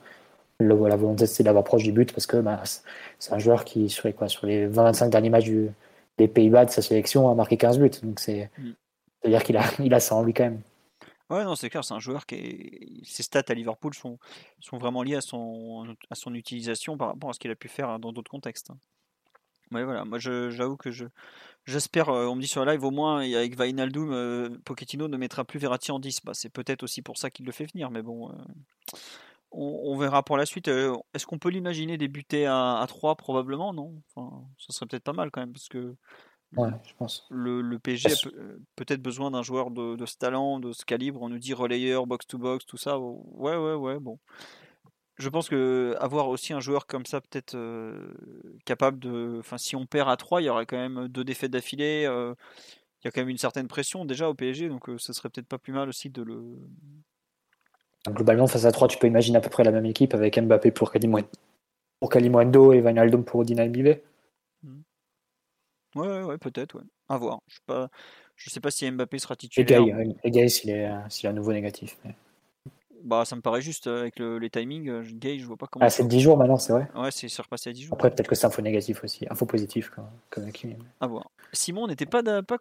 la 0.60 0.74
volonté 0.74 1.26
c'est 1.26 1.42
d'avoir 1.42 1.64
proche 1.64 1.82
du 1.82 1.92
but 1.92 2.12
parce 2.12 2.26
que 2.26 2.36
bah, 2.36 2.62
c'est 3.18 3.32
un 3.32 3.38
joueur 3.38 3.64
qui, 3.64 3.88
sur 3.88 4.06
les, 4.06 4.12
quoi, 4.12 4.28
sur 4.28 4.46
les 4.46 4.66
25 4.66 5.08
derniers 5.08 5.30
matchs 5.30 5.50
des 6.18 6.28
Pays-Bas 6.28 6.66
de 6.66 6.70
sa 6.70 6.82
sélection, 6.82 7.30
a 7.30 7.34
marqué 7.34 7.56
15 7.56 7.78
buts. 7.78 7.90
Donc 8.02 8.20
c'est. 8.20 8.50
C'est-à-dire 9.24 9.42
qu'il 9.42 9.56
a, 9.56 9.64
il 9.82 9.94
a 9.94 10.00
ça 10.00 10.14
en 10.14 10.22
lui 10.22 10.34
quand 10.34 10.44
même. 10.44 10.60
Ouais, 11.30 11.42
non, 11.44 11.56
c'est 11.56 11.70
clair, 11.70 11.82
c'est 11.82 11.94
un 11.94 12.00
joueur 12.00 12.26
qui 12.26 12.34
est... 12.34 13.04
Ses 13.04 13.22
stats 13.22 13.44
à 13.48 13.54
Liverpool 13.54 13.94
sont, 13.94 14.18
sont 14.60 14.76
vraiment 14.76 15.02
liés 15.02 15.16
à 15.16 15.22
son, 15.22 15.96
à 16.10 16.14
son 16.14 16.34
utilisation 16.34 16.98
par 16.98 17.08
rapport 17.08 17.30
à 17.30 17.32
ce 17.32 17.38
qu'il 17.38 17.50
a 17.50 17.56
pu 17.56 17.68
faire 17.68 17.98
dans 17.98 18.12
d'autres 18.12 18.30
contextes. 18.30 18.70
Ouais, 19.72 19.82
voilà, 19.82 20.04
moi 20.04 20.18
j'avoue 20.18 20.76
que 20.76 20.90
je, 20.90 21.06
j'espère, 21.64 22.10
euh, 22.10 22.26
on 22.26 22.36
me 22.36 22.42
dit 22.42 22.46
sur 22.46 22.64
live, 22.66 22.84
au 22.84 22.90
moins 22.90 23.20
avec 23.20 23.56
Vainaldum, 23.56 24.12
euh, 24.12 24.50
Pochettino 24.66 25.08
ne 25.08 25.16
mettra 25.16 25.44
plus 25.44 25.58
Verratti 25.58 25.90
en 25.90 25.98
10. 25.98 26.20
Bah, 26.24 26.34
c'est 26.34 26.50
peut-être 26.50 26.82
aussi 26.82 27.00
pour 27.00 27.16
ça 27.16 27.30
qu'il 27.30 27.46
le 27.46 27.52
fait 27.52 27.64
venir, 27.72 27.90
mais 27.90 28.02
bon, 28.02 28.30
euh, 28.30 28.34
on, 29.50 29.96
verra 29.96 30.22
pour 30.22 30.36
la 30.36 30.46
suite. 30.46 30.68
Est-ce 30.68 31.26
qu'on 31.26 31.38
peut 31.38 31.48
l'imaginer 31.48 31.96
débuter 31.96 32.46
à, 32.46 32.80
à 32.80 32.86
3 32.86 33.16
Probablement, 33.16 33.72
non? 33.72 33.94
Enfin, 34.14 34.44
Ça 34.58 34.72
serait 34.74 34.86
peut-être 34.86 35.04
pas 35.04 35.12
mal 35.14 35.30
quand 35.30 35.40
même, 35.40 35.52
parce 35.52 35.68
que 35.68 35.96
je 36.56 36.92
pense. 36.98 37.26
Le, 37.30 37.60
le 37.60 37.78
PSG 37.78 38.08
a 38.08 38.28
peut-être 38.76 39.02
besoin 39.02 39.30
d'un 39.30 39.42
joueur 39.42 39.70
de, 39.70 40.06
ce 40.06 40.16
talent, 40.16 40.60
de 40.60 40.72
ce 40.72 40.84
calibre. 40.84 41.22
On 41.22 41.28
nous 41.28 41.38
dit 41.38 41.54
relayeur, 41.54 42.06
box-to-box, 42.06 42.66
tout 42.66 42.76
ça. 42.76 42.98
Ouais, 42.98 43.56
ouais, 43.56 43.74
ouais, 43.74 43.98
bon. 43.98 44.18
Je 45.16 45.28
pense 45.28 45.48
que 45.48 45.94
avoir 46.00 46.28
aussi 46.28 46.52
un 46.52 46.60
joueur 46.60 46.86
comme 46.86 47.06
ça, 47.06 47.20
peut-être 47.20 47.54
euh, 47.54 48.12
capable 48.64 48.98
de. 48.98 49.36
Enfin, 49.38 49.58
si 49.58 49.76
on 49.76 49.86
perd 49.86 50.08
à 50.08 50.16
3, 50.16 50.42
il 50.42 50.46
y 50.46 50.48
aurait 50.48 50.66
quand 50.66 50.76
même 50.76 51.06
deux 51.08 51.22
défaites 51.22 51.52
d'affilée. 51.52 52.04
Euh, 52.06 52.34
il 53.02 53.06
y 53.06 53.08
a 53.08 53.10
quand 53.12 53.20
même 53.20 53.28
une 53.28 53.38
certaine 53.38 53.68
pression 53.68 54.04
déjà 54.04 54.28
au 54.28 54.34
PSG, 54.34 54.68
donc 54.68 54.88
euh, 54.88 54.98
ce 54.98 55.12
serait 55.12 55.28
peut-être 55.28 55.46
pas 55.46 55.58
plus 55.58 55.72
mal 55.72 55.88
aussi 55.88 56.10
de 56.10 56.22
le. 56.22 56.40
Globalement, 58.08 58.46
face 58.46 58.64
à 58.64 58.72
3, 58.72 58.88
tu 58.88 58.98
peux 58.98 59.06
imaginer 59.06 59.38
à 59.38 59.40
peu 59.40 59.50
près 59.50 59.62
la 59.62 59.70
même 59.70 59.86
équipe 59.86 60.14
avec 60.14 60.38
Mbappé 60.38 60.72
pour 60.72 60.90
Kalimundo 60.90 62.72
et 62.72 62.80
Wijnaldum 62.80 63.24
pour 63.24 63.40
Odina 63.40 63.66
Bivet. 63.68 64.02
Ouais, 65.94 66.22
ouais, 66.22 66.38
peut-être, 66.38 66.76
ouais. 66.76 66.84
À 67.08 67.18
voir. 67.18 67.40
Je 67.48 67.54
sais 67.54 67.62
pas, 67.66 67.88
je 68.36 68.50
sais 68.50 68.60
pas 68.60 68.70
si 68.70 68.90
Mbappé 68.90 69.18
sera 69.18 69.36
titulaire. 69.36 69.82
Et 70.24 70.30
Gay, 70.30 70.48
s'il 70.48 70.70
est, 70.70 70.90
s'il 71.08 71.26
est 71.26 71.30
à 71.30 71.32
nouveau 71.32 71.52
négatif. 71.52 71.96
Bah, 73.04 73.26
ça 73.26 73.36
me 73.36 73.42
paraît 73.42 73.60
juste 73.60 73.86
euh, 73.86 74.00
avec 74.00 74.18
le, 74.18 74.38
les 74.38 74.48
timings. 74.48 74.88
Euh, 74.88 75.02
Gay, 75.12 75.38
je 75.38 75.44
vois 75.44 75.58
pas 75.58 75.66
comment. 75.66 75.84
Ah, 75.84 75.90
c'est 75.90 76.08
10 76.08 76.20
jours 76.20 76.38
maintenant, 76.38 76.56
c'est 76.56 76.72
vrai 76.72 76.88
Ouais, 76.94 77.10
c'est 77.10 77.28
surpassé 77.28 77.68
à 77.68 77.72
10 77.74 77.82
jours. 77.82 77.94
Après, 77.94 78.10
peut-être 78.10 78.28
que 78.28 78.34
c'est 78.34 78.46
un 78.46 78.50
faux 78.50 78.62
négatif 78.62 79.04
aussi. 79.04 79.26
Un 79.28 79.34
faux 79.34 79.44
positif, 79.44 79.90
comme, 79.90 80.08
comme 80.30 80.50
À 81.00 81.06
voir. 81.06 81.30
Simon 81.52 81.86
n'était 81.86 82.06
pas, 82.06 82.22
pas, 82.22 82.42
pas 82.42 82.58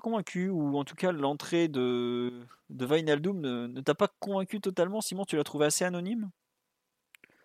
convaincu, 0.00 0.48
ou 0.48 0.76
en 0.76 0.84
tout 0.84 0.96
cas, 0.96 1.12
l'entrée 1.12 1.68
de, 1.68 2.32
de 2.70 2.86
ne, 2.86 3.66
ne 3.68 3.80
t'a 3.80 3.94
pas 3.94 4.08
convaincu 4.18 4.60
totalement. 4.60 5.00
Simon, 5.00 5.24
tu 5.24 5.36
l'as 5.36 5.44
trouvé 5.44 5.66
assez 5.66 5.84
anonyme? 5.84 6.28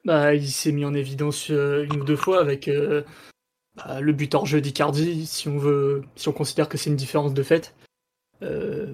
Bah, 0.03 0.33
il 0.33 0.49
s'est 0.49 0.71
mis 0.71 0.85
en 0.85 0.95
évidence 0.95 1.51
euh, 1.51 1.83
une 1.83 2.01
ou 2.01 2.03
deux 2.03 2.15
fois 2.15 2.41
avec 2.41 2.67
bah, 3.85 4.01
le 4.01 4.13
but 4.13 4.33
hors 4.35 4.45
jeu 4.45 4.61
d'Icardi, 4.61 5.25
si 5.25 5.47
on 5.47 5.57
veut, 5.57 6.03
si 6.15 6.27
on 6.27 6.33
considère 6.33 6.69
que 6.69 6.77
c'est 6.77 6.89
une 6.89 6.95
différence 6.95 7.33
de 7.33 7.43
fait. 7.43 7.75
Euh, 8.41 8.87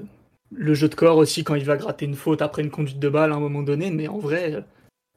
le 0.51 0.73
jeu 0.73 0.89
de 0.89 0.95
corps 0.95 1.17
aussi 1.17 1.43
quand 1.43 1.55
il 1.55 1.65
va 1.65 1.77
gratter 1.77 2.05
une 2.05 2.15
faute 2.15 2.41
après 2.41 2.61
une 2.61 2.71
conduite 2.71 2.99
de 2.99 3.09
balle 3.09 3.31
à 3.31 3.35
un 3.35 3.39
moment 3.39 3.63
donné, 3.63 3.91
mais 3.91 4.07
en 4.07 4.19
vrai, 4.19 4.63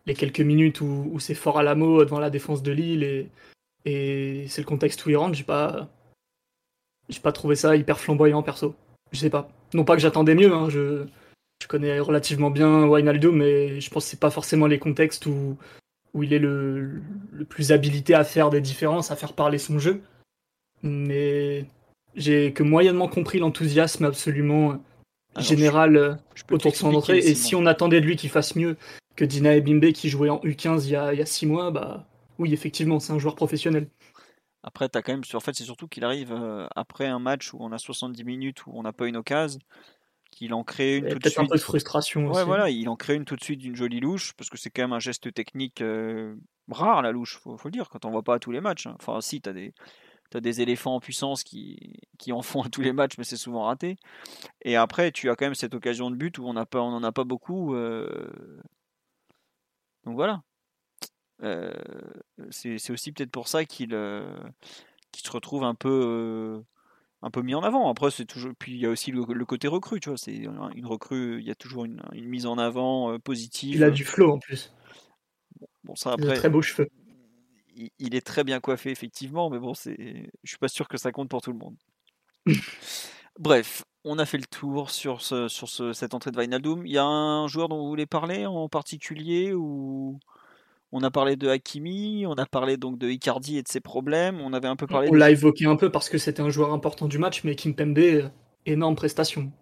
les 0.07 0.15
quelques 0.15 0.41
minutes 0.41 0.81
où, 0.81 1.19
c'est 1.21 1.35
fort 1.35 1.59
à 1.59 1.63
la 1.63 1.75
mot 1.75 2.05
devant 2.05 2.19
la 2.19 2.31
défense 2.31 2.63
de 2.63 2.73
Lille 2.73 3.29
et, 3.85 4.47
c'est 4.49 4.61
le 4.61 4.67
contexte 4.67 5.05
où 5.07 5.11
il 5.11 5.17
rentre, 5.17 5.35
j'ai 5.35 5.45
pas, 5.45 5.89
j'ai 7.09 7.21
pas 7.21 7.33
trouvé 7.33 7.57
ça 7.57 7.77
hyper 7.77 7.99
flamboyant 7.99 8.43
perso. 8.43 8.75
Je 9.13 9.19
sais 9.19 9.31
pas. 9.31 9.49
Non 9.75 9.85
pas 9.85 9.95
que 9.95 10.03
j'attendais 10.03 10.35
mieux, 10.35 10.53
hein, 10.53 10.69
je, 10.69 11.07
je 11.63 11.67
connais 11.69 11.99
relativement 11.99 12.51
bien 12.51 12.87
Wijnaldum, 12.87 13.37
mais 13.37 13.81
je 13.81 13.91
pense 13.91 14.05
que 14.05 14.11
c'est 14.11 14.21
pas 14.21 14.31
forcément 14.31 14.67
les 14.67 14.79
contextes 14.79 15.25
où, 15.27 15.57
où 16.19 16.25
il 16.25 16.33
est 16.33 16.39
le, 16.39 17.01
plus 17.49 17.71
habilité 17.71 18.15
à 18.15 18.25
faire 18.25 18.51
des 18.51 18.61
différences, 18.61 19.11
à 19.11 19.17
faire 19.17 19.33
parler 19.33 19.59
son 19.59 19.79
jeu. 19.79 20.03
Mais 20.83 21.67
j'ai 22.15 22.53
que 22.53 22.65
moyennement 22.65 23.09
compris 23.09 23.39
l'enthousiasme 23.39 24.05
absolument 24.05 24.81
Alors, 25.35 25.47
général 25.47 25.97
euh, 25.97 26.15
Je 26.35 26.43
autour 26.51 26.73
de 26.73 26.77
son 26.77 26.95
entrée. 26.95 27.19
Et 27.19 27.35
si 27.35 27.55
on 27.55 27.67
attendait 27.67 28.01
de 28.01 28.07
lui 28.07 28.17
qu'il 28.17 28.31
fasse 28.31 28.57
mieux 28.57 28.77
que 29.17 29.25
Dina 29.25 29.55
Ebimbe 29.55 29.93
qui 29.93 30.09
jouait 30.09 30.29
en 30.29 30.39
U15 30.39 30.85
il 30.85 30.91
y 30.91 30.97
a, 30.97 31.13
il 31.13 31.19
y 31.19 31.23
a 31.23 31.27
six 31.27 31.47
mois, 31.47 31.71
bah 31.71 32.07
oui, 32.39 32.53
effectivement, 32.53 33.01
c'est 33.01 33.13
un 33.13 33.19
joueur 33.19 33.37
professionnel. 33.37 33.89
Après, 34.65 34.89
t'as 34.89 35.03
quand 35.03 35.13
même, 35.13 35.23
en 35.33 35.41
fait, 35.41 35.55
c'est 35.55 35.65
surtout 35.65 35.87
qu'il 35.87 36.05
arrive 36.05 36.33
euh, 36.33 36.67
après 36.75 37.07
un 37.07 37.21
match 37.21 37.55
où 37.55 37.59
on 37.61 37.71
a 37.71 37.79
70 37.79 38.25
minutes 38.25 38.67
où 38.67 38.73
on 38.75 38.83
n'a 38.83 38.93
pas 38.93 39.07
une 39.07 39.17
occasion, 39.17 39.61
qu'il 40.31 40.55
en 40.55 40.65
crée 40.65 40.99
une 40.99 41.09
tout 41.09 41.19
de 41.19 41.25
Peut-être 41.25 41.39
un 41.39 41.43
suite. 41.43 41.51
peu 41.51 41.57
de 41.57 41.63
frustration 41.63 42.27
Ouais, 42.27 42.31
aussi. 42.31 42.45
voilà, 42.45 42.71
il 42.71 42.89
en 42.89 42.97
crée 42.97 43.15
une 43.17 43.25
tout 43.25 43.37
de 43.37 43.45
suite 43.45 43.61
d'une 43.61 43.77
jolie 43.77 44.01
louche, 44.01 44.35
parce 44.35 44.51
que 44.51 44.59
c'est 44.59 44.71
quand 44.71 44.83
même 44.83 44.93
un 44.93 44.99
geste 45.01 45.33
technique 45.33 45.81
euh, 45.83 46.37
rare, 46.71 47.03
la 47.03 47.13
louche, 47.13 47.39
faut, 47.39 47.57
faut 47.57 47.69
le 47.69 47.73
dire, 47.73 47.89
quand 47.89 48.05
on 48.05 48.11
voit 48.11 48.23
pas 48.23 48.35
à 48.35 48.39
tous 48.39 48.53
les 48.53 48.61
matchs. 48.61 48.87
hein. 48.87 48.97
Enfin, 49.01 49.21
si, 49.21 49.41
t'as 49.41 49.53
des, 49.53 49.73
t'as 50.31 50.41
des 50.41 50.61
éléphants 50.63 50.97
en 50.97 51.01
puissance 51.01 51.45
qui, 51.45 52.01
qui 52.19 52.33
en 52.33 52.43
font 52.43 52.63
à 52.63 52.69
tous 52.71 52.83
les 52.83 52.93
matchs, 52.93 53.19
mais 53.19 53.25
c'est 53.25 53.37
souvent 53.39 53.65
raté. 53.65 53.97
Et 54.63 54.77
après, 54.77 55.13
tu 55.13 55.31
as 55.31 55.37
quand 55.37 55.47
même 55.47 55.55
cette 55.57 55.75
occasion 55.75 56.11
de 56.11 56.17
but 56.17 56.39
où 56.39 56.47
on 56.47 56.55
n'a 56.55 56.67
pas, 56.67 56.81
on 56.83 56.95
en 56.95 57.05
a 57.05 57.13
pas 57.13 57.25
beaucoup. 57.25 57.75
euh, 57.75 58.31
Donc 60.05 60.15
voilà. 60.17 60.43
Euh, 61.43 61.73
c'est 62.51 62.91
aussi 62.91 63.13
peut-être 63.13 63.31
pour 63.31 63.47
ça 63.49 63.65
qu'il 63.65 63.91
se 63.91 65.31
retrouve 65.31 65.65
un 65.65 65.75
peu 65.75 66.63
un 67.23 67.31
peu 67.31 67.43
mis 67.43 67.55
en 67.55 67.63
avant. 67.63 67.91
Après, 67.91 68.11
c'est 68.11 68.25
toujours. 68.25 68.53
Puis 68.59 68.73
il 68.73 68.79
y 68.79 68.87
a 68.87 68.91
aussi 68.91 69.11
le, 69.11 69.25
le 69.29 69.45
côté 69.45 69.69
recrue, 69.69 70.01
tu 70.01 70.09
vois. 70.09 70.19
C'est 70.19 70.35
une 70.35 70.87
recrue. 70.87 71.41
Il 71.41 71.47
y 71.47 71.51
a 71.51 71.55
toujours 71.55 71.85
une, 71.85 72.03
une 72.13 72.27
mise 72.27 72.47
en 72.47 72.59
avant 72.59 73.13
euh, 73.13 73.19
positive. 73.19 73.75
Il 73.77 73.85
a 73.85 73.91
du 73.91 74.05
flow 74.05 74.33
en 74.33 74.39
plus. 74.39 74.73
Bon, 75.85 75.95
ça 75.97 76.15
Il 76.19 76.31
a 76.31 76.35
très 76.35 76.49
beaux 76.51 76.63
cheveux. 76.63 76.89
il, 77.75 77.91
il 77.99 78.15
est 78.15 78.27
très 78.27 78.45
bien 78.45 78.61
coiffé 78.61 78.91
effectivement, 78.91 79.51
mais 79.51 79.59
bon, 79.59 79.75
c'est. 79.75 80.31
Je 80.45 80.49
suis 80.49 80.59
pas 80.59 80.69
sûr 80.69 80.89
que 80.89 80.97
ça 80.99 81.13
compte 81.13 81.29
pour 81.29 81.43
tout 81.43 81.53
le 81.53 81.59
monde. 81.59 81.77
Bref, 83.39 83.85
on 84.05 84.19
a 84.19 84.27
fait 84.27 84.39
le 84.39 84.47
tour 84.47 84.91
sur, 84.91 85.21
ce, 85.23 85.49
sur 85.49 85.69
ce- 85.69 85.93
cette 85.93 86.15
entrée 86.15 86.31
de 86.31 86.39
Wijnaldum. 86.39 86.87
Il 86.87 86.93
y 86.93 86.99
a 86.99 87.05
un 87.05 87.47
joueur 87.49 87.69
dont 87.69 87.79
vous 87.79 87.89
voulez 87.89 88.07
parler 88.07 88.47
en 88.47 88.69
particulier 88.69 89.53
ou? 89.55 90.19
On 90.93 91.03
a 91.03 91.11
parlé 91.11 91.37
de 91.37 91.49
Hakimi, 91.49 92.25
on 92.27 92.35
a 92.35 92.47
parlé 92.47 92.77
donc 92.77 92.99
de 92.99 93.09
Icardi 93.09 93.59
et 93.59 93.63
de 93.63 93.69
ses 93.69 93.81
problèmes, 93.81 94.41
on 94.41 94.53
avait 94.53 94.69
un 94.69 94.77
peu 94.77 94.87
parlé 94.87 95.09
On 95.09 95.13
de 95.13 95.19
l'a 95.19 95.31
évoqué 95.31 95.67
un 95.67 95.77
peu 95.77 95.91
parce 95.91 96.09
que 96.09 96.19
c'était 96.19 96.41
un 96.41 96.51
joueur 96.51 96.73
important 96.73 97.09
du 97.09 97.19
match, 97.19 97.45
mais 97.45 97.55
Kimpembe, 97.55 97.99
euh, 97.99 98.29
énorme 98.65 98.97
prestation. 98.97 99.53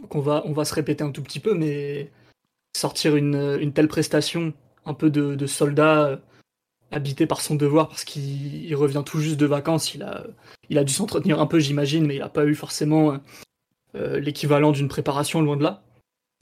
Donc 0.00 0.14
on 0.14 0.20
va, 0.20 0.42
on 0.46 0.52
va 0.52 0.64
se 0.64 0.74
répéter 0.74 1.04
un 1.04 1.12
tout 1.12 1.22
petit 1.22 1.40
peu, 1.40 1.54
mais 1.54 2.10
sortir 2.76 3.14
une, 3.14 3.58
une 3.60 3.72
telle 3.72 3.88
prestation, 3.88 4.52
un 4.84 4.94
peu 4.94 5.10
de, 5.10 5.36
de 5.36 5.46
soldat 5.46 6.06
euh, 6.06 6.16
habité 6.90 7.26
par 7.26 7.40
son 7.40 7.54
devoir 7.54 7.88
parce 7.88 8.04
qu'il 8.04 8.64
il 8.64 8.74
revient 8.74 9.02
tout 9.06 9.20
juste 9.20 9.38
de 9.38 9.46
vacances, 9.46 9.94
il 9.94 10.02
a, 10.02 10.26
il 10.68 10.78
a 10.78 10.84
dû 10.84 10.92
s'entretenir 10.92 11.40
un 11.40 11.46
peu, 11.46 11.60
j'imagine, 11.60 12.06
mais 12.06 12.16
il 12.16 12.20
n'a 12.20 12.28
pas 12.28 12.44
eu 12.44 12.56
forcément 12.56 13.18
euh, 13.94 14.18
l'équivalent 14.18 14.72
d'une 14.72 14.88
préparation 14.88 15.40
loin 15.42 15.56
de 15.56 15.62
là. 15.62 15.82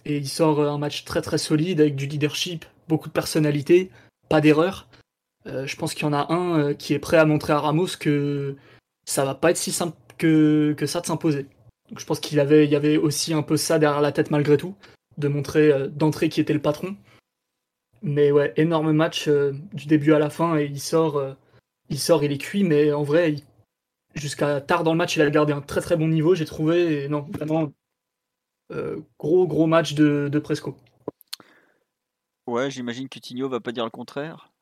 Et 0.04 0.16
il 0.16 0.28
sort 0.28 0.60
un 0.60 0.78
match 0.78 1.04
très 1.04 1.22
très 1.22 1.38
solide 1.38 1.80
avec 1.80 1.94
du 1.94 2.06
leadership, 2.06 2.64
beaucoup 2.88 3.08
de 3.08 3.12
personnalité, 3.12 3.90
pas 4.28 4.40
d'erreur. 4.40 4.88
Euh, 5.46 5.66
je 5.66 5.76
pense 5.76 5.94
qu'il 5.94 6.04
y 6.04 6.08
en 6.08 6.12
a 6.12 6.32
un 6.32 6.58
euh, 6.58 6.74
qui 6.74 6.94
est 6.94 6.98
prêt 6.98 7.16
à 7.16 7.24
montrer 7.24 7.52
à 7.52 7.60
Ramos 7.60 7.88
que 7.98 8.56
ça 9.04 9.24
va 9.24 9.34
pas 9.34 9.50
être 9.50 9.56
si 9.56 9.72
simple 9.72 9.96
que, 10.18 10.74
ça 10.86 11.00
de 11.00 11.06
s'imposer. 11.06 11.46
Je 11.96 12.04
pense 12.04 12.20
qu'il 12.20 12.38
avait, 12.38 12.64
il 12.64 12.70
y 12.70 12.76
avait 12.76 12.96
aussi 12.96 13.34
un 13.34 13.42
peu 13.42 13.56
ça 13.56 13.78
derrière 13.78 14.00
la 14.00 14.12
tête 14.12 14.30
malgré 14.30 14.56
tout, 14.56 14.76
de 15.18 15.28
montrer 15.28 15.72
euh, 15.72 15.88
d'entrée 15.88 16.28
qui 16.28 16.40
était 16.40 16.52
le 16.52 16.62
patron. 16.62 16.96
Mais 18.02 18.32
ouais, 18.32 18.52
énorme 18.56 18.92
match 18.92 19.28
du 19.28 19.86
début 19.86 20.12
à 20.12 20.18
la 20.18 20.28
fin 20.28 20.56
et 20.58 20.64
il 20.64 20.80
sort, 20.80 21.22
il 21.88 22.00
sort, 22.00 22.24
il 22.24 22.32
est 22.32 22.38
cuit, 22.38 22.64
mais 22.64 22.92
en 22.92 23.04
vrai, 23.04 23.36
jusqu'à 24.16 24.60
tard 24.60 24.82
dans 24.82 24.90
le 24.90 24.98
match, 24.98 25.14
il 25.14 25.22
a 25.22 25.30
gardé 25.30 25.52
un 25.52 25.60
très 25.60 25.80
très 25.80 25.96
bon 25.96 26.08
niveau, 26.08 26.34
j'ai 26.34 26.44
trouvé. 26.44 27.04
Et 27.04 27.08
non, 27.08 27.28
vraiment 27.30 27.72
gros 29.20 29.46
gros 29.46 29.68
match 29.68 29.94
de, 29.94 30.28
de 30.32 30.38
Presco. 30.40 30.76
Ouais, 32.46 32.70
j'imagine 32.70 33.08
que 33.08 33.18
Tigno 33.18 33.48
va 33.48 33.60
pas 33.60 33.72
dire 33.72 33.84
le 33.84 33.90
contraire. 33.90 34.52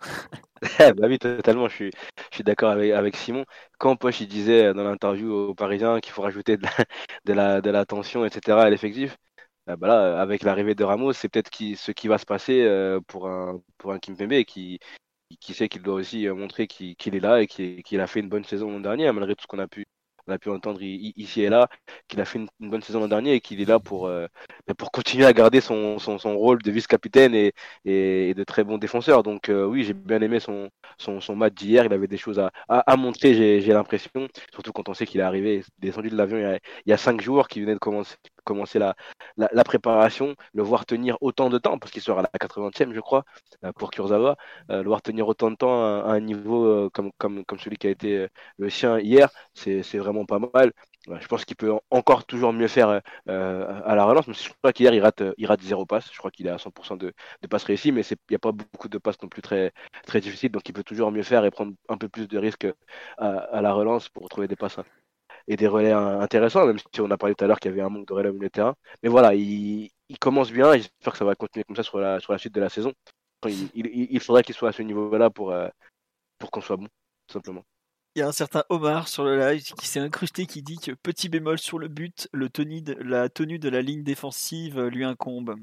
Eh, 0.78 0.92
bah 0.92 1.06
oui, 1.08 1.18
totalement, 1.18 1.68
je 1.68 1.74
suis, 1.74 1.90
je 2.30 2.34
suis 2.36 2.44
d'accord 2.44 2.70
avec, 2.72 3.16
Simon. 3.16 3.44
Quand 3.78 3.96
Poche 3.96 4.20
il 4.20 4.28
disait 4.28 4.66
euh, 4.66 4.74
dans 4.74 4.84
l'interview 4.84 5.32
aux 5.32 5.54
Parisiens 5.54 6.00
qu'il 6.00 6.12
faut 6.12 6.22
rajouter 6.22 6.56
de 6.58 6.62
la, 6.64 6.70
de 7.24 7.32
la, 7.32 7.60
de 7.62 7.70
la 7.70 7.86
tension, 7.86 8.24
etc. 8.26 8.62
à 8.64 8.70
l'effectif, 8.70 9.16
euh, 9.70 9.76
bah 9.76 9.88
là, 9.88 10.20
avec 10.20 10.42
l'arrivée 10.44 10.74
de 10.74 10.84
Ramos, 10.84 11.12
c'est 11.14 11.28
peut-être 11.30 11.50
qui, 11.50 11.76
ce 11.76 11.92
qui 11.92 12.08
va 12.08 12.18
se 12.18 12.26
passer 12.26 12.62
euh, 12.64 13.00
pour 13.08 13.28
un, 13.28 13.60
pour 13.78 13.92
un 13.92 13.98
Kimpembe 14.00 14.44
qui, 14.44 14.80
qui 15.40 15.54
sait 15.54 15.68
qu'il 15.68 15.82
doit 15.82 15.94
aussi 15.94 16.28
euh, 16.28 16.34
montrer 16.34 16.66
qu'il 16.68 17.16
est 17.16 17.20
là 17.20 17.42
et 17.42 17.46
qu'il 17.48 18.00
a 18.00 18.06
fait 18.06 18.20
une 18.20 18.28
bonne 18.28 18.44
saison 18.44 18.70
l'an 18.70 18.80
dernier, 18.80 19.10
malgré 19.12 19.36
tout 19.36 19.42
ce 19.42 19.48
qu'on 19.48 19.58
a 19.60 19.68
pu, 19.68 19.86
on 20.30 20.34
a 20.34 20.38
pu 20.38 20.50
entendre 20.50 20.80
ici 20.82 21.42
et 21.42 21.48
là, 21.48 21.68
qu'il 22.08 22.20
a 22.20 22.24
fait 22.24 22.38
une, 22.38 22.70
bonne 22.70 22.82
saison 22.82 23.00
l'an 23.00 23.08
dernier 23.08 23.34
et 23.34 23.40
qu'il 23.40 23.60
est 23.60 23.64
là 23.64 23.78
pour, 23.80 24.06
euh, 24.06 24.26
pour 24.78 24.90
continuer 24.92 25.26
à 25.26 25.32
garder 25.32 25.60
son, 25.60 25.96
rôle 26.24 26.62
de 26.62 26.70
vice-capitaine 26.70 27.34
et, 27.34 27.52
de 27.84 28.44
très 28.44 28.64
bon 28.64 28.78
défenseur. 28.78 29.22
Donc 29.22 29.48
euh, 29.48 29.64
oui, 29.64 29.84
j'ai 29.84 29.94
bien 29.94 30.20
aimé 30.22 30.38
son, 30.40 30.70
match 31.34 31.54
d'hier. 31.54 31.84
Il 31.84 31.92
avait 31.92 32.06
des 32.06 32.16
choses 32.16 32.38
à, 32.38 32.50
à, 32.68 32.96
montrer, 32.96 33.60
j'ai 33.60 33.72
l'impression. 33.72 34.28
Surtout 34.52 34.72
quand 34.72 34.88
on 34.88 34.94
sait 34.94 35.06
qu'il 35.06 35.20
est 35.20 35.24
arrivé, 35.24 35.64
descendu 35.78 36.10
de 36.10 36.16
l'avion 36.16 36.38
il, 36.38 36.42
y 36.42 36.44
a- 36.44 36.58
il 36.86 36.90
y 36.90 36.92
a 36.92 36.96
cinq 36.96 37.20
jours, 37.20 37.48
qu'il 37.48 37.62
venait 37.62 37.74
de 37.74 37.78
commencer, 37.78 38.16
commencer 38.44 38.78
la, 38.78 38.94
préparation, 39.64 40.34
le 40.52 40.62
voir 40.62 40.86
tenir 40.86 41.16
autant 41.20 41.50
de 41.50 41.58
temps, 41.58 41.78
parce 41.78 41.92
qu'il 41.92 42.02
sera 42.02 42.20
à 42.20 42.22
la 42.22 42.38
80e, 42.38 42.92
je 42.94 43.00
crois, 43.00 43.24
euh, 43.64 43.72
pour 43.72 43.90
Kurzawa, 43.90 44.36
euh, 44.70 44.82
le 44.82 44.88
voir 44.88 45.02
tenir 45.02 45.28
autant 45.28 45.50
de 45.50 45.56
temps 45.56 45.82
à, 45.82 46.12
un 46.12 46.20
niveau 46.20 46.64
euh, 46.66 46.90
comme, 46.90 47.12
celui 47.58 47.76
qui 47.76 47.86
a 47.86 47.90
été 47.90 48.26
le 48.58 48.70
sien 48.70 48.98
hier, 48.98 49.28
c'est 49.54 49.82
vraiment 49.98 50.24
pas 50.24 50.38
mal. 50.54 50.72
Je 51.08 51.26
pense 51.28 51.44
qu'il 51.44 51.56
peut 51.56 51.72
en- 51.72 51.80
encore 51.90 52.24
toujours 52.26 52.52
mieux 52.52 52.68
faire 52.68 53.00
à 53.26 53.94
la 53.94 54.04
relance, 54.04 54.26
mais 54.28 54.34
je 54.34 54.50
crois 54.58 54.72
qu'hier 54.72 54.92
il 54.94 55.00
rate, 55.46 55.62
zéro 55.62 55.86
passe. 55.86 56.10
Je 56.12 56.18
crois 56.18 56.30
qu'il 56.30 56.46
est 56.46 56.50
à 56.50 56.58
100% 56.58 56.96
de, 56.96 57.12
de 57.42 57.46
passes 57.48 57.64
réussies, 57.64 57.92
mais 57.92 58.02
il 58.02 58.16
n'y 58.30 58.36
a 58.36 58.38
pas 58.38 58.52
beaucoup 58.52 58.88
de 58.88 58.98
passes 58.98 59.20
non 59.22 59.28
plus 59.28 59.42
très, 59.42 59.72
difficiles, 60.20 60.50
donc 60.50 60.68
il 60.68 60.72
peut 60.72 60.84
toujours 60.84 61.10
mieux 61.10 61.22
faire 61.22 61.44
et 61.44 61.50
prendre 61.50 61.72
un 61.88 61.96
peu 61.96 62.08
plus 62.08 62.28
de 62.28 62.38
risques 62.38 62.66
à, 63.18 63.28
à 63.38 63.62
la 63.62 63.72
relance 63.72 64.08
pour 64.08 64.28
trouver 64.28 64.48
des 64.48 64.56
passes 64.56 64.78
et 65.48 65.56
des 65.56 65.66
relais 65.66 65.92
in- 65.92 66.20
intéressants, 66.20 66.66
même 66.66 66.78
si 66.78 67.00
on 67.00 67.10
a 67.10 67.16
parlé 67.16 67.34
tout 67.34 67.44
à 67.44 67.48
l'heure 67.48 67.60
qu'il 67.60 67.70
y 67.70 67.74
avait 67.74 67.82
un 67.82 67.88
manque 67.88 68.06
de 68.06 68.12
relais 68.12 68.28
au 68.28 68.32
milieu 68.32 68.48
de 68.48 68.52
terrain. 68.52 68.74
Mais 69.02 69.08
voilà, 69.08 69.34
il, 69.34 69.90
commence 70.20 70.50
bien, 70.50 70.72
j'espère 70.74 71.12
que 71.12 71.18
ça 71.18 71.24
va 71.24 71.34
continuer 71.34 71.64
comme 71.64 71.76
ça 71.76 71.82
sur 71.82 71.98
la, 71.98 72.20
sur 72.20 72.32
la 72.32 72.38
suite 72.38 72.54
de 72.54 72.60
la 72.60 72.68
saison. 72.68 72.92
Il, 73.74 74.20
faudrait 74.20 74.42
qu'il 74.42 74.54
soit 74.54 74.68
à 74.68 74.72
ce 74.72 74.82
niveau-là 74.82 75.30
pour, 75.30 75.50
euh, 75.50 75.68
pour 76.38 76.50
qu'on 76.50 76.60
soit 76.60 76.76
bon, 76.76 76.86
tout 77.26 77.32
simplement. 77.34 77.64
Il 78.16 78.18
y 78.18 78.22
a 78.22 78.28
un 78.28 78.32
certain 78.32 78.64
Omar 78.70 79.06
sur 79.06 79.24
le 79.24 79.38
live 79.38 79.62
qui 79.62 79.86
s'est 79.86 80.00
incrusté 80.00 80.44
qui 80.44 80.62
dit 80.62 80.78
que 80.78 80.90
petit 80.92 81.28
bémol 81.28 81.58
sur 81.58 81.78
le 81.78 81.86
but, 81.86 82.28
le 82.32 82.50
tenue 82.50 82.82
de, 82.82 82.94
la 82.94 83.28
tenue 83.28 83.60
de 83.60 83.68
la 83.68 83.82
ligne 83.82 84.02
défensive 84.02 84.80
lui 84.80 85.04
incombe. 85.04 85.54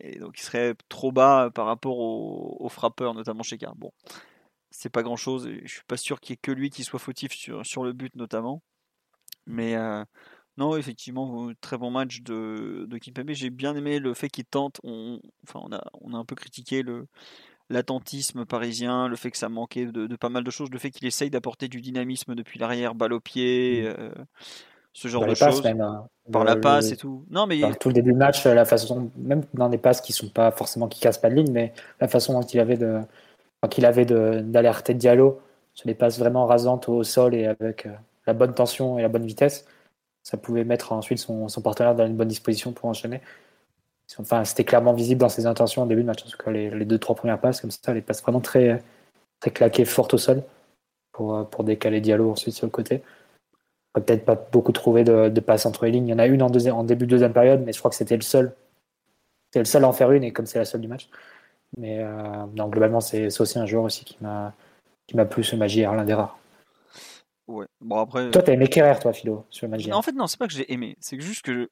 Et 0.00 0.18
donc 0.18 0.36
il 0.36 0.42
serait 0.42 0.74
trop 0.88 1.12
bas 1.12 1.50
par 1.54 1.66
rapport 1.66 1.98
aux, 1.98 2.56
aux 2.58 2.68
frappeurs, 2.68 3.14
notamment 3.14 3.44
chez 3.44 3.56
Car. 3.56 3.76
Bon, 3.76 3.92
c'est 4.72 4.88
pas 4.88 5.02
grand 5.02 5.16
chose. 5.16 5.48
Je 5.62 5.72
suis 5.72 5.84
pas 5.86 5.96
sûr 5.96 6.20
qu'il 6.20 6.32
y 6.32 6.34
ait 6.34 6.40
que 6.42 6.50
lui 6.50 6.70
qui 6.70 6.82
soit 6.82 6.98
fautif 6.98 7.32
sur, 7.32 7.64
sur 7.64 7.84
le 7.84 7.92
but, 7.92 8.14
notamment. 8.16 8.62
Mais 9.46 9.74
euh, 9.76 10.04
non, 10.56 10.76
effectivement, 10.76 11.50
très 11.60 11.78
bon 11.78 11.90
match 11.90 12.20
de, 12.22 12.86
de 12.88 12.98
Kimpembe. 12.98 13.30
J'ai 13.32 13.50
bien 13.50 13.74
aimé 13.76 13.98
le 13.98 14.14
fait 14.14 14.28
qu'il 14.28 14.44
tente. 14.44 14.80
On, 14.84 15.20
enfin, 15.46 15.60
on 15.64 15.72
a, 15.72 15.82
on 16.00 16.14
a 16.14 16.18
un 16.18 16.24
peu 16.24 16.34
critiqué 16.34 16.82
le, 16.82 17.06
l'attentisme 17.70 18.44
parisien, 18.44 19.08
le 19.08 19.16
fait 19.16 19.30
que 19.30 19.38
ça 19.38 19.48
manquait 19.48 19.86
de, 19.86 20.06
de 20.06 20.16
pas 20.16 20.28
mal 20.28 20.44
de 20.44 20.50
choses, 20.50 20.70
le 20.70 20.78
fait 20.78 20.90
qu'il 20.90 21.06
essaye 21.06 21.30
d'apporter 21.30 21.68
du 21.68 21.80
dynamisme 21.80 22.34
depuis 22.34 22.58
l'arrière, 22.58 22.94
balle 22.94 23.12
au 23.12 23.20
pied, 23.20 23.84
euh, 23.86 24.10
ce 24.92 25.08
genre 25.08 25.26
de 25.26 25.34
choses, 25.34 25.64
même. 25.64 25.80
hein. 25.80 26.06
par 26.30 26.44
Le- 26.44 26.50
la 26.50 26.56
passe 26.56 26.92
et 26.92 26.96
tout. 26.96 27.24
Non, 27.30 27.46
mais 27.46 27.60
dans 27.60 27.72
tout 27.72 27.88
le 27.88 27.94
début 27.94 28.12
de 28.12 28.18
match, 28.18 28.44
la 28.44 28.64
façon, 28.64 29.10
même 29.16 29.42
dans 29.54 29.68
des 29.68 29.78
passes 29.78 30.00
qui 30.00 30.12
sont 30.12 30.28
pas 30.28 30.50
forcément 30.50 30.86
qui 30.88 31.00
cassent 31.00 31.18
pas 31.18 31.30
de 31.30 31.34
ligne, 31.34 31.50
mais 31.50 31.72
la 32.00 32.08
façon 32.08 32.34
dont 32.34 32.46
il 32.46 32.60
avait 32.60 32.76
de, 32.76 33.00
qu'il 33.70 33.86
avait 33.86 34.04
de- 34.04 34.40
d'alerter 34.44 34.94
Diallo 34.94 35.40
sur 35.74 35.86
des 35.86 35.94
passes 35.94 36.18
vraiment 36.18 36.46
rasantes 36.46 36.88
au 36.88 37.02
sol 37.04 37.34
et 37.34 37.46
avec 37.46 37.86
euh, 37.86 37.94
la 38.26 38.32
bonne 38.32 38.54
tension 38.54 38.98
et 38.98 39.02
la 39.02 39.08
bonne 39.08 39.26
vitesse, 39.26 39.66
ça 40.22 40.36
pouvait 40.36 40.64
mettre 40.64 40.92
ensuite 40.92 41.18
son, 41.18 41.48
partenaire 41.62 41.94
dans 41.94 42.06
une 42.06 42.16
bonne 42.16 42.28
disposition 42.28 42.72
pour 42.72 42.88
enchaîner. 42.88 43.20
Enfin, 44.18 44.44
c'était 44.44 44.64
clairement 44.64 44.92
visible 44.92 45.20
dans 45.20 45.28
ses 45.28 45.46
intentions 45.46 45.82
au 45.82 45.86
début 45.86 46.02
de 46.02 46.06
match. 46.06 46.22
En 46.26 46.28
tout 46.28 46.36
cas, 46.36 46.50
les, 46.50 46.84
deux 46.84 46.98
trois 46.98 47.16
premières 47.16 47.40
passes 47.40 47.60
comme 47.60 47.70
ça, 47.70 47.94
les 47.94 48.02
passes 48.02 48.22
vraiment 48.22 48.40
très 48.40 48.82
très 49.40 49.50
claquées, 49.50 49.84
fortes 49.84 50.14
au 50.14 50.18
sol 50.18 50.42
pour 51.12 51.34
euh, 51.36 51.44
pour 51.44 51.64
décaler 51.64 52.00
Diallo 52.00 52.30
ensuite 52.30 52.54
sur 52.54 52.66
le 52.66 52.70
côté. 52.70 53.02
On 53.94 54.00
peut 54.00 54.06
peut-être 54.06 54.24
pas 54.24 54.36
beaucoup 54.36 54.72
trouvé 54.72 55.04
de, 55.04 55.40
passes 55.40 55.66
entre 55.66 55.84
les 55.86 55.92
lignes. 55.92 56.08
Il 56.08 56.10
y 56.12 56.14
en 56.14 56.18
a 56.18 56.26
une 56.26 56.42
en, 56.42 56.50
début 56.50 57.06
de 57.06 57.10
deuxième 57.10 57.32
période, 57.32 57.62
mais 57.64 57.72
je 57.72 57.78
crois 57.78 57.90
que 57.90 57.96
c'était 57.96 58.16
le 58.16 58.22
seul. 58.22 58.54
C'était 59.46 59.60
le 59.60 59.64
seul 59.66 59.84
à 59.84 59.88
en 59.88 59.92
faire 59.92 60.12
une, 60.12 60.24
et 60.24 60.32
comme 60.32 60.46
c'est 60.46 60.58
la 60.58 60.64
seule 60.64 60.80
du 60.80 60.88
match. 60.88 61.08
Mais 61.76 61.98
euh, 62.00 62.46
globalement, 62.68 63.00
c'est 63.00 63.28
aussi 63.40 63.58
un 63.58 63.66
joueur 63.66 63.84
aussi 63.84 64.04
qui 64.04 64.16
m'a 64.22 64.54
plu 65.30 65.44
ce 65.44 65.56
Magie, 65.56 65.82
l'un 65.82 66.04
des 66.04 66.14
rares. 66.14 66.38
Ouais. 67.48 67.66
Bon 67.80 67.98
après. 67.98 68.30
Toi, 68.30 68.42
t'as 68.42 68.52
aimé 68.52 68.68
Kerrer, 68.68 68.98
toi, 68.98 69.12
Philo, 69.12 69.46
sur 69.50 69.66
le. 69.68 69.76
Non, 69.88 69.96
en 69.96 70.02
fait, 70.02 70.12
non, 70.12 70.26
c'est 70.26 70.38
pas 70.38 70.46
que 70.46 70.54
j'ai 70.54 70.70
aimé. 70.72 70.96
C'est 71.00 71.20
juste 71.20 71.42
que 71.42 71.52
je- 71.52 71.66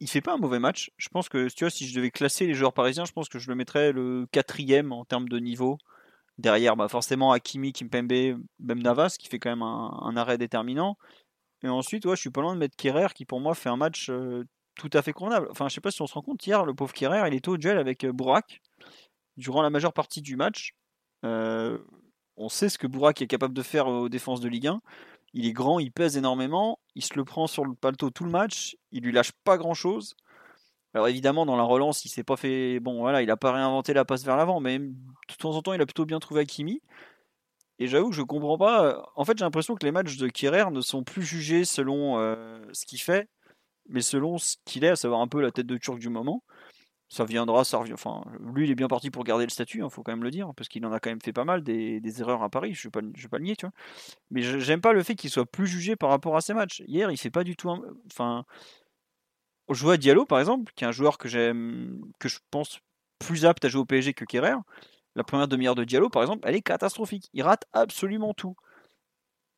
il 0.00 0.08
fait 0.08 0.20
pas 0.20 0.34
un 0.34 0.38
mauvais 0.38 0.58
match. 0.58 0.90
Je 0.96 1.08
pense 1.08 1.28
que 1.28 1.48
tu 1.48 1.64
vois, 1.64 1.70
si 1.70 1.86
je 1.86 1.94
devais 1.94 2.10
classer 2.10 2.46
les 2.46 2.54
joueurs 2.54 2.72
parisiens, 2.72 3.04
je 3.04 3.12
pense 3.12 3.28
que 3.28 3.38
je 3.38 3.48
le 3.48 3.54
mettrais 3.54 3.92
le 3.92 4.26
quatrième 4.32 4.92
en 4.92 5.04
termes 5.04 5.28
de 5.28 5.38
niveau. 5.38 5.78
Derrière, 6.38 6.76
bah, 6.76 6.88
forcément 6.88 7.30
Hakimi, 7.32 7.72
Kimpembe, 7.72 8.40
même 8.58 8.82
Navas, 8.82 9.16
qui 9.18 9.28
fait 9.28 9.38
quand 9.38 9.50
même 9.50 9.62
un, 9.62 9.96
un 10.02 10.16
arrêt 10.16 10.38
déterminant. 10.38 10.96
Et 11.62 11.68
ensuite, 11.68 12.04
ouais, 12.06 12.16
je 12.16 12.20
suis 12.20 12.30
pas 12.30 12.40
loin 12.40 12.54
de 12.54 12.58
mettre 12.58 12.74
Kerrer 12.76 13.08
qui 13.14 13.24
pour 13.24 13.38
moi 13.38 13.54
fait 13.54 13.68
un 13.68 13.76
match 13.76 14.08
euh, 14.10 14.42
tout 14.74 14.90
à 14.94 15.02
fait 15.02 15.12
convenable. 15.12 15.46
Enfin, 15.50 15.68
je 15.68 15.74
sais 15.74 15.80
pas 15.80 15.92
si 15.92 16.02
on 16.02 16.06
se 16.08 16.14
rend 16.14 16.22
compte, 16.22 16.44
hier, 16.44 16.64
le 16.64 16.74
pauvre 16.74 16.92
Kerrer, 16.92 17.22
il 17.28 17.34
était 17.34 17.48
au 17.50 17.56
duel 17.58 17.78
avec 17.78 18.02
euh, 18.04 18.12
Bourak 18.12 18.60
durant 19.36 19.62
la 19.62 19.70
majeure 19.70 19.92
partie 19.92 20.22
du 20.22 20.34
match. 20.34 20.72
Euh, 21.24 21.78
on 22.36 22.48
sait 22.48 22.68
ce 22.68 22.78
que 22.78 22.86
Bourak 22.86 23.22
est 23.22 23.26
capable 23.26 23.54
de 23.54 23.62
faire 23.62 23.86
aux 23.86 24.08
défenses 24.08 24.40
de 24.40 24.48
Ligue 24.48 24.68
1. 24.68 24.80
Il 25.34 25.46
est 25.46 25.52
grand, 25.52 25.78
il 25.78 25.92
pèse 25.92 26.16
énormément, 26.16 26.78
il 26.94 27.02
se 27.02 27.14
le 27.14 27.24
prend 27.24 27.46
sur 27.46 27.64
le 27.64 27.74
paletot 27.74 28.10
tout 28.10 28.24
le 28.24 28.30
match, 28.30 28.76
il 28.90 29.02
lui 29.02 29.12
lâche 29.12 29.32
pas 29.44 29.56
grand 29.56 29.74
chose. 29.74 30.14
Alors 30.94 31.08
évidemment, 31.08 31.46
dans 31.46 31.56
la 31.56 31.62
relance, 31.62 32.04
il 32.04 32.10
s'est 32.10 32.24
pas 32.24 32.36
fait. 32.36 32.80
Bon, 32.80 33.00
voilà, 33.00 33.22
il 33.22 33.30
a 33.30 33.36
pas 33.36 33.52
réinventé 33.52 33.94
la 33.94 34.04
passe 34.04 34.24
vers 34.24 34.36
l'avant, 34.36 34.60
mais 34.60 34.78
de 34.78 34.94
temps 35.38 35.56
en 35.56 35.62
temps, 35.62 35.72
il 35.72 35.80
a 35.80 35.86
plutôt 35.86 36.04
bien 36.04 36.20
trouvé 36.20 36.42
Hakimi. 36.42 36.82
Et 37.78 37.88
j'avoue 37.88 38.10
que 38.10 38.16
je 38.16 38.22
comprends 38.22 38.58
pas. 38.58 39.10
En 39.16 39.24
fait, 39.24 39.38
j'ai 39.38 39.44
l'impression 39.44 39.74
que 39.74 39.84
les 39.86 39.92
matchs 39.92 40.16
de 40.18 40.28
Kerrer 40.28 40.70
ne 40.70 40.80
sont 40.82 41.02
plus 41.02 41.22
jugés 41.22 41.64
selon 41.64 42.18
euh, 42.18 42.60
ce 42.72 42.84
qu'il 42.84 43.00
fait, 43.00 43.28
mais 43.88 44.02
selon 44.02 44.38
ce 44.38 44.56
qu'il 44.66 44.84
est, 44.84 44.90
à 44.90 44.96
savoir 44.96 45.20
un 45.20 45.28
peu 45.28 45.40
la 45.40 45.50
tête 45.50 45.66
de 45.66 45.78
Turc 45.78 45.98
du 45.98 46.10
moment. 46.10 46.44
Ça 47.12 47.26
viendra, 47.26 47.62
ça 47.62 47.76
revient. 47.76 47.92
Enfin, 47.92 48.22
lui, 48.40 48.64
il 48.64 48.70
est 48.70 48.74
bien 48.74 48.88
parti 48.88 49.10
pour 49.10 49.22
garder 49.22 49.44
le 49.44 49.50
statut, 49.50 49.78
il 49.78 49.82
hein, 49.82 49.90
faut 49.90 50.02
quand 50.02 50.12
même 50.12 50.22
le 50.22 50.30
dire, 50.30 50.54
parce 50.56 50.70
qu'il 50.70 50.86
en 50.86 50.92
a 50.92 50.98
quand 50.98 51.10
même 51.10 51.20
fait 51.20 51.34
pas 51.34 51.44
mal 51.44 51.62
des, 51.62 52.00
erreurs 52.22 52.42
à 52.42 52.48
Paris. 52.48 52.72
Je 52.72 52.88
ne 52.88 52.90
vais, 52.90 53.28
pas 53.28 53.36
le 53.36 53.44
nier, 53.44 53.54
tu 53.54 53.66
vois. 53.66 53.74
Mais 54.30 54.40
j'aime 54.40 54.80
pas 54.80 54.94
le 54.94 55.02
fait 55.02 55.14
qu'il 55.14 55.28
soit 55.28 55.44
plus 55.44 55.66
jugé 55.66 55.94
par 55.94 56.08
rapport 56.08 56.38
à 56.38 56.40
ses 56.40 56.54
matchs. 56.54 56.82
Hier, 56.86 57.10
il 57.10 57.18
fait 57.18 57.30
pas 57.30 57.44
du 57.44 57.54
tout. 57.54 57.68
Enfin, 58.06 58.46
je 59.68 59.82
vois 59.82 59.98
Diallo, 59.98 60.24
par 60.24 60.40
exemple, 60.40 60.72
qui 60.74 60.84
est 60.84 60.86
un 60.86 60.92
joueur 60.92 61.18
que 61.18 61.28
j'aime, 61.28 62.00
que 62.18 62.30
je 62.30 62.38
pense 62.50 62.80
plus 63.18 63.44
apte 63.44 63.62
à 63.66 63.68
jouer 63.68 63.82
au 63.82 63.84
PSG 63.84 64.14
que 64.14 64.24
Kerrer. 64.24 64.56
La 65.14 65.22
première 65.22 65.48
demi-heure 65.48 65.74
de 65.74 65.84
Diallo, 65.84 66.08
par 66.08 66.22
exemple, 66.22 66.48
elle 66.48 66.54
est 66.54 66.62
catastrophique. 66.62 67.28
Il 67.34 67.42
rate 67.42 67.66
absolument 67.74 68.32
tout. 68.32 68.56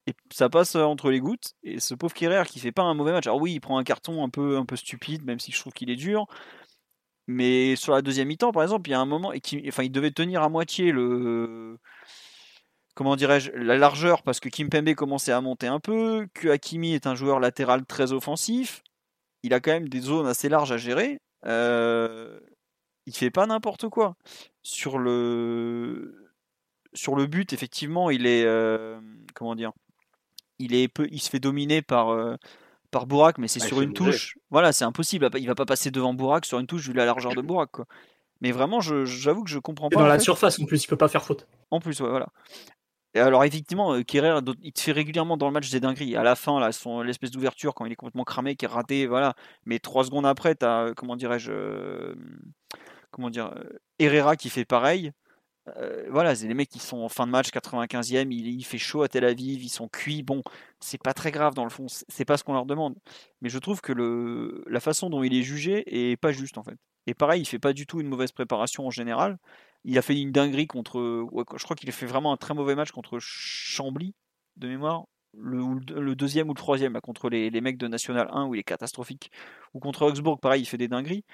Et 0.09 0.15
ça 0.33 0.49
passe 0.49 0.75
entre 0.75 1.09
les 1.13 1.21
gouttes. 1.21 1.53
Et 1.63 1.79
ce 1.79 1.95
pauvre 1.95 2.15
Kerrer 2.15 2.47
qui 2.49 2.59
fait 2.59 2.73
pas 2.73 2.83
un 2.83 2.95
mauvais 2.95 3.13
match. 3.13 3.29
Alors 3.29 3.41
oui, 3.41 3.53
il 3.53 3.61
prend 3.61 3.79
un 3.79 3.85
carton 3.85 4.25
un 4.25 4.29
peu, 4.29 4.57
un 4.57 4.67
peu 4.67 4.75
stupide, 4.75 5.25
même 5.25 5.39
si 5.39 5.53
je 5.53 5.61
trouve 5.61 5.73
qu'il 5.73 5.89
est 5.89 5.97
dur. 5.97 6.27
Mais 7.27 7.77
sur 7.77 7.95
la 7.95 8.03
deuxième 8.03 8.29
mi-temps, 8.29 8.53
par 8.53 8.63
exemple, 8.63 8.89
il 8.89 8.93
y 8.93 8.95
a 8.95 9.01
un 9.01 9.07
moment, 9.07 9.33
enfin, 9.69 9.83
il 9.83 9.91
devait 9.93 10.11
tenir 10.11 10.43
à 10.43 10.49
moitié 10.49 10.93
le, 10.93 11.79
comment 12.95 13.17
dirais-je, 13.17 13.51
la 13.53 13.77
largeur 13.77 14.23
parce 14.23 14.41
que 14.41 14.49
Kim 14.49 14.69
Pembe 14.69 14.95
commençait 14.95 15.33
à 15.33 15.41
monter 15.41 15.67
un 15.67 15.81
peu, 15.81 16.27
que 16.35 16.49
Hakimi 16.49 16.95
est 16.95 17.07
un 17.07 17.15
joueur 17.15 17.41
latéral 17.41 17.85
très 17.87 18.13
offensif. 18.13 18.83
Il 19.43 19.55
a 19.55 19.61
quand 19.61 19.73
même 19.73 19.89
des 19.89 20.01
zones 20.01 20.27
assez 20.27 20.49
larges 20.49 20.73
à 20.73 20.77
gérer. 20.77 21.19
Euh, 21.47 22.41
il 23.07 23.15
fait 23.15 23.31
pas 23.31 23.47
n'importe 23.47 23.89
quoi. 23.89 24.17
Sur 24.63 24.99
le 24.99 26.31
sur 26.95 27.17
le 27.17 27.27
but, 27.27 27.53
effectivement, 27.53 28.11
il 28.11 28.27
est 28.27 28.45
euh, 28.45 29.01
comment 29.35 29.55
dire, 29.55 29.73
il 30.59 30.75
est 30.75 30.89
peu, 30.89 31.09
il 31.11 31.21
se 31.21 31.31
fait 31.31 31.41
dominer 31.41 31.83
par 31.83 32.11
euh, 32.11 32.37
par 32.95 33.07
Bourak, 33.07 33.39
mais 33.39 33.49
c'est 33.49 33.59
sur 33.59 33.81
une 33.81 33.93
touche. 33.93 34.39
Voilà, 34.51 34.73
c'est 34.73 34.85
impossible. 34.85 35.29
Il 35.37 35.49
va 35.49 35.57
pas 35.57 35.67
passer 35.67 35.91
devant 35.91 36.15
Bourak 36.15 36.47
sur 36.47 36.61
une 36.61 36.67
touche 36.69 36.87
vu 36.87 36.93
la 36.93 37.05
largeur 37.05 37.35
de 37.35 37.43
Bourak. 37.43 37.71
Quoi. 37.73 37.87
Mais 38.41 38.53
vraiment, 38.53 38.81
j'avoue 38.81 39.43
que 39.43 39.51
je 39.51 39.59
comprends 39.59 39.89
pas. 39.89 40.01
Dans 40.01 40.07
la 40.07 40.21
surface, 40.21 40.61
en 40.61 40.65
plus, 40.65 40.85
il 40.85 40.87
peut 40.87 40.97
pas 40.97 41.09
faire 41.09 41.25
faute. 41.25 41.49
En 41.73 41.81
plus, 41.81 42.01
voilà. 42.01 42.29
Et 43.17 43.21
alors 43.21 43.45
effectivement, 43.45 43.95
euh, 43.95 44.03
Kerrer, 44.03 44.41
il 44.63 44.73
te 44.73 44.81
fait 44.81 44.93
régulièrement 44.93 45.37
dans 45.37 45.47
le 45.47 45.53
match 45.53 45.71
des 45.71 45.81
dingueries. 45.81 46.17
À 46.17 46.23
la 46.23 46.37
fin, 46.37 46.59
là, 46.61 46.73
son 46.73 47.03
l'espèce 47.03 47.31
d'ouverture 47.31 47.75
quand 47.75 47.85
il 47.85 47.93
est 47.93 47.97
complètement 47.97 48.25
cramé, 48.25 48.57
qui 48.57 48.65
est 48.65 48.69
raté, 48.69 49.07
voilà. 49.07 49.35
Mais 49.67 49.79
trois 49.81 50.05
secondes 50.05 50.27
après, 50.27 50.55
tu 50.55 50.65
as, 50.65 50.93
comment 50.97 51.17
dirais-je, 51.17 51.53
euh, 51.53 52.15
comment 53.11 53.31
dire, 53.31 53.53
euh, 53.57 53.79
Herrera 53.99 54.37
qui 54.37 54.51
fait 54.51 54.65
pareil. 54.65 55.13
Euh, 55.77 56.07
voilà, 56.11 56.35
c'est 56.35 56.47
les 56.47 56.55
mecs 56.55 56.69
qui 56.69 56.79
sont 56.79 56.99
en 56.99 57.09
fin 57.09 57.27
de 57.27 57.33
match, 57.33 57.49
95e, 57.51 58.31
il, 58.31 58.65
fait 58.65 58.79
chaud 58.79 59.03
à 59.03 59.09
Tel 59.09 59.25
Aviv, 59.25 59.63
ils 59.63 59.69
sont 59.69 59.89
cuits. 59.89 60.23
Bon, 60.23 60.43
c'est 60.81 61.03
pas 61.03 61.15
très 61.15 61.31
grave 61.31 61.55
dans 61.55 61.65
le 61.65 61.71
fond, 61.71 61.87
c'est 61.89 62.25
pas 62.25 62.37
ce 62.37 62.45
qu'on 62.45 62.53
leur 62.53 62.67
demande. 62.67 62.97
Mais 63.41 63.49
je 63.49 63.59
trouve 63.59 63.81
que 63.81 63.93
le, 63.93 64.65
la 64.67 64.81
façon 64.81 65.09
dont 65.11 65.23
il 65.23 65.35
est 65.35 65.43
jugé 65.43 65.85
est 65.87 66.17
pas 66.17 66.33
juste 66.33 66.59
en 66.59 66.63
fait. 66.63 66.77
Et 67.07 67.15
pareil, 67.15 67.43
il 67.43 67.47
fait 67.47 67.59
pas 67.59 67.73
du 67.73 67.87
tout 67.87 68.01
une 68.01 68.09
mauvaise 68.09 68.33
préparation 68.33 68.87
en 68.87 68.91
général. 68.91 69.39
Il 69.85 69.99
a 69.99 70.03
fait 70.03 70.19
une 70.19 70.33
dinguerie 70.33 70.67
contre. 70.67 70.99
je 71.57 71.65
crois 71.65 71.77
qu'il 71.77 71.89
a 71.89 71.93
fait 71.93 72.07
vraiment 72.07 72.33
un 72.33 72.37
très 72.37 72.55
mauvais 72.55 72.75
match 72.75 72.91
contre 72.93 73.19
Chambly, 73.21 74.15
de 74.57 74.69
mémoire. 74.69 75.05
Le, 75.37 76.15
deuxième 76.15 76.49
ou 76.49 76.55
le 76.55 76.59
troisième, 76.59 76.99
contre 77.01 77.29
les, 77.29 77.61
mecs 77.61 77.77
de 77.77 77.89
National 77.89 78.29
1, 78.31 78.47
où 78.47 78.55
il 78.55 78.61
est 78.61 78.65
catastrophique. 78.65 79.31
Ou 79.75 79.81
contre 79.81 80.03
Augsbourg, 80.03 80.39
pareil, 80.39 80.63
il 80.63 80.67
fait 80.67 80.79
des 80.79 80.89
dingueries. 80.89 81.25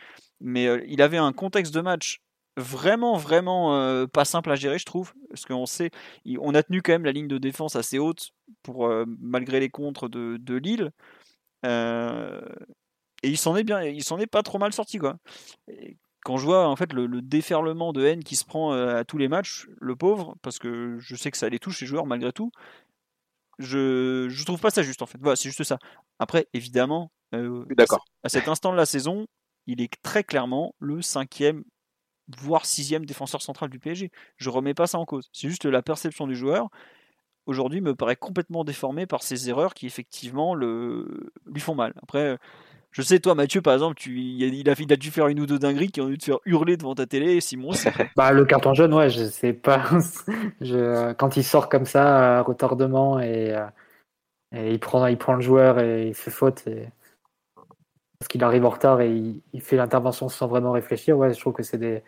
Mais 0.40 0.66
euh, 0.66 0.82
il 0.89 1.02
avait 1.02 1.19
un 1.19 1.32
contexte 1.32 1.74
de 1.74 1.82
match 1.82 2.20
vraiment, 2.61 3.16
vraiment 3.16 3.74
euh, 3.77 4.07
pas 4.07 4.24
simple 4.24 4.51
à 4.51 4.55
gérer, 4.55 4.78
je 4.78 4.87
trouve. 4.87 5.12
Parce 5.28 5.45
qu'on 5.45 5.66
sait, 5.66 5.91
on 6.39 6.55
a 6.55 6.62
tenu 6.62 6.82
quand 6.82 6.93
même 6.93 7.05
la 7.05 7.12
ligne 7.12 7.28
de 7.28 7.39
défense 7.39 7.77
assez 7.77 7.99
haute 7.99 8.31
pour, 8.62 8.87
euh, 8.87 9.05
malgré 9.20 9.61
les 9.61 9.70
contres 9.70 10.09
de, 10.09 10.37
de 10.39 10.55
Lille. 10.55 10.93
Euh, 11.66 12.41
et 13.23 13.28
il 13.28 13.37
s'en 13.39 13.57
est 13.57 13.65
bien, 13.65 13.82
il 13.82 14.03
s'en 14.03 14.19
est 14.19 14.27
pas 14.27 14.43
trop 14.43 14.59
mal 14.59 14.73
sorti, 14.73 14.99
quoi. 14.99 15.19
quand 16.24 16.39
je 16.39 16.45
vois 16.45 16.66
en 16.66 16.77
fait 16.77 16.93
le, 16.93 17.09
déferlement 17.20 17.93
de 17.93 18.05
haine 18.05 18.24
qui 18.24 18.37
se 18.37 18.45
prend 18.47 18.73
à 18.73 19.05
tous 19.05 19.19
les 19.19 19.28
matchs, 19.28 19.69
le 19.78 19.95
pauvre, 19.95 20.37
parce 20.41 20.59
que 20.59 20.97
je 20.99 21.16
sais 21.16 21.31
que 21.31 21.37
ça 21.37 21.49
les 21.51 21.59
touche 21.59 21.81
les 21.82 21.87
joueurs 21.87 22.07
malgré 22.07 22.32
tout, 22.32 22.51
je, 23.59 24.28
je 24.31 24.45
trouve 24.45 24.61
pas 24.61 24.70
ça 24.70 24.82
juste 24.82 25.03
en 25.03 25.07
fait. 25.07 25.19
Voilà, 25.20 25.37
c'est 25.37 25.51
juste 25.51 25.65
ça. 25.65 25.78
Après, 26.19 26.49
évidemment, 26.55 27.12
d'accord. 27.32 28.07
À 28.23 28.31
cet 28.31 28.49
instant 28.49 28.73
de 28.73 28.78
la 28.78 28.87
saison, 28.87 29.27
il 29.66 29.82
est 29.82 29.93
très 30.03 30.24
clairement 30.24 30.74
le 30.78 31.03
cinquième 31.03 31.65
voire 32.39 32.66
sixième 32.66 33.07
défenseur 33.07 33.43
central 33.43 33.70
du 33.70 33.78
PSG. 33.78 34.11
Je 34.36 34.51
remets 34.51 34.74
pas 34.74 34.86
ça 34.86 34.98
en 34.98 35.05
cause. 35.05 35.28
C'est 35.32 35.48
juste 35.48 35.65
la 35.65 35.82
perception 35.82 36.27
du 36.27 36.36
joueur. 36.36 36.69
Aujourd'hui, 37.47 37.81
me 37.81 37.94
paraît 37.94 38.16
complètement 38.16 38.65
déformé 38.65 39.07
par 39.07 39.23
ces 39.23 39.48
erreurs 39.48 39.74
qui 39.74 39.86
effectivement 39.86 40.55
le, 40.55 41.32
lui 41.47 41.61
font 41.61 41.74
mal. 41.74 41.94
Après, 42.02 42.39
je 42.93 43.02
sais, 43.02 43.20
toi, 43.20 43.35
Mathieu, 43.36 43.62
par 43.62 43.74
exemple, 43.74 43.94
tu, 43.94 44.19
il, 44.19 44.69
a, 44.69 44.74
il 44.78 44.93
a 44.93 44.97
dû 44.97 45.11
faire 45.11 45.28
une 45.28 45.39
ou 45.40 45.47
deux 45.47 45.61
dingueries 45.61 45.93
qui 45.93 46.01
ont 46.01 46.09
dû 46.09 46.19
te 46.19 46.24
faire 46.24 46.39
hurler 46.44 46.77
devant 46.77 46.94
ta 46.94 47.07
télé. 47.07 47.40
Simon, 47.40 47.70
bah, 48.16 48.32
le 48.32 48.44
carton 48.44 48.74
jaune, 48.74 48.93
ouais, 48.94 49.11
je 49.11 49.24
sais 49.24 49.52
pas. 49.52 49.85
je, 50.61 51.12
quand 51.12 51.36
il 51.36 51.44
sort 51.44 51.69
comme 51.69 51.85
ça, 51.85 52.39
à 52.39 52.43
retardement, 52.43 53.20
et, 53.20 53.55
euh, 53.55 53.66
et, 54.52 54.73
il, 54.73 54.81
prend, 54.81 55.07
il 55.07 55.19
prend 55.19 55.35
le 55.35 55.40
joueur 55.40 55.78
et 55.78 56.09
il 56.09 56.15
fait 56.15 56.32
faute. 56.32 56.66
Et... 56.66 56.89
Parce 58.19 58.28
qu'il 58.28 58.43
arrive 58.43 58.65
en 58.65 58.70
retard 58.70 59.01
et 59.01 59.11
il, 59.11 59.40
il 59.52 59.61
fait 59.61 59.77
l'intervention 59.77 60.28
sans 60.28 60.48
vraiment 60.48 60.73
réfléchir. 60.73 61.16
Ouais, 61.16 61.32
je 61.32 61.39
trouve 61.40 61.52
que 61.52 61.62
c'est 61.62 61.78
des, 61.78 62.02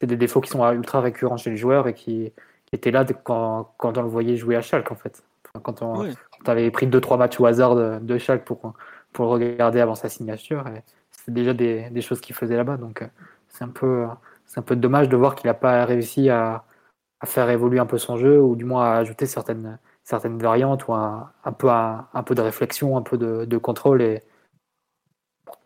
c'est 0.00 0.06
des 0.06 0.16
défauts 0.16 0.40
qui 0.40 0.50
sont 0.50 0.68
ultra 0.72 1.00
récurrents 1.00 1.36
chez 1.36 1.50
les 1.50 1.56
joueurs 1.56 1.88
et 1.88 1.94
qui, 1.94 2.32
étaient 2.72 2.90
là 2.90 3.04
quand, 3.24 3.72
quand, 3.78 3.96
on 3.96 4.02
le 4.02 4.08
voyait 4.08 4.36
jouer 4.36 4.56
à 4.56 4.60
Schalke 4.60 4.92
en 4.92 4.94
fait. 4.94 5.22
quand 5.62 5.82
on, 5.82 6.08
avait 6.46 6.70
pris 6.70 6.86
2-3 6.86 7.18
matchs 7.18 7.40
au 7.40 7.46
hasard 7.46 7.74
de, 7.74 7.98
de 8.00 8.18
Schalke 8.18 8.44
pour, 8.44 8.74
pour 9.12 9.24
le 9.24 9.30
regarder 9.30 9.80
avant 9.80 9.94
sa 9.94 10.08
signature, 10.08 10.64
c'est 11.10 11.32
déjà 11.32 11.54
des, 11.54 11.90
des, 11.90 12.00
choses 12.00 12.20
qu'il 12.20 12.36
faisait 12.36 12.56
là-bas. 12.56 12.76
Donc 12.76 13.02
euh, 13.02 13.06
c'est 13.48 13.64
un 13.64 13.68
peu 13.68 14.06
un 14.56 14.62
peu 14.62 14.76
dommage 14.76 15.08
de 15.08 15.16
voir 15.16 15.34
qu'il 15.34 15.48
n'a 15.48 15.54
pas 15.54 15.84
réussi 15.84 16.30
à, 16.30 16.64
à, 17.20 17.26
faire 17.26 17.50
évoluer 17.50 17.78
un 17.78 17.86
peu 17.86 17.98
son 17.98 18.16
jeu 18.16 18.40
ou 18.40 18.56
du 18.56 18.64
moins 18.64 18.84
à 18.84 18.96
ajouter 18.96 19.26
certaines 19.26 19.78
certaines 20.04 20.38
variantes 20.38 20.88
ou 20.88 20.94
un, 20.94 21.30
un 21.44 21.52
peu 21.52 21.68
un, 21.70 22.22
peu 22.24 22.34
de 22.34 22.40
réflexion, 22.40 22.96
un 22.96 23.02
peu 23.02 23.18
de, 23.18 23.44
de 23.44 23.58
contrôle 23.58 24.00
et 24.02 24.22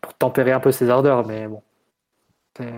pour 0.01 0.13
tempérer 0.15 0.51
un 0.51 0.59
peu 0.59 0.71
ses 0.71 0.89
ardeurs. 0.89 1.25
Mais 1.25 1.47
bon, 1.47 1.63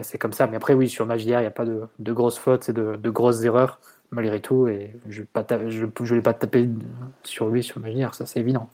c'est 0.01 0.17
comme 0.17 0.33
ça. 0.33 0.47
Mais 0.47 0.57
après, 0.57 0.73
oui, 0.73 0.89
sur 0.89 1.05
Magier, 1.05 1.33
il 1.33 1.39
n'y 1.39 1.45
a 1.45 1.51
pas 1.51 1.65
de, 1.65 1.83
de, 1.99 2.13
grosses 2.13 2.37
fautes 2.37 2.69
et 2.69 2.73
de, 2.73 2.95
de, 2.95 3.09
grosses 3.09 3.43
erreurs, 3.43 3.79
malgré 4.11 4.41
tout. 4.41 4.67
Et 4.67 4.95
je 5.09 5.21
ne 5.21 6.15
vais, 6.15 6.21
pas 6.21 6.33
taper 6.33 6.69
sur 7.23 7.49
lui, 7.49 7.63
sur 7.63 7.79
Magier, 7.79 8.07
ça 8.13 8.25
c'est 8.25 8.39
évident. 8.39 8.69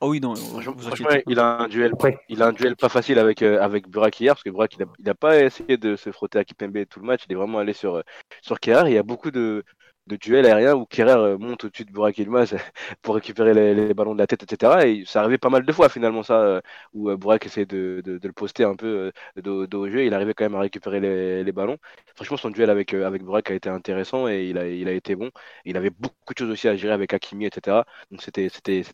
Oh 0.00 0.10
oui, 0.10 0.20
non, 0.20 0.34
franchement, 0.34 1.08
il 1.26 1.38
a 1.38 1.62
un 1.62 1.68
duel, 1.68 1.92
il 2.28 2.42
a 2.42 2.48
un 2.48 2.52
duel 2.52 2.76
pas 2.76 2.90
facile 2.90 3.18
avec 3.18 3.42
euh, 3.42 3.62
avec 3.62 3.88
Burak 3.88 4.20
hier 4.20 4.34
parce 4.34 4.42
que 4.42 4.50
Burak 4.50 4.76
il 4.78 4.86
n'a 5.04 5.14
pas 5.14 5.40
essayé 5.40 5.78
de 5.78 5.96
se 5.96 6.12
frotter 6.12 6.38
à 6.38 6.44
Kipembe 6.44 6.84
tout 6.84 7.00
le 7.00 7.06
match, 7.06 7.22
il 7.26 7.32
est 7.32 7.36
vraiment 7.36 7.58
allé 7.58 7.72
sur 7.72 8.02
sur 8.42 8.60
Kerr. 8.60 8.88
Il 8.88 8.92
y 8.92 8.98
a 8.98 9.02
beaucoup 9.02 9.30
de 9.30 9.64
de 10.08 10.16
duel 10.16 10.46
aérien 10.46 10.74
où 10.74 10.86
Kerrer 10.86 11.12
euh, 11.12 11.38
monte 11.38 11.64
au-dessus 11.64 11.84
de 11.84 11.92
Burak 11.92 12.18
Ilmaz 12.18 12.54
pour 13.02 13.14
récupérer 13.14 13.54
les, 13.54 13.94
ballons 13.94 14.14
de 14.14 14.18
la 14.18 14.26
tête, 14.26 14.42
etc. 14.42 14.86
Et 14.86 15.04
ça 15.06 15.20
arrivait 15.20 15.38
pas 15.38 15.50
mal 15.50 15.64
de 15.64 15.72
fois 15.72 15.88
finalement 15.88 16.22
ça, 16.22 16.40
euh, 16.40 16.60
où 16.94 17.10
euh, 17.10 17.16
Burak 17.16 17.46
essayait 17.46 17.66
de, 17.66 18.02
le 18.04 18.32
poster 18.32 18.64
un 18.64 18.76
peu 18.76 19.12
de, 19.36 19.88
jeu. 19.88 20.04
Il 20.04 20.14
arrivait 20.14 20.34
quand 20.34 20.44
même 20.44 20.54
à 20.56 20.60
récupérer 20.60 21.00
les, 21.00 21.52
ballons. 21.52 21.78
Franchement, 22.14 22.36
son 22.36 22.50
duel 22.50 22.70
avec, 22.70 22.92
avec 22.94 23.22
Burak 23.22 23.50
a 23.50 23.54
été 23.54 23.68
intéressant 23.68 24.28
et 24.28 24.48
il 24.48 24.58
a, 24.58 24.68
il 24.68 24.88
a 24.88 24.92
été 24.92 25.14
bon. 25.16 25.30
Il 25.64 25.76
avait 25.76 25.90
beaucoup 25.90 26.34
de 26.34 26.38
choses 26.38 26.50
aussi 26.50 26.68
à 26.68 26.76
gérer 26.76 26.92
avec 26.94 27.12
Hakimi, 27.14 27.46
etc. 27.46 27.84
Donc 28.10 28.22
c'était 28.22 28.50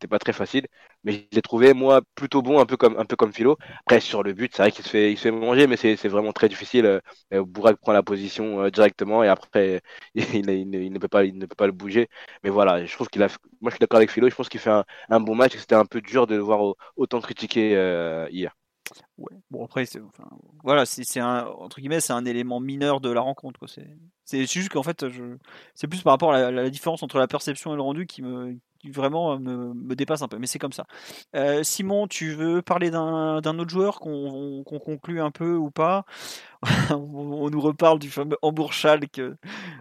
pas 0.09 0.19
très 0.19 0.32
facile. 0.32 0.66
Mais 1.05 1.28
je 1.31 1.36
l'ai 1.36 1.43
trouvé, 1.43 1.74
moi, 1.74 2.01
plutôt 2.14 2.43
bon, 2.43 2.59
un 2.60 2.66
peu 2.66 2.76
comme, 2.76 2.97
un 2.98 3.05
peu 3.05 3.16
comme 3.16 3.32
Philo. 3.32 3.56
Après, 3.81 4.01
sur 4.01 4.22
le 4.22 4.32
but, 4.32 4.52
c'est 4.55 4.62
vrai 4.62 4.72
qu'il 4.72 4.85
se 4.85 4.90
fait, 4.90 5.12
il 5.12 5.16
se 5.16 5.22
fait 5.22 5.31
manger, 5.31 5.66
mais 5.66 5.76
c'est, 5.76 5.97
vraiment 6.09 6.32
très 6.32 6.48
difficile. 6.48 7.01
Burak 7.31 7.76
prend 7.76 7.93
la 7.93 8.02
position 8.02 8.68
directement 8.68 9.22
et 9.22 9.28
après, 9.28 9.82
il, 10.14 10.47
ne 10.47 10.98
pas, 10.98 11.24
il 11.24 11.39
ne 11.39 11.47
peut 11.47 11.55
pas 11.55 11.66
le 11.66 11.72
bouger. 11.72 12.09
Mais 12.43 12.51
voilà, 12.51 12.85
je 12.85 12.93
trouve 12.94 13.09
qu'il 13.09 13.22
a. 13.22 13.28
Moi, 13.60 13.70
je 13.70 13.76
suis 13.76 13.81
d'accord 13.81 13.98
avec 13.98 14.10
Philo. 14.10 14.28
Je 14.28 14.35
pense 14.35 14.48
qu'il 14.48 14.60
fait 14.60 14.70
un, 15.09 15.20
bon 15.20 15.35
match 15.35 15.55
c'était 15.56 15.74
un 15.74 15.86
peu 15.86 16.01
dur 16.01 16.26
de 16.26 16.35
le 16.35 16.43
voir 16.43 16.74
autant 16.97 17.20
critiquer 17.20 17.76
euh, 17.76 18.28
hier. 18.31 18.55
Ouais. 19.16 19.32
Bon 19.51 19.64
après, 19.64 19.86
c'est, 19.86 20.01
voilà, 20.62 20.85
c'est, 20.85 21.20
un 21.20 21.47
entre 21.47 21.81
guillemets, 21.81 22.01
c'est 22.01 22.12
un 22.12 22.24
élément 22.26 22.60
mineur 22.60 23.01
de 23.01 23.10
la 23.10 23.20
rencontre. 23.20 23.66
C'est, 24.24 24.47
juste 24.47 24.68
qu'en 24.68 24.82
fait, 24.82 25.06
c'est 25.74 25.89
plus 25.89 26.02
par 26.02 26.12
rapport 26.12 26.32
à 26.32 26.51
la, 26.51 26.70
différence 26.70 27.02
entre 27.02 27.18
la 27.18 27.26
perception 27.26 27.72
et 27.72 27.76
le 27.76 27.82
rendu 27.82 28.06
qui 28.06 28.22
me, 28.22 28.59
vraiment 28.90 29.39
me, 29.39 29.74
me 29.74 29.94
dépasse 29.94 30.23
un 30.23 30.28
peu, 30.28 30.39
mais 30.39 30.47
c'est 30.47 30.59
comme 30.59 30.73
ça. 30.73 30.86
Euh, 31.35 31.62
Simon, 31.62 32.06
tu 32.06 32.32
veux 32.32 32.62
parler 32.62 32.90
d'un 32.90 33.59
autre 33.59 33.70
joueur 33.70 34.01
qu'on 34.01 34.62
qu'on 34.65 34.78
conclut 34.78 35.20
un 35.20 35.31
peu 35.31 35.55
ou 35.55 35.70
pas? 35.70 36.05
On, 36.90 37.51
nous 37.51 37.61
reparle 37.61 37.98
du 37.98 38.09
fameux 38.09 38.39
Hamburg-Schalke 38.40 39.20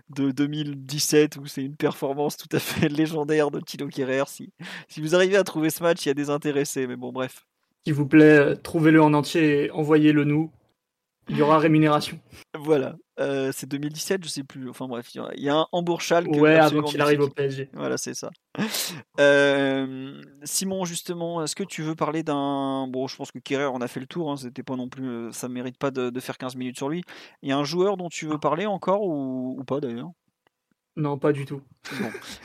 de 0.09 0.31
2017 0.31 1.37
où 1.37 1.45
c'est 1.45 1.63
une 1.63 1.77
performance 1.77 2.35
tout 2.35 2.53
à 2.53 2.59
fait 2.59 2.89
légendaire 2.89 3.51
de 3.51 3.61
Tilo 3.61 3.87
Kerrer. 3.87 4.23
Si, 4.27 4.51
si 4.89 5.01
vous 5.01 5.15
arrivez 5.15 5.37
à 5.37 5.43
trouver 5.43 5.69
ce 5.69 5.81
match, 5.81 6.05
il 6.05 6.09
y 6.09 6.11
a 6.11 6.13
des 6.13 6.29
intéressés, 6.29 6.87
mais 6.87 6.97
bon, 6.97 7.13
bref. 7.13 7.45
S'il 7.85 7.93
vous 7.93 8.07
plaît, 8.07 8.37
euh, 8.37 8.55
trouvez-le 8.55 9.01
en 9.01 9.13
entier 9.13 9.65
et 9.65 9.71
envoyez-le 9.71 10.23
nous. 10.25 10.51
Il 11.29 11.37
y 11.37 11.41
aura 11.41 11.57
rémunération. 11.57 12.19
Voilà, 12.57 12.95
Euh, 13.19 13.51
c'est 13.53 13.67
2017, 13.67 14.23
je 14.23 14.29
sais 14.29 14.43
plus. 14.43 14.69
Enfin 14.69 14.87
bref, 14.87 15.13
il 15.15 15.21
y 15.37 15.49
a- 15.49 15.55
un 15.55 15.67
Hamburg-Schalke. 15.71 16.27
Ouais, 16.35 16.55
avant 16.55 16.81
qu'il 16.83 16.99
arrive 17.01 17.21
au. 17.21 17.29
PSG. 17.29 17.69
Voilà, 17.73 17.97
c'est 17.97 18.13
ça. 18.13 18.29
Euh, 19.19 20.21
Simon, 20.43 20.85
justement, 20.85 21.43
est-ce 21.43 21.55
que 21.55 21.63
tu 21.63 21.81
veux 21.83 21.95
parler 21.95 22.23
d'un. 22.23 22.87
Bon, 22.87 23.07
je 23.07 23.15
pense 23.15 23.31
que 23.31 23.39
Kerrer, 23.39 23.65
on 23.67 23.81
a 23.81 23.87
fait 23.87 23.99
le 23.99 24.07
tour, 24.07 24.31
hein, 24.31 24.37
c'était 24.37 24.63
pas 24.63 24.75
non 24.75 24.89
plus. 24.89 25.07
euh, 25.07 25.31
Ça 25.31 25.47
mérite 25.49 25.77
pas 25.77 25.91
de, 25.91 26.09
de 26.09 26.19
faire 26.19 26.37
15 26.37 26.55
minutes 26.55 26.77
sur 26.77 26.89
lui. 26.89 27.03
Il 27.41 27.49
y 27.49 27.51
a 27.51 27.57
un 27.57 27.63
joueur 27.63 27.97
dont 27.97 28.09
tu 28.09 28.25
veux 28.27 28.37
parler 28.39 28.65
encore 28.65 29.03
ou, 29.03 29.55
ou 29.59 29.63
pas 29.63 29.79
d'ailleurs? 29.79 30.09
Non, 30.95 31.17
pas 31.17 31.31
du 31.31 31.45
tout. 31.45 31.61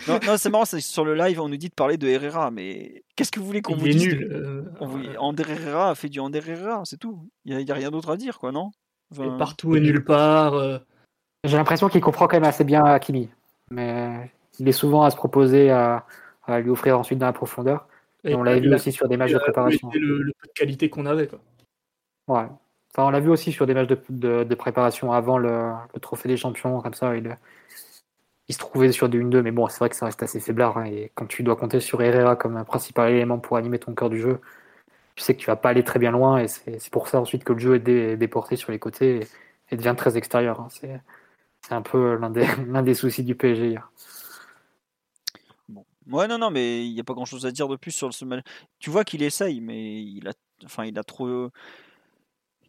Non, 0.09 0.19
non, 0.27 0.37
c'est 0.39 0.49
marrant, 0.49 0.65
sur 0.65 1.05
le 1.05 1.15
live, 1.15 1.39
on 1.41 1.49
nous 1.49 1.57
dit 1.59 1.69
de 1.69 1.75
parler 1.75 1.99
de 1.99 2.09
Herrera, 2.09 2.51
mais 2.51 3.03
qu'est-ce 3.15 3.31
que 3.31 3.41
vous 3.41 3.47
voulez 3.47 3.61
qu'on 3.61 3.77
vous 3.77 3.87
Il 3.87 3.91
est 3.91 3.95
dise 3.95 4.07
nul. 4.15 4.29
de- 4.29 4.35
euh, 4.35 4.63
on 4.81 4.87
vous- 4.87 5.05
Ander 5.19 5.45
Herrera 5.51 5.91
a 5.91 5.95
fait 5.95 6.09
du 6.09 6.19
Ander 6.19 6.41
Herrera, 6.47 6.83
c'est 6.85 6.97
tout. 6.97 7.29
Il 7.45 7.57
n'y 7.57 7.71
a, 7.71 7.75
rien 7.75 7.91
d'autre 7.91 8.09
à 8.11 8.17
dire, 8.17 8.39
quoi, 8.39 8.51
non? 8.51 8.71
Et 9.23 9.29
partout 9.39 9.77
et 9.77 9.81
nulle 9.81 10.03
part. 10.05 10.55
euh, 10.55 10.79
J'ai 11.45 11.57
l'impression 11.57 11.89
qu'il 11.89 12.01
comprend 12.01 12.27
quand 12.27 12.37
même 12.37 12.45
assez 12.49 12.65
bien 12.65 12.85
Hakimi. 12.85 13.29
Mais 13.71 14.31
il 14.59 14.67
est 14.69 14.73
souvent 14.73 15.03
à 15.03 15.11
se 15.11 15.17
proposer 15.17 15.71
à, 15.71 16.07
à 16.47 16.61
lui 16.61 16.71
offrir 16.71 16.99
ensuite 16.99 17.19
dans 17.19 17.27
la 17.27 17.33
profondeur. 17.35 17.87
Et 18.25 18.35
on 18.35 18.43
l'avait 18.43 18.61
vu 18.61 18.75
aussi 18.75 18.93
sur 18.93 19.09
des 19.09 19.17
matchs 19.17 19.33
de 19.33 19.39
préparation. 19.39 19.89
été 19.91 19.99
le, 19.99 20.23
le 20.23 20.33
peu 20.33 20.47
de 20.49 20.53
qualité 20.53 20.91
qu'on 20.91 21.07
avait. 21.07 21.29
Quoi. 21.29 21.39
Ouais. 22.29 22.47
Enfin, 22.95 23.07
on 23.07 23.11
l'a 23.11 23.21
vu 23.21 23.31
aussi 23.31 23.53
sur 23.53 23.67
des 23.67 23.75
matchs 23.75 23.89
de, 23.89 23.99
de, 24.09 24.45
de 24.45 24.55
préparation 24.55 25.13
avant 25.13 25.39
le, 25.39 25.71
le 25.95 26.01
trophée 26.01 26.29
des 26.29 26.37
champions, 26.37 26.81
comme 26.81 26.95
ça. 26.95 27.15
Il, 27.17 27.37
il 28.49 28.55
se 28.55 28.59
trouvait 28.59 28.93
sur 28.93 29.09
du 29.09 29.23
1-2, 29.23 29.43
mais 29.43 29.51
bon, 29.51 29.69
c'est 29.69 29.79
vrai 29.79 29.91
que 29.91 29.97
ça 29.97 30.07
reste 30.07 30.23
assez 30.23 30.41
faiblard. 30.41 30.79
hein, 30.79 30.85
et 30.87 31.13
quand 31.15 31.27
tu 31.27 31.43
dois 31.43 31.57
compter 31.57 31.81
sur 31.81 32.03
Herrera 32.03 32.37
comme 32.37 32.57
un 32.57 32.65
principal 32.65 33.13
élément 33.13 33.39
pour 33.39 33.57
animer 33.57 33.79
ton 33.79 33.95
cœur 33.95 34.09
du 34.11 34.21
jeu, 34.21 34.41
tu 35.17 35.23
sais 35.23 35.35
que 35.35 35.41
tu 35.41 35.47
vas 35.47 35.57
pas 35.57 35.71
aller 35.71 35.85
très 35.85 35.99
bien 35.99 36.13
loin. 36.13 36.39
Et 36.39 36.49
c'est 36.49 36.91
pour 36.91 37.09
ça 37.09 37.21
ensuite 37.21 37.45
que 37.45 37.53
le 37.53 37.59
jeu 37.59 37.75
est 37.77 37.81
dé- 37.81 38.17
déporté 38.17 38.57
sur 38.57 38.73
les 38.73 38.79
côtés 38.79 39.29
et, 39.71 39.77
devient 39.77 39.95
très 39.97 40.17
extérieur. 40.17 40.61
hein. 40.61 40.69
C'est 40.71 41.75
un 41.75 41.83
peu 41.83 42.17
l'un 42.17 42.31
des, 42.31 42.47
des 42.85 42.95
soucis 42.95 43.25
du 43.25 43.35
PSG 43.35 43.69
hier. 43.69 43.91
Bon. 45.69 45.85
Ouais, 46.11 46.27
non, 46.27 46.39
non, 46.39 46.51
mais 46.51 46.87
il 46.87 46.95
n'y 46.95 47.01
a 47.01 47.05
pas 47.05 47.15
grand-chose 47.15 47.45
à 47.45 47.51
dire 47.51 47.69
de 47.69 47.77
plus 47.77 47.91
sur 47.93 48.13
ce 48.15 48.25
match. 48.25 48.45
Tu 48.79 48.89
vois 48.91 49.05
qu'il 49.05 49.23
essaye, 49.23 49.61
mais 49.61 50.03
il 50.03 50.27
a, 50.29 50.33
enfin, 50.65 50.87
il 50.87 50.99
a 50.99 51.05
trop, 51.05 51.51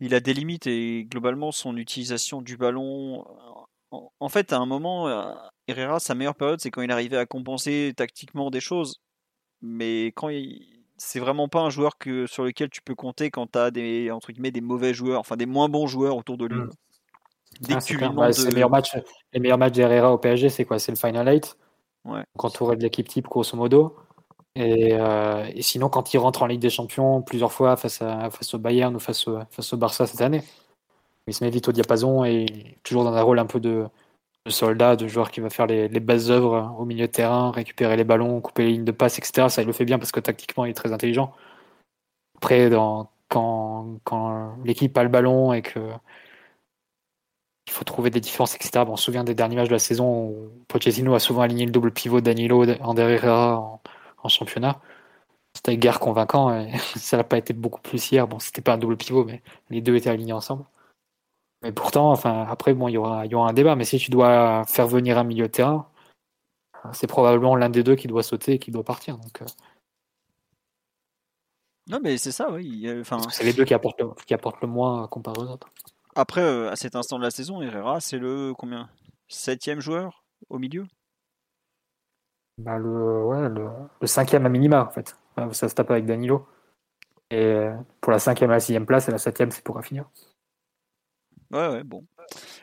il 0.02 0.14
a 0.14 0.20
des 0.20 0.34
limites 0.34 0.68
et 0.68 1.06
globalement 1.10 1.52
son 1.52 1.76
utilisation 1.78 2.42
du 2.42 2.58
ballon. 2.58 3.26
En, 3.92 4.12
en 4.20 4.30
fait, 4.30 4.54
à 4.54 4.58
un 4.58 4.66
moment, 4.66 5.08
euh, 5.08 5.34
Herrera, 5.68 6.00
sa 6.00 6.16
meilleure 6.16 6.36
période, 6.36 6.60
c'est 6.62 6.72
quand 6.72 6.82
il 6.82 6.92
arrivait 6.92 7.18
à 7.18 7.26
compenser 7.26 7.94
tactiquement 7.96 8.52
des 8.52 8.60
choses. 8.60 9.02
Mais 9.62 10.08
quand 10.08 10.30
il, 10.30 10.66
c'est 10.98 11.20
vraiment 11.20 11.48
pas 11.48 11.62
un 11.62 11.70
joueur 11.70 11.98
que 11.98 12.28
sur 12.28 12.44
lequel 12.44 12.70
tu 12.70 12.82
peux 12.82 12.96
compter 12.96 13.32
quand 13.32 13.48
tu 13.52 13.60
as 13.60 13.72
des 13.72 14.12
entre 14.12 14.32
guillemets 14.32 14.52
des 14.52 14.62
mauvais 14.62 14.94
joueurs, 14.94 15.20
enfin 15.20 15.36
des 15.38 15.46
moins 15.46 15.70
bons 15.70 15.88
joueurs 15.88 16.16
autour 16.16 16.38
de 16.38 16.46
lui. 16.46 16.60
Mm. 16.62 16.70
Dès 17.62 17.74
Ah, 17.74 17.78
que 17.78 17.82
c'est 17.82 17.88
tu 17.88 17.94
lui 17.94 17.98
clair. 18.00 18.10
demandes 18.12 18.28
Bah, 18.28 18.34
c'est 18.34 18.44
de- 18.44 18.48
les 18.50 18.54
meilleurs 18.54 18.70
matchs, 18.70 18.96
les 19.34 19.40
meilleurs 19.40 19.58
matchs 19.58 19.74
d'Herrera 19.74 20.14
au 20.14 20.18
PSG, 20.18 20.50
c'est 20.50 20.66
quoi? 20.66 20.80
C'est 20.80 20.92
le 20.92 20.98
Final 20.98 21.28
8 21.28 21.58
Ouais. 22.06 22.24
entouré 22.38 22.78
de 22.78 22.84
l'équipe 22.84 23.08
type, 23.08 23.26
grosso 23.26 23.58
modo. 23.58 23.98
Et, 24.56 24.94
euh, 24.94 25.46
et 25.54 25.62
sinon, 25.62 25.90
quand 25.90 26.14
il 26.14 26.18
rentre 26.18 26.42
en 26.44 26.46
Ligue 26.48 26.62
des 26.62 26.70
Champions 26.70 27.22
plusieurs 27.22 27.52
fois 27.52 27.76
face, 27.76 28.02
à, 28.02 28.30
face 28.30 28.54
au 28.54 28.60
Bayern 28.60 28.96
ou 28.96 29.00
face 29.00 29.28
au, 29.28 29.40
face 29.52 29.74
au 29.74 29.78
Barça 29.78 30.08
cette 30.08 30.22
année, 30.22 30.42
il 31.30 31.34
se 31.34 31.44
met 31.44 31.50
vite 31.50 31.68
au 31.68 31.72
diapason 31.72 32.26
et 32.26 32.78
toujours 32.84 33.04
dans 33.04 33.14
un 33.14 33.22
rôle 33.22 33.40
un 33.40 33.46
peu 33.46 33.60
de, 33.60 33.88
soldat, 34.48 34.96
de 34.96 35.08
joueur 35.08 35.32
qui 35.32 35.42
va 35.42 35.50
faire 35.50 35.68
les, 35.68 35.88
les 35.88 36.00
bases 36.00 36.32
œuvres 36.32 36.76
au 36.80 36.86
milieu 36.86 37.08
de 37.08 37.12
terrain, 37.12 37.52
récupérer 37.52 37.98
les 37.98 38.04
ballons, 38.04 38.42
couper 38.42 38.64
les 38.66 38.72
lignes 38.74 38.86
de 38.86 38.92
passe, 38.92 39.18
etc. 39.20 39.50
Ça, 39.50 39.62
il 39.62 39.68
le 39.68 39.74
fait 39.74 39.86
bien 39.86 40.00
parce 40.00 40.12
que 40.12 40.20
tactiquement, 40.20 40.66
il 40.66 40.72
est 40.72 40.74
très 40.74 40.92
intelligent. 40.94 41.34
Après, 42.38 42.70
quand, 43.28 44.58
l'équipe 44.66 44.98
a 44.98 45.04
le 45.04 45.10
ballon 45.10 45.54
et 45.54 45.62
que 45.62 45.80
il 47.68 47.72
faut 47.72 47.84
trouver 47.84 48.10
des 48.10 48.20
différences, 48.20 48.56
etc. 48.56 48.84
On 48.88 48.96
se 48.96 49.04
souvient 49.06 49.24
des 49.24 49.36
derniers 49.36 49.56
matchs 49.56 49.68
de 49.68 49.74
la 49.74 49.80
saison 49.80 50.30
où 50.30 50.52
Pochettino 50.68 51.14
a 51.14 51.20
souvent 51.20 51.42
aligné 51.42 51.66
le 51.66 51.72
double 51.72 51.92
pivot 51.92 52.22
Danilo, 52.22 52.66
Ander 52.82 53.04
Herrera 53.04 53.58
en, 53.60 53.82
en 54.24 54.30
championnat. 54.30 54.82
C'était 55.56 55.78
guère 55.78 56.00
convaincant 56.00 56.54
et 56.56 56.72
ça 56.98 57.18
n'a 57.18 57.24
pas 57.24 57.38
été 57.38 57.54
beaucoup 57.54 57.82
plus 57.82 58.12
hier. 58.12 58.28
Bon, 58.28 58.40
c'était 58.40 58.62
pas 58.62 58.74
un 58.74 58.78
double 58.78 58.98
pivot, 58.98 59.26
mais 59.26 59.42
les 59.70 59.82
deux 59.82 59.96
étaient 59.96 60.10
alignés 60.10 60.34
ensemble. 60.34 60.66
Mais 61.62 61.72
pourtant, 61.72 62.12
enfin, 62.12 62.46
après, 62.50 62.74
bon, 62.74 62.88
il 62.88 62.94
y 62.94 62.98
aura, 62.98 63.26
il 63.26 63.32
y 63.32 63.36
aura 63.36 63.50
un 63.50 63.54
débat. 63.54 63.76
Mais 63.76 63.84
si 63.84 63.98
tu 63.98 64.12
dois 64.12 64.64
faire 64.66 64.88
venir 64.88 65.18
un 65.18 65.24
milieu 65.24 65.48
de 65.48 65.52
terrain, 65.52 65.90
c'est 66.94 67.08
probablement 67.08 67.56
l'un 67.56 67.70
des 67.70 67.84
deux 67.84 67.96
qui 67.96 68.08
doit 68.08 68.24
sauter 68.24 68.54
et 68.54 68.60
qui 68.60 68.72
doit 68.72 68.84
partir. 68.84 69.18
Donc, 69.18 69.42
euh, 69.42 69.46
Non, 71.90 72.00
mais 72.02 72.18
c'est 72.18 72.32
ça, 72.32 72.52
oui. 72.52 72.88
Enfin, 73.02 73.20
c'est 73.30 73.44
les 73.44 73.54
deux 73.54 73.66
qui 73.66 73.74
apportent 73.74 74.00
le, 74.00 74.12
qui 74.26 74.34
apportent 74.34 74.62
le 74.62 74.68
moins 74.68 75.08
comparé 75.08 75.42
aux 75.42 75.50
autres. 75.50 75.68
Après, 76.16 76.42
euh, 76.42 76.72
à 76.72 76.76
cet 76.76 76.96
instant 76.96 77.18
de 77.18 77.24
la 77.24 77.32
saison, 77.32 77.62
Herrera, 77.62 78.00
c'est 78.00 78.20
le 78.20 78.54
combien? 78.54 78.90
Septième 79.28 79.80
joueur 79.80 80.24
au 80.50 80.60
milieu? 80.60 80.86
Bah, 82.58 82.78
le, 82.78 83.24
ouais, 83.24 83.50
le, 83.50 83.70
le 84.02 84.08
cinquième 84.08 84.46
à 84.46 84.50
minima, 84.50 84.86
en 84.86 84.90
fait. 84.90 85.18
Ça 85.52 85.70
se 85.70 85.76
tape 85.76 85.92
avec 85.92 86.06
Danilo. 86.06 86.48
Et 87.32 87.38
euh, 87.38 87.76
pour 88.02 88.12
la 88.12 88.20
cinquième 88.20 88.50
à 88.52 88.56
la 88.56 88.60
sixième 88.60 88.86
place, 88.86 89.08
et 89.08 89.12
la 89.12 89.18
septième, 89.18 89.52
c'est 89.52 89.64
pour 89.64 89.76
Rafinha. 89.76 90.06
Ouais, 91.52 91.68
ouais, 91.68 91.84
bon. 91.84 92.06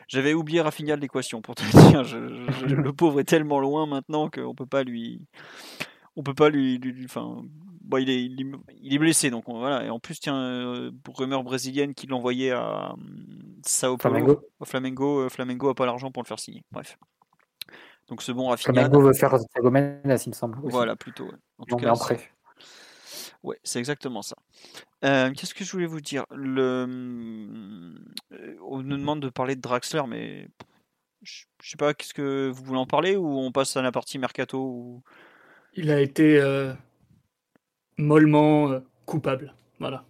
J'avais 0.07 0.33
oublié 0.33 0.61
Rafinha 0.61 0.95
de 0.95 1.01
l'équation, 1.01 1.41
pour 1.41 1.55
te 1.55 1.61
dire. 2.01 2.03
Je- 2.03 2.45
je- 2.67 2.75
le 2.75 2.93
pauvre 2.93 3.19
est 3.19 3.25
tellement 3.25 3.59
loin 3.59 3.85
maintenant 3.85 4.29
qu'on 4.29 4.55
peut 4.55 4.65
pas 4.65 4.83
lui. 4.83 5.25
On 6.15 6.23
peut 6.23 6.33
pas 6.33 6.49
lui. 6.49 6.77
lui- 6.79 6.93
lui- 6.93 7.05
Enfin, 7.05 7.41
bon, 7.81 7.97
il, 7.97 8.09
est, 8.09 8.23
il, 8.81 8.97
blessé, 8.99 9.29
donc 9.29 9.49
on- 9.49 9.59
voilà. 9.59 9.83
Et 9.83 9.89
en 9.89 9.99
plus, 9.99 10.19
tiens, 10.19 10.37
euh, 10.37 10.91
rumeur 11.13 11.43
brésilienne 11.43 11.93
qui 11.93 12.07
l'envoyait 12.07 12.51
à 12.51 12.93
hum, 12.93 13.59
Sao 13.65 13.97
Paulo, 13.97 14.15
Flamengo. 14.15 14.41
au 14.59 14.65
Flamengo, 14.65 15.19
euh, 15.21 15.29
Flamengo 15.29 15.69
a 15.69 15.75
pas 15.75 15.85
l'argent 15.85 16.11
pour 16.11 16.23
le 16.23 16.27
faire 16.27 16.39
signer. 16.39 16.63
Bref. 16.71 16.97
Donc 18.07 18.21
ce 18.21 18.31
bon 18.31 18.47
Rafinha. 18.47 18.73
Flamengo 18.73 19.01
veut 19.01 19.13
faire 19.13 19.35
Thiago 19.53 19.69
Mendes, 19.69 19.99
il 20.05 20.29
me 20.29 20.33
semble. 20.33 20.57
aussi. 20.59 20.71
Voilà, 20.71 20.95
plutôt. 20.95 21.25
ouais. 21.25 21.31
En 21.57 21.65
tout 21.65 21.75
Non, 21.75 21.81
cas, 21.81 21.91
en 21.91 21.97
prêt. 21.97 22.19
Ouais, 23.47 23.57
c'est 23.63 23.79
exactement 23.79 24.21
ça. 24.21 24.35
Euh, 25.05 25.31
Qu'est-ce 25.31 25.53
que 25.53 25.63
je 25.63 25.71
voulais 25.71 25.85
vous 25.85 26.01
dire? 26.01 26.25
Le... 26.35 26.85
euh, 28.33 28.55
On 28.61 28.81
nous 28.83 28.97
demande 28.97 29.21
de 29.21 29.29
parler 29.29 29.55
de 29.55 29.61
Draxler, 29.61 30.03
mais 30.05 30.49
je 31.23 31.45
sais 31.63 31.77
pas, 31.77 31.93
qu'est-ce 31.93 32.13
que 32.13 32.49
vous 32.49 32.63
voulez 32.65 32.79
en 32.79 32.85
parler 32.85 33.15
ou 33.15 33.39
on 33.39 33.53
passe 33.53 33.77
à 33.77 33.81
la 33.81 33.93
partie 33.93 34.19
mercato 34.19 34.59
ou... 34.59 35.01
Il 35.75 35.91
a 35.91 36.01
été 36.01 36.41
euh, 36.41 36.73
mollement 37.97 38.69
euh, 38.69 38.79
coupable. 39.05 39.53
Voilà. 39.79 40.03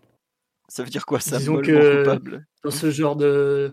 Ça 0.67 0.83
veut 0.83 0.89
dire 0.89 1.05
quoi 1.05 1.19
ça 1.19 1.37
Disons 1.37 1.53
mollement 1.53 1.79
que- 1.79 2.03
coupable? 2.03 2.47
Dans 2.63 2.71
ce 2.71 2.89
genre 2.89 3.15
de, 3.15 3.71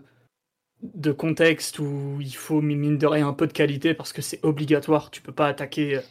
de 0.83 1.11
contexte 1.11 1.79
où 1.79 2.19
il 2.21 2.35
faut, 2.35 2.61
mine 2.61 2.99
de 2.99 3.07
rien, 3.07 3.27
un 3.27 3.33
peu 3.33 3.47
de 3.47 3.53
qualité 3.53 3.95
parce 3.95 4.13
que 4.13 4.21
c'est 4.21 4.45
obligatoire. 4.45 5.09
Tu 5.09 5.23
peux 5.23 5.33
pas 5.33 5.47
attaquer 5.47 6.01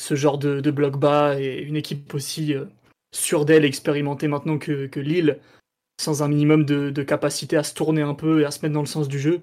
ce 0.00 0.14
genre 0.14 0.38
de, 0.38 0.60
de 0.60 0.70
bloc 0.70 0.96
bas 0.96 1.38
et 1.38 1.60
une 1.60 1.76
équipe 1.76 2.14
aussi 2.14 2.54
euh, 2.54 2.64
sûre 3.12 3.44
d'elle, 3.44 3.64
expérimentée 3.64 4.28
maintenant 4.28 4.58
que, 4.58 4.86
que 4.86 5.00
Lille, 5.00 5.38
sans 6.00 6.22
un 6.22 6.28
minimum 6.28 6.64
de, 6.64 6.90
de 6.90 7.02
capacité 7.02 7.56
à 7.56 7.62
se 7.62 7.74
tourner 7.74 8.02
un 8.02 8.14
peu 8.14 8.40
et 8.40 8.44
à 8.44 8.50
se 8.50 8.60
mettre 8.62 8.74
dans 8.74 8.80
le 8.80 8.86
sens 8.86 9.08
du 9.08 9.18
jeu. 9.18 9.42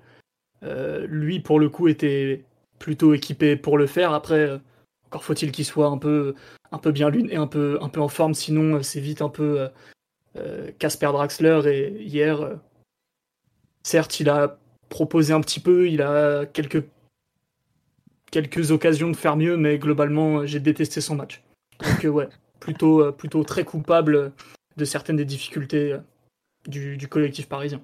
Euh, 0.64 1.06
lui, 1.08 1.40
pour 1.40 1.60
le 1.60 1.70
coup, 1.70 1.88
était 1.88 2.44
plutôt 2.80 3.14
équipé 3.14 3.56
pour 3.56 3.78
le 3.78 3.88
faire. 3.88 4.14
Après, 4.14 4.40
euh, 4.40 4.58
encore 5.08 5.24
faut-il 5.24 5.52
qu'il 5.52 5.66
soit 5.66 5.88
un 5.88 5.98
peu, 5.98 6.34
un 6.72 6.78
peu 6.78 6.92
bien 6.92 7.10
luné, 7.10 7.36
un 7.36 7.48
peu, 7.48 7.78
un 7.82 7.90
peu 7.90 8.02
en 8.02 8.08
forme, 8.08 8.34
sinon 8.34 8.76
euh, 8.76 8.82
c'est 8.82 9.00
vite 9.00 9.22
un 9.22 9.30
peu 9.30 9.70
Casper 10.80 11.12
Draxler. 11.14 11.62
Et 11.68 12.04
hier, 12.04 12.58
certes, 13.84 14.20
il 14.20 14.30
a 14.30 14.58
proposé 14.90 15.34
un 15.34 15.42
petit 15.42 15.60
peu, 15.60 15.88
il 15.90 16.02
a 16.02 16.46
quelques, 16.46 16.84
quelques 18.32 18.72
occasions 18.72 19.10
de 19.10 19.16
faire 19.16 19.38
mieux, 19.38 19.56
mais 19.56 19.78
globalement, 19.78 20.46
j'ai 20.46 20.60
détesté 20.60 21.00
son 21.00 21.16
match. 21.16 21.42
Donc, 21.82 22.14
ouais, 22.14 22.28
plutôt, 22.66 23.02
euh, 23.02 23.12
plutôt 23.12 23.44
très 23.44 23.64
coupable 23.64 24.32
de 24.76 24.86
certaines 24.86 25.18
des 25.18 25.26
difficultés 25.26 25.94
euh, 25.94 26.00
du, 26.68 27.08
collectif 27.08 27.48
parisien. 27.48 27.80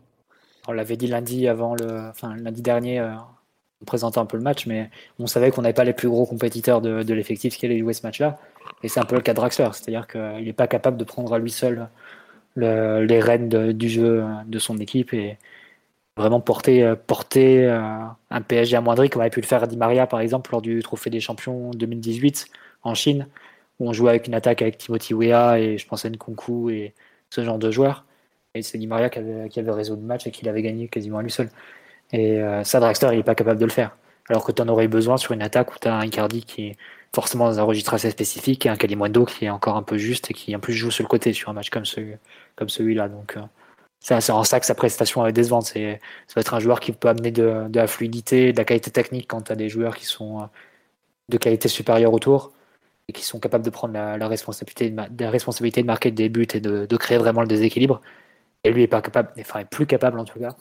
On 0.67 0.71
l'avait 0.71 0.97
dit 0.97 1.05
lundi 1.05 1.47
avant 1.47 1.75
le, 1.75 2.09
enfin 2.09 2.35
lundi 2.35 2.63
dernier, 2.63 2.99
euh, 2.99 3.13
en 3.13 3.85
présentant 3.85 4.21
un 4.21 4.25
peu 4.25 4.37
le 4.37 4.43
match, 4.43 4.65
mais 4.65 4.89
on 5.19 5.27
savait 5.27 5.51
qu'on 5.51 5.61
n'avait 5.61 5.75
pas 5.75 5.83
les 5.83 5.93
plus 5.93 6.09
gros 6.09 6.25
compétiteurs 6.25 6.81
de, 6.81 7.13
l'effectif 7.13 7.57
qui 7.57 7.67
allait 7.67 7.77
jouer 7.77 7.93
ce 7.93 8.05
match-là. 8.05 8.39
Et 8.81 8.87
c'est 8.87 8.99
un 8.99 9.05
peu 9.05 9.15
le 9.15 9.21
cas 9.21 9.33
de 9.33 9.37
Draxler, 9.37 9.69
c'est-à-dire 9.73 10.07
qu'il 10.07 10.45
n'est 10.45 10.53
pas 10.53 10.67
capable 10.67 10.97
de 10.97 11.03
prendre 11.03 11.31
à 11.31 11.37
lui 11.37 11.51
seul 11.51 11.87
le- 12.55 13.05
les 13.05 13.19
rênes 13.19 13.73
du 13.73 13.87
jeu 13.87 14.23
euh, 14.23 14.27
de 14.47 14.57
son 14.57 14.77
équipe 14.79 15.13
et 15.13 15.37
vraiment 16.17 16.41
porter, 16.41 16.93
porter 17.07 17.67
un 17.67 18.41
PSG 18.41 18.75
amoindri 18.75 19.09
comme 19.09 19.21
avait 19.21 19.31
pu 19.31 19.39
le 19.41 19.45
faire 19.45 19.65
Di 19.67 19.77
Maria 19.77 20.07
par 20.07 20.19
exemple 20.19 20.51
lors 20.51 20.61
du 20.61 20.83
Trophée 20.83 21.09
des 21.09 21.21
Champions 21.21 21.71
2018, 21.71 22.47
en 22.83 22.93
Chine, 22.95 23.27
où 23.81 23.89
on 23.89 23.93
jouait 23.93 24.11
avec 24.11 24.27
une 24.27 24.35
attaque 24.35 24.61
avec 24.61 24.77
Timothy 24.77 25.13
Weah 25.13 25.59
et 25.59 25.77
je 25.77 25.87
pense 25.87 26.05
à 26.05 26.09
Nkunku 26.09 26.69
et 26.69 26.93
ce 27.29 27.43
genre 27.43 27.57
de 27.57 27.71
joueurs. 27.71 28.05
Et 28.53 28.61
c'est 28.61 28.77
Di 28.77 28.87
Maria 28.87 29.09
qui 29.09 29.19
avait, 29.19 29.49
qui 29.49 29.59
avait 29.59 29.71
résolu 29.71 30.01
le 30.01 30.07
match 30.07 30.27
et 30.27 30.31
qui 30.31 30.45
l'avait 30.45 30.61
gagné 30.61 30.87
quasiment 30.87 31.17
à 31.19 31.23
lui 31.23 31.31
seul. 31.31 31.49
Et 32.11 32.39
euh, 32.39 32.63
ça, 32.63 32.79
Draxler, 32.79 33.09
il 33.13 33.17
n'est 33.17 33.23
pas 33.23 33.35
capable 33.35 33.59
de 33.59 33.65
le 33.65 33.71
faire. 33.71 33.97
Alors 34.29 34.45
que 34.45 34.51
tu 34.51 34.61
en 34.61 34.67
aurais 34.67 34.87
besoin 34.87 35.17
sur 35.17 35.31
une 35.31 35.41
attaque 35.41 35.73
où 35.73 35.79
tu 35.79 35.87
as 35.87 35.95
un 35.95 36.05
Icardi 36.05 36.43
qui 36.43 36.67
est 36.67 36.77
forcément 37.13 37.45
dans 37.45 37.59
un 37.59 37.63
registre 37.63 37.93
assez 37.93 38.09
spécifique 38.11 38.65
et 38.65 38.69
un 38.69 38.75
Kalimundo 38.75 39.25
qui 39.25 39.45
est 39.45 39.49
encore 39.49 39.77
un 39.77 39.83
peu 39.83 39.97
juste 39.97 40.31
et 40.31 40.33
qui 40.33 40.55
en 40.55 40.59
plus 40.59 40.73
joue 40.73 40.91
sur 40.91 41.03
le 41.03 41.07
côté 41.09 41.33
sur 41.33 41.49
un 41.49 41.53
match 41.53 41.69
comme, 41.69 41.85
ce, 41.85 42.01
comme 42.55 42.69
celui-là. 42.69 43.09
Donc 43.09 43.37
euh, 43.37 43.41
c'est 43.99 44.31
en 44.31 44.43
ça 44.43 44.59
que 44.59 44.65
sa 44.65 44.75
prestation 44.75 45.25
est 45.25 45.33
décevante. 45.33 45.65
C'est, 45.65 45.99
ça 46.27 46.33
va 46.35 46.41
être 46.41 46.53
un 46.53 46.59
joueur 46.59 46.79
qui 46.79 46.91
peut 46.91 47.09
amener 47.09 47.31
de, 47.31 47.67
de 47.69 47.79
la 47.79 47.87
fluidité, 47.87 48.53
de 48.53 48.57
la 48.57 48.65
qualité 48.65 48.91
technique 48.91 49.27
quand 49.27 49.41
tu 49.41 49.51
as 49.51 49.55
des 49.55 49.69
joueurs 49.69 49.95
qui 49.95 50.05
sont 50.05 50.41
euh, 50.41 50.45
de 51.29 51.37
qualité 51.37 51.67
supérieure 51.67 52.13
autour 52.13 52.51
qui 53.11 53.23
sont 53.23 53.39
capables 53.39 53.65
de 53.65 53.69
prendre 53.69 53.93
la, 53.93 54.27
responsabilité, 54.27 54.89
de, 54.89 55.23
la 55.23 55.29
responsabilité 55.29 55.81
de 55.81 55.88
marquer 55.88 56.11
des 56.11 56.29
buts 56.29 56.47
et 56.53 56.59
de, 56.59 56.97
créer 56.97 57.17
vraiment 57.17 57.41
le 57.41 57.47
déséquilibre. 57.47 58.01
Et 58.63 58.71
lui 58.71 58.83
est 58.83 58.88
pas 58.88 59.01
capable, 59.01 59.31
enfin 59.39 59.61
est 59.61 59.65
plus 59.65 59.85
capable 59.88 60.19
en 60.19 60.25
tout 60.25 60.39
cas 60.39 60.55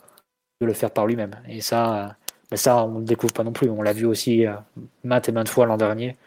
de 0.61 0.65
le 0.65 0.73
faire 0.73 0.91
par 0.91 1.05
lui-même. 1.07 1.35
Et 1.47 1.61
ça, 1.61 2.15
mais 2.51 2.57
ça 2.57 2.85
on 2.85 2.95
ne 2.95 2.99
le 2.99 3.05
découvre 3.05 3.33
pas 3.33 3.43
non 3.43 3.53
plus. 3.53 3.69
On 3.69 3.81
l'a 3.81 3.93
vu 3.93 4.05
aussi 4.05 4.47
euh, 4.47 4.55
maintes 5.03 5.29
et 5.29 5.31
maintes 5.31 5.49
fois 5.49 5.65
l'an 5.65 5.77
dernier 5.77 6.17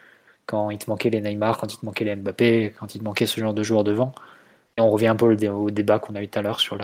quand 0.45 0.69
il 0.69 0.77
te 0.77 0.89
manquait 0.89 1.09
les 1.09 1.21
Neymar, 1.21 1.57
quand 1.57 1.73
il 1.73 1.77
te 1.79 1.85
manquait 1.85 2.05
les 2.05 2.15
Mbappé, 2.15 2.75
quand 2.79 2.93
il 2.95 2.99
te 2.99 3.03
manquait 3.03 3.25
ce 3.25 3.39
genre 3.39 3.53
de 3.53 3.63
joueurs 3.63 3.83
devant. 3.83 4.13
Et 4.77 4.81
on 4.81 4.89
revient 4.91 5.07
un 5.07 5.15
peu 5.15 5.25
au 5.49 5.71
débat 5.71 5.99
qu'on 5.99 6.15
a 6.15 6.21
eu 6.21 6.27
tout 6.27 6.39
à 6.39 6.41
l'heure 6.41 6.59
sur, 6.59 6.77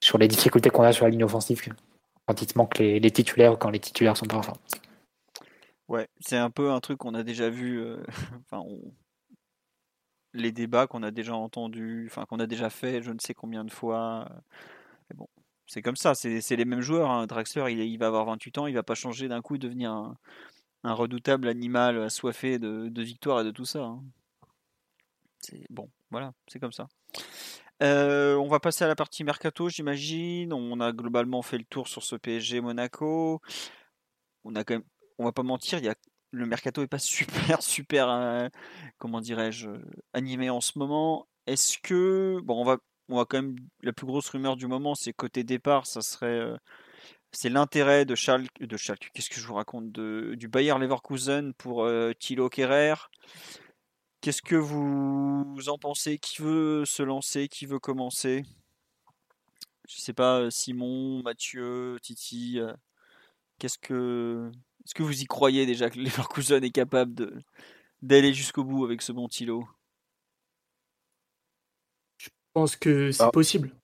sur 0.00 0.18
les 0.18 0.28
difficultés 0.28 0.70
qu'on 0.70 0.82
a 0.84 0.92
sur 0.92 1.06
la 1.06 1.10
ligne 1.10 1.24
offensive 1.24 1.60
quand 2.26 2.42
il 2.42 2.46
te 2.46 2.58
manque 2.58 2.78
les, 2.78 3.10
titulaires 3.10 3.52
ou 3.54 3.56
quand 3.56 3.70
les 3.70 3.78
titulaires 3.78 4.16
sont 4.16 4.26
pas. 4.26 4.40
Ouais, 5.88 6.08
c'est 6.20 6.36
un 6.36 6.50
peu 6.50 6.70
un 6.72 6.80
truc 6.80 6.98
qu'on 6.98 7.14
a 7.14 7.22
déjà 7.22 7.48
vu. 7.48 7.80
Euh, 7.80 8.02
enfin, 8.50 8.64
les 10.32 10.52
débats 10.52 10.86
qu'on 10.86 11.02
a 11.02 11.10
déjà 11.10 11.34
entendus, 11.34 12.08
enfin 12.10 12.26
qu'on 12.26 12.40
a 12.40 12.46
déjà 12.46 12.70
fait, 12.70 13.02
je 13.02 13.10
ne 13.12 13.18
sais 13.18 13.34
combien 13.34 13.64
de 13.64 13.70
fois. 13.70 14.28
Mais 15.08 15.16
bon, 15.16 15.28
c'est 15.66 15.82
comme 15.82 15.96
ça, 15.96 16.14
c'est 16.14 16.56
les 16.56 16.64
mêmes 16.64 16.80
joueurs. 16.80 17.10
Hein. 17.10 17.26
Draxler, 17.26 17.72
il, 17.72 17.80
il, 17.80 17.98
va 17.98 18.08
avoir 18.08 18.26
28 18.26 18.58
ans, 18.58 18.66
il 18.66 18.74
va 18.74 18.82
pas 18.82 18.94
changer 18.94 19.28
d'un 19.28 19.42
coup, 19.42 19.58
devenir 19.58 19.92
un, 19.92 20.18
un, 20.84 20.92
redoutable 20.92 21.48
animal 21.48 22.02
assoiffé 22.02 22.58
de, 22.58 22.88
de, 22.88 23.02
victoire 23.02 23.40
et 23.40 23.44
de 23.44 23.50
tout 23.50 23.64
ça. 23.64 23.84
Hein. 23.84 24.02
C'est 25.40 25.64
bon, 25.70 25.90
voilà, 26.10 26.32
c'est 26.48 26.58
comme 26.58 26.72
ça. 26.72 26.88
Euh, 27.82 28.36
on 28.36 28.48
va 28.48 28.58
passer 28.58 28.84
à 28.84 28.88
la 28.88 28.96
partie 28.96 29.22
mercato, 29.24 29.68
j'imagine. 29.68 30.52
On 30.52 30.80
a 30.80 30.92
globalement 30.92 31.42
fait 31.42 31.58
le 31.58 31.64
tour 31.64 31.88
sur 31.88 32.02
ce 32.02 32.16
PSG 32.16 32.60
Monaco. 32.60 33.40
On 34.44 34.54
a 34.54 34.64
quand 34.64 34.74
même 34.74 34.84
on 35.18 35.24
va 35.24 35.32
pas 35.32 35.42
mentir, 35.42 35.80
le 36.32 36.46
mercato 36.46 36.82
est 36.82 36.86
pas 36.86 36.98
super, 37.58 37.62
super, 37.62 38.08
euh, 38.08 38.48
comment 38.98 39.20
dirais-je, 39.20 39.70
animé 40.12 40.50
en 40.50 40.60
ce 40.60 40.78
moment. 40.78 41.28
Est-ce 41.46 41.78
que, 41.78 42.40
bon, 42.42 42.60
on 42.60 42.64
va, 42.64 42.78
on 43.08 43.24
quand 43.24 43.42
même, 43.42 43.56
la 43.82 43.92
plus 43.92 44.06
grosse 44.06 44.28
rumeur 44.28 44.56
du 44.56 44.66
moment, 44.66 44.94
c'est 44.94 45.12
côté 45.12 45.44
départ, 45.44 45.86
ça 45.86 46.02
serait, 46.02 46.26
euh, 46.26 46.56
c'est 47.32 47.48
l'intérêt 47.48 48.04
de 48.04 48.14
Charles, 48.14 48.46
de 48.60 48.76
qu'est-ce 48.76 49.30
que 49.30 49.40
je 49.40 49.46
vous 49.46 49.54
raconte, 49.54 49.92
de, 49.92 50.34
du 50.36 50.48
Bayer 50.48 50.78
Leverkusen 50.78 51.54
pour 51.54 51.84
euh, 51.84 52.12
Thilo 52.18 52.48
Kerrer. 52.48 52.94
Qu'est-ce 54.20 54.42
que 54.42 54.56
vous 54.56 55.68
en 55.68 55.78
pensez? 55.78 56.18
Qui 56.18 56.42
veut 56.42 56.84
se 56.84 57.02
lancer? 57.02 57.48
Qui 57.48 57.66
veut 57.66 57.78
commencer? 57.78 58.44
Je 59.88 60.00
sais 60.00 60.14
pas, 60.14 60.50
Simon, 60.50 61.22
Mathieu, 61.22 61.98
Titi. 62.02 62.58
Qu'est-ce 63.58 63.78
que 63.78 64.50
est-ce 64.86 64.94
que 64.94 65.02
vous 65.02 65.20
y 65.20 65.26
croyez 65.26 65.66
déjà 65.66 65.90
que 65.90 65.98
Leverkusen 65.98 66.62
est 66.62 66.70
capable 66.70 67.42
d'aller 68.02 68.32
jusqu'au 68.32 68.62
bout 68.62 68.84
avec 68.84 69.02
ce 69.02 69.10
bon 69.10 69.26
Thilo? 69.26 69.66
Je 72.18 72.28
pense 72.52 72.76
que 72.76 73.10
c'est 73.10 73.24
ah. 73.24 73.30
possible. 73.32 73.74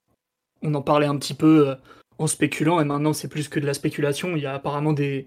On 0.62 0.72
en 0.74 0.82
parlait 0.82 1.08
un 1.08 1.18
petit 1.18 1.34
peu 1.34 1.70
euh, 1.70 1.74
en 2.18 2.28
spéculant 2.28 2.80
et 2.80 2.84
maintenant 2.84 3.12
c'est 3.12 3.26
plus 3.26 3.48
que 3.48 3.58
de 3.58 3.66
la 3.66 3.74
spéculation. 3.74 4.36
Il 4.36 4.44
y 4.44 4.46
a 4.46 4.54
apparemment 4.54 4.92
des, 4.92 5.26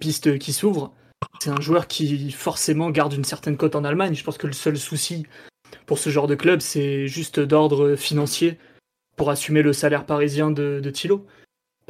pistes 0.00 0.38
qui 0.38 0.54
s'ouvrent. 0.54 0.94
C'est 1.38 1.50
un 1.50 1.60
joueur 1.60 1.86
qui 1.86 2.32
forcément 2.32 2.90
garde 2.90 3.12
une 3.12 3.24
certaine 3.24 3.58
cote 3.58 3.76
en 3.76 3.84
Allemagne. 3.84 4.14
Je 4.14 4.24
pense 4.24 4.38
que 4.38 4.46
le 4.46 4.54
seul 4.54 4.78
souci 4.78 5.26
pour 5.84 5.98
ce 5.98 6.08
genre 6.08 6.28
de 6.28 6.34
club, 6.34 6.60
c'est 6.60 7.06
juste 7.08 7.40
d'ordre 7.40 7.94
financier 7.94 8.58
pour 9.16 9.28
assumer 9.28 9.60
le 9.60 9.74
salaire 9.74 10.06
parisien 10.06 10.50
de, 10.50 10.80
de 10.82 10.90
Thilo 10.90 11.26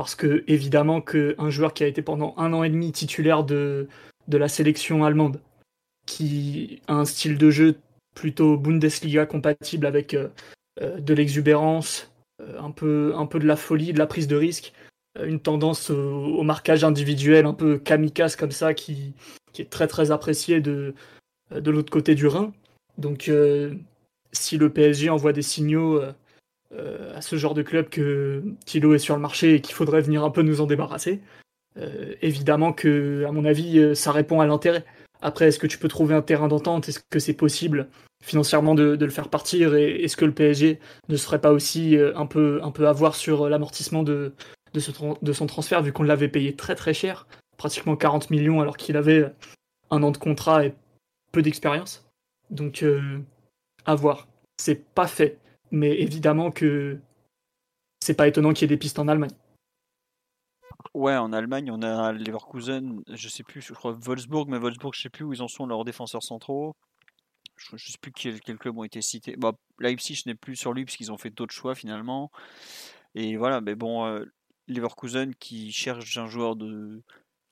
parce 0.00 0.14
que 0.14 0.44
évidemment 0.46 1.02
qu'un 1.02 1.50
joueur 1.50 1.74
qui 1.74 1.84
a 1.84 1.86
été 1.86 2.00
pendant 2.00 2.32
un 2.38 2.54
an 2.54 2.64
et 2.64 2.70
demi 2.70 2.90
titulaire 2.90 3.44
de, 3.44 3.86
la 4.28 4.48
sélection 4.48 5.04
allemande, 5.04 5.42
qui 6.06 6.80
a 6.88 6.94
un 6.94 7.04
style 7.04 7.36
de 7.36 7.50
jeu 7.50 7.76
plutôt 8.14 8.56
Bundesliga 8.56 9.26
compatible 9.26 9.84
avec 9.84 10.14
euh, 10.14 10.28
euh, 10.80 10.98
de 11.00 11.12
l'exubérance, 11.12 12.10
euh, 12.40 12.58
un, 12.62 12.70
peu, 12.70 13.38
de 13.38 13.46
la 13.46 13.56
folie, 13.56 13.92
de 13.92 13.98
la 13.98 14.06
prise 14.06 14.26
de 14.26 14.36
risque, 14.36 14.72
une 15.22 15.38
tendance 15.38 15.90
au, 15.90 16.42
marquage 16.44 16.82
individuel 16.82 17.44
un 17.44 17.52
peu 17.52 17.78
kamikaze 17.78 18.36
comme 18.36 18.52
ça 18.52 18.72
qui, 18.72 19.12
est 19.58 19.68
très 19.68 19.86
très 19.86 20.12
apprécié 20.12 20.62
de, 20.62 20.94
l'autre 21.50 21.92
côté 21.92 22.14
du 22.14 22.26
Rhin. 22.26 22.54
Donc 22.96 23.30
si 24.32 24.56
le 24.56 24.72
PSG 24.72 25.10
envoie 25.10 25.34
des 25.34 25.42
signaux 25.42 26.00
à 26.72 27.20
ce 27.20 27.36
genre 27.36 27.54
de 27.54 27.62
club 27.62 27.88
que 27.88 28.42
Thilo 28.64 28.94
est 28.94 28.98
sur 28.98 29.16
le 29.16 29.20
marché 29.20 29.54
et 29.54 29.60
qu'il 29.60 29.74
faudrait 29.74 30.00
venir 30.00 30.24
un 30.24 30.30
peu 30.30 30.42
nous 30.42 30.60
en 30.60 30.66
débarrasser. 30.66 31.20
Euh, 31.76 32.14
évidemment 32.20 32.72
que, 32.72 33.24
à 33.26 33.32
mon 33.32 33.44
avis, 33.44 33.78
euh, 33.78 33.94
ça 33.94 34.12
répond 34.12 34.40
à 34.40 34.46
l'intérêt. 34.46 34.84
Après, 35.22 35.48
est-ce 35.48 35.58
que 35.58 35.66
tu 35.66 35.78
peux 35.78 35.88
trouver 35.88 36.14
un 36.14 36.22
terrain 36.22 36.48
d'entente? 36.48 36.88
Est-ce 36.88 37.00
que 37.10 37.18
c'est 37.18 37.34
possible 37.34 37.88
financièrement 38.24 38.74
de, 38.74 38.96
le 38.98 39.10
faire 39.10 39.28
partir? 39.28 39.74
Et 39.74 40.02
est-ce 40.02 40.16
que 40.16 40.24
le 40.24 40.32
PSG 40.32 40.80
ne 41.08 41.16
serait 41.16 41.40
pas 41.40 41.52
aussi 41.52 41.96
un 42.14 42.26
peu, 42.26 42.60
avoir 42.86 43.14
sur 43.14 43.48
l'amortissement 43.48 44.02
de, 44.02 44.32
son 44.78 45.46
transfert, 45.46 45.82
vu 45.82 45.92
qu'on 45.92 46.04
l'avait 46.04 46.28
payé 46.28 46.56
très 46.56 46.74
très 46.74 46.94
cher, 46.94 47.26
pratiquement 47.58 47.96
40 47.96 48.30
millions, 48.30 48.62
alors 48.62 48.78
qu'il 48.78 48.96
avait 48.96 49.30
un 49.90 50.02
an 50.02 50.10
de 50.10 50.16
contrat 50.16 50.64
et 50.64 50.74
peu 51.32 51.42
d'expérience? 51.42 52.08
Donc, 52.48 52.82
à 53.84 53.94
voir. 53.94 54.26
C'est 54.56 54.86
pas 54.94 55.06
fait 55.06 55.38
mais 55.70 56.00
évidemment 56.00 56.50
que 56.50 56.98
c'est 58.00 58.14
pas 58.14 58.28
étonnant 58.28 58.52
qu'il 58.52 58.62
y 58.62 58.64
ait 58.64 58.76
des 58.76 58.78
pistes 58.78 58.98
en 58.98 59.08
Allemagne. 59.08 59.34
Ouais, 60.94 61.16
en 61.16 61.32
Allemagne, 61.32 61.70
on 61.70 61.82
a 61.82 62.12
Leverkusen, 62.12 63.02
je 63.08 63.28
sais 63.28 63.42
plus, 63.42 63.60
je 63.60 63.74
crois 63.74 63.92
Wolfsburg, 63.92 64.48
mais 64.48 64.58
Wolfsburg, 64.58 64.94
je 64.94 65.02
sais 65.02 65.10
plus 65.10 65.24
où 65.24 65.32
ils 65.32 65.42
en 65.42 65.48
sont 65.48 65.66
leurs 65.66 65.84
défenseurs 65.84 66.22
centraux. 66.22 66.74
Je, 67.56 67.76
sais 67.76 67.98
plus 68.00 68.12
quels 68.12 68.40
quel 68.40 68.58
clubs 68.58 68.76
ont 68.78 68.84
été 68.84 69.02
cités. 69.02 69.36
Bon, 69.36 69.52
Leipzig, 69.78 70.14
je 70.14 70.22
n'ai 70.28 70.34
plus 70.34 70.56
sur 70.56 70.72
lui 70.72 70.84
parce 70.84 70.96
qu'ils 70.96 71.12
ont 71.12 71.18
fait 71.18 71.30
d'autres 71.30 71.54
choix 71.54 71.74
finalement. 71.74 72.30
Et 73.14 73.36
voilà, 73.36 73.60
mais 73.60 73.74
bon, 73.74 74.06
euh, 74.06 74.24
Leverkusen 74.68 75.34
qui 75.34 75.70
cherche 75.72 76.16
un 76.16 76.26
joueur 76.26 76.56
de 76.56 77.02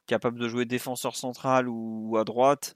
capable 0.07 0.39
de 0.39 0.49
jouer 0.49 0.65
défenseur 0.65 1.17
central 1.17 1.69
ou 1.69 2.17
à 2.19 2.25
droite. 2.25 2.75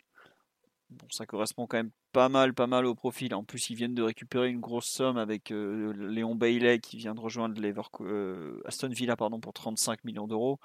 Bon, 0.90 1.06
ça 1.10 1.26
correspond 1.26 1.66
quand 1.66 1.78
même 1.78 1.90
pas 2.12 2.28
mal, 2.28 2.54
pas 2.54 2.66
mal 2.66 2.86
au 2.86 2.94
profil. 2.94 3.34
En 3.34 3.44
plus, 3.44 3.70
ils 3.70 3.76
viennent 3.76 3.94
de 3.94 4.02
récupérer 4.02 4.48
une 4.48 4.60
grosse 4.60 4.86
somme 4.86 5.16
avec 5.16 5.50
euh, 5.50 5.92
Léon 5.96 6.34
Bailey 6.34 6.78
qui 6.78 6.96
vient 6.96 7.14
de 7.14 7.20
rejoindre 7.20 7.60
euh, 8.00 8.60
Aston 8.66 8.88
Villa 8.88 9.16
pardon, 9.16 9.40
pour 9.40 9.52
35 9.52 10.04
millions 10.04 10.26
d'euros. 10.26 10.58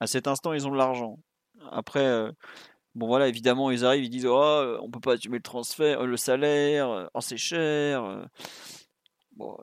À 0.00 0.06
cet 0.06 0.26
instant, 0.26 0.52
ils 0.52 0.66
ont 0.66 0.72
de 0.72 0.76
l'argent. 0.76 1.18
Après, 1.70 2.04
euh, 2.04 2.32
bon 2.94 3.06
voilà, 3.06 3.28
évidemment, 3.28 3.70
ils 3.70 3.84
arrivent, 3.84 4.04
ils 4.04 4.10
disent 4.10 4.26
oh, 4.26 4.78
on 4.82 4.90
peut 4.90 5.00
pas 5.00 5.14
assumer 5.14 5.38
le 5.38 5.42
transfert, 5.42 6.04
le 6.04 6.16
salaire, 6.16 7.08
oh, 7.14 7.20
c'est 7.20 7.36
cher. 7.36 8.28
Bon, 9.36 9.56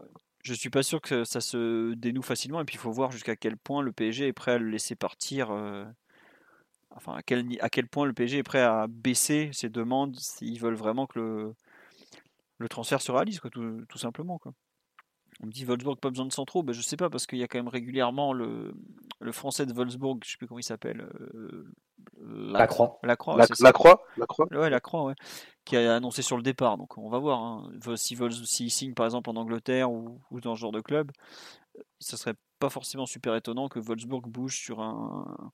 je 0.43 0.53
suis 0.53 0.69
pas 0.69 0.83
sûr 0.83 1.01
que 1.01 1.25
ça 1.25 1.41
se 1.41 1.93
dénoue 1.95 2.21
facilement. 2.21 2.61
Et 2.61 2.65
puis, 2.65 2.75
il 2.75 2.79
faut 2.79 2.91
voir 2.91 3.11
jusqu'à 3.11 3.35
quel 3.35 3.57
point 3.57 3.81
le 3.81 3.91
PSG 3.91 4.27
est 4.27 4.33
prêt 4.33 4.53
à 4.53 4.57
le 4.57 4.69
laisser 4.69 4.95
partir 4.95 5.51
enfin, 6.95 7.13
à 7.15 7.21
quel, 7.21 7.45
à 7.61 7.69
quel 7.69 7.87
point 7.87 8.05
le 8.05 8.13
PSG 8.13 8.39
est 8.39 8.43
prêt 8.43 8.61
à 8.61 8.87
baisser 8.87 9.49
ses 9.53 9.69
demandes 9.69 10.15
s'ils 10.17 10.59
veulent 10.59 10.75
vraiment 10.75 11.07
que 11.07 11.19
le, 11.19 11.55
le 12.57 12.69
transfert 12.69 13.01
se 13.01 13.11
réalise, 13.11 13.39
quoi, 13.39 13.49
tout, 13.49 13.85
tout 13.87 13.97
simplement. 13.97 14.37
Quoi. 14.37 14.53
On 15.41 15.47
me 15.47 15.51
dit 15.51 15.63
Wolfsburg 15.63 15.97
pas 15.99 16.09
besoin 16.09 16.25
de 16.25 16.33
centraux, 16.33 16.63
ben, 16.63 16.73
je 16.73 16.81
sais 16.81 16.97
pas 16.97 17.09
parce 17.09 17.25
qu'il 17.25 17.39
y 17.39 17.43
a 17.43 17.47
quand 17.47 17.57
même 17.57 17.69
régulièrement 17.69 18.33
le, 18.33 18.73
le 19.21 19.31
français 19.31 19.65
de 19.65 19.73
Wolfsburg, 19.73 20.19
je 20.25 20.31
sais 20.31 20.37
plus 20.37 20.47
comment 20.47 20.59
il 20.59 20.63
s'appelle. 20.63 21.01
Euh, 21.01 21.71
la, 22.21 22.67
Croix. 22.67 22.99
La 23.03 23.15
Croix, 23.15 23.37
la, 23.37 23.47
Croix, 23.71 24.03
la 24.17 24.25
Croix. 24.25 24.47
Ouais, 24.51 24.69
la 24.69 24.81
Croix, 24.81 25.05
ouais, 25.05 25.15
qui 25.63 25.77
a 25.77 25.95
annoncé 25.95 26.21
sur 26.21 26.35
le 26.35 26.43
départ. 26.43 26.77
Donc 26.77 26.97
on 26.97 27.09
va 27.09 27.19
voir. 27.19 27.39
Hein. 27.39 27.71
Si 27.95 28.17
s'il 28.43 28.71
signe 28.71 28.93
par 28.93 29.05
exemple 29.05 29.29
en 29.29 29.37
Angleterre 29.37 29.91
ou, 29.91 30.19
ou, 30.29 30.41
dans 30.41 30.55
ce 30.55 30.59
genre 30.59 30.73
de 30.73 30.81
club, 30.81 31.11
ça 31.99 32.17
serait 32.17 32.35
pas 32.59 32.69
forcément 32.69 33.05
super 33.05 33.35
étonnant 33.35 33.69
que 33.69 33.79
Wolfsburg 33.79 34.27
bouge 34.27 34.57
sur 34.57 34.81
un, 34.81 35.51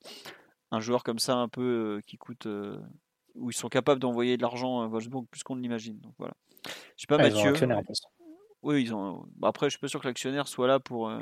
un 0.70 0.80
joueur 0.80 1.04
comme 1.04 1.18
ça 1.18 1.36
un 1.36 1.48
peu 1.48 2.00
qui 2.06 2.16
coûte 2.16 2.46
où 3.34 3.50
ils 3.50 3.56
sont 3.56 3.68
capables 3.68 4.00
d'envoyer 4.00 4.36
de 4.36 4.42
l'argent 4.42 4.80
à 4.80 4.86
Wolfsburg 4.88 5.26
plus 5.30 5.42
qu'on 5.42 5.56
ne 5.56 5.60
l'imagine. 5.60 5.98
Donc 6.00 6.14
voilà. 6.18 6.34
Je 6.96 7.02
sais 7.02 7.06
pas 7.06 7.18
Mathieu. 7.18 7.52
oui, 8.62 8.82
ils 8.82 8.94
ont. 8.94 9.26
Bah, 9.36 9.48
après, 9.48 9.66
je 9.66 9.70
suis 9.70 9.78
pas 9.78 9.88
sûr 9.88 10.00
que 10.00 10.08
l'actionnaire 10.08 10.48
soit 10.48 10.66
là 10.66 10.80
pour 10.80 11.12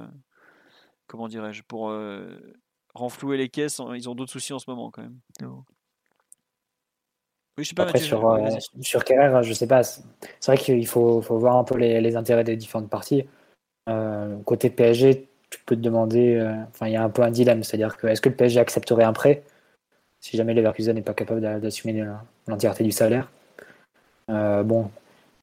comment 1.06 1.28
dirais-je 1.28 1.62
pour 1.62 1.92
renflouer 2.94 3.36
les 3.36 3.48
caisses. 3.48 3.80
Ils 3.94 4.08
ont 4.08 4.14
d'autres 4.14 4.32
soucis 4.32 4.52
en 4.52 4.58
ce 4.58 4.70
moment 4.70 4.90
quand 4.90 5.02
même. 5.02 5.18
Oui, 7.56 7.62
je 7.62 7.68
sais 7.68 7.74
pas, 7.74 7.84
Après, 7.84 8.00
Mathieu, 8.00 8.08
sur, 8.08 8.28
euh, 8.28 8.48
sur 8.80 9.04
Kerrer, 9.04 9.42
je 9.44 9.52
sais 9.52 9.68
pas. 9.68 9.84
C'est 9.84 10.02
c'est 10.40 10.52
vrai 10.52 10.62
qu'il 10.62 10.86
faut, 10.86 11.22
faut 11.22 11.38
voir 11.38 11.56
un 11.56 11.64
peu 11.64 11.76
les, 11.76 12.00
les 12.00 12.16
intérêts 12.16 12.42
des 12.42 12.56
différentes 12.56 12.90
parties. 12.90 13.24
Euh, 13.88 14.36
côté 14.42 14.70
PSG, 14.70 15.28
tu 15.54 15.60
peux 15.64 15.76
te 15.76 15.80
demander. 15.80 16.34
euh, 16.36 16.54
Enfin, 16.70 16.88
il 16.88 16.92
y 16.92 16.96
a 16.96 17.02
un 17.02 17.08
peu 17.10 17.22
un 17.22 17.30
dilemme. 17.30 17.62
C'est-à-dire 17.62 17.96
que 17.96 18.06
est-ce 18.06 18.20
que 18.20 18.28
le 18.28 18.34
PSG 18.34 18.60
accepterait 18.60 19.04
un 19.04 19.12
prêt 19.12 19.42
si 20.20 20.36
jamais 20.36 20.54
Leverkusen 20.54 20.94
n'est 20.94 21.02
pas 21.02 21.14
capable 21.14 21.40
d'a- 21.40 21.60
d'assumer 21.60 22.04
l'entièreté 22.48 22.82
du 22.82 22.92
salaire? 22.92 23.30
Euh, 24.30 24.62
Bon, 24.62 24.90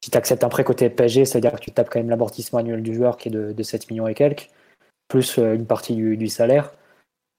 si 0.00 0.10
tu 0.10 0.18
acceptes 0.18 0.44
un 0.44 0.48
prêt 0.48 0.64
côté 0.64 0.90
PSG, 0.90 1.24
c'est-à-dire 1.24 1.52
que 1.52 1.60
tu 1.60 1.70
tapes 1.70 1.88
quand 1.88 2.00
même 2.00 2.10
l'amortissement 2.10 2.58
annuel 2.58 2.82
du 2.82 2.94
joueur 2.94 3.16
qui 3.16 3.28
est 3.28 3.30
de, 3.30 3.52
de 3.52 3.62
7 3.62 3.90
millions 3.90 4.08
et 4.08 4.14
quelques, 4.14 4.50
plus 5.08 5.38
euh, 5.38 5.54
une 5.54 5.66
partie 5.66 5.94
du, 5.94 6.28
salaire. 6.28 6.72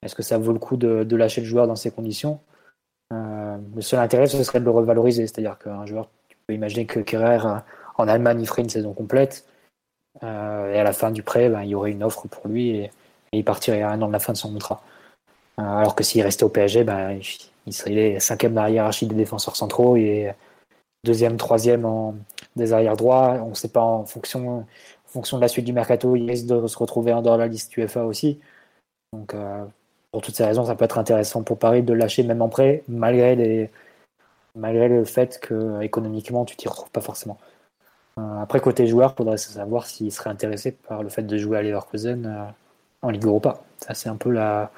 Est-ce 0.04 0.16
que 0.16 0.24
ça 0.24 0.38
vaut 0.38 0.54
le 0.54 0.60
coup 0.60 0.78
de, 0.78 1.16
lâcher 1.16 1.42
le 1.42 1.48
joueur 1.48 1.68
dans 1.68 1.76
ces 1.76 1.92
conditions? 1.92 2.40
Le 3.12 3.82
seul 3.82 4.00
intérêt, 4.00 4.26
ce 4.26 4.44
serait 4.44 4.60
de 4.60 4.66
le 4.66 4.72
revaloriser. 4.72 5.28
C'est-à-dire 5.28 5.60
qu'un 5.60 5.86
joueur, 5.86 6.10
tu 6.30 6.38
peux 6.48 6.54
imaginer 6.54 6.88
que 6.88 7.00
Kerrer, 7.00 7.38
en 7.98 8.08
Allemagne, 8.08 8.42
il 8.42 8.48
ferait 8.48 8.64
une 8.64 8.70
saison 8.70 8.94
complète. 8.94 9.46
Euh, 10.22 10.74
et 10.74 10.80
à 10.80 10.84
la 10.84 10.94
fin 10.94 11.12
du 11.12 11.24
prêt, 11.24 11.50
ben, 11.50 11.64
il 11.64 11.70
y 11.70 11.76
aurait 11.76 11.92
une 11.92 12.04
offre 12.04 12.28
pour 12.28 12.48
lui 12.48 12.70
et, 12.78 12.92
il 13.32 13.44
partirait 13.44 13.82
à 13.82 13.90
un 13.90 14.02
an 14.04 14.08
de 14.08 14.14
la 14.14 14.20
fin 14.20 14.34
de 14.34 14.38
son 14.38 14.54
contrat. 14.54 14.84
Euh, 15.60 15.64
alors 15.64 15.96
que 15.96 16.04
s'il 16.04 16.22
restait 16.24 16.44
au 16.44 16.50
PSG, 16.50 16.84
ben, 16.84 17.20
il- 17.68 17.74
serait 17.74 18.20
cinquième 18.20 18.54
dans 18.54 18.64
la 18.64 18.70
hiérarchie 18.72 19.08
des 19.08 19.16
défenseurs 19.16 19.56
centraux 19.56 19.98
et 19.98 20.32
deuxième, 21.04 21.38
troisième 21.38 21.86
en, 21.86 22.16
des 22.56 22.74
arrières 22.74 22.98
droits. 22.98 23.40
On 23.44 23.50
ne 23.50 23.54
sait 23.56 23.70
pas 23.70 23.82
en 23.82 24.06
fonction, 24.06 24.66
fonction 25.08 25.38
de 25.38 25.42
la 25.42 25.48
suite 25.48 25.66
du 25.66 25.74
mercato, 25.74 26.16
il 26.16 26.30
risque 26.30 26.48
de 26.48 26.68
se 26.68 26.78
retrouver 26.78 27.14
en 27.14 27.22
dehors 27.22 27.38
de 27.38 27.42
la 27.42 27.48
liste 27.48 27.76
UEFA 27.78 28.06
aussi. 28.06 28.40
Donc, 29.14 29.34
euh, 29.34 29.66
pour 30.12 30.22
toutes 30.22 30.36
ces 30.36 30.46
raisons, 30.46 30.66
ça 30.66 30.76
peut 30.76 30.86
être 30.86 30.98
intéressant 31.00 31.44
pour 31.44 31.60
Paris 31.60 31.84
de 31.84 31.94
lâcher 31.94 32.24
même 32.24 32.42
en 32.42 32.50
prêt, 32.50 32.84
malgré, 32.88 33.72
malgré 34.56 34.90
le 34.90 35.06
fait 35.06 35.40
que 35.40 35.82
économiquement, 35.82 36.46
tu 36.46 36.56
t'y 36.56 36.68
retrouves 36.68 36.92
pas 36.92 37.02
forcément. 37.02 37.38
Euh, 38.20 38.42
après, 38.42 38.60
côté 38.60 38.88
joueur, 38.88 39.12
il 39.14 39.18
faudrait 39.18 39.38
savoir 39.38 39.86
s'il 39.86 40.12
serait 40.12 40.30
intéressé 40.30 40.72
par 40.72 41.04
le 41.04 41.10
fait 41.10 41.24
de 41.24 41.38
jouer 41.38 41.58
à 41.58 41.62
Leverkusen 41.62 42.26
euh, 42.26 42.46
en 43.02 43.10
Ligue 43.10 43.26
Europa. 43.26 43.62
Ça, 43.80 43.94
c'est 43.94 44.10
un 44.10 44.16
peu 44.16 44.32
la, 44.32 44.72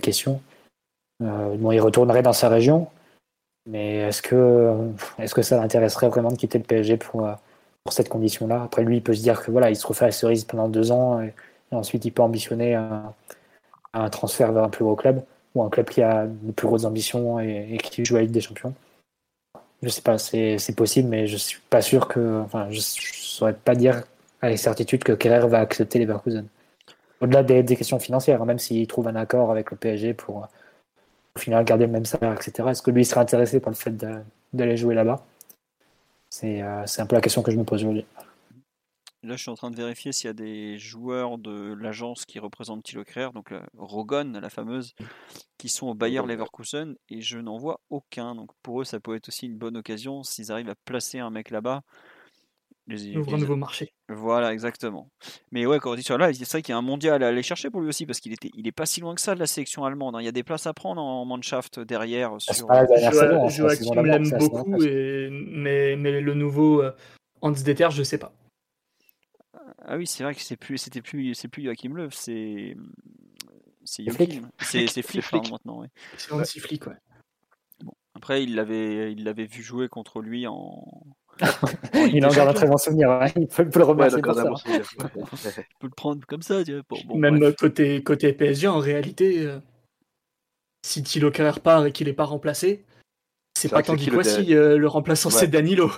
question. 0.00 0.40
Euh, 1.22 1.54
bon, 1.56 1.72
il 1.72 1.80
retournerait 1.80 2.22
dans 2.22 2.32
sa 2.32 2.48
région, 2.48 2.88
mais 3.66 3.96
est-ce 3.98 4.22
que, 4.22 4.74
que 5.34 5.42
ça 5.42 5.56
l'intéresserait 5.60 6.08
vraiment 6.08 6.30
de 6.30 6.36
quitter 6.36 6.58
le 6.58 6.64
PSG 6.64 6.96
pour, 6.96 7.26
euh, 7.26 7.34
cette 7.90 8.08
condition-là? 8.08 8.62
Après, 8.62 8.82
lui, 8.84 8.96
il 8.98 9.02
peut 9.02 9.14
se 9.14 9.22
dire 9.22 9.42
que 9.42 9.50
voilà, 9.50 9.70
il 9.70 9.76
se 9.76 9.86
refait 9.86 10.06
la 10.06 10.12
cerise 10.12 10.44
pendant 10.44 10.68
deux 10.68 10.92
ans 10.92 11.20
et, 11.20 11.34
ensuite 11.72 12.04
il 12.04 12.10
peut 12.10 12.22
ambitionner 12.22 12.74
un, 12.74 13.14
un 13.94 14.10
transfert 14.10 14.52
vers 14.52 14.64
un 14.64 14.68
plus 14.68 14.84
gros 14.84 14.96
club 14.96 15.24
ou 15.54 15.62
un 15.62 15.70
club 15.70 15.88
qui 15.88 16.02
a 16.02 16.26
de 16.26 16.52
plus 16.52 16.66
grosses 16.66 16.84
ambitions 16.84 17.40
et, 17.40 17.68
et 17.72 17.78
qui 17.78 18.04
joue 18.04 18.16
à 18.16 18.18
la 18.18 18.24
Ligue 18.24 18.32
des 18.32 18.40
Champions. 18.42 18.74
Je 19.82 19.88
sais 19.88 20.02
pas, 20.02 20.18
c'est 20.18 20.76
possible, 20.76 21.08
mais 21.08 21.26
je 21.26 21.36
suis 21.36 21.60
pas 21.70 21.82
sûr 21.82 22.08
que. 22.08 22.40
Enfin, 22.44 22.68
je, 22.70 22.80
je 22.80 23.12
saurais 23.12 23.54
pas 23.54 23.74
dire 23.74 24.02
avec 24.40 24.58
certitude 24.58 25.04
que 25.04 25.12
Kerrer 25.12 25.46
va 25.48 25.60
accepter 25.60 25.98
les 25.98 26.04
Leverkusen. 26.04 26.46
Au-delà 27.20 27.42
des, 27.44 27.76
questions 27.76 28.00
financières, 28.00 28.42
hein, 28.42 28.46
même 28.46 28.58
s'il 28.58 28.86
trouve 28.88 29.06
un 29.06 29.14
accord 29.14 29.52
avec 29.52 29.70
le 29.70 29.76
PSG 29.76 30.14
pour 30.14 30.48
au 31.36 31.38
final 31.38 31.64
garder 31.64 31.86
le 31.86 31.92
même 31.92 32.04
salaire, 32.04 32.34
etc. 32.34 32.68
Est-ce 32.70 32.82
que 32.82 32.90
lui 32.90 33.04
serait 33.04 33.20
intéressé 33.20 33.60
par 33.60 33.70
le 33.70 33.76
fait 33.76 33.94
d'aller 34.52 34.76
jouer 34.76 34.94
là-bas? 34.94 35.24
Euh, 36.44 36.82
c'est 36.86 37.00
un 37.00 37.06
peu 37.06 37.14
la 37.14 37.20
question 37.20 37.42
que 37.42 37.52
je 37.52 37.56
me 37.56 37.64
pose 37.64 37.82
aujourd'hui. 37.82 38.04
Là, 39.24 39.36
je 39.36 39.42
suis 39.42 39.50
en 39.50 39.54
train 39.54 39.70
de 39.70 39.76
vérifier 39.76 40.10
s'il 40.10 40.26
y 40.26 40.30
a 40.30 40.34
des 40.34 40.78
joueurs 40.78 41.38
de 41.38 41.74
l'agence 41.74 42.24
qui 42.24 42.40
représentent 42.40 42.82
Thilo 42.82 43.04
Kehrer, 43.04 43.30
donc 43.32 43.50
la 43.52 43.64
Rogon, 43.78 44.32
la 44.40 44.50
fameuse, 44.50 44.94
qui 45.58 45.68
sont 45.68 45.86
au 45.86 45.94
Bayer 45.94 46.22
Leverkusen, 46.26 46.96
et 47.08 47.20
je 47.20 47.38
n'en 47.38 47.56
vois 47.56 47.80
aucun. 47.88 48.34
Donc 48.34 48.50
pour 48.64 48.80
eux, 48.80 48.84
ça 48.84 48.98
peut 48.98 49.14
être 49.14 49.28
aussi 49.28 49.46
une 49.46 49.56
bonne 49.56 49.76
occasion 49.76 50.24
s'ils 50.24 50.50
arrivent 50.50 50.70
à 50.70 50.74
placer 50.74 51.20
un 51.20 51.30
mec 51.30 51.50
là-bas. 51.50 51.82
Les- 52.88 53.16
Ouvre 53.16 53.34
un 53.34 53.38
nouveau 53.38 53.54
marché. 53.54 53.92
Voilà, 54.08 54.52
exactement. 54.52 55.08
Mais 55.52 55.66
ouais, 55.66 55.78
quand 55.78 55.92
on 55.92 55.94
dit 55.94 56.02
sur 56.02 56.18
là, 56.18 56.34
c'est 56.34 56.50
vrai 56.50 56.60
qu'il 56.60 56.72
y 56.72 56.74
a 56.74 56.78
un 56.78 56.82
mondial 56.82 57.22
à 57.22 57.28
aller 57.28 57.44
chercher 57.44 57.70
pour 57.70 57.80
lui 57.80 57.88
aussi, 57.88 58.04
parce 58.04 58.18
qu'il 58.18 58.32
était, 58.32 58.50
il 58.54 58.66
est 58.66 58.72
pas 58.72 58.86
si 58.86 59.00
loin 59.00 59.14
que 59.14 59.20
ça 59.20 59.36
de 59.36 59.40
la 59.40 59.46
sélection 59.46 59.84
allemande. 59.84 60.16
hein. 60.16 60.20
Il 60.20 60.24
y 60.24 60.28
a 60.28 60.32
des 60.32 60.42
places 60.42 60.66
à 60.66 60.74
prendre 60.74 61.00
en 61.00 61.24
Mannschaft 61.24 61.78
derrière. 61.78 62.34
C'est 62.40 62.54
Sur... 62.54 62.66
pas 62.66 62.82
la 62.82 63.10
Joa- 63.12 63.44
hein, 63.44 63.48
saison 63.48 63.68
Joachim 63.68 63.94
d'avant, 63.94 64.02
l'aime 64.02 64.30
beaucoup, 64.36 64.82
et... 64.82 65.28
mais, 65.30 65.94
mais 65.94 66.20
le 66.20 66.34
nouveau 66.34 66.82
euh, 66.82 66.90
Hans 67.40 67.52
Deter, 67.52 67.88
je 67.92 68.02
sais 68.02 68.18
pas. 68.18 68.34
Ah 69.84 69.96
oui, 69.96 70.06
c'est 70.06 70.22
vrai 70.24 70.34
que 70.34 70.40
c'est 70.40 70.56
plus, 70.56 70.78
c'était 70.78 71.02
plus, 71.02 71.34
c'est 71.34 71.48
plus 71.48 71.64
Joachim 71.64 71.94
Löw, 71.94 72.08
c'est, 72.10 72.76
c'est. 73.84 74.04
Joachim. 74.04 74.48
C'est, 74.60 74.86
c'est 74.88 75.02
Flick, 75.02 75.22
Flick. 75.24 75.42
pardon, 75.42 75.50
maintenant. 75.52 75.80
ouais. 75.80 75.88
C'est 76.16 76.32
Hansi 76.32 76.60
Flick, 76.60 76.86
ouais. 76.86 76.96
Après, 78.14 78.44
il 78.44 78.54
l'avait, 78.54 79.12
il 79.12 79.24
l'avait 79.24 79.46
vu 79.46 79.62
jouer 79.62 79.88
contre 79.88 80.20
lui 80.20 80.46
en. 80.46 80.86
Il 82.12 82.24
en 82.26 82.30
garde 82.32 82.50
un 82.50 82.52
très 82.52 82.68
bon 82.68 82.76
souvenir. 82.76 83.10
hein. 83.10 83.26
Il 83.36 83.48
peut, 83.48 83.68
peut 83.68 83.78
le 83.78 83.84
Ouais, 83.86 83.90
remercier 83.90 84.22
pour 84.22 84.34
ça. 84.34 84.42
d'abord, 84.44 84.60
c'est 84.60 84.68
bien. 84.76 84.84
On 85.16 85.24
peut 85.80 85.86
le 85.86 85.88
prendre 85.90 86.24
comme 86.26 86.42
ça, 86.42 86.62
tu 86.62 86.72
vois. 86.74 86.82
Bon, 86.88 87.00
bon, 87.04 87.18
Même 87.18 87.38
bref. 87.38 87.56
côté, 87.56 88.02
côté 88.02 88.32
PSG, 88.34 88.68
en 88.68 88.78
réalité, 88.78 89.40
euh, 89.46 89.58
si 90.86 91.02
Thilo 91.02 91.30
Kerrer 91.30 91.58
part 91.60 91.86
et 91.86 91.92
qu'il 91.92 92.06
n'est 92.06 92.12
pas 92.12 92.26
remplacé, 92.26 92.84
c'est 93.56 93.62
C'est 93.62 93.68
pas 93.70 93.76
vrai 93.76 93.82
que 93.82 93.86
c'est 93.88 93.92
Tanguy 93.92 94.04
qui 94.04 94.10
le 94.10 94.16
Kouassi, 94.16 94.44
dé- 94.46 94.54
euh, 94.54 94.76
le 94.76 94.86
remplaçant 94.88 95.30
Ouais. 95.30 95.34
c'est 95.40 95.48
Danilo. 95.48 95.90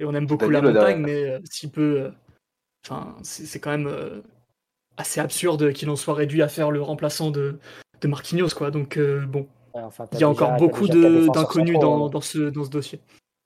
Et 0.00 0.04
on 0.04 0.14
aime 0.14 0.26
beaucoup 0.26 0.48
Danilo, 0.50 0.72
la 0.72 0.80
montagne, 0.80 1.02
mais 1.02 1.22
euh, 1.30 1.38
s'il 1.44 1.70
peut. 1.70 2.10
Enfin, 2.84 3.16
c'est 3.22 3.60
quand 3.60 3.70
même 3.70 3.86
euh, 3.86 4.20
assez 4.96 5.20
absurde 5.20 5.72
qu'il 5.72 5.88
en 5.90 5.96
soit 5.96 6.14
réduit 6.14 6.42
à 6.42 6.48
faire 6.48 6.70
le 6.70 6.82
remplaçant 6.82 7.30
de, 7.30 7.58
de 8.00 8.08
Marquinhos, 8.08 8.48
quoi. 8.56 8.70
Donc, 8.70 8.96
euh, 8.96 9.24
bon, 9.26 9.46
Ouais, 9.74 9.82
enfin, 9.82 10.06
il 10.12 10.20
y 10.20 10.24
a 10.24 10.28
déjà- 10.28 10.44
encore 10.46 10.56
beaucoup 10.58 10.86
d'inconnus 10.88 11.78
dans, 11.78 12.06
hein. 12.06 12.10
dans 12.10 12.20
ce, 12.20 12.50
dans 12.50 12.64
ce 12.64 12.70
dossier. 12.70 13.00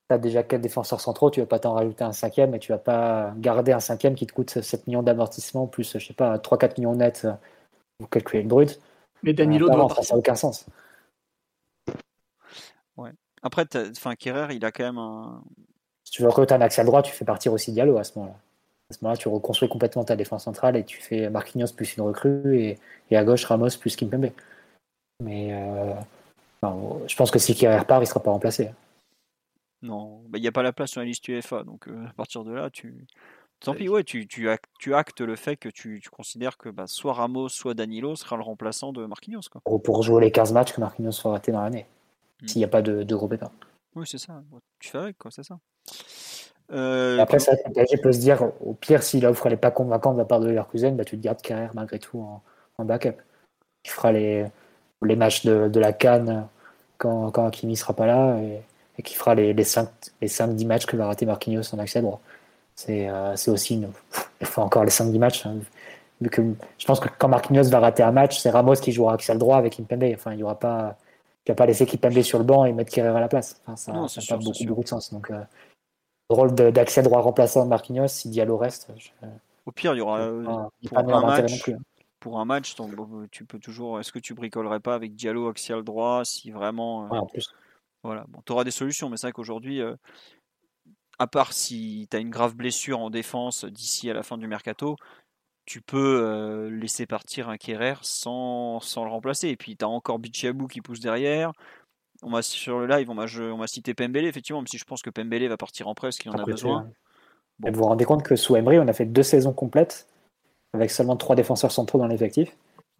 Tu 0.09 0.13
as 0.13 0.17
déjà 0.17 0.43
quatre 0.43 0.61
défenseurs 0.61 0.99
centraux, 1.01 1.29
tu 1.29 1.39
vas 1.39 1.45
pas 1.45 1.59
t'en 1.59 1.73
rajouter 1.73 2.03
un 2.03 2.11
cinquième 2.13 2.55
et 2.55 2.59
tu 2.59 2.71
vas 2.71 2.77
pas 2.77 3.33
garder 3.37 3.71
un 3.73 3.79
cinquième 3.79 4.15
qui 4.15 4.25
te 4.25 4.33
coûte 4.33 4.61
7 4.61 4.87
millions 4.87 5.03
d'amortissement 5.03 5.67
plus, 5.67 5.97
je 5.97 6.05
sais 6.05 6.13
pas, 6.13 6.37
3-4 6.39 6.77
millions 6.77 6.95
net, 6.95 7.21
euh, 7.25 7.31
vous 7.99 8.07
calculez 8.07 8.43
le 8.43 8.49
brut. 8.49 8.79
Mais 9.23 9.33
Danilo 9.33 9.67
Euh, 9.67 9.73
doit 9.73 9.83
non, 9.83 9.89
ça 9.89 10.13
n'a 10.13 10.19
aucun 10.19 10.35
sens. 10.35 10.65
Après, 13.43 13.65
t'as- 13.65 13.89
enfin, 13.91 14.15
Kerrer, 14.15 14.55
il 14.55 14.65
a 14.65 14.71
quand 14.71 14.83
même 14.83 14.97
un. 14.97 15.43
Si 16.03 16.11
tu 16.11 16.23
veux 16.23 16.27
recruter 16.27 16.55
un 16.55 16.61
axial 16.61 16.87
droit, 16.87 17.03
tu 17.03 17.13
fais 17.13 17.23
partir 17.23 17.53
aussi 17.53 17.71
Diallo 17.71 17.97
à 17.97 18.03
ce 18.03 18.17
moment-là. 18.17 18.35
À 18.89 18.93
ce 18.93 18.99
moment-là, 19.01 19.17
tu 19.17 19.27
reconstruis 19.27 19.67
complètement 19.67 20.05
ta 20.05 20.15
défense 20.15 20.45
centrale 20.45 20.77
et 20.77 20.85
tu 20.85 21.01
fais 21.01 21.29
Marquinhos 21.29 21.73
plus 21.75 21.97
une 21.97 22.03
recrue 22.03 22.57
et, 22.57 22.79
et 23.11 23.17
à 23.17 23.23
gauche 23.25 23.43
Ramos 23.45 23.77
plus 23.79 23.95
Kimpembe. 23.95 24.31
Mais 25.21 25.49
euh, 25.51 25.93
enfin, 26.61 27.05
je 27.07 27.15
pense 27.15 27.31
que 27.31 27.39
si 27.39 27.55
Kerrer 27.55 27.83
part, 27.85 28.01
il 28.01 28.07
sera 28.07 28.21
pas 28.21 28.31
remplacé. 28.31 28.71
Non, 29.81 30.23
bah, 30.29 30.37
il 30.37 30.41
n'y 30.41 30.47
a 30.47 30.51
pas 30.51 30.63
la 30.63 30.73
place 30.73 30.91
sur 30.91 31.01
la 31.01 31.05
liste 31.05 31.27
UEFA, 31.27 31.63
donc 31.63 31.87
euh, 31.87 32.07
à 32.07 32.13
partir 32.13 32.43
de 32.43 32.51
là, 32.51 32.69
tu. 32.69 33.05
Tant 33.59 33.73
pis, 33.73 33.89
ouais, 33.89 34.03
tu, 34.03 34.27
tu, 34.27 34.49
ac- 34.49 34.59
tu 34.79 34.93
actes 34.93 35.21
le 35.21 35.35
fait 35.35 35.57
que 35.57 35.69
tu, 35.69 35.99
tu 36.01 36.09
considères 36.09 36.57
que 36.57 36.69
bah, 36.69 36.85
soit 36.85 37.13
Ramos, 37.13 37.49
soit 37.49 37.73
Danilo 37.73 38.15
sera 38.15 38.37
le 38.37 38.43
remplaçant 38.43 38.93
de 38.93 39.03
Marquinhos. 39.05 39.41
Quoi. 39.51 39.61
Pour, 39.79 40.03
jouer 40.03 40.21
les 40.21 40.31
15 40.31 40.53
matchs 40.53 40.73
que 40.73 40.79
Marquinhos 40.79 41.13
fera 41.13 41.31
rater 41.31 41.51
dans 41.51 41.61
l'année. 41.61 41.87
Mm. 42.41 42.47
S'il 42.47 42.59
n'y 42.59 42.65
a 42.65 42.67
pas 42.67 42.83
de, 42.83 43.01
de 43.01 43.15
gros 43.15 43.27
pépins. 43.27 43.51
Oui, 43.95 44.05
c'est 44.07 44.19
ça. 44.19 44.43
Tu 44.79 44.89
fais 44.89 44.99
avec, 44.99 45.17
quoi, 45.17 45.31
c'est 45.31 45.43
ça. 45.43 45.57
Euh, 46.71 47.19
après, 47.19 47.37
le 47.37 47.73
PSG 47.73 47.97
peut 47.97 48.11
se 48.11 48.19
dire, 48.19 48.51
au 48.65 48.73
pire, 48.73 49.03
si 49.03 49.19
l'offre 49.21 49.47
n'est 49.49 49.57
pas 49.57 49.71
convaincante 49.71 50.15
de 50.15 50.19
la 50.19 50.25
part 50.25 50.39
de 50.39 50.47
Leverkusen, 50.47 50.95
bah, 50.95 51.05
tu 51.05 51.17
te 51.17 51.23
gardes 51.23 51.41
carrière 51.41 51.71
malgré 51.75 51.99
tout 51.99 52.19
en, 52.19 52.41
en 52.77 52.85
backup. 52.85 53.15
Tu 53.83 53.91
feras 53.93 54.11
les, 54.11 54.45
les 55.01 55.15
matchs 55.15 55.45
de, 55.45 55.69
de 55.69 55.79
la 55.79 55.93
Cannes 55.93 56.47
quand, 56.97 57.31
quand 57.31 57.45
Hakimi 57.47 57.75
sera 57.77 57.93
pas 57.93 58.05
là 58.07 58.37
et, 58.41 58.61
et 58.99 59.03
qui 59.03 59.13
fera 59.15 59.35
les, 59.35 59.53
les 59.53 59.63
5 59.63 59.87
les 60.21 60.27
5-10 60.27 60.65
matchs 60.67 60.85
que 60.85 60.97
va 60.97 61.07
rater 61.07 61.25
Marquinhos 61.25 61.73
en 61.73 61.79
accès 61.79 62.01
droit. 62.01 62.19
C'est 62.75 63.09
euh, 63.09 63.33
aussi 63.47 63.75
une. 63.75 63.89
Il 64.41 64.47
faut 64.47 64.61
encore 64.61 64.83
les 64.83 64.91
5-10 64.91 65.19
matchs. 65.19 65.45
hein. 65.45 65.55
Vu 66.19 66.29
que, 66.29 66.41
je 66.79 66.85
pense 66.85 66.99
que 66.99 67.07
quand 67.17 67.27
Marquinhos 67.29 67.69
va 67.69 67.79
rater 67.79 68.03
un 68.03 68.11
match, 68.11 68.39
c'est 68.39 68.49
Ramos 68.49 68.73
qui 68.75 68.91
jouera 68.91 69.13
axial 69.13 69.37
droit 69.37 69.57
avec 69.57 69.77
Kimpembe. 69.77 70.11
Enfin, 70.15 70.33
il 70.33 70.39
y 70.39 70.43
aura 70.43 70.57
pas. 70.59 70.97
Tu 71.45 71.51
vas 71.51 71.55
pas 71.55 71.65
laisser 71.67 71.85
Kimpembe 71.85 72.21
sur 72.23 72.39
le 72.39 72.43
banc 72.43 72.65
et 72.65 72.73
mettre 72.73 72.91
Kerrer 72.91 73.15
à 73.15 73.19
la 73.21 73.27
place. 73.29 73.61
Enfin, 73.65 73.75
ça 73.77 73.91
n'a 73.93 74.07
pas 74.27 74.43
beaucoup, 74.43 74.63
beaucoup 74.65 74.83
de 74.83 74.87
sens. 74.89 75.13
Donc, 75.13 75.31
euh, 75.31 75.39
le 76.29 76.35
rôle 76.35 76.53
d'accès 76.53 77.01
droit 77.01 77.21
remplaçant 77.21 77.63
de 77.63 77.69
Marquinhos, 77.69 78.07
si 78.09 78.29
Diallo 78.29 78.57
reste, 78.57 78.91
je, 78.97 79.09
Au 79.65 79.71
pire, 79.71 79.93
il 79.95 79.99
y 79.99 80.01
aura. 80.01 80.29
ah, 80.45 80.69
il 80.81 80.89
pour 80.89 80.99
un 80.99 81.21
match, 81.25 81.63
plus. 81.63 81.73
hein. 81.73 81.79
pour 82.19 82.39
un 82.39 82.45
match, 82.45 82.75
tu 83.31 83.45
peux 83.45 83.59
toujours. 83.59 83.99
Est-ce 83.99 84.11
que 84.11 84.19
tu 84.19 84.33
bricolerais 84.33 84.79
pas 84.79 84.95
avec 84.95 85.15
Diallo 85.15 85.47
axial 85.47 85.83
droit 85.83 86.25
si 86.25 86.51
vraiment. 86.51 87.05
euh, 87.05 87.09
Ouais, 87.09 87.17
en 87.19 87.25
plus. 87.25 87.49
Voilà, 88.03 88.25
bon, 88.27 88.41
tu 88.45 88.51
auras 88.51 88.63
des 88.63 88.71
solutions, 88.71 89.09
mais 89.09 89.17
c'est 89.17 89.27
vrai 89.27 89.33
qu'aujourd'hui, 89.33 89.81
euh, 89.81 89.95
à 91.19 91.27
part 91.27 91.53
si 91.53 92.07
tu 92.11 92.15
as 92.17 92.19
une 92.19 92.29
grave 92.29 92.55
blessure 92.55 92.99
en 92.99 93.09
défense 93.09 93.65
d'ici 93.65 94.09
à 94.09 94.13
la 94.13 94.23
fin 94.23 94.37
du 94.37 94.47
mercato, 94.47 94.95
tu 95.65 95.81
peux 95.81 96.21
euh, 96.23 96.69
laisser 96.69 97.05
partir 97.05 97.49
un 97.49 97.57
Kerrer 97.57 97.95
sans, 98.01 98.79
sans 98.79 99.03
le 99.03 99.11
remplacer. 99.11 99.49
Et 99.49 99.57
puis 99.57 99.75
tu 99.75 99.83
as 99.83 99.89
encore 99.89 100.19
Bichiabou 100.19 100.67
qui 100.67 100.81
pousse 100.81 100.99
derrière. 100.99 101.51
On 102.23 102.29
m'a 102.29 102.41
sur 102.41 102.79
le 102.79 102.87
live, 102.87 103.09
on 103.09 103.13
m'a 103.13 103.27
je- 103.27 103.43
on 103.43 103.57
m'a 103.57 103.67
cité 103.67 103.93
Pembele, 103.93 104.25
effectivement, 104.25 104.59
même 104.59 104.67
si 104.67 104.77
je 104.77 104.85
pense 104.85 105.01
que 105.01 105.09
Pembele 105.09 105.47
va 105.47 105.57
partir 105.57 105.87
en 105.87 105.93
presse, 105.95 106.17
qu'il 106.17 106.31
en 106.31 106.33
a 106.33 106.39
Après, 106.39 106.51
besoin. 106.51 106.89
Bon. 107.59 107.67
Et 107.67 107.71
vous 107.71 107.79
vous 107.79 107.85
rendez 107.85 108.05
compte 108.05 108.23
que 108.23 108.35
sous 108.35 108.55
Emery, 108.55 108.79
on 108.79 108.87
a 108.87 108.93
fait 108.93 109.05
deux 109.05 109.23
saisons 109.23 109.53
complètes 109.53 110.07
avec 110.73 110.91
seulement 110.91 111.15
trois 111.15 111.35
défenseurs 111.35 111.71
centraux 111.71 111.97
dans 111.97 112.07
l'effectif. 112.07 112.55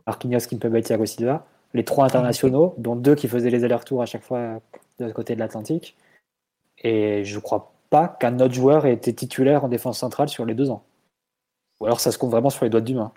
Marquinhos, 0.05 0.39
Kimpembe 0.49 0.75
et 0.75 0.81
Thiago 0.83 1.05
Silva. 1.05 1.45
Les 1.73 1.83
trois 1.83 2.05
internationaux, 2.05 2.73
dont 2.77 2.95
deux 2.95 3.13
qui 3.15 3.27
faisaient 3.27 3.49
les 3.49 3.63
allers-retours 3.63 4.01
à 4.01 4.05
chaque 4.05 4.23
fois 4.23 4.61
de 4.99 5.03
l'autre 5.03 5.13
côté 5.15 5.35
de 5.35 5.39
l'Atlantique. 5.39 5.95
Et 6.79 7.23
je 7.25 7.39
crois 7.39 7.73
pas 7.89 8.07
qu'un 8.07 8.39
autre 8.39 8.53
joueur 8.53 8.85
ait 8.85 8.93
été 8.93 9.13
titulaire 9.13 9.63
en 9.63 9.67
défense 9.67 9.99
centrale 9.99 10.29
sur 10.29 10.45
les 10.45 10.55
deux 10.55 10.69
ans. 10.69 10.83
Ou 11.79 11.85
alors 11.85 11.99
ça 11.99 12.11
se 12.11 12.17
compte 12.17 12.31
vraiment 12.31 12.49
sur 12.49 12.63
les 12.63 12.69
doigts 12.69 12.81
d'une 12.81 12.97
main. 12.97 13.11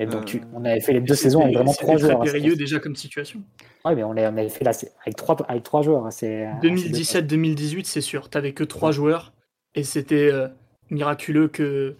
Et 0.00 0.06
donc, 0.06 0.34
Euh, 0.34 0.38
on 0.54 0.64
avait 0.64 0.80
fait 0.80 0.94
les 0.94 1.00
deux 1.02 1.14
saisons 1.14 1.42
avec 1.42 1.54
vraiment 1.54 1.74
trois 1.74 1.98
joueurs. 1.98 2.22
hein, 2.22 2.24
périlleux 2.24 2.52
c'était- 2.52 2.56
déjà 2.64 2.78
comme 2.80 2.96
situation. 2.96 3.40
Ouais, 3.84 3.94
mais 3.94 4.02
on, 4.02 4.12
avait 4.12 4.48
fait 4.48 4.64
là 4.64 4.72
c'est- 4.72 4.92
avec 5.02 5.14
trois, 5.16 5.36
avec 5.46 5.62
trois 5.62 5.82
joueurs. 5.82 6.06
hein, 6.06 6.10
c'est- 6.10 6.48
c'est- 6.50 6.60
2017-2018, 6.62 7.86
c'est 7.86 8.00
sûr. 8.00 8.30
T'avais 8.30 8.52
que 8.54 8.64
trois 8.64 8.92
joueurs 8.92 9.32
et 9.74 9.84
c'était 9.84 10.30
euh, 10.32 10.48
miraculeux 10.90 11.48
que, 11.48 11.96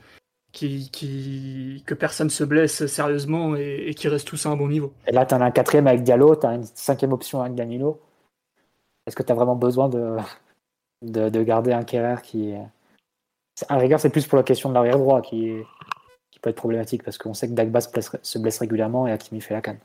qui, 0.53 0.91
qui, 0.91 1.83
que 1.87 1.93
personne 1.95 2.31
se 2.31 2.43
blesse 2.43 2.87
sérieusement 2.87 3.55
et, 3.55 3.85
et 3.89 3.95
qu'ils 3.95 4.09
restent 4.11 4.27
tous 4.29 4.47
à 4.47 4.49
un 4.49 4.57
bon 4.57 4.69
niveau. 4.69 4.95
Et 5.07 5.13
là, 5.13 5.27
tu 5.27 5.35
as 5.35 5.37
un 5.43 5.51
quatrième 5.51 5.87
avec 5.87 6.03
Diallo, 6.03 6.37
tu 6.37 6.47
as 6.47 6.55
une 6.55 6.65
cinquième 6.65 7.13
option 7.13 7.43
avec 7.43 7.55
Danilo. 7.55 8.01
Est-ce 9.07 9.15
que 9.15 9.23
tu 9.23 9.31
as 9.31 9.35
vraiment 9.35 9.57
besoin 9.57 9.91
de, 9.91 10.17
de, 11.03 11.29
de 11.29 11.43
garder 11.43 11.73
un 11.73 11.85
Kerrer 11.85 12.23
qui. 12.23 12.55
À 13.69 13.75
la 13.75 13.81
rigueur, 13.81 14.01
c'est 14.01 14.09
plus 14.11 14.27
pour 14.27 14.39
la 14.39 14.43
question 14.43 14.71
de 14.71 14.75
l'arrière 14.75 14.97
droit 14.99 15.21
qui, 15.21 15.53
peut 16.41 16.51
être 16.51 16.57
problématique 16.57 17.03
parce 17.03 17.19
qu'on 17.19 17.35
sait 17.35 17.49
que 17.49 17.55
Dagba 17.55 17.81
se 17.81 17.91
blesse, 17.91 18.11
se 18.23 18.39
blesse 18.39 18.59
régulièrement 18.59 19.07
et 19.07 19.13
Hakimi 19.13 19.41
fait 19.41 19.55
la 19.55 19.63
canne. 19.63 19.79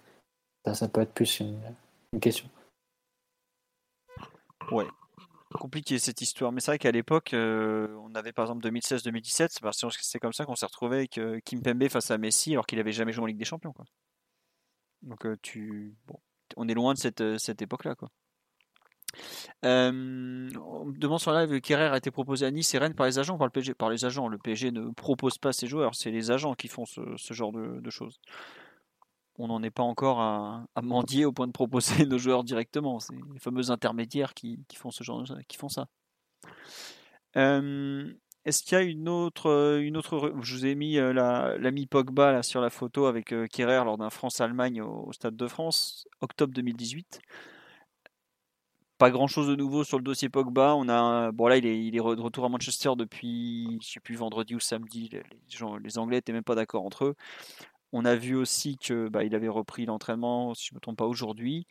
Ça, 0.74 0.88
peut 0.88 1.02
être 1.02 1.14
plus 1.14 1.42
une, 1.42 1.62
question. 2.20 2.50
Ouais. 4.72 4.86
Compliqué 5.52 6.00
cette 6.00 6.22
histoire. 6.22 6.52
Mais 6.52 6.60
c'est 6.60 6.72
vrai 6.72 6.80
qu'à 6.80 6.92
l'époque, 6.92 7.34
euh, 7.34 7.96
on 8.02 8.16
avait 8.16 8.34
par 8.34 8.46
exemple 8.46 8.68
2016-2017, 8.68 9.92
c'est 10.02 10.20
comme 10.20 10.34
ça 10.34 10.46
qu'on 10.46 10.56
s'est 10.56 10.66
retrouvé 10.66 10.98
avec 10.98 11.18
euh, 11.20 11.40
Kim 11.46 11.62
Pembe 11.62 11.88
face 11.88 12.10
à 12.10 12.18
Messi 12.18 12.54
alors 12.54 12.66
qu'il 12.66 12.80
avait 12.80 12.92
jamais 12.92 13.12
joué 13.12 13.24
en 13.24 13.28
Ligue 13.28 13.38
des 13.38 13.46
Champions. 13.46 13.74
Quoi. 13.74 13.86
Donc 15.04 15.26
euh, 15.26 15.38
tu, 15.44 15.96
bon, 16.08 16.20
on 16.58 16.68
est 16.68 16.74
loin 16.74 16.94
de 16.94 17.00
cette, 17.00 17.38
cette 17.38 17.62
époque-là. 17.62 17.96
Quoi. 17.96 18.10
Euh, 19.64 20.50
on 20.66 20.86
me 20.86 20.98
demande 20.98 21.20
sur 21.20 21.34
live, 21.34 21.60
Kerrer 21.62 21.88
a 21.88 21.98
été 21.98 22.12
proposé 22.12 22.46
à 22.46 22.52
Nice 22.52 22.74
et 22.74 22.78
Rennes 22.78 22.94
par 22.94 23.06
les 23.06 23.20
agents 23.20 23.38
par 23.38 23.48
le 23.48 23.52
PSG 23.52 23.74
Par 23.74 23.90
les 23.90 24.06
agents. 24.06 24.28
Le 24.28 24.38
PSG 24.38 24.72
ne 24.72 24.90
propose 24.92 25.38
pas 25.38 25.54
ses 25.54 25.68
joueurs, 25.68 25.96
c'est 25.96 26.12
les 26.12 26.32
agents 26.32 26.54
qui 26.54 26.68
font 26.68 26.86
ce, 26.86 27.34
genre 27.34 27.52
de, 27.52 27.90
choses. 27.90 28.20
On 29.38 29.48
n'en 29.48 29.64
est 29.64 29.72
pas 29.72 29.84
encore 29.84 30.22
à, 30.22 30.66
mendier 30.82 31.26
au 31.26 31.32
point 31.32 31.48
de 31.48 31.52
proposer 31.52 32.06
nos 32.06 32.18
joueurs 32.18 32.44
directement. 32.44 33.00
C'est 33.00 33.16
les 33.34 33.40
fameux 33.40 33.72
intermédiaires 33.72 34.34
qui, 34.34 34.60
font 34.76 34.92
ce 34.92 35.04
genre 35.04 35.26
qui 35.48 35.58
font 35.58 35.70
ça. 35.70 35.88
Euh, 37.38 38.14
Est-ce 38.46 38.64
qu'il 38.64 38.78
y 38.78 38.82
a 38.82 38.84
une 38.84 39.10
autre, 39.10 39.80
une 39.82 39.98
autre, 39.98 40.18
re- 40.18 40.42
je 40.44 40.56
vous 40.56 40.66
ai 40.66 40.76
mis 40.76 40.98
euh, 40.98 41.12
la- 41.12 41.58
l'ami 41.58 41.88
Pogba 41.88 42.32
là, 42.32 42.44
sur 42.44 42.62
la 42.62 42.70
photo 42.70 43.08
avec 43.08 43.34
euh, 43.34 43.48
Kerrer 43.48 43.84
lors 43.84 43.98
d'un 43.98 44.10
France-Allemagne 44.10 44.82
au 44.82 45.12
Stade 45.12 45.36
de 45.36 45.48
France, 45.48 46.08
octobre 46.22 46.54
2018 46.54 47.20
pas 48.98 49.12
grand 49.12 49.28
chose 49.28 49.48
de 49.48 49.56
nouveau 49.56 49.84
sur 49.84 49.98
le 49.98 50.04
dossier 50.04 50.30
Pogba. 50.30 50.76
On 50.76 50.88
a, 50.90 51.32
bon 51.32 51.50
il 51.52 51.66
est, 51.66 51.92
de 51.92 52.02
retour 52.02 52.46
à 52.46 52.50
Manchester 52.50 52.92
depuis, 52.98 53.78
je 53.82 53.88
sais 53.90 54.14
vendredi 54.16 54.56
ou 54.56 54.60
samedi. 54.60 55.10
Les, 55.12 55.98
Anglais 55.98 56.18
n'étaient 56.18 56.34
même 56.34 56.44
pas 56.44 56.56
d'accord 56.56 56.86
entre 56.86 57.06
eux. 57.06 57.16
On 57.92 58.06
a 58.06 58.16
vu 58.16 58.36
aussi 58.36 58.78
que 58.78 59.08
bah, 59.10 59.24
il 59.24 59.36
avait 59.36 59.48
repris 59.50 59.86
l'entraînement, 59.86 60.54
si 60.54 60.68
je 60.68 60.74
ne 60.74 60.78
me 60.78 60.82
trompe 60.82 60.98
pas, 60.98 61.06
aujourd'hui. 61.06 61.68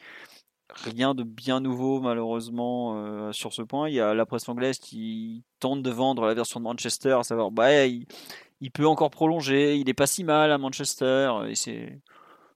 Rien 0.71 1.15
de 1.15 1.23
bien 1.23 1.61
nouveau, 1.61 2.01
malheureusement, 2.01 2.97
euh, 2.97 3.33
sur 3.33 3.53
ce 3.53 3.63
point. 3.63 3.89
Il 3.89 3.95
y 3.95 4.01
a 4.01 4.15
la 4.15 4.25
presse 4.25 4.49
anglaise 4.49 4.79
qui 4.79 5.45
tente 5.61 5.83
de 5.83 5.91
vendre 5.91 6.25
la 6.27 6.35
version 6.35 6.61
de 6.61 6.65
Manchester, 6.65 7.17
à 7.21 7.23
savoir, 7.23 7.51
bah, 7.51 7.87
il, 7.87 8.07
peut 8.73 8.87
encore 8.87 9.11
prolonger, 9.11 9.77
il 9.77 9.85
n'est 9.87 9.95
pas 9.95 10.07
si 10.07 10.25
mal 10.25 10.51
à 10.51 10.59
Manchester. 10.59 11.31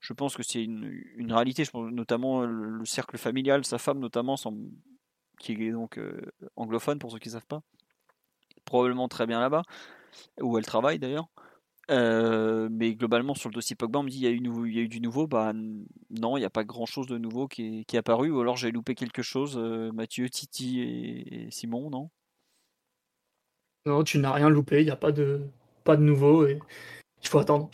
Je 0.00 0.12
pense 0.12 0.36
que 0.36 0.42
c'est 0.42 0.62
une, 0.62 1.32
réalité, 1.32 1.64
je 1.64 1.70
pense 1.70 1.90
notamment 1.90 2.44
le, 2.44 2.70
le 2.70 2.84
cercle 2.84 3.18
familial, 3.18 3.64
sa 3.64 3.78
femme 3.78 3.98
notamment, 3.98 4.36
qui 5.38 5.52
est 5.52 5.72
donc 5.72 5.98
euh, 5.98 6.20
anglophone 6.56 6.98
pour 6.98 7.10
ceux 7.10 7.18
qui 7.18 7.28
ne 7.28 7.34
savent 7.34 7.46
pas, 7.46 7.62
probablement 8.64 9.08
très 9.08 9.26
bien 9.26 9.40
là-bas, 9.40 9.62
où 10.40 10.58
elle 10.58 10.66
travaille 10.66 10.98
d'ailleurs. 10.98 11.28
Euh, 11.90 12.68
mais 12.70 12.94
globalement 12.94 13.34
sur 13.34 13.48
le 13.48 13.54
dossier 13.54 13.74
Pogba, 13.74 14.00
on 14.00 14.02
me 14.02 14.10
dit 14.10 14.18
il 14.18 14.24
y 14.24 14.26
a 14.26 14.30
eu, 14.82 14.88
du 14.88 15.00
nouveau. 15.00 15.26
Bah 15.26 15.52
non, 15.54 16.36
il 16.36 16.40
n'y 16.40 16.46
a 16.46 16.50
pas 16.50 16.64
grand-chose 16.64 17.06
de 17.06 17.16
nouveau 17.16 17.48
qui 17.48 17.80
est, 17.80 17.84
qui 17.84 17.96
apparu. 17.96 18.30
Ou 18.30 18.40
alors 18.40 18.56
j'ai 18.56 18.70
loupé 18.70 18.94
quelque 18.94 19.22
chose. 19.22 19.56
euh, 19.56 19.90
Mathieu, 19.92 20.28
Titi 20.28 20.80
et, 20.80 21.46
et 21.46 21.50
Simon, 21.50 21.88
non? 21.88 22.10
Non, 23.86 24.04
tu 24.04 24.18
n'as 24.18 24.32
rien 24.32 24.50
loupé, 24.50 24.82
il 24.82 24.84
n'y 24.84 24.90
a 24.90 24.96
pas 24.96 25.12
de, 25.12 25.40
pas 25.84 25.96
de 25.96 26.02
nouveau 26.02 26.46
et 26.46 26.58
il 27.22 27.28
faut 27.28 27.38
attendre. 27.38 27.70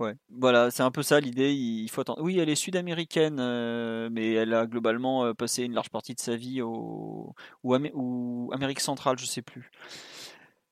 Ouais, 0.00 0.14
voilà, 0.28 0.72
c'est 0.72 0.82
un 0.82 0.90
peu 0.90 1.02
ça 1.04 1.20
l'idée. 1.20 1.52
Il 1.52 1.88
faut 1.88 2.00
attendre. 2.00 2.20
Oui, 2.20 2.38
elle 2.40 2.48
est 2.48 2.56
sud-américaine, 2.56 3.38
euh, 3.38 4.08
mais 4.10 4.32
elle 4.32 4.52
a 4.52 4.66
globalement 4.66 5.24
euh, 5.24 5.34
passé 5.34 5.62
une 5.62 5.72
large 5.74 5.90
partie 5.90 6.14
de 6.14 6.20
sa 6.20 6.34
vie 6.34 6.62
au 6.62 7.32
ou, 7.62 7.74
Amé- 7.74 7.92
ou 7.94 8.50
Amérique 8.52 8.80
centrale, 8.80 9.18
je 9.18 9.24
sais 9.26 9.42
plus. 9.42 9.70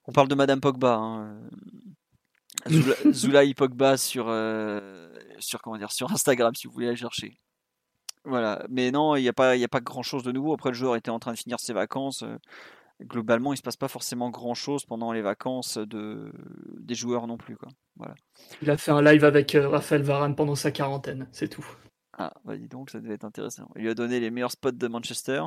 On 0.07 0.12
parle 0.12 0.28
de 0.28 0.35
Madame 0.35 0.61
Pogba, 0.61 0.97
hein. 0.97 1.40
Zula, 2.69 2.94
Zulaï 3.12 3.55
Pogba 3.55 3.97
sur 3.97 4.27
euh, 4.28 5.12
sur 5.39 5.61
comment 5.62 5.77
dire 5.78 5.93
sur 5.93 6.11
Instagram 6.12 6.55
si 6.55 6.66
vous 6.66 6.73
voulez 6.73 6.86
la 6.89 6.97
chercher. 6.97 7.39
Voilà, 8.24 8.65
mais 8.70 8.90
non, 8.93 9.16
il 9.16 9.23
n'y 9.23 9.28
a 9.28 9.32
pas 9.32 9.57
il 9.57 9.61
y 9.61 9.65
a 9.65 9.69
pas 9.69 9.81
grand 9.81 10.03
chose 10.03 10.23
de 10.23 10.32
nouveau. 10.32 10.53
Après, 10.55 10.70
le 10.70 10.74
joueur 10.77 10.97
était 10.97 11.11
en 11.11 11.19
train 11.19 11.32
de 11.32 11.39
finir 11.39 11.59
ses 11.61 11.73
vacances. 11.73 12.24
Globalement, 13.04 13.52
il 13.52 13.56
se 13.56 13.62
passe 13.62 13.76
pas 13.76 13.88
forcément 13.88 14.30
grand 14.30 14.54
chose 14.54 14.84
pendant 14.84 15.12
les 15.12 15.22
vacances 15.22 15.78
de 15.78 16.32
des 16.78 16.94
joueurs 16.94 17.26
non 17.26 17.36
plus, 17.36 17.56
quoi. 17.56 17.68
Voilà. 17.96 18.14
Il 18.62 18.70
a 18.70 18.76
fait 18.76 18.90
un 18.90 19.02
live 19.02 19.24
avec 19.24 19.54
euh, 19.54 19.68
Raphaël 19.68 20.02
Varane 20.02 20.34
pendant 20.36 20.54
sa 20.54 20.70
quarantaine, 20.70 21.28
c'est 21.32 21.48
tout. 21.48 21.66
Ah, 22.18 22.32
bah 22.44 22.56
dis 22.56 22.68
donc, 22.68 22.90
ça 22.90 23.00
devait 23.00 23.14
être 23.14 23.24
intéressant. 23.24 23.68
Il 23.76 23.82
lui 23.82 23.88
a 23.90 23.94
donné 23.94 24.20
les 24.20 24.30
meilleurs 24.30 24.50
spots 24.52 24.72
de 24.72 24.88
Manchester. 24.88 25.42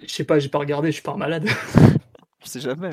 Je 0.00 0.08
sais 0.12 0.24
pas, 0.24 0.38
j'ai 0.38 0.48
pas 0.48 0.58
regardé, 0.58 0.88
je 0.88 0.94
suis 0.94 1.02
pas 1.02 1.12
un 1.12 1.16
malade. 1.16 1.46
On 2.42 2.46
sait 2.46 2.60
jamais. 2.60 2.90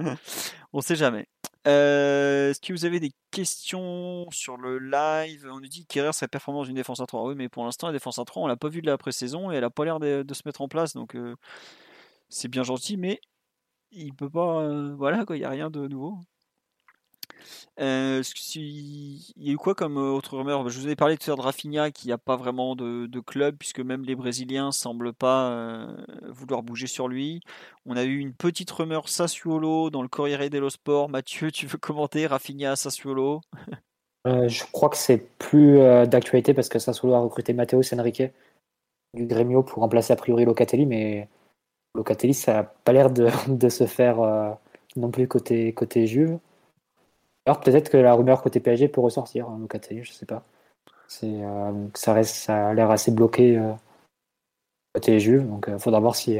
hein. 0.00 0.16
On 0.72 0.80
sait 0.80 0.96
jamais. 0.96 1.26
Euh, 1.66 2.50
Est-ce 2.50 2.60
que 2.60 2.72
vous 2.72 2.84
avez 2.84 2.98
des 3.00 3.12
questions 3.30 4.26
sur 4.30 4.56
le 4.56 4.78
live? 4.78 5.46
On 5.50 5.60
nous 5.60 5.68
dit 5.68 5.86
qu'Herrera 5.86 6.12
serait 6.12 6.28
performant 6.28 6.60
dans 6.60 6.68
une 6.68 6.74
défense 6.76 7.00
à 7.00 7.06
3. 7.06 7.24
Oui, 7.28 7.34
mais 7.36 7.48
pour 7.48 7.64
l'instant, 7.64 7.86
la 7.88 7.92
défense 7.92 8.18
à 8.18 8.24
3, 8.24 8.42
on 8.42 8.46
l'a 8.46 8.56
pas 8.56 8.68
vu 8.68 8.80
de 8.82 8.86
la 8.86 8.96
pré-saison 8.98 9.50
et 9.52 9.56
elle 9.56 9.64
a 9.64 9.70
pas 9.70 9.84
l'air 9.84 10.00
de, 10.00 10.22
de 10.22 10.34
se 10.34 10.42
mettre 10.46 10.60
en 10.62 10.68
place. 10.68 10.94
Donc, 10.94 11.14
euh, 11.14 11.36
c'est 12.28 12.48
bien 12.48 12.62
gentil, 12.62 12.96
mais 12.96 13.20
il 13.90 14.14
peut 14.14 14.30
pas. 14.30 14.62
euh, 14.62 14.94
voilà, 14.96 15.24
quoi, 15.24 15.36
il 15.36 15.40
n'y 15.40 15.44
a 15.44 15.50
rien 15.50 15.70
de 15.70 15.86
nouveau. 15.88 16.18
Euh, 17.80 18.22
Il 18.54 19.22
y 19.36 19.50
a 19.50 19.52
eu 19.52 19.56
quoi 19.56 19.74
comme 19.74 19.96
euh, 19.96 20.10
autre 20.10 20.36
rumeur? 20.36 20.68
Je 20.68 20.80
vous 20.80 20.88
ai 20.88 20.96
parlé 20.96 21.16
tout 21.16 21.24
à 21.24 21.28
l'heure 21.28 21.36
de 21.38 21.42
Rafinha 21.42 21.90
qui 21.90 22.08
n'a 22.08 22.18
pas 22.18 22.36
vraiment 22.36 22.74
de, 22.74 23.20
club 23.20 23.56
puisque 23.58 23.80
même 23.80 24.04
les 24.04 24.16
Brésiliens 24.16 24.72
semblent 24.72 25.12
pas 25.12 25.86
vouloir 26.26 26.62
bouger 26.62 26.86
sur 26.86 27.08
lui. 27.08 27.40
On 27.86 27.96
a 27.96 28.04
eu 28.04 28.18
une 28.18 28.34
petite 28.34 28.70
rumeur 28.70 29.08
Sassuolo 29.08 29.90
dans 29.90 30.02
le 30.02 30.08
Corriere 30.08 30.50
dello 30.50 30.70
Sport. 30.70 31.08
Mathieu, 31.08 31.50
tu 31.50 31.66
veux 31.66 31.78
commenter 31.78 32.26
Rafinha 32.26 32.76
Sassuolo? 32.76 33.40
Je 34.24 34.64
crois 34.72 34.88
que 34.88 34.96
c'est 34.96 35.18
plus 35.38 35.78
d'actualité 36.06 36.54
parce 36.54 36.68
que 36.68 36.78
Sassuolo 36.78 37.14
a 37.14 37.20
recruté 37.20 37.52
Matteo 37.52 37.80
Enrique 37.92 38.24
du 39.14 39.26
Gremio 39.26 39.62
pour 39.62 39.82
remplacer 39.82 40.12
a 40.12 40.16
priori 40.16 40.44
Locatelli, 40.44 40.86
mais 40.86 41.28
Locatelli, 41.94 42.34
ça 42.34 42.52
n'a 42.52 42.62
pas 42.64 42.92
l'air 42.92 43.10
de, 43.48 43.68
se 43.68 43.86
faire 43.86 44.20
euh, 44.20 44.50
non 44.96 45.10
plus 45.10 45.28
côté, 45.28 45.72
côté 45.72 46.06
Juve. 46.06 46.38
Alors 47.46 47.60
peut-être 47.60 47.90
que 47.90 47.96
la 47.96 48.14
rumeur 48.14 48.42
côté 48.42 48.60
PSG 48.60 48.88
peut 48.88 49.00
ressortir, 49.00 49.48
hein, 49.48 49.66
je 50.02 50.12
sais 50.12 50.26
pas. 50.26 50.44
C'est, 51.08 51.42
euh, 51.42 51.72
ça, 51.94 52.12
reste, 52.12 52.34
ça 52.34 52.68
a 52.68 52.74
l'air 52.74 52.90
assez 52.90 53.10
bloqué 53.10 53.56
euh, 53.58 53.72
côté 54.94 55.18
Juve, 55.20 55.48
donc 55.48 55.66
il 55.68 55.78
faudra 55.78 56.00
voir 56.00 56.14
si, 56.14 56.38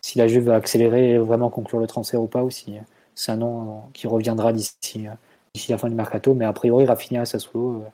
si 0.00 0.18
la 0.18 0.26
Juve 0.26 0.44
va 0.44 0.56
accélérer 0.56 1.10
et 1.10 1.18
vraiment 1.18 1.50
conclure 1.50 1.80
le 1.80 1.86
transfert 1.86 2.20
ou 2.20 2.26
pas, 2.26 2.42
ou 2.42 2.50
si 2.50 2.76
c'est 3.14 3.32
un 3.32 3.36
nom 3.36 3.82
qui 3.92 4.08
reviendra 4.08 4.52
d'ici 4.52 5.06
d'ici 5.54 5.70
la 5.72 5.78
fin 5.78 5.88
du 5.88 5.94
mercato, 5.94 6.34
mais 6.34 6.44
a 6.44 6.52
priori 6.52 6.86
Rafinha 6.86 7.22
à 7.22 7.24
Sassuolo. 7.24 7.84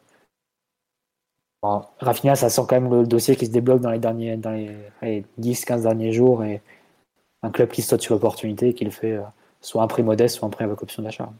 bon, 1.62 1.82
Rafinha, 2.00 2.36
ça 2.36 2.50
sent 2.50 2.62
quand 2.68 2.80
même 2.80 2.90
le 2.90 3.06
dossier 3.06 3.36
qui 3.36 3.46
se 3.46 3.50
débloque 3.50 3.80
dans 3.80 3.90
les 3.90 3.98
derniers 3.98 4.36
dans 4.36 4.52
les, 4.52 4.76
allez, 5.00 5.24
10-15 5.40 5.82
derniers 5.82 6.12
jours 6.12 6.44
et 6.44 6.62
un 7.42 7.50
club 7.50 7.70
qui 7.70 7.82
saute 7.82 8.00
sur 8.02 8.14
l'opportunité 8.14 8.68
et 8.68 8.74
qui 8.74 8.84
le 8.84 8.90
fait 8.90 9.12
euh, 9.12 9.22
soit 9.60 9.82
un 9.82 9.86
prix 9.86 10.02
modeste, 10.02 10.36
soit 10.36 10.46
un 10.46 10.50
prix 10.50 10.64
avec 10.64 10.82
option 10.82 11.02
d'achat. 11.02 11.32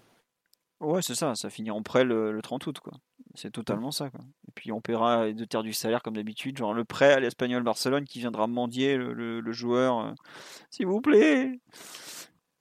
Ouais, 0.81 1.01
c'est 1.01 1.15
ça, 1.15 1.35
ça 1.35 1.49
finit 1.49 1.71
en 1.71 1.83
prêt 1.83 2.05
le, 2.05 2.33
le 2.33 2.43
30 2.43 2.67
août, 2.67 2.81
quoi. 2.81 2.93
C'est 3.35 3.51
totalement 3.51 3.91
ça, 3.91 4.11
quoi. 4.11 4.21
Et 4.49 4.53
puis 4.55 4.73
on 4.73 4.81
paiera 4.83 5.33
de 5.33 5.45
terre 5.47 5.63
du 5.63 5.73
salaire 5.73 6.03
comme 6.03 6.17
d'habitude, 6.17 6.59
genre 6.59 6.75
le 6.75 6.85
prêt 6.85 7.13
à 7.15 7.21
l'Espagnol 7.21 7.63
Barcelone 7.63 8.05
qui 8.05 8.19
viendra 8.19 8.47
mendier 8.47 8.97
le, 8.99 9.13
le- 9.15 9.41
le 9.41 9.53
joueur, 9.53 9.99
euh, 10.01 10.13
s'il 10.71 10.87
vous 10.87 11.01
plaît. 11.01 11.59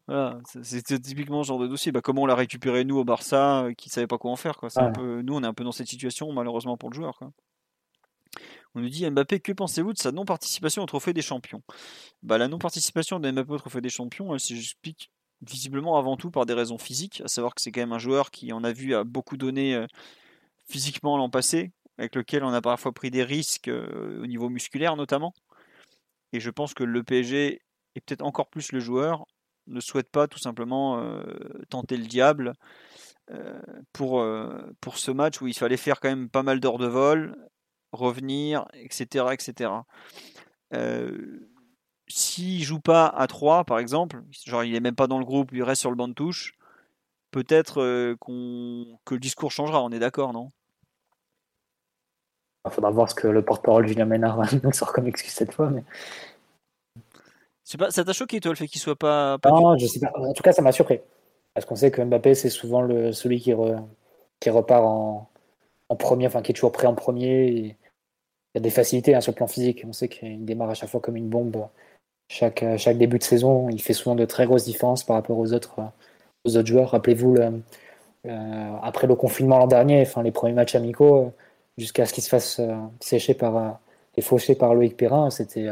Voilà, 0.08 0.38
c'est- 0.64 1.02
typiquement 1.02 1.44
ce 1.44 1.48
genre 1.50 1.60
de 1.60 1.68
dossier. 1.68 1.92
Bah, 1.92 2.02
comment 2.02 2.22
on 2.24 2.26
l'a 2.26 2.36
récupéré 2.36 2.84
nous 2.86 2.98
au 2.98 3.04
Barça, 3.04 3.64
euh, 3.66 3.74
qui 3.74 3.90
savait 3.90 4.08
pas 4.08 4.18
quoi 4.18 4.32
en 4.32 4.36
faire, 4.36 4.58
quoi. 4.58 4.70
C'est 4.70 4.80
un 4.80 4.88
Ouais. 4.88 4.92
peu, 4.94 5.22
nous, 5.22 5.34
on 5.36 5.44
est 5.44 5.48
un 5.48 5.54
peu 5.54 5.64
dans 5.64 5.72
cette 5.72 5.88
situation, 5.88 6.32
malheureusement 6.32 6.78
pour 6.78 6.90
le 6.92 6.96
joueur, 6.96 7.18
quoi. 7.18 7.32
On 8.76 8.82
nous 8.82 8.90
dit 8.90 9.10
Mbappé, 9.10 9.40
que 9.40 9.54
pensez-vous 9.54 9.94
de 9.94 9.98
sa 9.98 10.12
non-participation 10.12 10.84
au 10.84 10.86
Trophée 10.86 11.14
des 11.14 11.22
Champions? 11.22 11.64
Bah, 12.24 12.38
La 12.38 12.50
non-participation 12.50 13.22
de 13.22 13.32
Mbappé 13.32 13.54
au 13.54 13.58
Trophée 13.58 13.80
des 13.80 13.90
Champions, 13.90 14.34
elle 14.34 14.40
s'explique 14.42 15.12
visiblement 15.42 15.98
avant 15.98 16.18
tout 16.18 16.30
par 16.30 16.46
des 16.46 16.54
raisons 16.54 16.78
physiques, 16.78 17.22
à 17.24 17.30
savoir 17.30 17.56
que 17.56 17.62
c'est 17.62 17.72
quand 17.72 17.80
même 17.80 17.94
un 17.94 18.00
joueur 18.00 18.32
qui, 18.32 18.52
on 18.52 18.66
a 18.66 18.74
vu, 18.74 18.94
a 18.94 19.06
beaucoup 19.06 19.38
donné 19.38 19.76
euh, 19.76 19.88
physiquement 20.68 21.18
l'an 21.18 21.30
passé, 21.30 21.72
avec 21.98 22.16
lequel 22.16 22.44
on 22.44 22.52
a 22.52 22.62
parfois 22.62 22.92
pris 22.92 23.12
des 23.12 23.24
risques 23.24 23.70
euh, 23.70 24.22
au 24.22 24.28
niveau 24.28 24.50
musculaire 24.50 24.98
notamment. 24.98 25.34
Et 26.34 26.42
je 26.42 26.50
pense 26.50 26.74
que 26.74 26.84
le 26.84 27.02
PSG 27.02 27.62
et 27.96 28.02
peut-être 28.02 28.24
encore 28.24 28.50
plus 28.50 28.74
le 28.74 28.82
joueur, 28.82 29.26
ne 29.68 29.80
souhaite 29.80 30.12
pas 30.12 30.28
tout 30.28 30.38
simplement 30.38 31.02
tenter 31.70 31.98
le 31.98 32.06
diable 32.06 32.54
pour, 33.94 34.24
pour 34.82 34.98
ce 34.98 35.12
match 35.12 35.42
où 35.42 35.48
il 35.48 35.56
fallait 35.56 35.78
faire 35.78 36.02
quand 36.02 36.10
même 36.10 36.30
pas 36.30 36.44
mal 36.44 36.60
d'heures 36.60 36.78
de 36.78 36.88
vol, 36.88 37.36
revenir, 37.98 38.66
etc. 38.74 39.26
etc. 39.32 39.72
S'il 42.08 42.64
joue 42.64 42.80
pas 42.80 43.08
à 43.08 43.28
3, 43.28 43.64
par 43.64 43.80
exemple, 43.80 44.22
genre 44.46 44.64
il 44.64 44.76
est 44.76 44.80
même 44.80 44.96
pas 44.96 45.08
dans 45.08 45.20
le 45.20 45.26
groupe, 45.26 45.50
il 45.54 45.64
reste 45.64 45.82
sur 45.82 45.90
le 45.90 45.96
banc 45.96 46.08
de 46.08 46.14
touche, 46.14 46.56
peut-être 47.32 48.16
qu'on 48.20 48.86
que 49.06 49.16
le 49.16 49.20
discours 49.20 49.52
changera, 49.52 49.82
on 49.84 49.92
est 49.92 50.00
d'accord, 50.00 50.34
non? 50.34 50.52
Il 52.66 52.72
faudra 52.72 52.90
voir 52.90 53.10
ce 53.10 53.16
que 53.16 53.28
le 53.28 53.44
porte-parole 53.44 53.88
Julien 53.88 54.06
Ménard 54.06 54.42
nous 54.64 54.72
sort 54.72 54.92
comme 54.92 55.08
excuse 55.08 55.32
cette 55.32 55.54
fois. 55.54 55.70
Mais... 55.70 55.84
Pas, 57.78 57.92
ça 57.92 58.04
t'a 58.04 58.14
choqué, 58.14 58.40
toi, 58.40 58.52
le 58.52 58.56
fait 58.56 58.68
qu'il 58.68 58.82
soit 58.82 58.96
pas. 58.96 59.38
non, 59.46 59.78
je 59.78 59.86
sais 59.86 60.00
pas. 60.00 60.12
En 60.16 60.34
tout 60.34 60.44
cas, 60.44 60.52
ça 60.52 60.62
m'a 60.62 60.72
surpris. 60.72 61.00
Parce 61.54 61.66
qu'on 61.66 61.76
sait 61.76 61.92
que 61.92 62.02
Mbappé, 62.02 62.36
c'est 62.36 62.50
souvent 62.50 62.82
le, 62.82 63.12
celui 63.12 63.40
qui, 63.40 63.54
qui 64.40 64.50
repart 64.50 64.84
en, 64.84 65.30
en, 65.90 65.96
premier, 65.96 66.28
enfin, 66.28 66.42
qui 66.42 66.52
est 66.52 66.54
toujours 66.54 66.72
prêt 66.72 66.88
en 66.88 66.96
premier. 66.96 67.78
Il 68.56 68.60
y 68.60 68.62
a 68.62 68.62
des 68.62 68.70
facilités 68.70 69.14
hein, 69.14 69.22
sur 69.22 69.34
le 69.34 69.36
plan 69.36 69.48
physique. 69.48 69.84
On 69.86 69.92
sait 69.92 70.08
qu'il 70.08 70.46
démarre 70.46 70.70
à 70.70 70.74
chaque 70.74 70.90
fois 70.90 71.02
comme 71.02 71.18
une 71.18 71.28
bombe. 71.28 71.68
Chaque, 72.30 72.64
chaque 72.78 72.98
début 72.98 73.20
de 73.20 73.24
saison, 73.24 73.70
il 73.70 73.82
fait 73.82 73.94
souvent 73.94 74.16
de 74.16 74.26
très 74.26 74.46
grosses 74.46 74.64
différences 74.64 75.04
par 75.04 75.18
rapport 75.18 75.38
aux 75.38 75.54
autres, 75.54 75.82
aux 76.46 76.56
autres 76.58 76.68
joueurs. 76.68 76.92
Rappelez-vous, 76.92 77.36
euh, 78.28 78.78
après 78.82 79.08
le 79.08 79.16
confinement 79.16 79.58
l'an 79.60 79.68
dernier, 79.68 80.02
enfin, 80.02 80.24
les 80.24 80.32
premiers 80.32 80.54
matchs 80.54 80.76
amicaux, 80.76 81.34
jusqu'à 81.78 82.06
ce 82.06 82.14
qu'il 82.14 82.24
se 82.24 82.30
fasse 82.30 82.60
euh, 82.60 82.74
sécher 83.02 83.34
par, 83.34 83.58
euh, 83.58 83.70
et 84.16 84.22
faucher 84.22 84.56
par 84.56 84.74
Loïc 84.74 84.96
Perrin, 84.96 85.30
c'était 85.30 85.68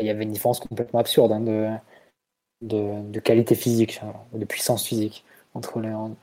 il 0.00 0.06
y 0.06 0.10
avait 0.10 0.24
une 0.24 0.32
différence 0.32 0.60
complètement 0.60 1.00
absurde 1.00 1.32
hein, 1.32 1.40
de, 1.40 3.02
de, 3.10 3.20
qualité 3.20 3.54
physique, 3.54 4.00
de 4.34 4.44
puissance 4.44 4.86
physique 4.86 5.24
entre, 5.54 5.80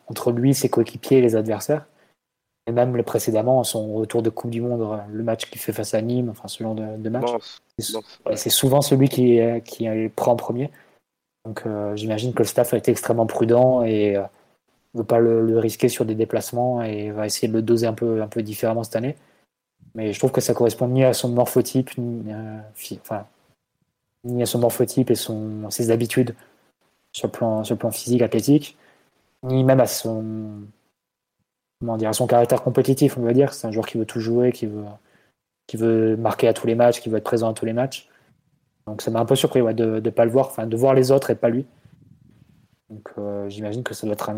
entre 0.07 0.31
lui, 0.31 0.53
ses 0.53 0.69
coéquipiers 0.69 1.17
et 1.17 1.21
les 1.21 1.35
adversaires. 1.35 1.87
Et 2.67 2.71
même 2.71 2.95
le 2.95 3.03
précédemment, 3.03 3.63
son 3.63 3.93
retour 3.93 4.21
de 4.21 4.29
Coupe 4.29 4.51
du 4.51 4.61
Monde, 4.61 4.99
le 5.09 5.23
match 5.23 5.49
qu'il 5.49 5.59
fait 5.59 5.73
face 5.73 5.93
à 5.93 6.01
Nîmes, 6.01 6.29
enfin 6.29 6.47
ce 6.47 6.61
genre 6.63 6.75
de, 6.75 7.09
match. 7.09 7.29
C'est 8.35 8.49
souvent 8.49 8.81
celui 8.81 9.09
qui, 9.09 9.39
qui 9.65 9.87
prend 10.15 10.33
en 10.33 10.35
premier. 10.35 10.69
Donc 11.45 11.63
euh, 11.65 11.95
j'imagine 11.95 12.33
que 12.33 12.39
le 12.39 12.45
staff 12.45 12.73
a 12.73 12.77
été 12.77 12.91
extrêmement 12.91 13.25
prudent 13.25 13.83
et 13.83 14.13
ne 14.13 14.17
euh, 14.19 14.23
veut 14.93 15.03
pas 15.03 15.19
le, 15.19 15.57
risquer 15.57 15.89
sur 15.89 16.05
des 16.05 16.15
déplacements 16.15 16.81
et 16.81 17.11
va 17.11 17.25
essayer 17.25 17.47
de 17.47 17.53
le 17.53 17.61
doser 17.61 17.87
un 17.87 17.93
peu, 17.93 18.21
un 18.21 18.27
peu 18.27 18.43
différemment 18.43 18.83
cette 18.83 18.95
année. 18.95 19.15
Mais 19.95 20.13
je 20.13 20.19
trouve 20.19 20.31
que 20.31 20.41
ça 20.41 20.53
correspond 20.53 20.87
ni 20.87 21.03
à 21.03 21.13
son 21.13 21.29
morphotype, 21.29 21.97
ni, 21.97 22.31
euh, 22.31 22.59
enfin, 23.01 23.25
ni 24.23 24.43
à 24.43 24.45
son 24.45 24.59
morphotype 24.59 25.09
et 25.09 25.15
son, 25.15 25.69
ses 25.71 25.91
habitudes 25.91 26.35
sur 27.13 27.27
le, 27.27 27.31
plan, 27.31 27.63
sur 27.63 27.75
le 27.75 27.79
plan 27.79 27.91
physique, 27.91 28.21
athlétique, 28.21 28.77
ni 29.43 29.63
même 29.63 29.79
à 29.79 29.87
son, 29.87 30.61
comment 31.79 31.97
dire, 31.97 32.13
son 32.13 32.27
caractère 32.27 32.61
compétitif, 32.61 33.17
on 33.17 33.21
va 33.21 33.33
dire. 33.33 33.53
C'est 33.53 33.67
un 33.67 33.71
joueur 33.71 33.85
qui 33.85 33.97
veut 33.97 34.05
tout 34.05 34.19
jouer, 34.19 34.51
qui 34.51 34.67
veut, 34.67 36.15
marquer 36.17 36.47
à 36.47 36.53
tous 36.53 36.67
les 36.67 36.75
matchs, 36.75 36.99
qui 37.01 37.09
veut 37.09 37.17
être 37.17 37.23
présent 37.23 37.49
à 37.49 37.53
tous 37.53 37.65
les 37.65 37.73
matchs. 37.73 38.09
Donc 38.87 39.01
ça 39.01 39.11
m'a 39.11 39.19
un 39.19 39.25
peu 39.25 39.35
surpris 39.35 39.61
de 39.73 39.99
ne 39.99 40.09
pas 40.09 40.25
le 40.25 40.31
voir, 40.31 40.47
enfin 40.47 40.65
de 40.65 40.75
voir 40.75 40.93
les 40.93 41.11
autres 41.11 41.29
et 41.29 41.35
pas 41.35 41.49
lui. 41.49 41.65
Donc 42.89 43.09
euh, 43.17 43.47
j'imagine 43.49 43.83
que 43.83 43.93
ça 43.93 44.07
doit 44.07 44.15
être 44.15 44.29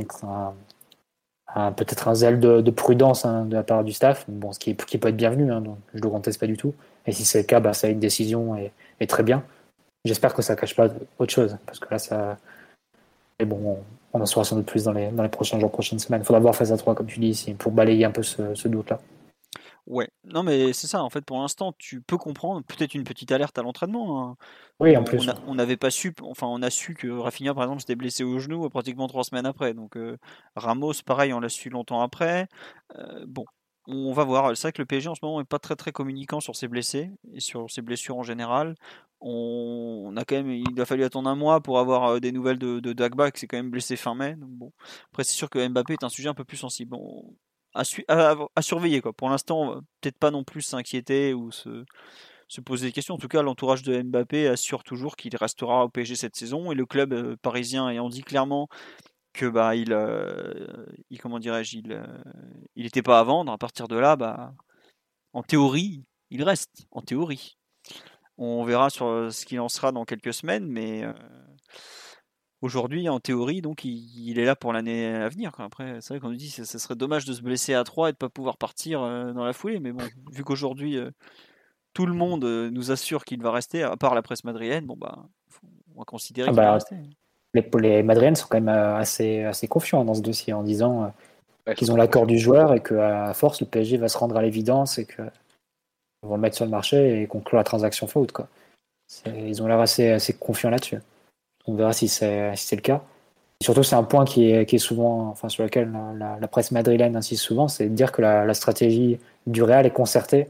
un, 1.56 1.72
peut-être 1.72 2.08
un 2.08 2.16
zèle 2.16 2.40
de, 2.40 2.72
prudence 2.72 3.26
hein, 3.26 3.46
de 3.46 3.56
la 3.56 3.64
part 3.64 3.84
du 3.84 3.94
staff, 3.94 4.26
bon, 4.30 4.52
ce 4.52 4.60
qui, 4.60 4.74
peut 4.74 5.08
être 5.08 5.16
bienvenu, 5.16 5.52
hein, 5.52 5.62
donc 5.62 5.78
je 5.94 6.00
ne 6.00 6.04
le 6.04 6.10
conteste 6.10 6.40
pas 6.40 6.48
du 6.48 6.58
tout. 6.58 6.74
Et 7.06 7.12
si 7.14 7.24
c'est 7.24 7.40
le 7.40 7.46
cas, 7.46 7.60
bah, 7.60 7.74
ça 7.74 7.88
une 7.88 8.00
décision 8.00 8.56
et, 8.58 8.72
et 9.00 9.08
très 9.08 9.24
bien. 9.24 9.44
J'espère 10.04 10.34
que 10.34 10.42
ça 10.42 10.56
cache 10.56 10.76
pas 10.76 10.90
autre 11.20 11.32
chose, 11.32 11.58
parce 11.66 11.80
que 11.80 11.88
là, 11.92 12.00
ça. 12.00 12.38
Mais 13.40 13.46
bon, 13.46 13.80
on 14.14 14.22
en 14.22 14.26
saura 14.26 14.44
sans 14.44 14.56
doute 14.56 14.66
plus 14.66 14.86
dans 14.86 14.94
les, 14.94 15.10
dans 15.10 15.24
les 15.24 15.30
prochains 15.30 15.60
jours, 15.60 15.72
prochaines 15.72 16.00
semaines. 16.00 16.22
Il 16.22 16.26
faudra 16.26 16.40
voir 16.40 16.56
phase 16.56 16.72
à 16.72 16.78
3, 16.78 16.96
comme 16.96 17.08
tu 17.08 17.20
dis, 17.20 17.56
pour 17.58 17.72
balayer 17.72 18.06
un 18.06 18.12
peu 18.12 18.24
ce, 18.24 18.68
doute-là. 18.68 19.00
Ouais, 19.88 20.10
non 20.24 20.44
mais 20.44 20.74
c'est 20.74 20.86
ça, 20.86 21.04
en 21.04 21.10
fait 21.10 21.26
pour 21.26 21.42
l'instant 21.42 21.74
tu 21.76 22.02
peux 22.02 22.18
comprendre, 22.18 22.62
peut-être 22.64 22.94
une 22.94 23.04
petite 23.04 23.32
alerte 23.32 23.58
à 23.58 23.64
l'entraînement. 23.64 24.24
Hein. 24.24 24.36
Oui, 24.80 24.96
en 24.96 25.04
plus. 25.04 25.28
On 25.48 25.56
n'avait 25.56 25.76
pas 25.76 25.90
su, 25.90 26.14
enfin 26.22 26.46
on 26.46 26.62
a 26.62 26.70
su 26.70 26.94
que 26.94 27.08
Rafinha 27.08 27.56
par 27.56 27.64
exemple 27.64 27.82
s'était 27.82 27.96
blessé 27.96 28.24
au 28.24 28.38
genou 28.38 28.70
pratiquement 28.70 29.08
trois 29.08 29.24
semaines 29.24 29.48
après, 29.48 29.74
donc 29.74 29.98
euh, 29.98 30.18
Ramos 30.56 30.94
pareil 31.04 31.34
on 31.34 31.40
l'a 31.40 31.50
su 31.50 31.70
longtemps 31.70 32.02
après. 32.02 32.48
Euh, 32.96 33.26
bon, 33.28 33.44
on 33.88 34.14
va 34.14 34.24
voir. 34.24 34.56
C'est 34.56 34.68
vrai 34.68 34.72
que 34.72 34.82
le 34.82 34.86
PSG 34.86 35.10
en 35.10 35.16
ce 35.16 35.20
moment 35.24 35.40
n'est 35.40 35.46
pas 35.46 35.60
très 35.60 35.76
très 35.76 35.92
communicant 35.92 36.40
sur 36.40 36.56
ses 36.56 36.68
blessés 36.68 37.10
et 37.34 37.40
sur 37.40 37.70
ses 37.70 37.82
blessures 37.82 38.18
en 38.18 38.24
général. 38.24 38.76
On, 39.22 40.14
a 40.18 40.26
quand 40.26 40.36
même, 40.36 40.52
il 40.52 40.82
a 40.82 40.86
fallu 40.86 41.04
attendre 41.04 41.30
un 41.30 41.36
mois 41.36 41.62
pour 41.62 41.80
avoir 41.80 42.06
euh, 42.16 42.20
des 42.20 42.32
nouvelles 42.32 42.58
de, 42.58 42.80
Dagba 42.94 43.32
qui 43.32 43.40
s'est 43.40 43.48
quand 43.48 43.58
même 43.58 43.70
blessé 43.70 43.96
fin 43.96 44.16
mai. 44.16 44.36
bon, 44.38 44.72
après 45.12 45.24
c'est 45.24 45.36
sûr 45.36 45.50
que 45.50 45.66
Mbappé 45.68 45.94
est 45.94 46.04
un 46.04 46.10
sujet 46.10 46.30
un 46.30 46.34
peu 46.34 46.44
plus 46.44 46.58
sensible. 46.58 46.92
Bon, 46.92 47.36
à, 47.76 47.84
à, 48.56 48.62
surveiller 48.62 49.02
quoi. 49.02 49.14
Pour 49.14 49.30
l'instant, 49.30 49.82
peut-être 50.02 50.18
pas 50.18 50.32
non 50.32 50.44
plus 50.44 50.62
s'inquiéter 50.62 51.34
ou 51.34 51.52
se, 51.52 51.86
se 52.48 52.62
poser 52.62 52.88
des 52.88 52.92
questions. 52.92 53.16
En 53.16 53.18
tout 53.18 53.28
cas, 53.28 53.42
l'entourage 53.44 53.84
de 53.84 54.02
Mbappé 54.02 54.48
assure 54.48 54.84
toujours 54.84 55.16
qu'il 55.16 55.36
restera 55.36 55.86
au 55.86 55.90
PSG 55.90 56.16
cette 56.16 56.36
saison 56.36 56.72
et 56.72 56.76
le 56.76 56.86
club 56.86 57.14
euh, 57.14 57.38
parisien 57.42 57.90
ayant 57.90 58.10
dit 58.10 58.24
clairement 58.24 58.68
que 59.34 59.46
bah 59.46 59.76
il, 59.76 59.94
euh, 59.94 60.86
il 61.10 61.20
comment 61.22 61.40
dirais-je, 61.40 61.78
il, 61.78 62.04
il 62.76 62.86
était 62.86 63.02
pas 63.02 63.20
à 63.20 63.24
vendre. 63.24 63.52
À 63.52 63.58
partir 63.58 63.88
de 63.88 63.96
là, 63.96 64.16
bah, 64.18 64.54
en 65.34 65.44
théorie, 65.44 66.04
il 66.30 66.44
reste. 66.44 66.88
En 66.92 67.02
théorie, 67.02 67.58
on 68.46 68.64
verra 68.64 68.90
sur 68.90 69.08
euh, 69.08 69.30
ce 69.30 69.46
qu'il 69.46 69.60
en 69.60 69.70
sera 69.70 69.92
dans 69.92 70.06
quelques 70.06 70.34
semaines, 70.34 70.66
mais 70.66 71.04
aujourd'hui, 72.62 73.10
en 73.10 73.20
théorie, 73.20 73.62
donc 73.62 73.86
il, 73.86 74.38
est 74.40 74.46
là 74.46 74.56
pour 74.56 74.74
l'année 74.74 75.08
à 75.08 75.30
venir. 75.30 75.52
Après, 75.60 75.98
c'est 76.02 76.14
vrai 76.14 76.20
qu'on 76.20 76.30
nous 76.30 76.36
dit 76.36 76.54
que 76.56 76.64
ce 76.64 76.80
serait 76.80 76.96
dommage 76.96 77.26
de 77.26 77.34
se 77.34 77.42
blesser 77.42 77.74
à 77.74 77.84
3 77.84 78.10
et 78.10 78.12
de 78.14 78.18
pas 78.18 78.30
pouvoir 78.30 78.58
partir 78.58 79.02
dans 79.02 79.46
la 79.46 79.54
foulée, 79.54 79.80
mais 79.80 79.92
bon, 79.92 80.04
vu 80.32 80.44
qu'aujourd'hui 80.44 80.98
tout 81.94 82.06
le 82.06 82.14
monde 82.14 82.46
nous 82.46 82.92
assure 82.92 83.26
qu'il 83.26 83.42
va 83.42 83.52
rester, 83.52 83.84
à 83.84 83.98
part 83.98 84.16
la 84.16 84.22
presse 84.22 84.44
madrienne, 84.44 84.86
bon 84.86 84.96
bah, 84.96 85.26
on 85.96 86.00
va 86.00 86.06
considérer 86.06 86.48
ah 86.50 86.52
qu'il 86.52 86.58
va 86.58 86.64
bah, 86.64 86.74
rester 86.74 86.96
les, 87.54 87.70
les 87.82 88.04
Madriennes 88.04 88.36
sont 88.36 88.48
quand 88.50 88.60
même 88.60 88.74
euh, 88.74 88.96
assez, 88.96 89.44
assez 89.44 89.68
confiants 89.68 90.06
dans 90.06 90.14
ce 90.14 90.22
dossier 90.22 90.54
en 90.54 90.64
disant 90.64 91.12
euh, 91.68 91.74
qu'ils 91.74 91.92
ont 91.92 91.96
l'accord 91.96 92.26
du 92.26 92.38
joueur 92.38 92.74
et 92.74 92.82
qu'à 92.82 93.34
force, 93.34 93.62
le 93.62 93.68
PSG 93.68 93.98
va 93.98 94.08
se 94.08 94.18
rendre 94.18 94.38
à 94.38 94.42
l'évidence 94.42 94.98
et 94.98 95.06
qu'ils 95.06 95.32
vont 96.24 96.36
le 96.36 96.42
mettre 96.42 96.56
sur 96.56 96.66
le 96.66 96.72
marché 96.72 97.22
et 97.22 97.28
conclure 97.28 97.58
la 97.58 97.64
transaction 97.64 98.08
faute. 98.08 98.32
Quoi. 98.32 98.48
Ils 99.26 99.62
ont 99.62 99.68
l'air 99.68 99.80
assez, 99.80 100.18
confiants 100.40 100.70
là-dessus. 100.70 101.00
On 101.68 101.76
verra 101.76 101.94
si 101.94 102.08
c'est 102.08 102.56
le 102.72 102.82
cas. 102.82 103.02
surtout, 103.62 103.84
c'est 103.84 103.96
un 103.96 104.04
point 104.04 104.26
qui 104.26 104.52
est, 104.52 104.78
souvent, 104.78 105.30
enfin, 105.30 105.50
sur 105.50 105.64
lequel 105.64 105.92
la, 106.18 106.48
presse 106.48 106.72
madrilène 106.72 107.16
insiste 107.16 107.44
souvent, 107.44 107.68
c'est 107.68 107.90
de 107.90 107.96
dire 107.96 108.12
que 108.12 108.22
la, 108.22 108.54
stratégie 108.54 109.20
du 109.48 109.64
Real 109.64 109.86
est 109.86 109.92
concertée 109.92 110.48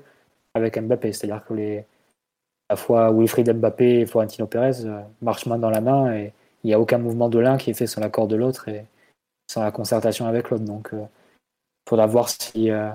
avec 0.53 0.77
Mbappé. 0.77 1.13
C'est-à-dire 1.13 1.43
que 1.45 1.53
à 1.53 2.73
la 2.73 2.75
fois 2.77 3.11
Wilfried 3.11 3.51
Mbappé 3.53 4.01
et 4.01 4.05
Florentino 4.05 4.47
Pérez 4.47 4.85
euh, 4.85 5.01
marchent 5.21 5.45
main 5.45 5.59
dans 5.59 5.69
la 5.69 5.81
main 5.81 6.13
et 6.13 6.31
il 6.63 6.67
n'y 6.67 6.73
a 6.73 6.79
aucun 6.79 6.99
mouvement 6.99 7.27
de 7.27 7.37
l'un 7.37 7.57
qui 7.57 7.71
est 7.71 7.73
fait 7.73 7.87
sans 7.87 7.99
l'accord 7.99 8.27
de 8.27 8.37
l'autre 8.37 8.69
et 8.69 8.85
sans 9.51 9.61
la 9.61 9.71
concertation 9.71 10.25
avec 10.25 10.49
l'autre. 10.49 10.63
Donc, 10.63 10.89
il 10.93 10.99
euh, 10.99 11.05
faudra 11.89 12.05
voir 12.05 12.29
si, 12.29 12.71
euh, 12.71 12.89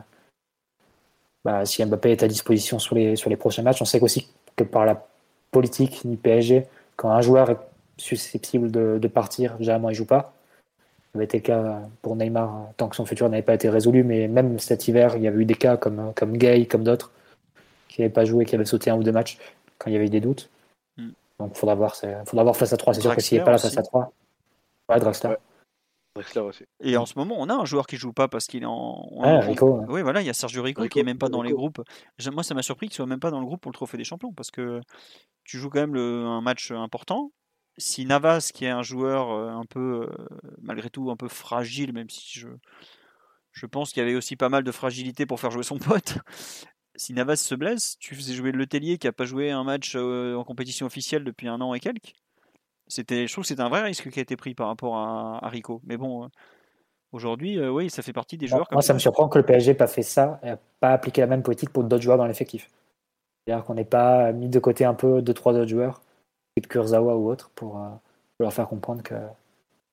bah, 1.47 1.65
si 1.65 1.85
Mbappé 1.85 2.11
est 2.11 2.25
à 2.25 2.29
disposition 2.29 2.81
sur 2.81 2.97
les, 2.97 3.15
sur 3.15 3.31
les 3.31 3.37
prochains 3.37 3.63
matchs. 3.63 3.81
On 3.81 3.85
sait 3.85 4.01
aussi 4.01 4.29
que 4.57 4.65
par 4.65 4.85
la 4.85 5.07
politique 5.53 6.05
du 6.05 6.17
PSG, 6.17 6.67
quand 6.97 7.11
un 7.11 7.21
joueur 7.21 7.51
est 7.51 7.59
susceptible 7.99 8.73
de, 8.73 9.07
partir, 9.07 9.55
généralement 9.61 9.89
il 9.91 9.93
ne 9.93 9.99
joue 9.99 10.07
pas. 10.07 10.35
Ça 11.13 11.19
avait 11.19 11.25
été 11.25 11.39
le 11.39 11.43
cas 11.45 11.83
pour 12.03 12.17
Neymar 12.17 12.73
tant 12.77 12.89
que 12.89 12.97
son 12.97 13.07
futur 13.07 13.29
n'avait 13.29 13.45
pas 13.45 13.55
été 13.55 13.71
résolu, 13.71 14.03
mais 14.03 14.27
même 14.27 14.59
cet 14.59 14.89
hiver, 14.89 15.17
il 15.17 15.23
y 15.23 15.29
avait 15.29 15.41
eu 15.41 15.45
des 15.45 15.55
cas 15.55 15.77
comme, 15.77 16.13
comme 16.17 16.37
Gay, 16.37 16.67
comme 16.67 16.83
d'autres, 16.83 17.13
qui 17.89 18.01
n'avaient 18.01 18.13
pas 18.13 18.25
joué, 18.25 18.45
qui 18.45 18.57
avaient 18.57 18.65
sauté 18.65 18.91
un 18.91 18.97
ou 18.97 19.05
deux 19.05 19.13
matchs 19.13 19.39
quand 19.79 19.89
il 19.89 19.93
y 19.93 19.97
avait 19.97 20.07
eu 20.07 20.11
des 20.11 20.21
doutes. 20.21 20.51
Donc 21.39 21.53
il 21.55 21.59
faudra 21.59 21.77
voir, 21.77 21.95
faudra 22.25 22.43
voir 22.43 22.57
face 22.57 22.73
à 22.73 22.77
3. 22.77 22.95
C'est 22.95 23.03
sûr 23.03 23.15
que 23.15 23.23
s'il 23.23 23.39
n'est 23.39 23.45
pas 23.45 23.53
là 23.53 23.59
face 23.59 23.79
à 23.79 23.83
3. 23.83 24.13
Ouais, 24.89 24.99
Draxler. 24.99 25.37
Aussi. 26.45 26.65
Et 26.81 26.97
en 26.97 27.07
ce 27.07 27.19
moment, 27.19 27.37
on 27.39 27.49
a 27.49 27.55
un 27.55 27.65
joueur 27.65 27.87
qui 27.87 27.97
joue 27.97 28.13
pas 28.13 28.29
parce 28.29 28.47
qu'il 28.47 28.63
est 28.63 28.67
en. 28.67 29.41
Rico, 29.41 29.85
Oui, 29.89 30.03
voilà, 30.03 30.21
il 30.21 30.27
y 30.27 30.31
a 30.31 30.35
Sergio 30.35 30.63
Rico, 30.63 30.87
qui 30.89 30.99
est 30.99 31.05
même 31.05 31.19
pas 31.19 31.29
dans 31.29 31.43
les 31.43 31.53
groupes. 31.53 31.81
Moi, 32.33 32.43
ça 32.43 32.55
m'a 32.55 32.63
surpris 32.63 32.87
qu'il 32.89 32.97
soit 32.97 33.07
même 33.07 33.21
pas 33.21 33.31
dans 33.31 33.41
le 33.41 33.47
groupe 33.47 33.61
pour 33.61 33.71
le 33.71 33.77
Trophée 33.77 33.97
des 33.97 34.05
Champions 34.05 34.33
parce 34.33 34.51
que 34.51 34.81
tu 35.45 35.59
joues 35.59 35.71
quand 35.71 35.81
même 35.81 35.97
un 35.97 36.41
match 36.41 36.71
important. 36.71 37.33
Si 37.79 38.07
Navas, 38.07 38.51
qui 38.55 38.65
est 38.65 38.71
un 38.71 38.83
joueur 38.83 39.31
euh, 39.31 39.51
un 39.51 39.65
peu, 39.65 40.09
euh, 40.09 40.27
malgré 40.63 40.89
tout, 40.89 41.11
un 41.11 41.17
peu 41.17 41.29
fragile, 41.29 41.93
même 41.93 42.09
si 42.09 42.39
je, 42.39 42.49
je 43.53 43.67
pense 43.67 43.93
qu'il 43.93 44.03
y 44.03 44.07
avait 44.07 44.15
aussi 44.15 44.35
pas 44.35 44.49
mal 44.49 44.65
de 44.65 44.73
fragilité 44.73 45.27
pour 45.27 45.41
faire 45.41 45.51
jouer 45.51 45.63
son 45.63 45.79
pote, 45.79 46.19
si 46.97 47.13
Navas 47.13 47.37
se 47.37 47.55
blesse, 47.55 47.97
tu 47.99 48.15
faisais 48.15 48.35
jouer 48.35 48.53
Le 48.53 48.67
Tellier 48.67 48.97
qui 48.97 49.07
n'a 49.07 49.13
pas 49.13 49.27
joué 49.27 49.51
un 49.51 49.63
match 49.63 49.93
euh, 49.95 50.35
en 50.37 50.45
compétition 50.45 50.87
officielle 50.87 51.25
depuis 51.25 51.49
un 51.49 51.61
an 51.61 51.75
et 51.75 51.81
quelques. 51.81 52.15
C'était, 52.89 53.27
je 53.27 53.33
trouve 53.33 53.43
que 53.43 53.49
c'est 53.49 53.61
un 53.61 53.69
vrai 53.69 53.83
risque 53.83 54.11
qui 54.11 54.19
a 54.19 54.23
été 54.23 54.37
pris 54.37 54.55
par 54.55 54.69
rapport 54.69 54.97
à, 54.97 55.49
Rico. 55.49 55.81
Mais 55.85 55.97
bon, 55.97 56.25
euh, 56.25 56.29
aujourd'hui, 57.13 57.59
euh, 57.59 57.71
oui, 57.71 57.91
ça 57.91 58.03
fait 58.03 58.13
partie 58.13 58.39
des 58.39 58.47
joueurs. 58.47 58.69
moi, 58.71 58.83
ça 58.83 58.95
me 58.95 58.99
surprend 58.99 59.29
que 59.29 59.39
le 59.39 59.45
PSG 59.45 59.73
n'ait 59.73 59.77
pas 59.77 59.87
fait 59.87 60.03
ça 60.03 60.41
et 60.45 60.53
pas 60.81 60.91
appliqué 60.91 61.21
la 61.21 61.27
même 61.27 61.43
politique 61.43 61.71
pour 61.71 61.85
d'autres 61.85 62.03
joueurs 62.03 62.19
dans 62.19 62.27
l'effectif. 62.27 62.71
C'est-à-dire 63.47 63.65
qu'on 63.65 63.75
n'ait 63.75 63.85
pas 63.85 64.33
mis 64.33 64.49
de 64.49 64.59
côté 64.59 64.85
un 64.85 64.95
peu 64.95 65.21
deux, 65.21 65.35
trois 65.35 65.53
autres 65.55 65.67
joueurs 65.67 66.01
de 66.57 66.67
Kurzawa 66.67 67.17
ou 67.17 67.29
autre 67.29 67.51
pour, 67.55 67.79
euh, 67.79 67.89
leur 68.39 68.53
faire 68.53 68.69
comprendre 68.69 69.03
que 69.03 69.15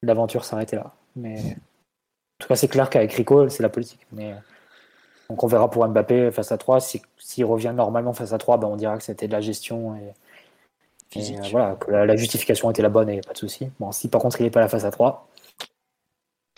l'aventure 0.02 0.46
s'arrêtait 0.46 0.76
là. 0.76 0.94
Mais 1.16 1.40
en 1.40 2.40
tout 2.40 2.48
cas, 2.48 2.56
c'est 2.56 2.68
clair 2.68 2.90
qu'avec 2.90 3.14
Rico, 3.14 3.50
c'est 3.50 3.64
la 3.64 3.70
politique. 3.70 4.06
Mais 4.12 4.36
donc 5.30 5.44
on 5.44 5.48
verra 5.48 5.70
pour 5.70 5.88
Mbappé 5.88 6.32
face 6.32 6.52
à 6.52 6.58
3. 6.58 6.80
S'il 6.82 7.46
revient 7.46 7.74
normalement 7.76 8.14
face 8.14 8.34
à 8.34 8.38
3, 8.38 8.58
ben 8.58 8.68
on 8.68 8.76
dira 8.76 8.98
que 8.98 9.04
c'était 9.04 9.28
de 9.28 9.32
la 9.32 9.42
gestion 9.42 9.96
et, 9.96 10.14
et, 11.16 11.50
voilà, 11.52 11.76
que 11.76 11.92
la, 11.92 12.16
justification 12.16 12.70
était 12.72 12.82
la 12.82 12.90
bonne 12.90 13.10
et 13.10 13.22
pas 13.22 13.34
de 13.34 13.38
souci. 13.38 13.70
Bon, 13.80 13.92
si 13.92 14.08
par 14.08 14.22
contre 14.22 14.40
il 14.42 14.44
n'est 14.44 14.52
pas 14.52 14.60
là 14.60 14.68
face 14.68 14.86
à 14.86 14.92
3, 14.92 15.28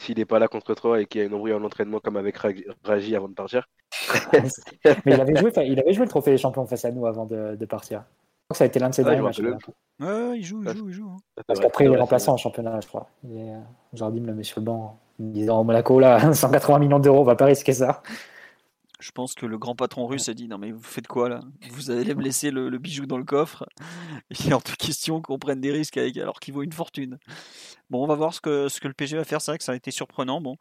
s'il 0.01 0.17
n'est 0.17 0.25
pas 0.25 0.39
là 0.39 0.47
contre 0.47 0.75
toi 0.75 1.01
et 1.01 1.05
qu'il 1.05 1.21
y 1.21 1.23
a 1.23 1.27
une 1.27 1.33
embrouille 1.33 1.53
en 1.53 1.63
entraînement 1.63 1.99
comme 1.99 2.17
avec 2.17 2.37
Raji 2.83 3.15
avant 3.15 3.27
de 3.27 3.33
partir. 3.33 3.67
Mais 5.05 5.13
il 5.13 5.21
avait, 5.21 5.35
joué, 5.35 5.51
il 5.65 5.79
avait 5.79 5.93
joué 5.93 6.05
le 6.05 6.09
trophée 6.09 6.31
des 6.31 6.37
champions 6.37 6.65
face 6.65 6.85
à 6.85 6.91
nous 6.91 7.05
avant 7.05 7.25
de, 7.25 7.65
partir. 7.65 7.99
Je 7.99 8.03
crois 8.03 8.53
que 8.53 8.57
ça 8.57 8.63
a 8.65 8.67
été 8.67 8.79
l'un 8.79 8.89
de 8.89 8.95
ses 8.95 9.03
derniers 9.03 9.21
matchs. 9.21 9.41
Ouais, 9.99 10.37
il 10.37 10.43
joue, 10.43 10.61
il 10.63 10.77
joue, 10.77 10.89
il 10.89 10.93
joue. 10.93 11.09
Hein. 11.09 11.41
Parce 11.47 11.59
qu'après, 11.59 11.85
il 11.85 11.93
est 11.93 11.97
remplaçant 11.97 12.33
en 12.33 12.37
championnat, 12.37 12.79
je 12.81 12.87
crois. 12.87 13.07
Euh, 13.25 13.59
Jardim 13.93 14.25
le 14.25 14.33
met 14.33 14.43
sur 14.43 14.59
le 14.59 14.65
banc 14.65 14.99
en 15.19 15.23
disant 15.23 15.63
Monaco, 15.63 15.99
là, 15.99 16.33
180 16.33 16.79
millions 16.79 16.99
d'euros, 16.99 17.21
on 17.21 17.23
va 17.23 17.35
pas 17.35 17.45
risquer 17.45 17.73
ça. 17.73 18.03
Je 18.99 19.11
pense 19.11 19.33
que 19.33 19.45
le 19.45 19.57
grand 19.57 19.75
patron 19.75 20.07
russe 20.07 20.29
a 20.29 20.33
dit 20.33 20.47
non 20.47 20.57
mais 20.57 20.71
vous 20.71 20.81
faites 20.81 21.07
quoi 21.07 21.29
là? 21.29 21.41
Vous 21.71 21.91
allez 21.91 22.15
me 22.15 22.21
laisser 22.21 22.51
le, 22.51 22.77
bijou 22.77 23.05
dans 23.05 23.17
le 23.17 23.23
coffre? 23.23 23.65
Il 24.29 24.49
est 24.49 24.53
hors 24.53 24.63
de 24.63 24.71
question 24.71 25.21
qu'on 25.21 25.37
prenne 25.37 25.61
des 25.61 25.71
risques 25.71 25.97
avec 25.97 26.17
alors 26.17 26.39
qu'il 26.39 26.53
vaut 26.53 26.63
une 26.63 26.71
fortune. 26.71 27.17
Bon, 27.89 28.03
on 28.03 28.07
va 28.07 28.15
voir 28.15 28.33
ce 28.33 28.41
que, 28.41 28.69
ce 28.69 28.79
que 28.79 28.87
le 28.87 28.93
PG 28.93 29.17
va 29.17 29.23
faire. 29.23 29.41
C'est 29.41 29.51
vrai 29.51 29.57
que 29.57 29.63
ça 29.63 29.73
a 29.73 29.75
été 29.75 29.91
surprenant. 29.91 30.41
Bon, 30.41 30.57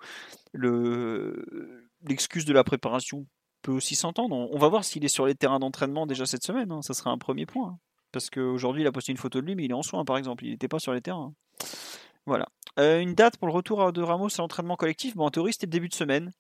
le 0.52 1.84
l'excuse 2.06 2.44
de 2.44 2.52
la 2.52 2.64
préparation 2.64 3.26
peut 3.62 3.72
aussi 3.72 3.94
s'entendre. 3.94 4.36
On, 4.36 4.58
va 4.58 4.68
voir 4.68 4.84
s'il 4.84 5.04
est 5.04 5.08
sur 5.08 5.26
les 5.26 5.34
terrains 5.34 5.58
d'entraînement 5.58 6.06
déjà 6.06 6.26
cette 6.26 6.44
semaine. 6.44 6.70
Hein. 6.70 6.82
Ça 6.82 6.92
sera 6.92 7.10
un 7.10 7.18
premier 7.18 7.46
point. 7.46 7.68
Hein. 7.68 7.78
Parce 8.12 8.30
qu'aujourd'hui, 8.30 8.82
il 8.82 8.86
a 8.86 8.92
posté 8.92 9.10
une 9.10 9.18
photo 9.18 9.40
de 9.40 9.46
lui, 9.46 9.54
mais 9.54 9.64
il 9.64 9.70
est 9.70 9.74
en 9.74 9.82
soins 9.82 10.04
par 10.04 10.18
exemple. 10.18 10.44
Il 10.44 10.50
n'était 10.50 10.68
pas 10.68 10.78
sur 10.78 10.92
les 10.92 11.00
terrains. 11.00 11.32
Voilà. 12.26 12.48
Euh, 12.78 13.00
une 13.00 13.14
date 13.14 13.36
pour 13.36 13.48
le 13.48 13.54
retour 13.54 13.92
de 13.92 14.02
Ramos 14.02 14.28
à 14.28 14.42
l'entraînement 14.42 14.76
collectif? 14.76 15.16
Bon, 15.16 15.26
en 15.26 15.30
théorie, 15.30 15.52
c'était 15.52 15.66
le 15.66 15.72
début 15.72 15.88
de 15.88 15.94
semaine. 15.94 16.32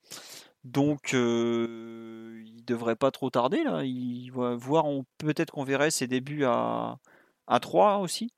Donc, 0.64 1.12
euh, 1.14 2.42
il 2.46 2.64
devrait 2.64 2.96
pas 2.96 3.10
trop 3.10 3.30
tarder 3.30 3.62
là. 3.64 3.84
Il 3.84 4.30
va 4.30 4.54
voir, 4.54 4.86
peut-être 5.18 5.50
qu'on 5.52 5.64
verrait 5.64 5.90
ses 5.90 6.06
débuts 6.06 6.44
à, 6.44 6.98
à 7.46 7.60
3 7.60 7.98
aussi. 7.98 8.32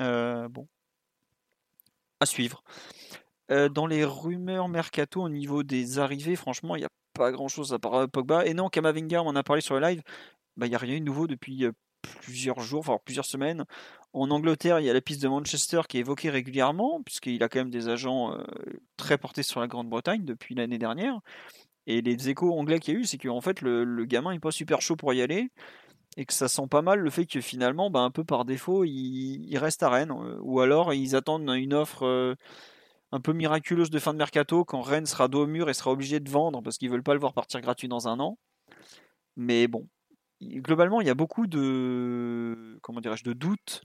Euh, 0.00 0.48
bon, 0.48 0.66
à 2.20 2.26
suivre. 2.26 2.62
Euh, 3.50 3.68
dans 3.68 3.86
les 3.86 4.04
rumeurs 4.04 4.68
mercato 4.68 5.22
au 5.22 5.28
niveau 5.28 5.62
des 5.62 5.98
arrivées, 5.98 6.36
franchement, 6.36 6.76
il 6.76 6.80
n'y 6.80 6.84
a 6.84 6.90
pas 7.14 7.32
grand-chose 7.32 7.72
à 7.72 7.78
part 7.78 8.08
Pogba. 8.08 8.46
Et 8.46 8.54
non, 8.54 8.68
Kamavinga, 8.68 9.22
on 9.22 9.28
en 9.28 9.36
a 9.36 9.42
parlé 9.42 9.62
sur 9.62 9.74
le 9.78 9.86
live. 9.86 10.02
Bah, 10.56 10.66
il 10.66 10.70
n'y 10.70 10.74
a 10.76 10.78
rien 10.78 10.98
de 10.98 11.04
nouveau 11.04 11.26
depuis 11.26 11.66
plusieurs 12.02 12.60
jours, 12.60 12.82
voire 12.82 13.00
plusieurs 13.00 13.24
semaines. 13.24 13.64
En 14.12 14.30
Angleterre, 14.30 14.80
il 14.80 14.86
y 14.86 14.90
a 14.90 14.92
la 14.92 15.00
piste 15.00 15.22
de 15.22 15.28
Manchester 15.28 15.82
qui 15.88 15.98
est 15.98 16.00
évoquée 16.00 16.30
régulièrement, 16.30 17.02
puisqu'il 17.02 17.42
a 17.42 17.48
quand 17.48 17.60
même 17.60 17.70
des 17.70 17.88
agents 17.88 18.36
très 18.96 19.18
portés 19.18 19.42
sur 19.42 19.60
la 19.60 19.68
Grande-Bretagne 19.68 20.24
depuis 20.24 20.54
l'année 20.54 20.78
dernière. 20.78 21.20
Et 21.86 22.02
les 22.02 22.28
échos 22.28 22.58
anglais 22.58 22.78
qu'il 22.80 22.94
y 22.94 22.96
a 22.96 23.00
eu, 23.00 23.04
c'est 23.04 23.18
qu'en 23.18 23.40
fait, 23.40 23.60
le, 23.62 24.04
gamin 24.04 24.32
n'est 24.32 24.40
pas 24.40 24.50
super 24.50 24.80
chaud 24.80 24.96
pour 24.96 25.14
y 25.14 25.22
aller. 25.22 25.50
Et 26.16 26.24
que 26.26 26.32
ça 26.32 26.48
sent 26.48 26.66
pas 26.68 26.82
mal 26.82 26.98
le 26.98 27.10
fait 27.10 27.26
que 27.26 27.40
finalement, 27.40 27.90
bah, 27.90 28.00
un 28.00 28.10
peu 28.10 28.24
par 28.24 28.44
défaut, 28.44 28.84
il, 28.84 29.56
reste 29.58 29.82
à 29.82 29.90
Rennes. 29.90 30.12
Ou 30.42 30.60
alors, 30.60 30.92
ils 30.92 31.14
attendent 31.14 31.48
une 31.48 31.74
offre 31.74 32.36
un 33.12 33.20
peu 33.20 33.32
miraculeuse 33.32 33.90
de 33.90 33.98
fin 33.98 34.12
de 34.12 34.18
mercato 34.18 34.64
quand 34.64 34.82
Rennes 34.82 35.06
sera 35.06 35.28
dos 35.28 35.44
au 35.44 35.46
mur 35.46 35.68
et 35.68 35.74
sera 35.74 35.90
obligé 35.90 36.20
de 36.20 36.30
vendre 36.30 36.62
parce 36.62 36.78
qu'ils 36.78 36.90
veulent 36.90 37.02
pas 37.02 37.14
le 37.14 37.20
voir 37.20 37.32
partir 37.32 37.60
gratuit 37.60 37.88
dans 37.88 38.08
un 38.08 38.20
an. 38.20 38.38
Mais 39.36 39.68
bon, 39.68 39.88
globalement, 40.40 41.00
il 41.00 41.06
y 41.06 41.10
a 41.10 41.14
beaucoup 41.14 41.46
de 41.46 42.78
comment 42.82 43.00
dirais-je 43.00 43.24
de 43.24 43.32
doutes 43.32 43.82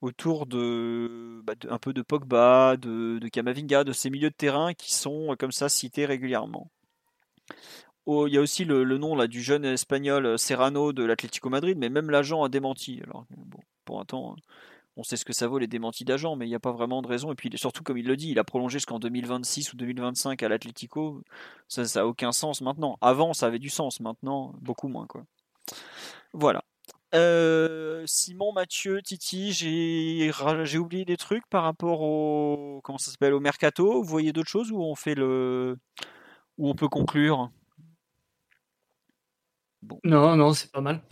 autour 0.00 0.46
de, 0.46 1.40
bah, 1.44 1.54
un 1.70 1.78
peu 1.78 1.92
de 1.94 2.02
Pogba, 2.02 2.76
de, 2.76 3.18
de, 3.18 3.28
Kamavinga, 3.28 3.84
de 3.84 3.92
ces 3.92 4.10
milieux 4.10 4.30
de 4.30 4.34
terrain 4.34 4.74
qui 4.74 4.92
sont 4.92 5.32
euh, 5.32 5.36
comme 5.36 5.52
ça 5.52 5.68
cités 5.70 6.04
régulièrement. 6.04 6.70
Oh, 8.06 8.26
il 8.26 8.34
y 8.34 8.38
a 8.38 8.40
aussi 8.40 8.64
le, 8.66 8.84
nom 8.98 9.16
du 9.26 9.42
jeune 9.42 9.64
espagnol 9.64 10.26
euh, 10.26 10.36
Serrano 10.36 10.92
de 10.92 11.04
l'Atlético 11.04 11.48
Madrid, 11.48 11.78
mais 11.78 11.88
même 11.88 12.10
l'agent 12.10 12.42
a 12.44 12.50
démenti. 12.50 13.00
Alors, 13.04 13.24
bon, 13.30 13.60
pour 13.86 13.98
un 13.98 14.04
temps, 14.04 14.36
on 14.96 15.02
sait 15.02 15.16
ce 15.16 15.24
que 15.24 15.32
ça 15.32 15.48
vaut 15.48 15.58
les 15.58 15.66
démentis 15.66 16.04
d'agents, 16.04 16.36
mais 16.36 16.46
il 16.46 16.50
n'y 16.50 16.54
a 16.54 16.60
pas 16.60 16.72
vraiment 16.72 17.00
de 17.00 17.08
raison. 17.08 17.32
Et 17.32 17.34
puis 17.34 17.50
surtout, 17.56 17.82
comme 17.82 17.96
il 17.96 18.06
le 18.06 18.16
dit, 18.16 18.30
il 18.30 18.38
a 18.38 18.44
prolongé 18.44 18.74
jusqu'en 18.78 18.98
2026 18.98 19.72
ou 19.72 19.76
2025 19.76 20.42
à 20.42 20.48
l'Atlético. 20.48 21.22
Ça 21.68 21.82
n'a 21.94 22.06
aucun 22.06 22.32
sens 22.32 22.60
maintenant. 22.60 22.98
Avant, 23.00 23.32
ça 23.32 23.46
avait 23.46 23.58
du 23.58 23.70
sens. 23.70 24.00
Maintenant, 24.00 24.54
beaucoup 24.60 24.88
moins. 24.88 25.06
Quoi. 25.06 25.24
Voilà. 26.32 26.62
Euh, 27.14 28.02
Simon, 28.06 28.52
Mathieu, 28.52 29.00
Titi, 29.02 29.52
j'ai 29.52 30.78
oublié 30.78 31.04
des 31.04 31.16
trucs 31.16 31.46
par 31.48 31.62
rapport 31.62 32.00
au 32.00 32.80
mercato. 33.40 34.02
Vous 34.02 34.08
voyez 34.08 34.32
d'autres 34.32 34.50
choses 34.50 34.72
où 34.72 34.82
on 34.82 34.96
fait 34.96 35.14
le 35.14 35.78
où 36.58 36.68
on 36.68 36.74
peut 36.74 36.88
conclure? 36.88 37.50
Non, 40.02 40.36
non, 40.36 40.52
c'est 40.54 40.72
pas 40.72 40.80
mal. 40.80 41.02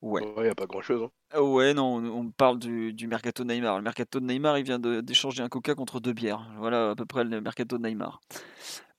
Ouais. 0.00 0.22
Il 0.36 0.42
n'y 0.44 0.48
a 0.48 0.54
pas 0.54 0.66
grand 0.66 0.80
chose. 0.80 1.02
Hein. 1.02 1.10
Euh, 1.38 1.42
ouais, 1.42 1.74
non, 1.74 1.96
on 1.96 2.30
parle 2.30 2.58
du, 2.58 2.92
du, 2.92 3.08
mercato 3.08 3.42
Neymar. 3.42 3.78
Le 3.78 3.82
mercato 3.82 4.20
de 4.20 4.24
Neymar, 4.26 4.58
il 4.58 4.64
vient 4.64 4.78
d'échanger 4.78 5.42
un 5.42 5.48
coca 5.48 5.74
contre 5.74 5.98
deux 5.98 6.12
bières. 6.12 6.48
Voilà 6.58 6.90
à 6.90 6.94
peu 6.94 7.04
près 7.04 7.24
le 7.24 7.40
mercato 7.40 7.78
de 7.78 7.82
Neymar. 7.82 8.20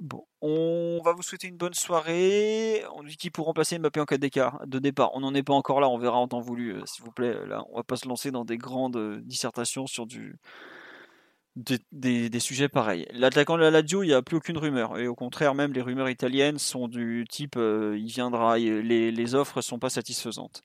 Bon, 0.01 0.25
on 0.41 1.01
va 1.03 1.13
vous 1.13 1.21
souhaiter 1.21 1.47
une 1.47 1.57
bonne 1.57 1.73
soirée. 1.73 2.83
On 2.95 3.03
dit 3.03 3.17
qui 3.17 3.29
pour 3.29 3.45
remplacer 3.45 3.79
Mbappé 3.79 3.99
en 4.01 4.05
cas 4.05 4.17
d'écart 4.17 4.65
de 4.67 4.79
départ. 4.79 5.11
On 5.13 5.21
n'en 5.21 5.33
est 5.33 5.43
pas 5.43 5.53
encore 5.53 5.79
là, 5.79 5.89
on 5.89 5.97
verra 5.97 6.17
en 6.17 6.27
temps 6.27 6.41
voulu, 6.41 6.73
euh, 6.73 6.85
s'il 6.85 7.03
vous 7.03 7.11
plaît. 7.11 7.35
Là, 7.47 7.63
on 7.71 7.77
va 7.77 7.83
pas 7.83 7.95
se 7.95 8.07
lancer 8.07 8.31
dans 8.31 8.45
des 8.45 8.57
grandes 8.57 8.97
euh, 8.97 9.21
dissertations 9.23 9.87
sur 9.87 10.05
du, 10.05 10.37
des, 11.55 11.79
des, 12.29 12.39
sujets 12.39 12.69
pareils. 12.69 13.07
L'attaquant 13.11 13.57
de 13.57 13.61
la 13.61 13.71
Lazio, 13.71 14.03
il 14.03 14.07
n'y 14.07 14.13
a 14.13 14.21
plus 14.21 14.37
aucune 14.37 14.57
rumeur. 14.57 14.97
Et 14.97 15.07
au 15.07 15.15
contraire, 15.15 15.55
même 15.55 15.73
les 15.73 15.81
rumeurs 15.81 16.09
italiennes 16.09 16.59
sont 16.59 16.87
du 16.87 17.25
type 17.29 17.55
il 17.57 18.07
viendra, 18.07 18.57
les, 18.57 19.11
les 19.11 19.35
offres 19.35 19.61
sont 19.61 19.79
pas 19.79 19.89
satisfaisantes. 19.89 20.63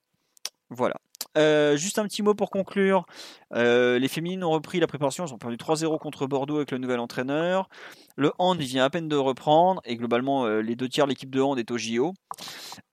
Voilà. 0.70 0.96
Euh, 1.36 1.76
juste 1.76 1.98
un 1.98 2.04
petit 2.04 2.22
mot 2.22 2.34
pour 2.34 2.50
conclure. 2.50 3.06
Euh, 3.54 3.98
les 3.98 4.08
féminines 4.08 4.44
ont 4.44 4.50
repris 4.50 4.80
la 4.80 4.86
préparation. 4.86 5.24
Elles 5.24 5.34
ont 5.34 5.38
perdu 5.38 5.56
3-0 5.56 5.98
contre 5.98 6.26
Bordeaux 6.26 6.56
avec 6.56 6.70
le 6.70 6.78
nouvel 6.78 7.00
entraîneur. 7.00 7.68
Le 8.16 8.32
hand 8.38 8.58
vient 8.58 8.84
à 8.84 8.90
peine 8.90 9.08
de 9.08 9.16
reprendre. 9.16 9.80
Et 9.84 9.96
globalement, 9.96 10.46
euh, 10.46 10.60
les 10.60 10.76
deux 10.76 10.88
tiers 10.88 11.06
de 11.06 11.10
l'équipe 11.10 11.30
de 11.30 11.40
hand 11.40 11.58
est 11.58 11.70
au 11.70 11.78
JO. 11.78 12.14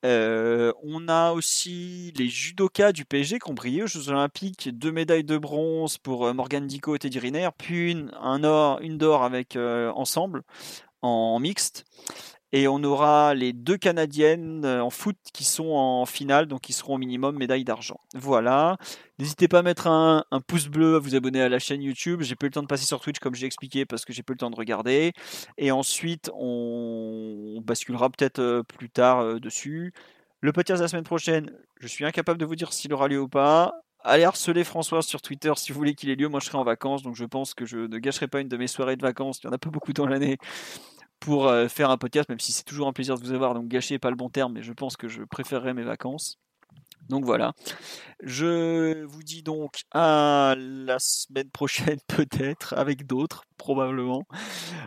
on 0.04 1.08
a 1.08 1.32
aussi 1.32 2.14
les 2.18 2.28
judokas 2.28 2.92
du 2.92 3.06
PSG 3.06 3.40
qui 3.40 3.50
ont 3.50 3.54
brillé 3.54 3.84
aux 3.84 3.88
Jeux 3.88 4.10
Olympiques. 4.10 4.70
Deux 4.72 4.92
médailles 4.92 5.24
de 5.24 5.38
bronze 5.38 5.98
pour 5.98 6.34
Morgan 6.34 6.66
Dico 6.66 6.96
et 6.96 7.00
Teddy 7.00 7.20
Riner. 7.20 7.50
Puis 7.58 7.92
une, 7.92 8.12
un 8.20 8.44
or, 8.44 8.80
une 8.82 8.98
d'or 8.98 9.24
avec 9.24 9.56
ensemble 9.56 10.44
en 11.02 11.40
mixte. 11.40 11.86
Et 12.54 12.68
on 12.68 12.84
aura 12.84 13.34
les 13.34 13.54
deux 13.54 13.78
Canadiennes 13.78 14.66
euh, 14.66 14.84
en 14.84 14.90
foot 14.90 15.16
qui 15.34 15.46
sont 15.46 15.70
en 15.70 16.06
finale, 16.06 16.48
donc 16.48 16.62
qui 16.62 16.74
seront 16.74 16.96
au 16.96 16.98
minimum 16.98 17.38
médaille 17.38 17.64
d'argent. 17.64 18.00
Voilà. 18.14 18.78
N'hésitez 19.20 19.48
pas 19.48 19.60
à 19.60 19.62
mettre 19.62 19.88
un, 19.88 20.26
pouce 20.48 20.68
bleu, 20.68 20.96
à 20.96 21.00
vous 21.00 21.16
abonner 21.16 21.42
à 21.42 21.48
la 21.48 21.60
chaîne 21.60 21.82
YouTube. 21.82 22.22
J'ai 22.24 22.36
pas 22.36 22.48
eu 22.48 22.50
le 22.50 22.54
temps 22.54 22.62
de 22.62 22.68
passer 22.68 22.86
sur 22.86 23.00
Twitch 23.00 23.20
comme 23.20 23.36
j'ai 23.36 23.46
expliqué 23.46 23.86
parce 23.86 24.04
que 24.04 24.12
j'ai 24.12 24.24
pas 24.24 24.32
eu 24.32 24.36
le 24.36 24.40
temps 24.40 24.50
de 24.50 24.56
regarder. 24.56 25.14
Et 25.58 25.72
ensuite, 25.72 26.30
on, 26.34 27.62
basculera 27.64 28.10
peut-être 28.10 28.40
euh, 28.40 28.64
plus 28.64 28.90
tard 28.90 29.20
euh, 29.20 29.40
dessus. 29.40 29.94
Le 30.42 30.52
podcast 30.52 30.80
de 30.80 30.84
la 30.84 30.88
semaine 30.90 31.04
prochaine, 31.04 31.52
je 31.80 31.88
suis 31.88 32.04
incapable 32.04 32.40
de 32.40 32.46
vous 32.46 32.56
dire 32.56 32.74
s'il 32.74 32.92
aura 32.94 33.08
lieu 33.08 33.22
ou 33.22 33.30
pas. 33.30 33.74
Allez 34.04 34.24
harceler 34.24 34.64
François 34.64 35.04
sur 35.04 35.22
Twitter 35.22 35.54
si 35.56 35.72
vous 35.72 35.78
voulez 35.78 35.94
qu'il 35.94 36.10
ait 36.10 36.16
lieu. 36.16 36.28
Moi, 36.28 36.40
je 36.40 36.48
serai 36.48 36.58
en 36.58 36.64
vacances, 36.64 37.04
donc 37.04 37.16
je 37.16 37.26
pense 37.26 37.54
que 37.54 37.66
je 37.66 37.78
ne 37.78 37.98
gâcherai 38.00 38.28
pas 38.28 38.42
une 38.42 38.48
de 38.48 38.58
mes 38.58 38.68
soirées 38.68 38.96
de 38.96 39.04
vacances. 39.04 39.40
Il 39.44 39.48
n'y 39.48 39.52
en 39.52 39.56
a 39.56 39.60
pas 39.60 39.70
beaucoup 39.70 39.94
dans 39.94 40.08
l'année 40.08 40.38
pour 41.22 41.48
euh, 41.48 41.70
faire 41.70 41.90
un 41.90 41.98
podcast, 41.98 42.28
même 42.28 42.40
si 42.40 42.52
c'est 42.52 42.64
toujours 42.64 42.88
un 42.88 42.94
plaisir 42.94 43.18
de 43.18 43.24
vous 43.24 43.32
avoir. 43.32 43.54
Donc 43.54 43.70
gâcher 43.70 44.00
pas 44.00 44.10
le 44.10 44.18
bon 44.18 44.30
terme, 44.30 44.54
mais 44.54 44.64
je 44.64 44.74
pense 44.74 44.98
que 44.98 45.08
je 45.08 45.24
préférerais 45.24 45.74
mes 45.74 45.84
vacances. 45.84 46.38
Donc 47.10 47.26
voilà. 47.26 47.54
Je 48.24 49.04
vous 49.06 49.24
dis 49.24 49.44
donc 49.44 49.84
à 49.92 50.56
la 50.58 50.98
semaine 51.00 51.50
prochaine 51.50 52.00
peut-être, 52.08 52.74
avec 52.74 53.06
d'autres 53.06 53.44
probablement. 53.58 54.24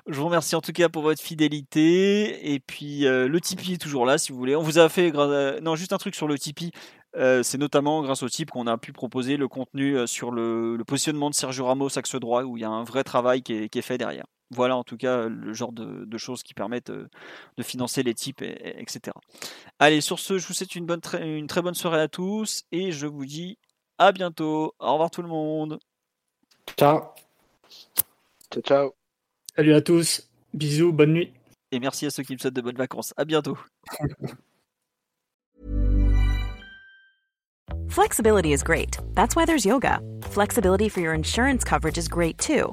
Je 0.09 0.19
vous 0.19 0.27
remercie 0.27 0.57
en 0.57 0.61
tout 0.61 0.73
cas 0.73 0.89
pour 0.89 1.03
votre 1.03 1.23
fidélité. 1.23 2.53
Et 2.53 2.61
puis 2.61 3.07
euh, 3.07 3.29
le 3.29 3.41
Tipeee 3.41 3.75
est 3.75 3.81
toujours 3.81 4.05
là 4.05 4.19
si 4.19 4.33
vous 4.33 4.39
voulez. 4.39 4.57
On 4.57 4.63
vous 4.63 4.79
a 4.79 4.89
fait... 4.89 5.13
Non, 5.63 5.77
juste 5.77 5.93
un 5.93 5.99
truc 5.99 6.17
sur 6.17 6.27
le 6.27 6.39
Tipeee. 6.39 6.73
Euh, 7.17 7.45
c'est 7.45 7.59
notamment 7.59 8.03
grâce 8.03 8.25
au 8.25 8.29
type 8.29 8.51
qu'on 8.51 8.67
a 8.67 8.77
pu 8.77 8.93
proposer 8.93 9.37
le 9.37 9.47
contenu 9.47 10.05
sur 10.09 10.33
le, 10.33 10.83
positionnement 10.85 11.31
de 11.31 11.35
Sergio 11.37 11.67
Ramos 11.67 11.97
axe 11.97 12.17
droit, 12.17 12.43
où 12.43 12.57
il 12.57 12.63
y 12.63 12.65
a 12.65 12.71
un 12.71 12.83
vrai 12.83 13.05
travail 13.05 13.43
qui 13.43 13.53
est 13.53 13.83
fait 13.83 13.99
derrière. 13.99 14.25
Voilà 14.51 14.77
en 14.77 14.85
tout 14.85 14.97
cas 14.97 15.29
le 15.29 15.53
genre 15.53 15.73
de, 15.73 16.19
choses 16.19 16.43
qui 16.43 16.55
permettent 16.55 16.91
de 16.93 17.63
financer 17.63 18.03
les 18.03 18.15
types, 18.15 18.43
etc. 18.43 19.15
Allez, 19.79 20.01
sur 20.01 20.19
ce, 20.19 20.39
je 20.39 20.47
vous 20.47 20.55
souhaite 20.55 20.77
une, 20.77 20.87
bonne, 20.87 21.01
une 21.21 21.47
très 21.47 21.63
bonne 21.63 21.75
soirée 21.75 22.01
à 22.01 22.09
tous 22.09 22.65
et 22.71 22.93
je 22.93 23.07
vous 23.07 23.25
dis 23.25 23.59
à 23.99 24.13
bientôt. 24.13 24.75
Au 24.79 24.93
revoir 24.93 25.11
tout 25.11 25.23
le 25.23 25.29
monde. 25.29 25.79
Ciao. 26.79 27.01
Ciao, 28.53 28.63
ciao. 28.63 28.95
Salut 29.57 29.75
à 29.75 29.81
tous. 29.81 30.29
Bisous, 30.53 30.93
bonne 30.93 31.13
nuit. 31.13 31.33
Et 31.73 31.81
merci 31.81 32.07
à 32.07 32.11
ceux 32.11 32.23
qui 32.23 32.35
me 32.35 32.39
souhaitent 32.39 32.55
de 32.55 32.61
bonnes 32.61 32.77
vacances. 32.77 33.13
À 33.17 33.25
bientôt. 33.25 33.59
Flexibility 37.89 38.53
is 38.53 38.63
great. 38.63 38.99
That's 39.15 39.37
why 39.37 39.45
there's 39.45 39.65
yoga. 39.65 40.01
Flexibility 40.23 40.89
for 40.89 41.01
your 41.01 41.15
insurance 41.15 41.63
coverage 41.65 41.97
is 41.97 42.09
great 42.09 42.39
too. 42.39 42.73